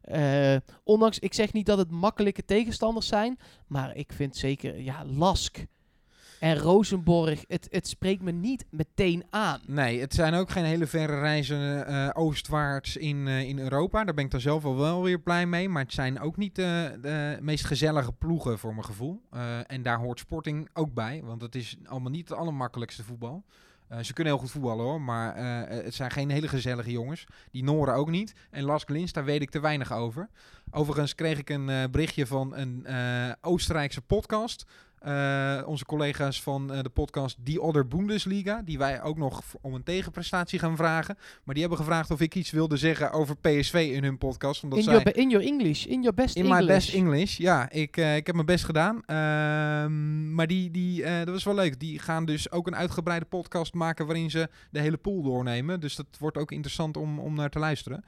eh, 0.00 0.56
ondanks, 0.84 1.18
ik 1.18 1.34
zeg 1.34 1.52
niet 1.52 1.66
dat 1.66 1.78
het 1.78 1.90
makkelijke 1.90 2.44
tegenstanders 2.44 3.06
zijn. 3.06 3.38
Maar 3.66 3.96
ik 3.96 4.12
vind 4.12 4.36
zeker, 4.36 4.80
ja, 4.80 5.04
Lask 5.04 5.64
en 6.40 6.58
Rosenborg, 6.58 7.44
het, 7.48 7.68
het 7.70 7.88
spreekt 7.88 8.22
me 8.22 8.30
niet 8.30 8.64
meteen 8.70 9.24
aan. 9.30 9.60
Nee, 9.66 10.00
het 10.00 10.14
zijn 10.14 10.34
ook 10.34 10.50
geen 10.50 10.64
hele 10.64 10.86
verre 10.86 11.20
reizen 11.20 11.86
eh, 11.86 12.10
oostwaarts 12.12 12.96
in, 12.96 13.28
eh, 13.28 13.48
in 13.48 13.58
Europa. 13.58 14.04
Daar 14.04 14.14
ben 14.14 14.24
ik 14.24 14.30
dan 14.30 14.40
zelf 14.40 14.62
wel, 14.62 14.76
wel 14.76 15.02
weer 15.02 15.20
blij 15.20 15.46
mee. 15.46 15.68
Maar 15.68 15.82
het 15.82 15.92
zijn 15.92 16.20
ook 16.20 16.36
niet 16.36 16.58
eh, 16.58 16.64
de 17.00 17.38
meest 17.40 17.64
gezellige 17.64 18.12
ploegen 18.12 18.58
voor 18.58 18.72
mijn 18.72 18.84
gevoel. 18.84 19.22
En 19.66 19.82
daar 19.82 19.98
hoort 19.98 20.18
Sporting 20.18 20.68
ook 20.72 20.94
bij. 20.94 21.20
Want 21.24 21.42
het 21.42 21.54
is 21.54 21.76
allemaal 21.84 22.10
niet 22.10 22.28
het 22.28 22.38
allermakkelijkste 22.38 23.04
voetbal. 23.04 23.44
Ze 24.00 24.12
kunnen 24.12 24.32
heel 24.32 24.42
goed 24.42 24.50
voetballen 24.50 24.84
hoor, 24.84 25.00
maar 25.00 25.36
het 25.68 25.94
zijn 25.94 26.10
geen 26.10 26.30
hele 26.30 26.48
gezellige 26.48 26.90
jongens. 26.90 27.26
Die 27.50 27.64
Noren 27.64 27.94
ook 27.94 28.10
niet. 28.10 28.32
En 28.50 28.62
Lask 28.62 28.88
Lins, 28.88 29.12
daar 29.12 29.24
weet 29.24 29.42
ik 29.42 29.50
te 29.50 29.60
weinig 29.60 29.92
over. 29.92 30.28
Overigens 30.70 31.14
kreeg 31.14 31.38
ik 31.38 31.50
een 31.50 31.68
eh, 31.68 31.84
berichtje 31.90 32.26
van 32.26 32.56
een 32.56 32.86
Oostenrijkse 33.40 34.00
podcast. 34.00 34.66
Eh, 35.00 35.62
onze 35.66 35.84
collega's 35.84 36.42
van 36.42 36.72
eh, 36.72 36.82
de 36.82 36.88
podcast 36.88 37.36
Die 37.40 37.60
Other 37.62 37.88
Bundesliga, 37.88 38.62
die 38.64 38.78
wij 38.78 39.02
ook 39.02 39.16
nog 39.18 39.42
om 39.60 39.74
een 39.74 39.82
tegenprestatie 39.82 40.58
gaan 40.58 40.76
vragen. 40.76 41.16
Maar 41.44 41.54
die 41.54 41.64
hebben 41.64 41.78
gevraagd 41.84 42.10
of 42.10 42.20
ik 42.20 42.34
iets 42.34 42.50
wilde 42.50 42.76
zeggen 42.76 43.12
over 43.12 43.36
PSV 43.36 43.90
in 43.94 44.02
hun 44.04 44.18
podcast. 44.18 44.62
Omdat 44.62 44.78
In 44.78 44.84
zij... 44.84 44.92
your, 44.94 45.16
in 45.16 45.30
your 45.30 45.46
English, 45.46 45.84
in 45.84 46.00
your 46.00 46.14
best 46.14 46.36
In 46.36 46.44
English. 46.44 46.60
my 46.60 46.66
best 46.66 46.94
English, 46.94 47.36
ja. 47.36 47.70
Ik, 47.70 47.96
eh, 47.96 48.16
ik 48.16 48.26
heb 48.26 48.34
mijn 48.34 48.46
best 48.46 48.64
gedaan. 48.64 49.02
Ehm, 49.06 50.34
maar 50.34 50.46
die, 50.46 50.70
die, 50.70 51.02
dat 51.02 51.28
was 51.28 51.44
wel 51.44 51.54
leuk. 51.54 51.80
Die 51.80 51.98
gaan 51.98 52.24
dus 52.24 52.50
ook 52.50 52.66
een 52.66 52.76
uitgebreide 52.76 53.26
podcast 53.26 53.74
maken 53.74 54.06
waarin 54.06 54.30
ze 54.30 54.48
de 54.70 54.80
hele 54.80 54.96
pool 54.96 55.22
doornemen. 55.22 55.80
Dus 55.80 55.96
dat 55.96 56.06
wordt 56.18 56.36
ook 56.36 56.52
interessant 56.52 56.96
om, 56.96 57.18
om 57.18 57.34
naar 57.34 57.50
te 57.50 57.58
luisteren. 57.58 58.04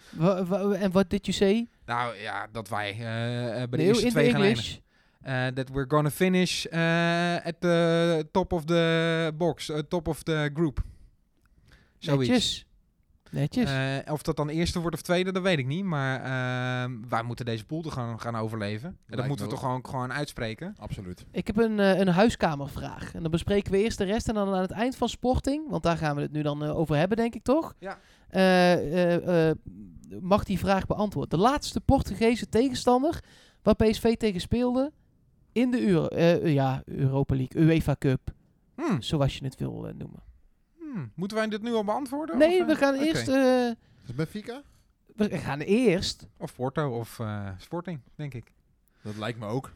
En 0.80 0.90
what 0.90 1.10
did 1.10 1.26
you 1.26 1.36
say? 1.36 1.68
Nou 1.86 2.16
ja, 2.16 2.48
dat 2.52 2.68
wij 2.68 2.94
bij 2.98 3.66
de 3.70 3.76
Nee, 3.76 3.86
eerste 3.86 4.04
in 4.06 4.10
twee 4.10 4.30
gaan. 4.30 4.42
English. 4.42 4.76
Uh, 5.26 5.46
that 5.46 5.68
we're 5.68 5.88
gonna 5.88 6.10
finish 6.10 6.66
uh, 6.66 7.46
at 7.46 7.60
the 7.60 8.28
top 8.32 8.52
of 8.52 8.64
the 8.64 9.32
box, 9.36 9.68
uh, 9.68 9.78
top 9.78 10.08
of 10.08 10.22
the 10.22 10.50
group. 10.54 10.82
Zoiets. 11.98 12.28
Netjes. 12.28 12.66
Netjes. 13.30 13.70
Uh, 13.70 14.12
of 14.12 14.22
dat 14.22 14.36
dan 14.36 14.48
eerste 14.48 14.80
wordt 14.80 14.96
of 14.96 15.02
tweede, 15.02 15.32
dat 15.32 15.42
weet 15.42 15.58
ik 15.58 15.66
niet. 15.66 15.84
Maar 15.84 16.18
uh, 16.18 16.96
wij 17.08 17.22
moeten 17.22 17.44
deze 17.44 17.64
pool 17.64 17.82
te 17.82 17.90
gaan, 17.90 18.20
gaan 18.20 18.36
overleven. 18.36 18.88
En 18.88 18.96
dat 19.06 19.16
Lijkt 19.16 19.28
moeten 19.28 19.46
we 19.46 19.52
toch 19.52 19.60
gewoon, 19.60 19.86
gewoon 19.86 20.12
uitspreken. 20.12 20.74
Absoluut. 20.78 21.24
Ik 21.30 21.46
heb 21.46 21.56
een, 21.56 21.78
uh, 21.78 21.98
een 21.98 22.08
huiskamervraag. 22.08 23.14
En 23.14 23.22
dan 23.22 23.30
bespreken 23.30 23.72
we 23.72 23.78
eerst 23.78 23.98
de 23.98 24.04
rest. 24.04 24.28
En 24.28 24.34
dan 24.34 24.54
aan 24.54 24.60
het 24.60 24.70
eind 24.70 24.96
van 24.96 25.08
Sporting, 25.08 25.68
want 25.68 25.82
daar 25.82 25.96
gaan 25.96 26.16
we 26.16 26.22
het 26.22 26.32
nu 26.32 26.42
dan 26.42 26.64
uh, 26.64 26.78
over 26.78 26.96
hebben, 26.96 27.16
denk 27.16 27.34
ik 27.34 27.42
toch? 27.42 27.74
Ja. 27.78 27.98
Uh, 28.30 29.50
mag 30.20 30.44
die 30.44 30.58
vraag 30.58 30.86
beantwoorden. 30.86 31.38
De 31.38 31.44
laatste 31.44 31.80
Portugese 31.80 32.48
tegenstander 32.48 33.24
waar 33.62 33.74
PSV 33.74 34.16
tegen 34.16 34.40
speelde 34.40 34.92
in 35.52 35.70
de 35.70 35.86
Euro 35.86 36.16
ja, 36.48 36.82
Europa 36.84 37.34
League, 37.34 37.62
UEFA 37.62 37.96
Cup. 37.98 38.20
Hmm. 38.74 39.02
Zoals 39.02 39.36
je 39.36 39.44
het 39.44 39.56
wil 39.56 39.90
noemen. 39.98 40.22
Hmm. 40.78 41.12
Moeten 41.14 41.36
wij 41.36 41.48
dit 41.48 41.62
nu 41.62 41.72
al 41.72 41.84
beantwoorden? 41.84 42.38
Nee, 42.38 42.60
of, 42.60 42.66
we 42.66 42.74
gaan 42.76 42.94
okay. 42.94 43.06
eerst... 43.06 43.28
Uh, 43.28 43.66
is 44.06 44.14
Benfica? 44.14 44.62
We 45.16 45.38
gaan 45.38 45.60
eerst... 45.60 46.26
Of 46.36 46.54
Porto 46.54 46.98
of 46.98 47.18
uh, 47.18 47.48
Sporting, 47.58 48.00
denk 48.14 48.34
ik. 48.34 48.52
Dat 49.02 49.16
lijkt 49.16 49.38
me 49.38 49.46
ook. 49.46 49.72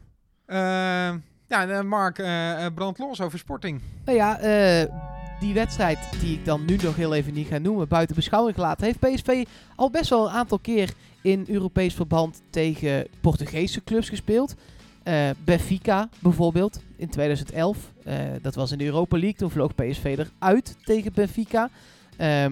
Uh, 0.47 0.57
ja, 1.47 1.83
Mark, 1.83 2.15
brand 2.75 2.97
los 2.97 3.21
over 3.21 3.39
Sporting. 3.39 3.81
Nou 4.05 4.17
ja, 4.17 4.37
die 5.39 5.53
wedstrijd 5.53 5.99
die 6.19 6.37
ik 6.37 6.45
dan 6.45 6.65
nu 6.65 6.75
nog 6.75 6.95
heel 6.95 7.13
even 7.13 7.33
niet 7.33 7.47
ga 7.47 7.57
noemen, 7.57 7.87
buiten 7.87 8.15
beschouwing 8.15 8.55
gelaten, 8.55 8.85
heeft 8.85 8.99
PSV 8.99 9.45
al 9.75 9.89
best 9.89 10.09
wel 10.09 10.25
een 10.25 10.33
aantal 10.33 10.59
keer 10.59 10.93
in 11.21 11.45
Europees 11.47 11.93
verband 11.93 12.41
tegen 12.49 13.07
Portugese 13.21 13.83
clubs 13.83 14.09
gespeeld. 14.09 14.55
Uh, 15.07 15.29
Benfica 15.43 16.09
bijvoorbeeld 16.19 16.81
in 16.95 17.09
2011. 17.09 17.77
Uh, 18.07 18.13
dat 18.41 18.55
was 18.55 18.71
in 18.71 18.77
de 18.77 18.85
Europa 18.85 19.17
League. 19.17 19.37
Toen 19.37 19.51
vloog 19.51 19.75
PSV 19.75 20.17
eruit 20.17 20.75
tegen 20.83 21.13
Benfica. 21.13 21.69
Uh, 22.17 22.43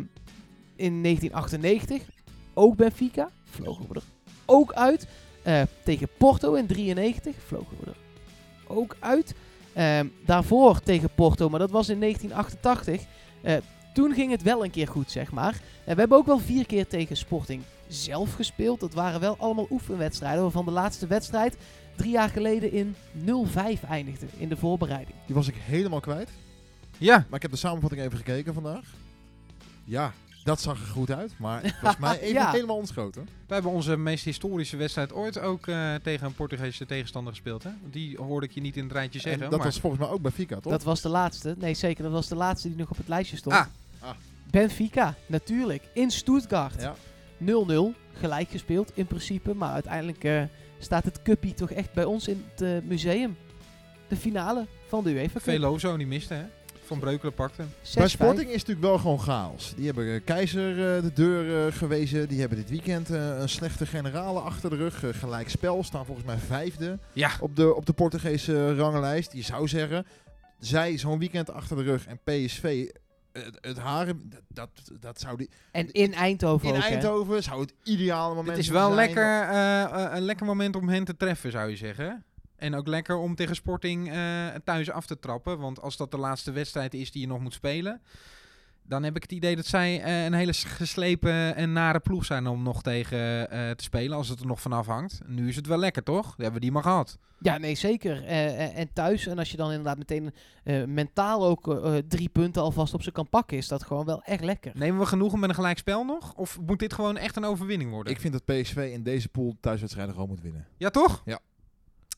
in 0.76 1.04
1998 1.04 2.02
ook 2.54 2.76
Benfica. 2.76 3.30
Vlogen 3.44 3.86
we 3.88 3.96
er 3.96 4.04
ook 4.46 4.74
uit. 4.74 5.08
Uh, 5.48 5.62
tegen 5.84 6.08
Porto 6.18 6.54
in 6.54 6.66
93 6.66 7.36
vlogen 7.48 7.78
we 7.80 7.86
er 7.86 7.98
ook 8.68 8.96
uit. 9.00 9.34
Ehm, 9.74 10.08
daarvoor 10.26 10.80
tegen 10.80 11.10
Porto, 11.16 11.50
maar 11.50 11.60
dat 11.60 11.72
was 11.72 11.90
in 11.90 12.00
1988. 12.00 13.02
Uh, 13.42 13.54
toen 13.94 14.14
ging 14.14 14.32
het 14.32 14.42
wel 14.42 14.64
een 14.64 14.72
keer 14.72 14.88
goed, 14.88 15.12
zeg 15.12 15.32
maar. 15.32 15.54
we 15.86 15.94
hebben 15.94 16.18
ook 16.18 16.26
wel 16.26 16.40
vier 16.40 16.66
keer 16.66 16.88
tegen 16.88 17.18
Sporting 17.18 17.62
zelf 17.88 18.34
gespeeld. 18.34 18.80
Dat 18.80 18.94
waren 18.94 19.20
wel 19.20 19.36
allemaal 19.38 19.68
oefenwedstrijden, 19.70 20.42
waarvan 20.42 20.66
de 20.66 20.72
laatste 20.72 21.08
wedstrijd 21.08 21.58
drie 21.96 22.12
jaar 22.12 22.30
geleden 22.30 22.72
in 22.72 22.96
0-5 23.26 23.90
eindigde 23.90 24.26
in 24.38 24.50
de 24.50 24.58
voorbereiding. 24.58 25.16
Die 25.26 25.36
was 25.36 25.48
ik 25.48 25.56
helemaal 25.56 26.00
kwijt. 26.00 26.30
Ja. 26.98 27.16
Maar 27.16 27.36
ik 27.36 27.42
heb 27.42 27.52
de 27.52 27.58
samenvatting 27.58 28.02
even 28.02 28.18
gekeken 28.18 28.54
vandaag. 28.54 28.86
Ja, 29.84 30.14
dat 30.44 30.62
zag 30.62 30.80
er 30.82 30.88
goed 30.88 31.12
uit. 31.12 31.34
Maar 31.38 31.64
het 31.64 31.82
was 31.82 31.98
mij 32.08 32.20
even 32.20 32.34
Ja. 32.34 32.52
helemaal 32.52 32.76
ontschoten. 32.78 33.24
Wij 33.24 33.58
hebben 33.58 33.72
onze 33.72 33.98
meest 33.98 34.26
historische 34.26 34.78
wedstrijd 34.78 35.14
ooit 35.14 35.40
ook 35.40 35.68
eh, 35.68 35.94
tegen 35.96 36.26
een 36.28 36.34
Portugese 36.36 36.86
tegenstander 36.86 37.34
gespeeld. 37.34 37.64
Hè? 37.64 37.70
Die 37.90 38.18
hoorde 38.18 38.46
ik 38.46 38.52
je 38.52 38.62
niet 38.62 38.78
in 38.78 38.84
het 38.84 38.92
rijtje 38.92 39.20
En 39.20 39.24
zeggen. 39.24 39.50
dat 39.50 39.52
maar... 39.60 39.68
was 39.68 39.80
volgens 39.80 40.02
mij 40.02 40.12
ook 40.12 40.22
Benfica, 40.22 40.60
toch? 40.60 40.72
Dat 40.72 40.84
was 40.84 41.02
de 41.02 41.10
laatste. 41.10 41.56
Nee, 41.58 41.74
zeker. 41.74 42.04
Dat 42.04 42.12
was 42.12 42.28
de 42.28 42.36
laatste 42.36 42.68
die 42.68 42.78
nog 42.78 42.90
op 42.90 42.98
het 42.98 43.08
lijstje 43.08 43.38
stond. 43.38 43.56
Ah. 43.56 43.66
Ah. 44.00 44.10
Benfica, 44.52 45.16
natuurlijk. 45.26 45.84
In 45.94 46.12
Stuttgart. 46.12 46.82
Ja. 46.82 46.96
0-0. 47.46 47.98
Gelijk 48.14 48.50
gespeeld 48.50 48.92
in 48.94 49.06
principe. 49.06 49.54
Maar 49.54 49.72
uiteindelijk 49.74 50.24
eh, 50.24 50.44
staat 50.84 51.04
het 51.06 51.22
cuppie 51.22 51.54
toch 51.54 51.72
echt 51.72 51.94
bij 51.94 52.04
ons 52.04 52.28
in 52.28 52.46
het 52.52 52.62
eh, 52.62 52.70
museum. 52.84 53.38
De 54.08 54.16
finale 54.16 54.66
van 54.88 55.04
de 55.04 55.10
UEFA 55.10 55.34
Cup. 55.34 55.42
Velozo 55.42 55.98
die 55.98 56.08
miste, 56.08 56.34
hè? 56.34 56.44
Van 56.86 57.00
Breukelen 57.00 57.34
pakte. 57.34 57.64
6-5. 57.64 57.68
Bij 57.94 58.08
Sporting 58.08 58.48
is 58.50 58.60
natuurlijk 58.60 58.86
wel 58.86 58.98
gewoon 58.98 59.20
chaos. 59.20 59.74
Die 59.76 59.86
hebben 59.86 60.14
eh, 60.14 60.22
Keizer 60.26 60.96
eh, 60.96 61.02
de 61.02 61.14
deur 61.14 61.74
gewezen. 61.74 62.28
Die 62.28 62.40
hebben 62.40 62.58
dit 62.58 62.70
weekend 62.70 63.10
eh, 63.10 63.40
een 63.40 63.50
slechte 63.50 63.86
generale 63.86 64.40
achter 64.40 64.70
de 64.70 64.76
rug. 64.76 65.04
Gelijk 65.20 65.50
spel. 65.50 65.84
Staan 65.84 66.06
volgens 66.06 66.26
mij 66.28 66.38
vijfde 66.38 67.00
Ja. 67.14 67.32
op 67.40 67.56
de, 67.56 67.76
op 67.76 67.86
de 67.86 67.94
Portugese 67.94 68.76
rangenlijst. 68.76 69.34
Je 69.34 69.42
zou 69.42 69.68
zeggen, 69.68 70.06
zij 70.60 70.98
zo'n 70.98 71.20
weekend 71.20 71.52
achter 71.52 71.78
de 71.78 71.84
rug 71.84 72.06
en 72.08 72.20
PSV... 72.24 72.90
Het, 73.34 73.58
het 73.62 73.78
haren, 73.78 74.32
dat, 74.48 74.70
dat, 75.00 75.20
zou 75.20 75.38
die... 75.38 75.50
En 75.72 75.92
in 75.92 76.14
Eindhoven 76.14 76.68
In 76.68 76.76
ook, 76.76 76.82
hè? 76.82 76.88
Eindhoven 76.88 77.44
zou 77.44 77.62
het 77.62 77.74
ideale 77.84 78.36
moment 78.36 78.58
Het 78.58 78.66
is 78.66 78.72
wel 78.72 78.94
zijn. 78.94 78.96
lekker, 78.96 79.42
eh, 79.42 79.84
eh, 79.84 80.16
een 80.16 80.22
lekker 80.22 80.46
moment 80.46 80.76
om 80.76 80.90
hen 80.90 81.04
te 81.04 81.18
treffen, 81.18 81.52
zou 81.52 81.70
je 81.70 81.76
zeggen. 81.76 82.24
En 82.56 82.76
ook 82.76 82.88
lekker 82.88 83.16
om 83.16 83.36
tegen 83.36 83.56
Sporting 83.56 84.12
eh, 84.12 84.48
thuis 84.64 84.90
af 84.90 85.06
te 85.06 85.20
trappen. 85.20 85.60
Want 85.60 85.82
als 85.82 85.98
dat 85.98 86.12
de 86.12 86.18
laatste 86.18 86.52
wedstrijd 86.52 86.94
is 86.94 87.12
die 87.12 87.22
je 87.22 87.28
nog 87.28 87.40
moet 87.40 87.54
spelen... 87.54 88.02
dan 88.86 89.04
heb 89.04 89.16
ik 89.16 89.22
het 89.22 89.32
idee 89.32 89.56
dat 89.56 89.66
zij 89.66 90.02
eh, 90.02 90.24
een 90.24 90.34
hele 90.34 90.54
geslepen 90.54 91.56
en 91.56 91.74
nare 91.74 92.00
ploeg 92.00 92.26
zijn 92.26 92.48
om 92.48 92.64
nog 92.64 92.82
tegen 92.82 93.50
eh, 93.50 93.72
te 93.72 93.84
spelen. 93.84 94.18
Als 94.18 94.30
het 94.30 94.40
er 94.40 94.46
nog 94.46 94.62
vanaf 94.62 94.88
hangt. 94.88 95.20
Nu 95.26 95.48
is 95.48 95.56
het 95.56 95.68
wel 95.68 95.78
lekker, 95.78 96.04
toch? 96.04 96.36
We 96.36 96.44
hebben 96.44 96.62
die 96.62 96.72
maar 96.72 96.84
gehad. 96.84 97.18
Ja, 97.40 97.58
nee, 97.58 97.76
zeker. 97.76 98.24
Eh, 98.24 98.78
en 98.78 98.94
thuis, 98.94 99.28
en 99.28 99.38
als 99.40 99.52
je 99.52 99.58
dan 99.58 99.70
inderdaad 99.70 99.98
meteen 99.98 100.34
eh, 100.64 100.84
mentaal 100.84 101.46
ook 101.46 101.82
drie 102.08 102.30
punten 102.30 102.62
alvast 102.62 102.94
op 102.94 103.02
ze 103.02 103.12
kan 103.12 103.30
pakken, 103.30 103.58
is 103.58 103.68
dat 103.68 103.84
gewoon 103.84 104.06
wel 104.06 104.22
echt 104.24 104.44
lekker. 104.44 104.72
Nemen 104.76 105.00
we 105.00 105.06
genoegen 105.06 105.40
met 105.40 105.50
een 105.50 105.56
gelijkspel 105.56 106.04
nog? 106.04 106.34
Of 106.34 106.60
moet 106.66 106.80
dit 106.80 106.94
gewoon 106.94 107.18
echt 107.18 107.36
een 107.36 107.46
overwinning 107.46 107.92
worden? 107.92 108.14
Ik 108.14 108.20
vind 108.20 108.34
dat 108.34 108.46
PSV 108.46 108.90
in 108.94 109.04
deze 109.04 109.30
pool 109.30 109.56
thuiswedstrijden 109.60 110.14
gewoon 110.14 110.30
moet 110.30 110.42
winnen. 110.42 110.68
Ja, 110.78 110.90
toch? 110.90 111.22
Ja. 111.26 111.40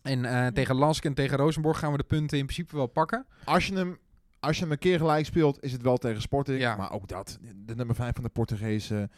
En 0.05 0.25
eh, 0.25 0.47
tegen 0.47 0.75
Lask 0.75 1.05
en 1.05 1.13
tegen 1.13 1.37
Rosenborg 1.37 1.79
gaan 1.79 1.91
we 1.91 1.97
de 1.97 2.03
punten 2.03 2.37
in 2.37 2.45
principe 2.45 2.75
wel 2.75 2.87
pakken. 2.87 3.25
Als 3.43 3.67
je 3.67 3.73
hem, 3.73 3.97
als 4.45 4.55
je 4.55 4.63
hem 4.63 4.71
een 4.71 4.77
keer 4.77 4.97
gelijk 4.97 5.25
speelt, 5.25 5.63
is 5.63 5.71
het 5.71 5.81
wel 5.81 5.97
tegen 5.97 6.21
Sporting. 6.21 6.59
Ja. 6.59 6.75
Maar 6.75 6.91
ook 6.91 7.07
dat, 7.07 7.37
de 7.65 7.75
nummer 7.75 7.95
5 7.95 8.13
van 8.13 8.23
de 8.23 8.29
Portugese 8.29 9.09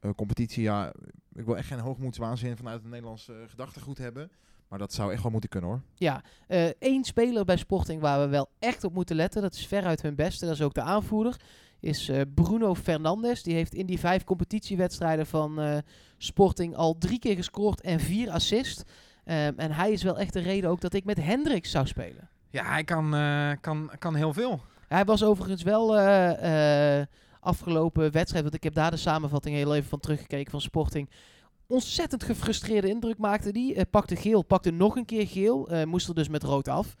eh, 0.00 0.10
competitie. 0.16 0.62
Ja, 0.62 0.92
ik 1.32 1.44
wil 1.44 1.56
echt 1.56 1.68
geen 1.68 1.78
hoogmoedswaanzin 1.78 2.56
vanuit 2.56 2.82
het 2.82 2.90
Nederlandse 2.90 3.32
eh, 3.32 3.48
gedachtegoed 3.48 3.98
hebben. 3.98 4.30
Maar 4.68 4.78
dat 4.78 4.92
zou 4.92 5.12
echt 5.12 5.22
wel 5.22 5.30
moeten 5.30 5.50
kunnen 5.50 5.70
hoor. 5.70 5.80
Ja, 5.94 6.22
eh, 6.46 6.66
één 6.78 7.04
speler 7.04 7.44
bij 7.44 7.56
Sporting 7.56 8.00
waar 8.00 8.20
we 8.20 8.28
wel 8.28 8.48
echt 8.58 8.84
op 8.84 8.94
moeten 8.94 9.16
letten, 9.16 9.42
dat 9.42 9.54
is 9.54 9.66
veruit 9.66 10.02
hun 10.02 10.14
beste, 10.14 10.44
dat 10.44 10.54
is 10.54 10.62
ook 10.62 10.74
de 10.74 10.82
aanvoerder, 10.82 11.36
is 11.84 12.08
eh, 12.08 12.20
Bruno 12.34 12.74
Fernandes. 12.74 13.42
Die 13.42 13.54
heeft 13.54 13.74
in 13.74 13.86
die 13.86 13.98
vijf 13.98 14.24
competitiewedstrijden 14.24 15.26
van 15.26 15.60
eh, 15.60 15.76
Sporting 16.18 16.76
al 16.76 16.98
drie 16.98 17.18
keer 17.18 17.36
gescoord 17.36 17.80
en 17.80 18.00
vier 18.00 18.30
assist. 18.30 18.84
Ehm, 19.24 19.52
en 19.56 19.72
hij 19.72 19.92
is 19.92 20.02
wel 20.02 20.18
echt 20.18 20.32
de 20.32 20.40
reden 20.40 20.70
ook 20.70 20.80
dat 20.80 20.94
ik 20.94 21.04
met 21.04 21.16
Hendricks 21.16 21.70
zou 21.70 21.86
spelen. 21.86 22.28
Ja, 22.50 22.64
hij 22.64 22.84
kan, 22.84 23.14
eh, 23.14 23.50
kan, 23.60 23.90
kan 23.98 24.14
heel 24.14 24.32
veel. 24.32 24.60
Hij 24.88 25.04
was 25.04 25.22
overigens 25.22 25.62
wel 25.62 25.96
eh, 25.96 27.00
eh, 27.00 27.06
afgelopen 27.40 28.12
wedstrijd, 28.12 28.42
want 28.42 28.54
ik 28.54 28.62
heb 28.62 28.74
daar 28.74 28.90
de 28.90 28.96
samenvatting 28.96 29.56
heel 29.56 29.74
even 29.74 29.88
van 29.88 30.00
teruggekeken 30.00 30.50
van 30.50 30.60
Sporting. 30.60 31.10
Ontzettend 31.66 32.24
gefrustreerde 32.24 32.88
indruk 32.88 33.18
maakte 33.18 33.52
die. 33.52 33.74
Eh, 33.74 33.82
pakte 33.90 34.16
geel, 34.16 34.42
pakte 34.42 34.70
nog 34.70 34.96
een 34.96 35.04
keer 35.04 35.26
geel. 35.26 35.68
moest 35.84 36.08
er 36.08 36.14
dus 36.14 36.28
met 36.28 36.42
rood 36.42 36.68
af. 36.68 36.94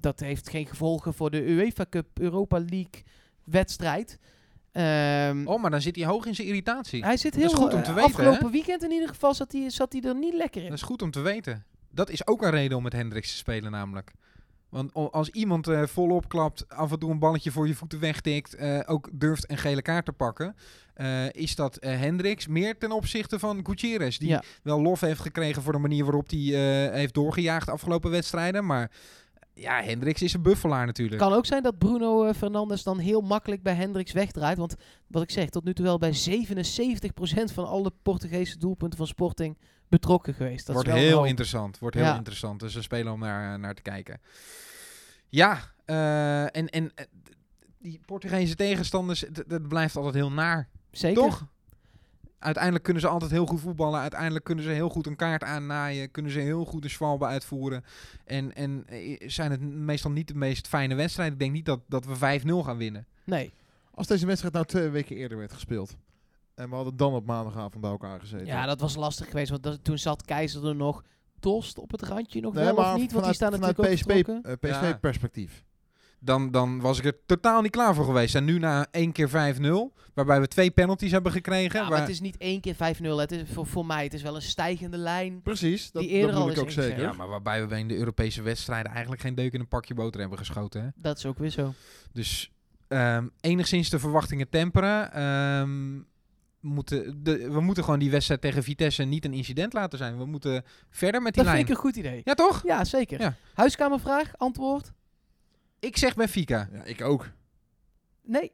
Dat 0.00 0.20
heeft 0.20 0.50
geen 0.50 0.66
gevolgen 0.66 1.14
voor 1.14 1.30
de 1.30 1.48
UEFA 1.50 1.86
Cup 1.90 2.06
Europa 2.20 2.58
League 2.58 3.02
wedstrijd. 3.44 4.18
Ehm, 4.72 5.46
Oh, 5.46 5.60
maar 5.60 5.70
dan 5.70 5.80
zit 5.80 5.96
hij 5.96 6.04
hoog 6.04 6.26
in 6.26 6.34
zijn 6.34 6.46
irritatie. 6.46 7.04
hij 7.04 7.16
zit 7.16 7.32
dat 7.32 7.42
is 7.42 7.50
heel 7.52 7.60
goed 7.60 7.74
om 7.74 7.82
te 7.82 7.92
weten, 7.92 8.10
Afgelopen 8.10 8.50
weekend 8.50 8.82
in 8.82 8.90
ieder 8.90 9.08
geval 9.08 9.34
zat 9.34 9.52
hij, 9.52 9.70
zat 9.70 9.92
hij 9.92 10.02
er 10.02 10.14
niet 10.14 10.34
lekker 10.34 10.62
in. 10.62 10.68
Dat 10.68 10.76
is 10.78 10.84
goed 10.84 11.02
om 11.02 11.10
te 11.10 11.20
weten. 11.20 11.64
Dat 11.90 12.10
is 12.10 12.26
ook 12.26 12.42
een 12.42 12.50
reden 12.50 12.76
om 12.76 12.82
met 12.82 12.92
Hendricks 12.92 13.30
te 13.30 13.36
spelen 13.36 13.70
namelijk. 13.70 14.12
Want 14.68 14.92
als 14.94 15.28
iemand 15.28 15.68
eh, 15.68 15.82
volop 15.86 16.28
klapt, 16.28 16.68
af 16.68 16.92
en 16.92 16.98
toe 16.98 17.10
een 17.10 17.18
balletje 17.18 17.50
voor 17.50 17.66
je 17.68 17.74
voeten 17.74 18.00
wegtikt, 18.00 18.54
eh, 18.54 18.80
ook 18.86 19.08
durft 19.12 19.50
een 19.50 19.58
gele 19.58 19.82
kaart 19.82 20.04
te 20.04 20.12
pakken, 20.12 20.56
eh, 20.94 21.32
is 21.32 21.54
dat 21.54 21.76
Hendricks 21.80 22.46
meer 22.46 22.78
ten 22.78 22.92
opzichte 22.92 23.38
van 23.38 23.60
Gutierrez. 23.66 24.18
Die 24.18 24.28
Ja. 24.28 24.42
wel 24.62 24.82
lof 24.82 25.00
heeft 25.00 25.20
gekregen 25.20 25.62
voor 25.62 25.72
de 25.72 25.78
manier 25.78 26.04
waarop 26.04 26.30
hij 26.30 26.38
heeft 26.92 27.14
doorgejaagd 27.14 27.66
de 27.66 27.72
afgelopen 27.72 28.10
wedstrijden. 28.10 28.66
Maar 28.66 28.90
ja, 29.58 29.82
Hendricks 29.82 30.22
is 30.22 30.32
een 30.32 30.42
buffelaar 30.42 30.86
natuurlijk. 30.86 31.20
kan 31.20 31.32
ook 31.32 31.46
zijn 31.46 31.62
dat 31.62 31.78
Bruno 31.78 32.24
eh, 32.24 32.34
Fernandes 32.34 32.82
dan 32.82 32.98
heel 32.98 33.20
makkelijk 33.20 33.62
bij 33.62 33.74
Hendricks 33.74 34.12
wegdraait. 34.12 34.58
Want 34.58 34.74
wat 35.06 35.22
ik 35.22 35.30
zeg, 35.30 35.48
tot 35.48 35.64
nu 35.64 35.74
toe 35.74 35.84
wel 35.84 35.98
bij 35.98 36.12
77% 36.14 37.52
van 37.52 37.66
alle 37.66 37.92
Portugese 38.02 38.58
doelpunten 38.58 38.98
van 38.98 39.06
Sporting 39.06 39.58
betrokken 39.88 40.34
geweest. 40.34 40.66
Dat 40.66 40.74
Wordt 40.74 40.88
is 40.90 40.94
wel 40.94 41.04
heel 41.04 41.24
interessant. 41.24 41.78
Wordt 41.78 41.96
heel 41.96 42.04
Ja. 42.04 42.16
interessant. 42.16 42.60
Dus 42.60 42.74
een 42.74 42.82
speler 42.82 43.12
om 43.12 43.20
naar, 43.20 43.58
naar 43.58 43.74
te 43.74 43.82
kijken. 43.82 44.20
Ja, 45.28 45.58
eh, 45.84 46.42
en, 46.42 46.68
en 46.68 46.92
eh, 46.94 47.04
die 47.78 48.00
Portugese 48.06 48.54
tegenstanders, 48.54 49.24
dat 49.46 49.68
blijft 49.68 49.96
altijd 49.96 50.14
heel 50.14 50.32
naar. 50.32 50.68
Zeker. 50.90 51.22
Toch? 51.22 51.46
Uiteindelijk 52.38 52.84
kunnen 52.84 53.02
ze 53.02 53.08
altijd 53.08 53.30
heel 53.30 53.46
goed 53.46 53.60
voetballen. 53.60 54.00
Uiteindelijk 54.00 54.44
kunnen 54.44 54.64
ze 54.64 54.70
heel 54.70 54.88
goed 54.88 55.06
een 55.06 55.16
kaart 55.16 55.42
aannaaien. 55.44 56.10
Kunnen 56.10 56.32
ze 56.32 56.38
heel 56.38 56.64
goed 56.64 56.84
een 56.84 56.90
schwalbe 56.90 57.24
uitvoeren. 57.24 57.84
En, 58.24 58.54
en 58.54 58.84
eh, 58.86 59.28
zijn 59.28 59.50
het 59.50 59.60
meestal 59.60 60.10
niet 60.10 60.28
de 60.28 60.34
meest 60.34 60.68
fijne 60.68 60.94
wedstrijden. 60.94 61.34
Ik 61.34 61.40
denk 61.40 61.52
niet 61.52 61.64
dat, 61.64 61.80
dat 61.88 62.04
we 62.04 62.40
5-0 62.42 62.48
gaan 62.64 62.76
winnen. 62.76 63.06
Nee. 63.24 63.52
Als 63.90 64.06
deze 64.06 64.26
wedstrijd 64.26 64.54
nou 64.54 64.66
twee 64.66 64.88
weken 64.88 65.16
eerder 65.16 65.38
werd 65.38 65.52
gespeeld. 65.52 65.96
En 66.54 66.68
we 66.68 66.74
hadden 66.74 66.96
dan 66.96 67.12
op 67.12 67.26
maandagavond 67.26 67.80
bij 67.80 67.90
elkaar 67.90 68.20
gezeten. 68.20 68.46
Ja, 68.46 68.66
dat 68.66 68.80
was 68.80 68.96
lastig 68.96 69.26
geweest. 69.26 69.50
Want 69.50 69.62
dat- 69.62 69.84
toen 69.84 69.98
zat 69.98 70.24
Keizer 70.24 70.66
er 70.66 70.76
nog. 70.76 71.02
Dost 71.40 71.78
op 71.78 71.90
het 71.90 72.02
randje 72.02 72.40
nog 72.40 72.54
Nee, 72.54 72.64
wel 72.64 72.74
maar 72.74 72.92
of 72.94 73.00
niet? 73.00 73.12
Want 73.12 73.24
die 73.24 73.34
vanuit, 73.34 73.34
staan 73.34 73.48
ook 73.48 73.58
vanuit 73.60 73.76
eh, 74.44 74.52
Ja. 74.92 74.98
Dan, 76.18 76.50
dan 76.50 76.80
was 76.80 76.98
ik 76.98 77.04
er 77.04 77.16
totaal 77.26 77.62
niet 77.62 77.70
klaar 77.70 77.94
voor 77.94 78.04
geweest. 78.04 78.34
En 78.34 78.44
nu 78.44 78.58
na 78.58 78.86
één 78.90 79.12
keer 79.12 79.28
5-0, 79.28 79.32
waarbij 80.14 80.40
we 80.40 80.48
twee 80.48 80.70
penalties 80.70 81.10
hebben 81.10 81.32
gekregen. 81.32 81.74
Ja, 81.74 81.80
maar 81.82 81.90
waar- 81.90 82.00
het 82.00 82.08
is 82.10 82.20
niet 82.20 82.36
één 82.36 82.60
keer 82.60 82.74
5-0. 82.74 83.16
Het 83.20 83.32
is 83.32 83.42
voor, 83.52 83.66
voor 83.66 83.86
mij 83.86 84.04
het 84.04 84.14
is 84.14 84.22
wel 84.22 84.34
een 84.34 84.42
stijgende 84.42 84.96
lijn. 84.96 85.42
Precies, 85.42 85.90
dat, 85.90 86.02
Die 86.02 86.10
eerder 86.10 86.32
dat 86.32 86.40
al 86.42 86.48
ik 86.48 86.54
is 86.56 86.60
ook 86.62 86.70
zeker. 86.70 87.00
ja, 87.00 87.12
maar 87.12 87.28
waarbij 87.28 87.68
we 87.68 87.78
in 87.78 87.88
de 87.88 87.96
Europese 87.96 88.42
wedstrijden 88.42 88.92
eigenlijk 88.92 89.20
geen 89.22 89.34
deuk 89.34 89.52
in 89.52 89.60
een 89.60 89.68
pakje 89.68 89.94
boter 89.94 90.20
hebben 90.20 90.38
geschoten. 90.38 90.82
Hè? 90.82 90.88
Dat 90.94 91.18
is 91.18 91.26
ook 91.26 91.38
weer 91.38 91.50
zo. 91.50 91.72
Dus 92.12 92.50
ehm, 92.88 93.26
enigszins 93.40 93.90
de 93.90 93.98
verwachtingen 93.98 94.48
temperen. 94.48 95.12
Ehm, 95.12 96.00
moeten 96.60 97.22
de, 97.22 97.50
we 97.50 97.60
moeten 97.60 97.84
gewoon 97.84 97.98
die 97.98 98.10
wedstrijd 98.10 98.40
tegen 98.40 98.62
Vitesse 98.62 99.02
niet 99.02 99.24
een 99.24 99.32
incident 99.32 99.72
laten 99.72 99.98
zijn. 99.98 100.18
We 100.18 100.26
moeten 100.26 100.64
verder 100.90 101.22
met 101.22 101.34
die 101.34 101.42
Dat 101.42 101.52
lijn. 101.52 101.66
vind 101.66 101.78
ik 101.78 101.84
een 101.84 101.90
goed 101.90 101.96
idee. 102.04 102.20
Ja, 102.24 102.34
toch? 102.34 102.62
Ja, 102.64 102.84
zeker. 102.84 103.20
Ja. 103.20 103.34
Huiskamervraag, 103.54 104.32
antwoord? 104.36 104.92
Ik 105.80 105.96
zeg 105.96 106.14
Benfica. 106.14 106.68
Ja, 106.72 106.84
ik 106.84 107.02
ook. 107.02 107.28
Nee. 108.22 108.52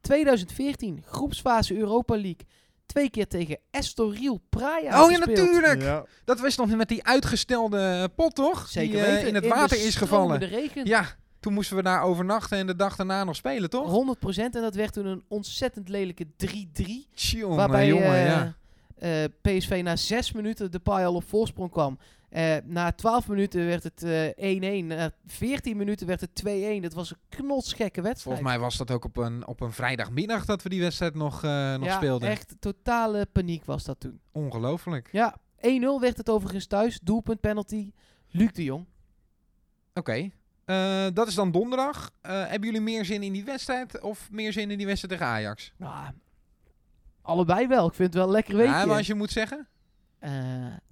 2014, 0.00 1.02
groepsfase 1.06 1.76
Europa 1.76 2.14
League. 2.14 2.46
Twee 2.86 3.10
keer 3.10 3.26
tegen 3.28 3.58
Estoril 3.70 4.40
Praia 4.48 5.02
oh 5.02 5.10
ja, 5.10 5.16
gespeeld. 5.16 5.38
natuurlijk. 5.38 5.82
Ja. 5.82 6.04
Dat 6.24 6.40
was 6.40 6.56
nog 6.56 6.68
met 6.76 6.88
die 6.88 7.04
uitgestelde 7.04 8.10
pot, 8.14 8.34
toch? 8.34 8.68
Zeker 8.68 8.92
die 8.92 9.04
eh, 9.04 9.12
weten. 9.12 9.28
in 9.28 9.34
het 9.34 9.42
de 9.42 9.48
water 9.48 9.84
is 9.86 9.94
gevallen. 9.94 10.38
regen. 10.38 10.86
Ja, 10.86 11.06
toen 11.40 11.52
moesten 11.52 11.76
we 11.76 11.82
daar 11.82 12.02
overnachten 12.02 12.58
en 12.58 12.66
de 12.66 12.76
dag 12.76 12.96
daarna 12.96 13.24
nog 13.24 13.36
spelen, 13.36 13.70
toch? 13.70 14.16
100% 14.16 14.38
en 14.38 14.50
dat 14.50 14.74
werd 14.74 14.92
toen 14.92 15.06
een 15.06 15.24
ontzettend 15.28 15.88
lelijke 15.88 16.26
3-3. 16.26 16.84
Tjonge, 17.14 17.56
waarbij 17.56 17.86
jongen, 17.86 18.14
eh, 18.14 18.26
ja. 18.26 18.54
Eh, 19.00 19.24
PSV 19.40 19.80
na 19.84 19.96
6 19.96 20.32
minuten 20.32 20.70
de 20.70 20.78
paai 20.78 21.06
al 21.06 21.14
op 21.14 21.28
voorsprong 21.28 21.70
kwam. 21.70 21.98
Eh, 22.28 22.56
na 22.64 22.92
12 22.92 23.28
minuten 23.28 23.66
werd 23.66 23.82
het 23.82 24.02
eh 24.02 24.82
1-1. 24.82 24.86
Na 24.86 25.12
14 25.26 25.76
minuten 25.76 26.06
werd 26.06 26.20
het 26.20 26.34
2-1. 26.34 26.82
Dat 26.82 26.92
was 26.92 27.10
een 27.10 27.16
knotsgekke 27.28 28.00
wedstrijd. 28.00 28.38
Volgens 28.38 28.56
mij 28.56 28.58
was 28.58 28.76
dat 28.76 28.90
ook 28.90 29.04
op 29.04 29.16
een, 29.16 29.46
op 29.46 29.60
een 29.60 29.72
vrijdagmiddag 29.72 30.44
dat 30.44 30.62
we 30.62 30.68
die 30.68 30.80
wedstrijd 30.80 31.14
nog, 31.14 31.44
eh, 31.44 31.74
nog 31.74 31.84
ja, 31.84 31.96
speelden. 31.96 32.28
echt 32.28 32.54
totale 32.60 33.26
paniek 33.32 33.64
was 33.64 33.84
dat 33.84 34.00
toen. 34.00 34.20
Ongelooflijk. 34.32 35.08
Ja, 35.12 35.36
1-0 35.60 36.00
werd 36.00 36.16
het 36.16 36.30
overigens 36.30 36.66
thuis. 36.66 37.00
Doelpunt 37.02 37.40
penalty. 37.40 37.92
Luc 38.28 38.52
de 38.52 38.64
Jong. 38.64 38.86
Oké. 39.94 40.30
Eh, 40.64 41.06
dat 41.12 41.28
is 41.28 41.34
dan 41.34 41.50
donderdag. 41.50 42.10
Eh, 42.20 42.32
hebben 42.32 42.68
jullie 42.68 42.80
meer 42.80 43.04
zin 43.04 43.22
in 43.22 43.32
die 43.32 43.44
wedstrijd 43.44 44.00
of 44.00 44.28
meer 44.30 44.52
zin 44.52 44.70
in 44.70 44.78
die 44.78 44.86
wedstrijd 44.86 45.18
tegen 45.18 45.34
Ajax? 45.34 45.72
Nou, 45.76 46.12
allebei 47.30 47.66
wel. 47.66 47.86
Ik 47.86 47.94
vind 47.94 48.08
het 48.08 48.16
wel 48.16 48.26
een 48.26 48.32
lekker 48.32 48.56
weekje. 48.56 48.72
Ja, 48.72 48.86
maar 48.86 48.96
als 48.96 49.06
je 49.06 49.14
moet 49.14 49.30
zeggen. 49.30 49.68
Eh, 50.18 50.32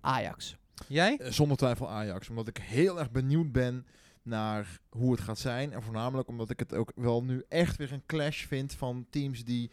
Ajax. 0.00 0.56
Jij? 0.86 1.16
Eh, 1.18 1.30
Zonder 1.30 1.56
twijfel 1.56 1.90
Ajax. 1.90 2.28
Omdat 2.28 2.48
ik 2.48 2.56
heel 2.58 2.98
erg 2.98 3.10
benieuwd 3.10 3.52
ben 3.52 3.86
naar 4.22 4.80
hoe 4.88 5.12
het 5.12 5.20
gaat 5.20 5.38
zijn. 5.38 5.72
En 5.72 5.82
voornamelijk 5.82 6.28
omdat 6.28 6.50
ik 6.50 6.58
het 6.58 6.74
ook 6.74 6.92
wel 6.94 7.22
nu 7.22 7.44
echt 7.48 7.76
weer 7.76 7.92
een 7.92 8.06
clash 8.06 8.46
vind 8.46 8.72
van 8.74 9.06
teams 9.10 9.44
die 9.44 9.70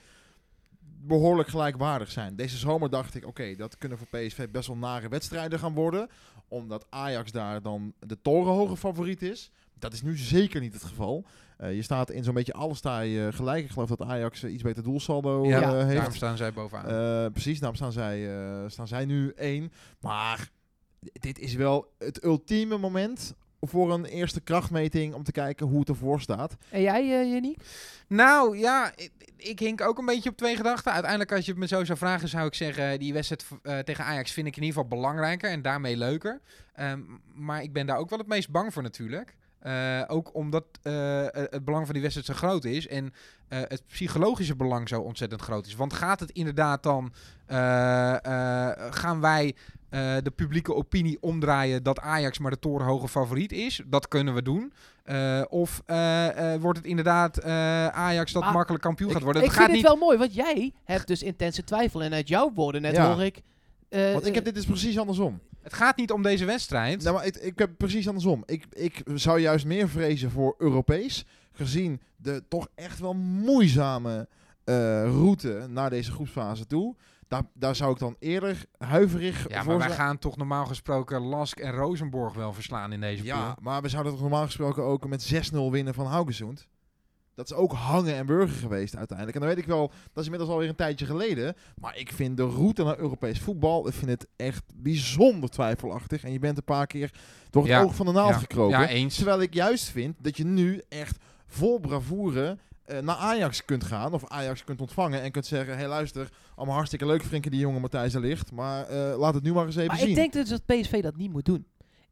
behoorlijk 1.07 1.49
gelijkwaardig 1.49 2.11
zijn. 2.11 2.36
Deze 2.36 2.57
zomer 2.57 2.89
dacht 2.89 3.16
ik, 3.16 3.26
oké, 3.26 3.55
dat 3.55 3.78
kunnen 3.78 3.97
voor 3.97 4.07
PSV 4.07 4.49
best 4.49 4.68
wel 4.68 4.78
nare 4.78 5.09
wedstrijden 5.09 5.59
gaan 5.59 5.74
worden. 5.74 6.09
Omdat 6.47 6.86
Ajax 6.89 7.32
daar 7.32 7.61
dan 7.61 7.93
de 7.99 8.22
torenhoge 8.22 8.78
favoriet 8.78 9.22
is. 9.22 9.51
Dat 9.80 9.93
is 9.93 10.01
nu 10.01 10.17
zeker 10.17 10.61
niet 10.61 10.73
het 10.73 10.84
geval. 10.84 11.26
Eh, 11.57 11.76
je 11.76 11.82
staat 11.82 12.11
in 12.11 12.23
zo'n 12.23 12.34
beetje 12.34 12.53
alles 12.53 12.78
sta 12.78 12.99
je 12.99 13.30
gelijk. 13.34 13.63
Ik 13.65 13.71
geloof 13.71 13.89
dat 13.89 14.01
Ajax 14.01 14.43
iets 14.43 14.63
beter 14.63 14.84
doelsaldo 14.84 15.45
Ja, 15.45 15.61
eh, 15.61 15.78
heeft. 15.84 15.95
daarom 15.95 16.13
staan 16.13 16.38
zij 16.38 16.53
bovenaan. 16.53 17.26
Eh, 17.26 17.32
precies, 17.32 17.59
daarom 17.59 17.78
staan 17.78 17.91
zij, 17.91 18.38
eh, 18.38 18.63
staan 18.67 18.88
zij 18.88 19.05
nu 19.05 19.32
één. 19.36 19.71
Maar 19.99 20.49
dit 20.99 21.39
is 21.39 21.53
wel 21.53 21.93
het 21.97 22.23
ultieme 22.23 22.78
moment 22.78 23.34
voor 23.61 23.93
een 23.93 24.05
eerste 24.05 24.41
krachtmeting 24.41 25.13
om 25.13 25.23
te 25.23 25.32
kijken 25.32 25.67
hoe 25.67 25.80
het 25.80 25.89
ervoor 25.89 26.21
staat. 26.21 26.55
En 26.69 26.82
jij, 26.82 27.03
uh, 27.03 27.32
Yannick? 27.32 27.57
Nou 28.07 28.57
ja, 28.57 28.91
ik, 28.95 29.11
ik 29.38 29.59
hink 29.59 29.82
ook 29.82 29.97
een 29.97 30.05
beetje 30.05 30.30
op 30.30 30.38
twee 30.38 30.55
gedachten. 30.55 30.91
Uiteindelijk, 30.91 31.32
als 31.32 31.45
je 31.45 31.51
het 31.51 31.59
me 31.59 31.67
zo 31.67 31.84
zou 31.84 31.97
vragen, 31.97 32.28
zou 32.28 32.47
ik 32.47 32.53
zeggen: 32.53 32.99
die 32.99 33.13
wedstrijd 33.13 33.45
uh, 33.63 33.80
tegen 33.80 34.03
Ajax 34.05 34.32
vind 34.32 34.47
ik 34.47 34.55
in 34.55 34.63
ieder 34.63 34.82
geval 34.82 34.97
belangrijker 34.97 35.49
en 35.49 35.61
daarmee 35.61 35.97
leuker. 35.97 36.41
Um, 36.80 37.21
maar 37.34 37.63
ik 37.63 37.73
ben 37.73 37.86
daar 37.86 37.97
ook 37.97 38.09
wel 38.09 38.19
het 38.19 38.28
meest 38.28 38.49
bang 38.49 38.73
voor, 38.73 38.84
natuurlijk. 38.84 39.36
Uh, 39.66 40.01
ook 40.07 40.36
omdat 40.36 40.66
uh, 40.84 41.26
het 41.32 41.66
belang 41.66 41.86
van 41.86 41.93
die 41.93 42.01
wedstrijd 42.01 42.28
zo 42.28 42.47
groot 42.47 42.63
is 42.63 42.88
en 42.88 43.05
uh, 43.05 43.09
het 43.49 43.84
psychologische 43.88 44.55
belang 44.55 44.88
zo 44.88 45.01
ontzettend 45.01 45.41
groot 45.41 45.66
is. 45.66 45.76
Want 45.76 45.93
gaat 45.93 46.20
het 46.20 46.32
inderdaad 46.32 46.84
dan, 46.84 47.13
gaan 48.89 49.22
wij 49.22 49.55
de 50.22 50.32
publieke 50.36 50.74
opinie 50.74 51.18
omdraaien 51.22 51.84
dat 51.84 51.99
Ajax 51.99 52.39
maar 52.39 52.51
de 52.51 52.59
torenhoge 52.59 53.07
favoriet 53.07 53.51
is? 53.51 53.82
Dat 53.86 54.07
kunnen 54.07 54.34
we 54.34 54.41
doen. 54.41 54.74
of 55.49 55.82
wordt 56.59 56.78
het 56.78 56.88
inderdaad 56.88 57.43
Ajax 57.91 58.32
dat 58.32 58.43
Maar 58.43 58.53
makkelijk 58.53 58.84
kampioen 58.84 59.09
ik, 59.09 59.16
gaat 59.16 59.24
worden? 59.24 59.41
Ik 59.41 59.47
het 59.47 59.57
vind 59.57 59.68
gaat 59.68 59.76
het 59.76 59.84
niet... 59.84 59.99
wel 59.99 60.07
mooi, 60.07 60.18
want 60.18 60.36
jij 60.36 60.74
hebt 60.84 61.07
dus 61.07 61.24
intense 61.24 61.63
twijfel. 61.63 62.03
En 62.03 62.13
uit 62.13 62.28
jouw 62.28 62.51
woorden 62.53 62.82
net 62.82 62.95
Ja. 62.95 63.13
hoor 63.13 63.24
ik... 63.24 63.41
uh, 63.96 64.12
Want 64.14 64.26
ik 64.26 64.36
heb 64.36 64.46
dit 64.46 64.56
dus 64.56 64.66
precies 64.66 65.00
andersom. 65.00 65.39
Het 65.62 65.74
gaat 65.74 65.98
niet 65.98 66.12
om 66.12 66.22
deze 66.22 66.46
wedstrijd. 66.46 67.04
Nou, 67.04 67.16
maar 67.16 67.26
ik, 67.26 67.36
ik 67.36 67.60
heb 67.60 67.78
precies 67.78 68.08
andersom. 68.08 68.43
Ik, 68.46 68.66
ik 68.70 69.02
zou 69.16 69.39
juist 69.39 69.66
meer 69.66 69.89
vrezen 69.89 70.32
voor 70.32 70.56
Europees. 70.58 71.26
Gezien 71.52 72.02
de 72.16 72.43
toch 72.48 72.68
echt 72.76 73.00
wel 73.00 73.14
moeizame 73.14 74.28
uh, 74.66 74.76
route 75.04 75.66
naar 75.70 75.89
deze 75.89 76.12
groepsfase 76.12 76.66
toe. 76.66 76.96
Daar, 77.28 77.41
daar 77.54 77.76
zou 77.76 77.91
ik 77.91 78.00
dan 78.00 78.16
eerder 78.20 78.66
huiverig 78.78 79.50
ja, 79.50 79.58
voor 79.58 79.68
maar 79.68 79.78
wij 79.78 79.88
zijn. 79.88 80.00
gaan 80.00 80.18
toch 80.18 80.38
normaal 80.38 80.66
gesproken 80.66 81.22
Lask 81.22 81.60
en 81.60 81.72
Rosenborg 81.72 82.34
wel 82.34 82.54
verslaan 82.54 82.93
in 82.93 83.02
deze 83.02 83.24
Ja, 83.24 83.43
pool. 83.46 83.64
maar 83.64 83.82
we 83.82 83.89
zouden 83.89 84.12
toch 84.12 84.22
normaal 84.22 84.46
gesproken 84.46 84.84
ook 84.84 85.08
met 85.08 85.34
6-0 85.54 85.58
winnen 85.72 85.93
van 85.93 86.06
Haugesund. 86.06 86.68
Dat 87.36 87.51
is 87.51 87.53
ook 87.53 87.71
hangen 87.71 88.15
en 88.15 88.25
burger 88.25 88.57
geweest 88.57 88.95
uiteindelijk. 88.95 89.38
En 89.38 89.43
dan 89.43 89.55
weet 89.55 89.63
ik 89.63 89.69
wel, 89.69 89.88
dat 89.88 90.17
is 90.17 90.23
inmiddels 90.23 90.49
alweer 90.49 90.69
een 90.69 90.75
tijdje 90.75 91.05
geleden. 91.05 91.55
Maar 91.75 91.97
ik 91.97 92.11
vind 92.11 92.38
de 92.38 92.43
route 92.43 92.83
naar 92.83 92.99
Europees 92.99 93.39
voetbal, 93.39 93.88
ik 93.88 93.93
vind 93.93 94.11
het 94.11 94.27
echt 94.36 94.63
bijzonder 94.75 95.49
twijfelachtig. 95.49 96.23
En 96.23 96.31
je 96.31 96.39
bent 96.39 96.57
een 96.57 96.63
paar 96.63 96.88
keer 96.88 97.11
door 97.49 97.61
het 97.61 97.71
Ja, 97.71 97.81
oog 97.81 97.95
van 97.95 98.05
de 98.05 98.11
naald 98.11 98.33
ja, 98.33 98.39
gekropen. 98.39 98.79
ja, 98.79 98.88
eens. 98.88 99.15
Terwijl 99.15 99.41
ik 99.41 99.53
juist 99.53 99.89
vind 99.89 100.15
dat 100.21 100.38
je 100.38 100.45
nu 100.45 100.81
echt 100.89 101.17
vol 101.47 101.79
bravoure 101.79 102.57
uh, 102.88 102.99
naar 102.99 103.15
Ajax 103.15 103.65
kunt 103.65 103.83
gaan. 103.83 104.13
Of 104.13 104.27
Ajax 104.27 104.63
kunt 104.63 104.81
ontvangen 104.81 105.21
en 105.21 105.31
kunt 105.31 105.45
zeggen... 105.45 105.73
Hé 105.73 105.79
hey, 105.79 105.89
luister, 105.89 106.29
allemaal 106.55 106.75
hartstikke 106.75 107.05
leuk 107.05 107.23
Frenkie 107.23 107.51
die 107.51 107.59
jonge 107.59 107.79
Matthijs 107.79 108.11
de 108.11 108.19
Ligt. 108.19 108.51
Maar 108.51 108.91
uh, 108.91 109.17
laat 109.17 109.33
het 109.33 109.43
nu 109.43 109.53
maar 109.53 109.65
eens 109.65 109.75
even 109.75 109.88
maar 109.88 109.97
zien. 109.97 110.09
ik 110.09 110.15
denk 110.15 110.33
dus 110.33 110.49
dat 110.49 110.65
PSV 110.65 111.01
dat 111.01 111.15
niet 111.15 111.31
moet 111.31 111.45
doen. 111.45 111.65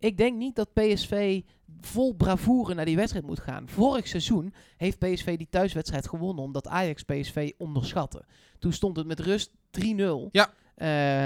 Ik 0.03 0.17
denk 0.17 0.37
niet 0.37 0.55
dat 0.55 0.73
PSV 0.73 1.41
vol 1.81 2.13
bravoure 2.13 2.73
naar 2.73 2.85
die 2.85 2.95
wedstrijd 2.95 3.25
moet 3.25 3.39
gaan. 3.39 3.69
Vorig 3.69 4.07
seizoen 4.07 4.53
heeft 4.77 4.99
PSV 4.99 5.37
die 5.37 5.47
thuiswedstrijd 5.49 6.07
gewonnen 6.07 6.43
omdat 6.43 6.67
Ajax 6.67 7.03
PSV 7.03 7.51
onderschatte. 7.57 8.25
Toen 8.59 8.73
stond 8.73 8.97
het 8.97 9.07
met 9.07 9.19
rust 9.19 9.51
3-0. 9.81 9.83
Ja. 10.31 10.53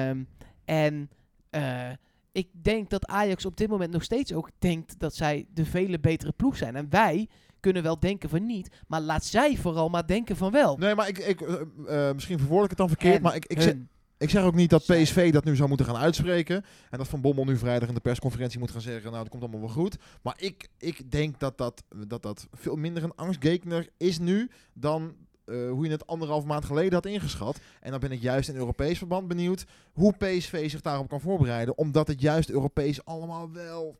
Um, 0.09 0.27
en 0.65 1.09
uh, 1.51 1.89
ik 2.31 2.49
denk 2.51 2.89
dat 2.89 3.05
Ajax 3.05 3.45
op 3.45 3.57
dit 3.57 3.69
moment 3.69 3.91
nog 3.91 4.03
steeds 4.03 4.33
ook 4.33 4.49
denkt 4.59 4.99
dat 4.99 5.15
zij 5.15 5.47
de 5.53 5.65
vele 5.65 5.99
betere 5.99 6.31
ploeg 6.31 6.57
zijn. 6.57 6.75
En 6.75 6.89
wij 6.89 7.27
kunnen 7.59 7.83
wel 7.83 7.99
denken 7.99 8.29
van 8.29 8.45
niet, 8.45 8.69
maar 8.87 9.01
laat 9.01 9.25
zij 9.25 9.57
vooral 9.57 9.89
maar 9.89 10.07
denken 10.07 10.35
van 10.35 10.51
wel. 10.51 10.77
Nee, 10.77 10.95
maar 10.95 11.07
ik, 11.07 11.17
ik, 11.17 11.41
uh, 11.41 11.61
uh, 11.87 12.11
misschien 12.11 12.39
verwoord 12.39 12.63
ik 12.63 12.69
het 12.69 12.77
dan 12.77 12.87
verkeerd, 12.87 13.15
En 13.15 13.21
maar 13.21 13.35
ik, 13.35 13.45
ik, 13.45 13.61
hun. 13.61 13.89
Ik 14.17 14.29
zeg 14.29 14.43
ook 14.43 14.55
niet 14.55 14.69
dat 14.69 14.85
PSV 14.85 15.31
dat 15.31 15.43
nu 15.43 15.55
zou 15.55 15.67
moeten 15.67 15.85
gaan 15.85 15.97
uitspreken. 15.97 16.65
En 16.89 16.97
dat 16.97 17.07
Van 17.07 17.21
Bommel 17.21 17.45
nu 17.45 17.57
vrijdag 17.57 17.89
in 17.89 17.95
de 17.95 18.01
persconferentie 18.01 18.59
moet 18.59 18.71
gaan 18.71 18.81
zeggen, 18.81 19.11
nou 19.11 19.21
dat 19.21 19.29
komt 19.29 19.43
allemaal 19.43 19.61
wel 19.61 19.69
goed. 19.69 19.97
Maar 20.21 20.35
ik, 20.37 20.67
ik 20.77 21.11
denk 21.11 21.39
dat 21.39 21.57
dat, 21.57 21.83
dat 22.07 22.21
dat 22.23 22.47
veel 22.53 22.75
minder 22.75 23.03
een 23.03 23.15
angstgekner 23.15 23.89
is 23.97 24.19
nu 24.19 24.49
dan 24.73 25.15
uh, 25.45 25.69
hoe 25.69 25.85
je 25.85 25.91
het 25.91 26.07
anderhalf 26.07 26.45
maand 26.45 26.65
geleden 26.65 26.93
had 26.93 27.05
ingeschat. 27.05 27.59
En 27.81 27.91
dan 27.91 27.99
ben 27.99 28.11
ik 28.11 28.21
juist 28.21 28.49
in 28.49 28.55
Europees 28.55 28.97
verband 28.97 29.27
benieuwd 29.27 29.65
hoe 29.93 30.13
PSV 30.17 30.69
zich 30.69 30.81
daarop 30.81 31.09
kan 31.09 31.21
voorbereiden. 31.21 31.77
Omdat 31.77 32.07
het 32.07 32.21
juist 32.21 32.49
Europees 32.49 33.05
allemaal 33.05 33.51
wel 33.51 33.99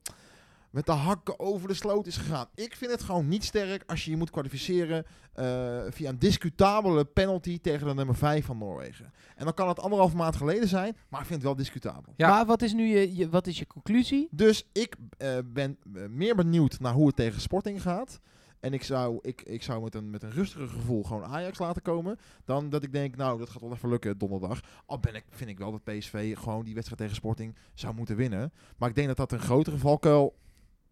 met 0.70 0.86
de 0.86 0.92
hakken 0.92 1.40
over 1.40 1.68
de 1.68 1.74
sloot 1.74 2.08
is 2.08 2.18
gegaan. 2.18 2.48
Ik 2.56 2.76
vind 2.76 2.92
het 2.92 3.04
gewoon 3.04 3.28
niet 3.28 3.44
sterk 3.44 3.84
als 3.88 4.06
je 4.06 4.12
je 4.12 4.18
moet 4.18 4.30
kwalificeren 4.30 5.06
uh, 5.36 5.82
via 5.90 6.10
een 6.10 6.20
discutabele 6.20 7.06
penalty 7.06 7.60
tegen 7.60 7.88
de 7.88 7.94
nummer 7.94 8.16
5 8.16 8.46
van 8.46 8.58
Noorwegen. 8.58 9.14
En 9.36 9.44
dan 9.46 9.54
kan 9.54 9.68
het 9.68 9.80
anderhalf 9.80 10.14
maand 10.14 10.36
geleden 10.36 10.68
zijn, 10.68 10.98
maar 11.10 11.20
ik 11.20 11.26
vind 11.26 11.40
het 11.40 11.48
wel 11.48 11.56
discutabel. 11.56 12.14
Ja. 12.18 12.30
Maar 12.30 12.46
wat 12.46 12.62
is 12.62 12.74
nu 12.74 12.86
je, 12.86 13.16
je, 13.16 13.30
wat 13.30 13.48
is 13.48 13.60
je 13.60 13.68
conclusie? 13.68 14.28
Dus 14.32 14.68
ik 14.72 14.96
uh, 15.18 15.38
ben 15.46 15.78
meer 16.10 16.36
benieuwd 16.36 16.80
naar 16.80 16.94
hoe 16.94 17.08
het 17.08 17.16
tegen 17.16 17.42
Sporting 17.42 17.82
gaat. 17.82 18.20
En 18.60 18.74
ik 18.74 18.84
zou, 18.84 19.20
ik, 19.22 19.42
ik 19.42 19.64
zou 19.64 19.84
met, 19.84 19.96
een, 19.96 20.10
met 20.10 20.24
een 20.24 20.32
rustiger 20.32 20.68
gevoel 20.68 21.04
gewoon 21.04 21.24
Ajax 21.24 21.60
laten 21.60 21.82
komen. 21.82 22.18
Dan 22.46 22.70
dat 22.70 22.84
ik 22.84 22.92
denk, 22.92 23.16
nou, 23.16 23.40
dat 23.40 23.50
gaat 23.50 23.62
wel 23.62 23.72
even 23.72 23.90
lukken 23.90 24.18
donderdag. 24.18 24.60
Al 24.86 25.00
ben 25.00 25.16
ik, 25.16 25.24
vind 25.30 25.50
ik 25.50 25.58
wel 25.58 25.72
dat 25.72 25.84
PSV 25.84 26.38
gewoon 26.38 26.64
die 26.64 26.74
wedstrijd 26.74 27.02
tegen 27.02 27.16
Sporting 27.16 27.56
zou 27.74 27.94
moeten 27.96 28.16
winnen. 28.16 28.54
Maar 28.78 28.90
ik 28.90 28.96
denk 28.96 29.08
dat 29.08 29.18
dat 29.18 29.32
een 29.32 29.40
grotere 29.40 29.78
valkuil 29.78 30.36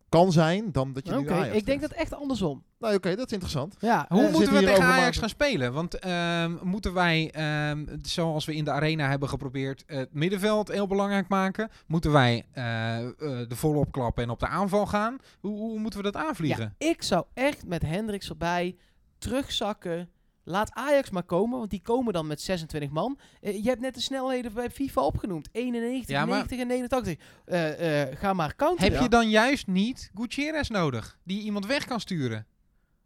kan 0.10 0.32
zijn 0.32 0.72
dan 0.72 0.94
dat 0.94 1.07
je 1.07 1.18
Oké, 1.18 1.34
nu 1.34 1.40
Ajax 1.40 1.57
ik 1.57 1.65
denk 1.65 1.82
dat 1.82 1.91
echt 1.91 2.14
andersom. 2.14 2.64
Nou, 2.80 2.95
oké, 2.95 3.15
dat 3.15 3.26
is 3.26 3.32
interessant. 3.32 3.76
Ja, 3.80 4.06
Hoe 4.10 4.23
eh, 4.23 4.32
moeten 4.32 4.53
we 4.53 4.60
tegen 4.60 4.84
Ajax 4.84 4.99
maken. 5.02 5.19
gaan 5.19 5.30
spelen? 5.30 5.73
Want 5.73 5.99
ehm, 5.99 6.56
moeten 6.61 6.94
wij, 6.94 7.32
ehm, 7.32 7.86
zoals 8.02 8.45
we 8.45 8.56
in 8.56 8.64
de 8.64 8.72
arena 8.72 9.10
hebben 9.10 9.30
geprobeerd, 9.30 9.84
het 9.88 10.14
middenveld 10.14 10.68
heel 10.72 10.88
belangrijk 10.88 11.27
maken? 11.27 11.69
Moeten 11.88 12.11
wij 12.11 12.45
eh, 12.52 12.98
eh, 12.98 13.11
de 13.19 13.56
volle 13.56 13.77
opklappen 13.77 14.23
en 14.23 14.30
op 14.30 14.40
de 14.40 14.48
aanval 14.48 14.86
gaan? 14.86 15.18
Hoe, 15.40 15.57
hoe 15.57 15.80
moeten 15.80 16.03
we 16.03 16.11
dat 16.11 16.23
aanvliegen? 16.23 16.76
Ja, 16.77 16.88
ik 16.88 17.03
zou 17.03 17.26
echt 17.34 17.65
met 17.68 17.82
Hendricks 17.82 18.30
erbij 18.30 18.76
terugzakken. 19.18 20.10
Laat 20.48 20.72
Ajax 20.74 21.10
maar 21.10 21.24
komen, 21.24 21.58
want 21.58 21.70
die 21.70 21.82
komen 21.82 22.14
dan 22.14 22.28
met 22.28 22.42
26 22.42 22.90
man. 22.90 23.20
Eh, 23.42 23.64
je 23.64 23.70
hebt 23.70 23.82
net 23.82 23.94
de 23.94 24.02
snelheden 24.02 24.54
bij 24.54 24.70
FIFA 24.70 25.02
opgenoemd. 25.02 25.50
91, 25.52 26.16
Ja, 26.16 26.26
maar- 26.26 26.36
90 26.36 26.60
en 26.60 26.68
89. 26.68 27.16
Eh, 27.46 28.02
eh, 28.02 28.18
ga 28.18 28.34
maar 28.34 28.56
counteren. 28.56 28.92
Heb 28.94 29.02
je 29.02 29.10
dan 29.10 29.30
juist 29.30 29.68
niet 29.68 30.12
Gutierrez 30.16 30.70
nodig, 30.70 31.18
die 31.24 31.42
iemand 31.42 31.66
weg 31.66 31.86
kan 31.86 32.00
sturen? 32.00 32.46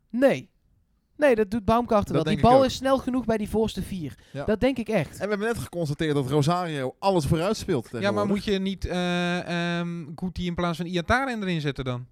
Nee. 0.10 0.50
Nee, 1.16 1.36
dat 1.36 1.52
doet 1.52 1.66
Baumgarten 1.66 2.14
Dat 2.14 2.24
wel. 2.24 2.34
Die 2.34 2.44
bal 2.44 2.64
is 2.64 2.76
snel 2.76 2.98
genoeg 2.98 3.26
bij 3.26 3.38
die 3.38 3.50
voorste 3.50 3.82
vier. 3.82 4.16
Ja. 4.32 4.46
Dat 4.46 4.60
denk 4.60 4.78
ik 4.78 4.90
echt. 4.90 5.12
En 5.12 5.24
we 5.24 5.30
hebben 5.30 5.48
net 5.48 5.58
geconstateerd 5.58 6.14
dat 6.16 6.30
Rosario 6.30 6.96
alles 7.00 7.26
vooruit 7.26 7.58
speelt. 7.58 7.90
Ja, 8.00 8.12
maar 8.12 8.28
moet 8.28 8.44
je 8.44 8.60
niet 8.60 8.86
eh 8.86 9.78
ehm 9.80 10.06
Guti 10.16 10.46
in 10.46 10.56
plaats 10.56 10.78
van 10.78 10.86
Iataren 10.86 11.42
erin 11.42 11.62
zetten 11.62 11.86
dan? 11.86 12.06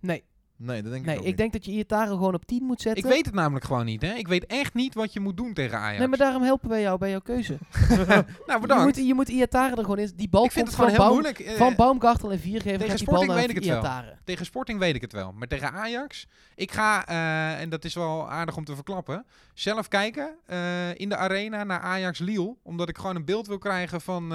Nee, 0.00 0.24
Nee, 0.64 0.82
dat 0.82 0.92
denk 0.92 1.02
ik 1.02 1.08
nee 1.08 1.16
ook 1.16 1.22
ik 1.22 1.28
niet. 1.28 1.36
denk 1.36 1.52
dat 1.52 1.64
je 1.64 1.70
Iataren 1.70 2.16
gewoon 2.16 2.34
op 2.34 2.44
10 2.44 2.62
moet 2.62 2.80
zetten. 2.80 3.04
Ik 3.04 3.10
weet 3.10 3.26
het 3.26 3.34
namelijk 3.34 3.64
gewoon 3.64 3.84
niet, 3.84 4.02
hè? 4.02 4.12
Ik 4.12 4.28
weet 4.28 4.46
echt 4.46 4.74
niet 4.74 4.94
wat 4.94 5.12
je 5.12 5.20
moet 5.20 5.36
doen 5.36 5.52
tegen 5.52 5.78
Ajax. 5.78 5.98
Nee, 5.98 6.08
maar 6.08 6.18
daarom 6.18 6.42
helpen 6.42 6.68
wij 6.68 6.80
jou 6.80 6.98
bij 6.98 7.10
jouw 7.10 7.20
keuze. 7.20 7.58
nou, 8.06 8.24
Je 8.46 8.58
bedankt. 8.60 8.84
moet, 8.84 9.06
je 9.06 9.14
moet 9.14 9.28
Iataren 9.28 9.76
er 9.76 9.82
gewoon 9.82 9.98
in. 9.98 10.12
Die 10.16 10.28
bal 10.28 10.44
ik 10.44 10.52
vind 10.52 10.64
komt 10.68 10.76
het 10.76 10.86
gewoon 10.86 10.90
van, 10.96 11.14
heel 11.14 11.22
Baum, 11.22 11.34
moeilijk. 11.34 11.52
Eh, 11.52 11.66
van 11.66 11.74
Baumgartel 11.76 12.32
en 12.32 12.38
Viergever. 12.40 12.78
tegen 12.78 12.88
gaat 12.88 12.98
die 12.98 13.06
bal 13.06 13.14
Sporting 13.16 13.40
weet 13.40 13.56
ik 13.56 13.64
het 13.64 13.82
wel. 13.82 14.02
Tegen 14.24 14.44
Sporting 14.46 14.78
weet 14.78 14.94
ik 14.94 15.00
het 15.00 15.12
wel. 15.12 15.32
Maar 15.32 15.48
tegen 15.48 15.72
Ajax, 15.72 16.26
ik 16.54 16.72
ga, 16.72 17.06
eh, 17.06 17.60
en 17.60 17.68
dat 17.68 17.84
is 17.84 17.94
wel 17.94 18.30
aardig 18.30 18.56
om 18.56 18.64
te 18.64 18.74
verklappen, 18.74 19.24
zelf 19.54 19.88
kijken 19.88 20.34
eh, 20.46 20.58
in 20.94 21.08
de 21.08 21.16
arena 21.16 21.64
naar 21.64 21.80
Ajax-Liel. 21.80 22.58
Omdat 22.62 22.88
ik 22.88 22.98
gewoon 22.98 23.16
een 23.16 23.24
beeld 23.24 23.46
wil 23.46 23.58
krijgen 23.58 24.00
van, 24.00 24.32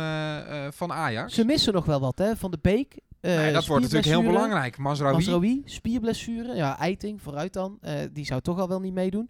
van 0.74 0.92
Ajax. 0.92 1.34
Ze 1.34 1.46
missen 1.46 1.74
nog 1.74 1.86
wel 1.86 2.00
wat, 2.00 2.18
hè? 2.18 2.36
Van 2.36 2.52
de 2.52 2.60
Beek. 2.62 2.98
Eh, 3.22 3.36
Nee, 3.36 3.54
dat 3.54 3.66
wordt 3.66 3.84
natuurlijk 3.84 4.10
heel 4.10 4.24
belangrijk. 4.32 4.78
Mazraoui. 4.78 5.16
Mazraoui, 5.16 5.62
spierblessure. 5.66 6.56
Ja, 6.56 6.78
Eiting, 6.80 7.22
vooruit 7.22 7.54
dan. 7.54 7.78
Eh, 7.82 7.94
die 8.14 8.26
zou 8.26 8.42
toch 8.42 8.60
al 8.60 8.68
wel 8.68 8.80
niet 8.80 8.94
meedoen. 8.94 9.30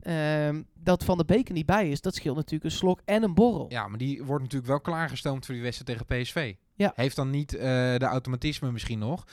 Ehm, 0.00 0.62
dat 0.74 1.04
Van 1.04 1.18
de 1.18 1.24
Beek 1.24 1.48
er 1.48 1.54
niet 1.54 1.66
bij 1.66 1.90
is, 1.90 2.00
dat 2.00 2.14
scheelt 2.14 2.36
natuurlijk 2.36 2.64
een 2.64 2.70
slok 2.78 3.00
en 3.04 3.22
een 3.22 3.34
borrel. 3.34 3.66
Ja, 3.68 3.88
maar 3.88 3.98
die 3.98 4.24
wordt 4.24 4.42
natuurlijk 4.42 4.70
wel 4.70 4.80
klaargestoomd 4.80 5.44
voor 5.46 5.54
die 5.54 5.62
wedstrijd 5.62 5.98
tegen 5.98 6.22
PSV. 6.22 6.54
Ja. 6.74 6.92
Heeft 6.94 7.16
dan 7.16 7.30
niet 7.30 7.54
eh, 7.54 7.60
de 7.96 8.04
automatisme 8.04 8.72
misschien 8.72 8.98
nog. 8.98 9.24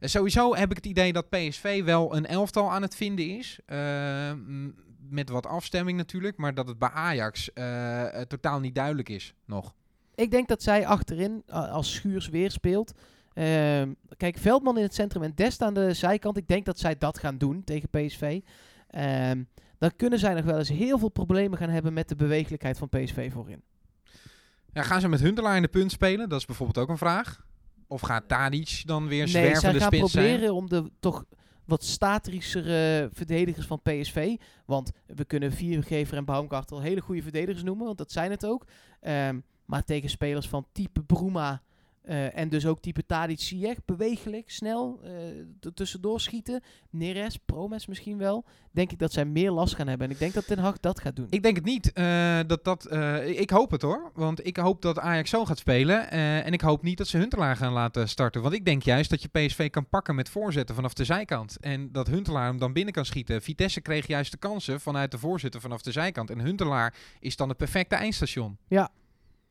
Sowieso 0.00 0.54
heb 0.54 0.70
ik 0.70 0.76
het 0.76 0.86
idee 0.86 1.12
dat 1.12 1.28
PSV 1.28 1.84
wel 1.84 2.16
een 2.16 2.26
elftal 2.26 2.70
aan 2.72 2.82
het 2.82 2.96
vinden 2.96 3.38
is. 3.38 3.58
Eh, 3.66 3.78
m- 4.32 4.70
met 5.08 5.28
wat 5.28 5.46
afstemming 5.46 5.96
natuurlijk. 5.96 6.36
Maar 6.36 6.54
dat 6.54 6.68
het 6.68 6.78
bij 6.78 6.88
Ajax 6.90 7.50
totaal 8.28 8.60
niet 8.60 8.74
duidelijk 8.74 9.08
is 9.08 9.34
nog. 9.46 9.74
Ik 10.14 10.30
denk 10.30 10.48
dat 10.48 10.62
zij 10.62 10.86
achterin, 10.86 11.42
als 11.48 11.92
Schuurs 11.94 12.28
weer 12.28 12.50
speelt. 12.50 12.92
Ehm, 13.34 13.92
kijk, 14.16 14.38
Veldman 14.38 14.76
in 14.76 14.82
het 14.82 14.94
centrum 14.94 15.22
en 15.22 15.32
Dest 15.34 15.62
aan 15.62 15.74
de 15.74 15.94
zijkant. 15.94 16.36
Ik 16.36 16.48
denk 16.48 16.64
dat 16.64 16.78
zij 16.78 16.98
dat 16.98 17.18
gaan 17.18 17.38
doen 17.38 17.64
tegen 17.64 17.88
PSV. 17.88 18.40
Ehm, 18.88 19.42
dan 19.78 19.96
kunnen 19.96 20.18
zij 20.18 20.34
nog 20.34 20.44
wel 20.44 20.58
eens 20.58 20.68
heel 20.68 20.98
veel 20.98 21.08
problemen 21.08 21.58
gaan 21.58 21.68
hebben 21.68 21.92
met 21.92 22.08
de 22.08 22.16
bewegelijkheid 22.16 22.78
van 22.78 22.88
PSV 22.88 23.32
voorin. 23.32 23.62
Ja, 24.72 24.82
gaan 24.82 25.00
ze 25.00 25.08
met 25.08 25.20
Huntelaar 25.20 25.56
in 25.56 25.62
de 25.62 25.68
punt 25.68 25.92
spelen? 25.92 26.28
Dat 26.28 26.40
is 26.40 26.46
bijvoorbeeld 26.46 26.78
ook 26.78 26.88
een 26.88 26.98
vraag. 26.98 27.46
Of 27.86 28.00
gaat 28.00 28.28
Tadic 28.28 28.82
dan 28.86 29.08
weer 29.08 29.22
Nee, 29.22 29.28
zij 29.28 29.42
zwervende 29.44 29.78
gaan 29.78 29.92
spits 29.92 30.12
zijn? 30.12 30.26
proberen 30.26 30.54
om 30.54 30.68
de 30.68 30.90
toch 31.00 31.24
wat 31.64 31.84
statischere 31.84 33.08
verdedigers 33.12 33.66
van 33.66 33.82
PSV. 33.82 34.36
Want 34.66 34.90
we 35.06 35.24
kunnen 35.24 35.52
Viergever 35.52 36.16
en 36.16 36.24
Baumgartel 36.24 36.80
hele 36.80 37.00
goede 37.00 37.22
verdedigers 37.22 37.62
noemen, 37.62 37.86
want 37.86 37.98
dat 37.98 38.12
zijn 38.12 38.30
het 38.30 38.46
ook. 38.46 38.66
Ehm, 39.00 39.40
maar 39.64 39.84
tegen 39.84 40.10
spelers 40.10 40.48
van 40.48 40.66
type 40.72 41.02
Bruma 41.02 41.62
eh, 42.04 42.38
en 42.38 42.48
dus 42.48 42.66
ook 42.66 42.80
type 42.80 43.06
Tadic 43.06 43.40
Ziyech, 43.40 43.84
bewegelijk, 43.84 44.50
snel, 44.50 45.00
er 45.60 45.74
tussendoor 45.74 46.20
schieten. 46.20 46.62
Neres, 46.90 47.36
Promes 47.36 47.86
misschien 47.86 48.18
wel. 48.18 48.44
Denk 48.70 48.92
ik 48.92 48.98
dat 48.98 49.12
zij 49.12 49.24
meer 49.24 49.50
last 49.50 49.74
gaan 49.74 49.88
hebben. 49.88 50.06
En 50.06 50.12
ik 50.12 50.18
denk 50.18 50.34
dat 50.34 50.46
Ten 50.46 50.58
Hag 50.58 50.80
dat 50.80 51.00
gaat 51.00 51.16
doen. 51.16 51.26
Ik 51.30 51.42
denk 51.42 51.56
het 51.56 51.64
niet. 51.64 51.92
eh, 51.92 52.38
dat 52.46 52.64
dat, 52.64 52.92
ik 53.26 53.50
hoop 53.50 53.70
het 53.70 53.82
hoor. 53.82 54.10
Want 54.14 54.46
ik 54.46 54.56
hoop 54.56 54.82
dat 54.82 54.98
Ajax 54.98 55.30
zo 55.30 55.44
gaat 55.44 55.58
spelen. 55.58 56.10
en 56.10 56.52
ik 56.52 56.60
hoop 56.60 56.82
niet 56.82 56.98
dat 56.98 57.06
ze 57.06 57.18
Huntelaar 57.18 57.56
gaan 57.56 57.72
laten 57.72 58.08
starten. 58.08 58.42
Want 58.42 58.54
ik 58.54 58.64
denk 58.64 58.82
juist 58.82 59.10
dat 59.10 59.22
je 59.22 59.28
PSV 59.28 59.70
kan 59.70 59.88
pakken 59.88 60.14
met 60.14 60.28
voorzetten 60.28 60.74
vanaf 60.74 60.92
de 60.92 61.04
zijkant. 61.04 61.58
En 61.60 61.92
dat 61.92 62.06
Huntelaar 62.06 62.46
hem 62.46 62.58
dan 62.58 62.72
binnen 62.72 62.94
kan 62.94 63.04
schieten. 63.04 63.42
Vitesse 63.42 63.80
kreeg 63.80 64.06
juist 64.06 64.30
de 64.30 64.38
kansen 64.38 64.80
vanuit 64.80 65.10
de 65.10 65.18
voorzetten 65.18 65.60
vanaf 65.60 65.82
de 65.82 65.92
zijkant. 65.92 66.30
En 66.30 66.40
Huntelaar 66.40 66.94
is 67.20 67.36
dan 67.36 67.48
het 67.48 67.56
perfecte 67.56 67.94
eindstation. 67.94 68.58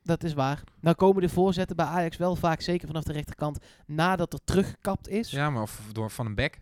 Dat 0.04 0.24
is 0.24 0.34
waar. 0.34 0.64
Nou 0.80 0.96
komen 0.96 1.22
de 1.22 1.30
voorzetten 1.30 1.76
bij 1.76 1.86
Ajax 1.86 2.18
wel 2.18 2.36
vaak, 2.36 2.62
zeker 2.62 2.88
vanaf 2.88 3.04
de 3.04 3.14
rechterkant, 3.14 3.58
nadat 3.86 4.34
er 4.34 4.40
teruggekapt 4.44 5.08
is. 5.08 5.32
Ja, 5.32 5.50
maar 5.50 5.62
of 5.62 5.82
door 5.92 6.12
Van 6.12 6.26
een 6.26 6.36
Bek. 6.36 6.62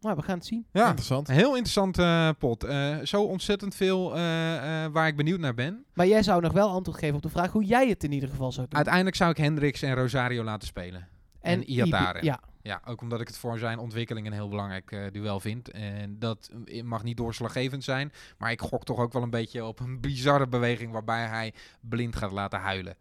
Maar 0.00 0.16
we 0.16 0.22
gaan 0.22 0.36
het 0.38 0.46
zien. 0.46 0.66
Ja, 0.72 0.86
Interessant. 0.86 1.28
heel 1.28 1.48
interessant 1.50 1.98
eh, 1.98 2.28
pot. 2.38 2.64
Eh, 2.64 2.96
zo 3.02 3.22
ontzettend 3.22 3.74
veel 3.74 4.14
eh, 4.16 4.84
eh, 4.84 4.92
waar 4.92 5.06
ik 5.06 5.16
benieuwd 5.16 5.38
naar 5.40 5.54
ben. 5.54 5.84
Maar 5.94 6.06
jij 6.06 6.22
zou 6.22 6.40
nog 6.42 6.52
wel 6.52 6.68
antwoord 6.68 6.98
geven 6.98 7.16
op 7.16 7.22
de 7.22 7.28
vraag 7.28 7.52
hoe 7.52 7.64
jij 7.64 7.88
het 7.88 8.04
in 8.04 8.12
ieder 8.12 8.28
geval 8.28 8.52
zou 8.52 8.66
doen. 8.66 8.76
Uiteindelijk 8.76 9.16
zou 9.16 9.30
ik 9.30 9.36
Hendricks 9.36 9.82
en 9.82 9.94
Rosario 9.94 10.42
laten 10.44 10.68
spelen. 10.68 11.08
en 11.40 11.70
Iatare. 11.70 12.18
Ibi- 12.18 12.26
Ja, 12.26 12.40
Ja, 12.64 12.80
ook 12.84 13.00
omdat 13.00 13.20
ik 13.20 13.26
het 13.26 13.36
voor 13.38 13.58
zijn 13.58 13.78
ontwikkeling 13.78 14.26
een 14.26 14.32
heel 14.32 14.48
belangrijk 14.48 14.92
eh, 14.92 15.10
duel 15.12 15.40
vind. 15.40 15.70
En 15.70 16.18
dat 16.18 16.50
eh, 16.64 16.82
mag 16.82 17.02
niet 17.02 17.16
doorslaggevend 17.16 17.84
zijn. 17.84 18.12
Maar 18.38 18.50
ik 18.50 18.60
gok 18.60 18.84
toch 18.84 18.98
ook 18.98 19.12
wel 19.12 19.22
een 19.22 19.30
beetje 19.30 19.64
op 19.64 19.80
een 19.80 20.00
bizarre 20.00 20.46
beweging 20.48 20.92
waarbij 20.92 21.26
hij 21.26 21.54
blind 21.80 22.16
gaat 22.16 22.32
laten 22.32 22.58
huilen. 22.60 22.96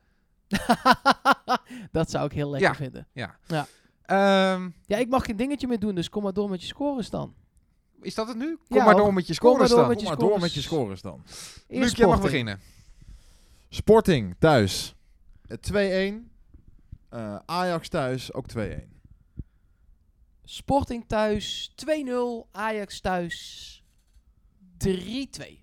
dat 1.91 2.09
zou 2.11 2.25
ik 2.25 2.31
heel 2.31 2.49
lekker 2.49 2.69
Ja. 2.69 2.75
vinden. 2.75 3.07
Ehm, 4.05 4.69
Ja, 4.85 4.97
ik 4.97 5.09
mag 5.09 5.25
geen 5.25 5.35
dingetje 5.35 5.67
meer 5.67 5.79
doen, 5.79 5.95
dus 5.95 6.09
kom 6.09 6.23
maar 6.23 6.33
door 6.33 6.49
met 6.49 6.61
je 6.61 6.67
scores 6.67 7.09
dan. 7.09 7.33
is 8.01 8.15
dat 8.15 8.27
het 8.27 8.37
nu? 8.37 8.57
Kom 8.67 8.77
Ja, 8.77 8.83
maar 8.85 8.95
door 8.95 9.13
met 9.13 9.27
je 9.27 9.37
Kom 9.37 9.57
maar 9.57 9.67
scores 9.67 9.69
door 9.69 9.79
dan. 9.79 9.87
met 9.87 9.97
Kom 9.97 10.05
je 10.05 10.09
maar 10.19 10.29
door 10.29 10.39
met 10.39 10.53
je 10.53 10.61
scores 10.61 11.01
dan. 11.01 11.21
Eerst 11.67 11.67
Luc, 11.67 11.91
jij 11.91 12.07
mag 12.07 12.21
beginnen. 12.21 12.59
Sporting 13.69 14.35
thuis 14.39 14.95
eh, 15.47 15.57
2-1. 16.13 16.31
Eh, 17.09 17.35
Ajax 17.45 17.89
thuis 17.89 18.33
ook 18.33 18.45
2-1. 18.47 18.92
Sporting 20.43 21.03
thuis 21.07 21.71
2-0, 21.75 22.51
Ajax 22.51 22.99
thuis 22.99 23.83
3-2. 24.87 24.87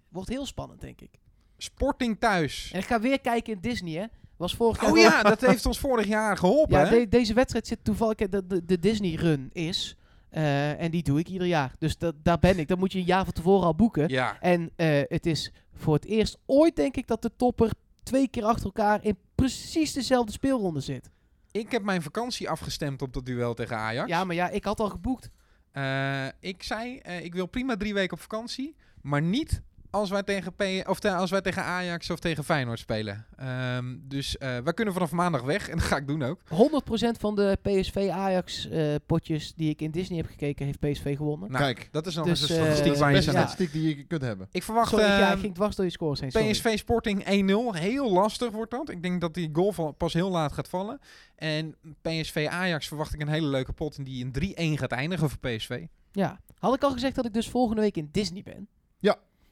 Wordt 0.09 0.29
heel 0.29 0.47
spannend, 0.47 0.81
denk 0.81 1.01
ik. 1.01 1.11
Sporting 1.57 2.19
thuis. 2.19 2.71
En 2.73 2.79
ik 2.79 2.87
ga 2.87 3.01
weer 3.01 3.21
kijken 3.21 3.53
in 3.53 3.59
Disney, 3.61 3.93
hè. 3.95 4.05
Was 4.37 4.55
vorig 4.55 4.81
jaar 4.81 4.91
Oh 4.91 4.99
ja, 4.99 5.23
dat 5.23 5.41
heeft 5.41 5.67
ons 5.67 5.79
vorig 5.79 6.07
jaar 6.07 6.37
geholpen. 6.37 6.79
Ja, 6.79 6.85
hè? 6.87 6.99
de- 6.99 7.09
deze 7.09 7.35
wedstrijd 7.35 7.67
zit 7.67 7.85
toevallig... 7.85 8.17
De, 8.17 8.47
de, 8.47 8.65
de 8.65 8.79
Disney-run 8.79 9.51
is... 9.53 9.97
eh, 10.31 10.81
en 10.81 10.91
die 10.91 11.03
doe 11.03 11.19
ik 11.19 11.29
ieder 11.29 11.47
jaar. 11.47 11.75
Dus 11.79 11.99
dat, 11.99 12.15
daar 12.23 12.39
ben 12.39 12.59
ik. 12.59 12.69
Dat 12.69 12.79
moet 12.79 12.93
je 12.93 12.99
een 12.99 13.05
jaar 13.05 13.25
van 13.25 13.33
tevoren 13.33 13.67
al 13.67 13.75
boeken. 13.75 14.09
ja. 14.09 14.41
En 14.41 14.71
eh, 14.77 15.01
het 15.09 15.27
is 15.27 15.53
voor 15.75 15.95
het 15.95 16.05
eerst 16.05 16.39
ooit, 16.47 16.77
denk 16.77 16.97
ik, 16.97 17.07
dat 17.07 17.23
de 17.23 17.31
topper 17.37 17.71
twee 18.03 18.29
keer 18.29 18.45
achter 18.45 18.65
elkaar 18.65 19.05
in 19.05 19.17
precies 19.35 19.93
dezelfde 19.93 20.33
speelronde 20.33 20.81
zit. 20.81 21.11
Ik 21.53 21.71
heb 21.71 21.83
mijn 21.83 22.03
vakantie 22.03 22.51
afgestemd 22.51 23.03
op 23.03 23.13
dat 23.13 23.27
duel 23.27 23.55
tegen 23.55 23.77
Ajax. 23.77 24.09
Ja, 24.09 24.25
maar 24.25 24.37
ja, 24.37 24.49
ik 24.49 24.65
had 24.65 24.81
al 24.81 24.89
geboekt. 24.89 25.31
Eh, 25.73 26.27
ik 26.41 26.63
zei, 26.63 26.99
eh, 26.99 27.25
ik 27.25 27.35
wil 27.35 27.47
prima 27.47 27.77
drie 27.77 27.95
weken 27.95 28.13
op 28.13 28.21
vakantie, 28.21 28.77
maar 29.03 29.23
niet 29.23 29.63
als 29.91 30.11
wij 30.11 30.23
tegen, 30.23 30.53
P 30.55 30.63
of 30.89 31.01
te- 31.01 31.15
als 31.15 31.31
wij 31.31 31.41
tegen 31.41 31.63
Ajax 31.65 32.11
of 32.11 32.19
tegen 32.19 32.45
Feyenoord 32.45 32.79
spelen. 32.79 33.27
Ehm, 33.37 33.97
dus 34.03 34.39
eh, 34.39 34.59
wij 34.59 34.73
kunnen 34.75 34.95
vanaf 34.95 35.11
maandag 35.11 35.43
weg 35.43 35.69
en 35.69 35.77
dat 35.79 35.87
ga 35.87 35.97
ik 35.97 36.07
doen 36.07 36.23
ook. 36.23 36.41
100% 36.49 37.19
van 37.19 37.35
de 37.35 37.59
PSV-Ajax-potjes 37.63 39.53
die 39.57 39.71
ik 39.71 39.81
in 39.83 39.91
Disney 39.91 40.19
heb 40.19 40.27
gekeken, 40.27 40.67
heeft 40.67 40.79
PSV 40.81 41.17
gewonnen. 41.17 41.51
Nou, 41.51 41.65
Kijk. 41.65 41.89
dat 41.93 42.07
is 42.07 42.15
nog 42.15 42.27
Dus, 42.27 42.41
eens 42.41 42.51
een 42.51 42.57
eh, 42.57 42.63
statistiek 42.63 43.13
beste 43.13 43.31
statistiek 43.31 43.73
die 43.73 43.97
je 43.97 44.05
kunt 44.05 44.23
hebben. 44.23 44.49
Ik 44.51 44.63
verwacht 44.63 44.89
Sorry, 44.89 45.05
ja, 45.05 45.27
eh, 45.29 45.33
ik 45.35 45.41
ging 45.41 45.55
dwars 45.55 45.77
door 45.77 45.85
je 45.85 45.91
scores 45.91 46.21
heen. 46.21 46.31
Sorry. 46.31 46.51
PSV 46.51 46.79
Sporting 46.79 47.25
1-0. 47.25 47.73
Heel 47.79 48.13
lastig 48.13 48.51
wordt 48.51 48.71
dat. 48.71 48.89
Ik 48.91 49.03
denk 49.03 49.21
dat 49.21 49.35
die 49.35 49.51
goal 49.53 49.93
pas 49.93 50.13
heel 50.13 50.31
laat 50.31 50.53
gaat 50.53 50.69
vallen. 50.69 50.99
En 51.37 51.75
PSV 52.03 52.47
Ajax 52.51 52.89
verwacht 52.89 53.15
ik 53.15 53.21
een 53.21 53.29
hele 53.29 53.47
leuke 53.47 53.73
pot 53.73 53.97
en 53.97 54.05
die 54.05 54.25
in 54.25 54.33
3-1 54.77 54.79
gaat 54.79 54.93
eindigen 54.93 55.31
voor 55.31 55.39
PSV. 55.39 55.85
Ja. 56.13 56.41
Had 56.59 56.75
ik 56.75 56.83
al 56.83 56.91
gezegd 56.93 57.15
dat 57.15 57.25
ik 57.25 57.33
dus 57.33 57.49
volgende 57.49 57.81
week 57.83 57.97
in 57.97 58.09
Disney 58.13 58.43
ben? 58.43 58.69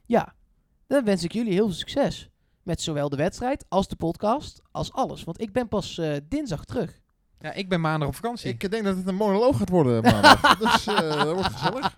Ja. 0.09 0.35
Dan 0.87 1.05
wens 1.05 1.25
ik 1.25 1.33
jullie 1.33 1.53
heel 1.53 1.65
veel 1.67 1.75
succes. 1.75 2.29
Met 2.63 2.81
zowel 2.81 3.09
de 3.09 3.17
wedstrijd 3.17 3.65
als 3.69 3.89
de 3.89 3.97
podcast, 3.97 4.63
als 4.71 4.93
alles. 4.93 5.25
Want 5.25 5.41
ik 5.41 5.53
ben 5.53 5.69
pas 5.69 5.99
eh, 5.99 6.17
dinsdag 6.29 6.65
terug. 6.65 7.01
Ja, 7.41 7.53
ik 7.53 7.69
ben 7.69 7.81
maandag 7.81 8.09
op 8.09 8.15
vakantie. 8.15 8.51
Ik 8.51 8.71
denk 8.71 8.85
dat 8.85 8.97
het 8.97 9.07
een 9.07 9.15
monoloog 9.15 9.57
gaat 9.59 9.69
worden 9.69 10.03
maandag. 10.03 10.57
dus 10.59 10.87
eh, 10.87 10.97
dat 11.25 11.33
wordt 11.35 11.53
gezellig. 11.53 11.97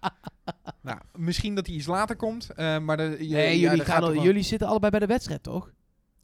Nou, 0.83 0.99
misschien 1.15 1.55
dat 1.55 1.67
hij 1.67 1.75
iets 1.77 1.87
later 1.87 2.17
komt. 2.17 2.51
eh, 2.51 2.79
maar 2.79 2.97
de, 2.97 3.17
Nee, 3.19 3.29
ja, 3.29 3.69
jullie, 3.71 3.85
gaan 3.85 4.03
al- 4.03 4.15
jullie 4.23 4.43
zitten 4.43 4.69
allebei 4.69 4.91
bij 4.91 5.01
de 5.01 5.07
wedstrijd, 5.07 5.43
toch? 5.43 5.71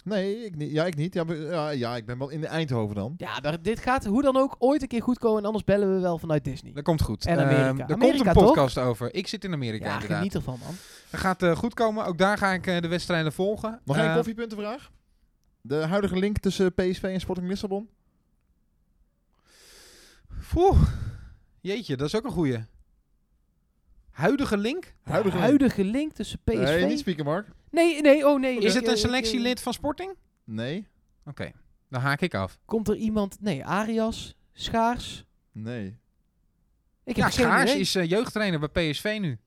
Nee, 0.06 0.44
ik 0.44 0.56
niet. 0.56 0.70
Ja, 0.70 0.84
ik 0.84 0.96
niet. 0.96 1.14
Ja, 1.14 1.24
ja, 1.28 1.68
ja, 1.68 1.96
ik 1.96 2.06
ben 2.06 2.18
wel 2.18 2.28
in 2.28 2.40
de 2.40 2.46
Eindhoven 2.46 2.94
dan. 2.94 3.14
Ja, 3.16 3.40
daar, 3.40 3.62
dit 3.62 3.78
gaat 3.78 4.04
hoe 4.04 4.22
dan 4.22 4.36
ook 4.36 4.56
ooit 4.58 4.82
een 4.82 4.88
keer 4.88 5.02
goed 5.02 5.18
komen. 5.18 5.38
En 5.38 5.44
anders 5.44 5.64
bellen 5.64 5.94
we 5.94 6.00
wel 6.00 6.18
vanuit 6.18 6.44
Disney. 6.44 6.72
Dat 6.72 6.84
komt 6.84 7.02
goed. 7.02 7.26
En 7.26 7.38
Amerika. 7.38 7.66
Ehm, 7.68 7.78
er 7.78 7.92
Amerika, 7.94 8.22
komt 8.32 8.36
een 8.36 8.42
podcast 8.42 8.78
over. 8.78 9.14
Ik 9.14 9.26
zit 9.26 9.44
in 9.44 9.52
Amerika 9.52 9.86
Ja, 9.86 9.92
inderdaad. 9.92 10.16
geniet 10.18 10.34
ervan, 10.34 10.58
man. 10.64 10.74
Dat 11.10 11.20
gaat 11.20 11.42
eh, 11.42 11.56
goed 11.56 11.74
komen. 11.74 12.04
Ook 12.04 12.18
daar 12.18 12.38
ga 12.38 12.52
ik 12.52 12.66
eh, 12.66 12.80
de 12.80 12.88
wedstrijden 12.88 13.32
volgen. 13.32 13.80
Nog 13.84 13.96
één 13.96 14.08
Eh, 14.08 14.14
koffiepuntenvraag. 14.14 14.90
De 15.60 15.74
huidige 15.76 16.16
link 16.16 16.38
tussen 16.38 16.74
PSV 16.74 17.02
en 17.02 17.20
Sporting 17.20 17.48
Lissabon. 17.48 17.88
Poeh. 20.52 20.82
Jeetje, 21.60 21.96
dat 21.96 22.06
is 22.06 22.16
ook 22.16 22.24
een 22.24 22.30
goeie. 22.30 22.58
Huidige 24.16 24.56
link? 24.56 24.94
Huidige 25.02 25.84
link. 25.84 26.12
tussen 26.12 26.38
PSV... 26.44 26.54
Nee, 26.56 26.84
niet 26.86 26.98
speaker, 26.98 27.24
Mark. 27.24 27.48
nee, 27.70 28.00
nee, 28.00 28.26
oh 28.28 28.40
nee. 28.40 28.58
Is 28.58 28.74
ik, 28.74 28.80
het 28.80 28.86
een 28.86 28.92
ik, 28.94 28.98
selectielid 28.98 29.60
van 29.62 29.72
Sporting? 29.72 30.14
Nee. 30.44 30.86
Oké, 31.24 31.50
dan 31.88 32.00
haak 32.00 32.20
ik 32.20 32.34
af. 32.34 32.58
Komt 32.64 32.88
er 32.88 32.96
iemand... 32.96 33.36
Nee, 33.40 33.64
Arias, 33.64 34.36
Schaars. 34.52 35.24
Nee. 35.52 35.98
Ik 37.04 37.16
Ja, 37.16 37.24
heb 37.24 37.32
geen 37.32 37.44
Schaars 37.46 37.70
idee. 37.70 37.80
is 37.80 37.94
eh, 37.94 38.08
jeugdtrainer 38.08 38.70
bij 38.70 38.90
PSV 38.90 39.16
nu. 39.20 39.38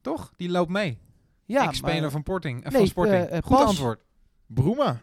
Toch? 0.00 0.32
Die 0.36 0.50
loopt 0.50 0.70
mee. 0.70 0.98
ja, 1.46 1.64
Ex-speler 1.68 2.00
maar- 2.00 2.10
van, 2.10 2.22
Porting, 2.22 2.62
Nee, 2.62 2.72
van 2.72 2.86
Sporting. 2.86 3.24
eh, 3.26 3.36
eh, 3.36 3.42
Goed 3.42 3.56
Pas. 3.56 3.66
antwoord. 3.68 4.00
Bruma. 4.46 5.00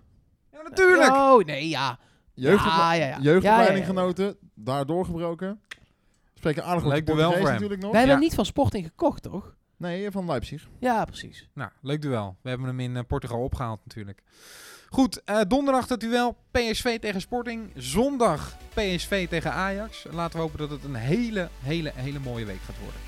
Ja, 0.51 0.61
natuurlijk. 0.61 1.11
Oh, 1.11 1.43
nee, 1.45 1.69
ja. 1.69 1.99
Jeugdopla- 2.33 2.93
ja, 2.93 3.03
ja, 3.03 3.05
ja. 3.07 3.19
Jeugdopleiding 3.21 3.67
Ja, 3.67 3.73
ja, 3.73 3.77
ja. 3.79 3.85
genoten. 3.85 4.37
Daar 4.53 4.85
doorgebroken. 4.85 5.61
Spreken 6.51 6.69
aardig 6.71 6.85
Leuk 6.85 7.05
duel 7.05 7.15
Portugees 7.15 7.37
voor 7.39 7.45
hem. 7.45 7.53
natuurlijk 7.53 7.81
nog. 7.81 7.91
Wij 7.91 7.99
hebben 7.99 8.17
Ja. 8.19 8.23
niet 8.23 8.35
van 8.35 8.45
Sporting 8.45 8.85
gekocht, 8.85 9.23
toch? 9.23 9.55
Nee, 9.77 10.11
van 10.11 10.25
Leipzig. 10.25 10.67
Ja, 10.79 11.05
precies. 11.05 11.49
Nou, 11.53 11.71
leuk 11.81 12.01
duel. 12.01 12.37
We 12.41 12.49
hebben 12.49 12.67
hem 12.67 12.79
in 12.79 12.95
eh, 12.97 13.03
Portugal 13.07 13.43
opgehaald 13.43 13.79
natuurlijk. 13.83 14.21
Goed, 14.89 15.23
eh, 15.23 15.39
donderdag 15.47 15.87
het 15.87 15.99
duel 15.99 16.37
PSV 16.51 16.99
tegen 16.99 17.21
Sporting. 17.21 17.71
Zondag 17.75 18.57
PSV 18.73 19.27
tegen 19.27 19.51
Ajax. 19.53 20.05
Laten 20.11 20.35
we 20.35 20.41
hopen 20.41 20.59
dat 20.59 20.69
het 20.69 20.83
een 20.83 20.95
hele, 20.95 21.49
hele, 21.61 21.91
hele 21.95 22.19
mooie 22.19 22.45
week 22.45 22.61
gaat 22.65 22.79
worden. 22.83 23.01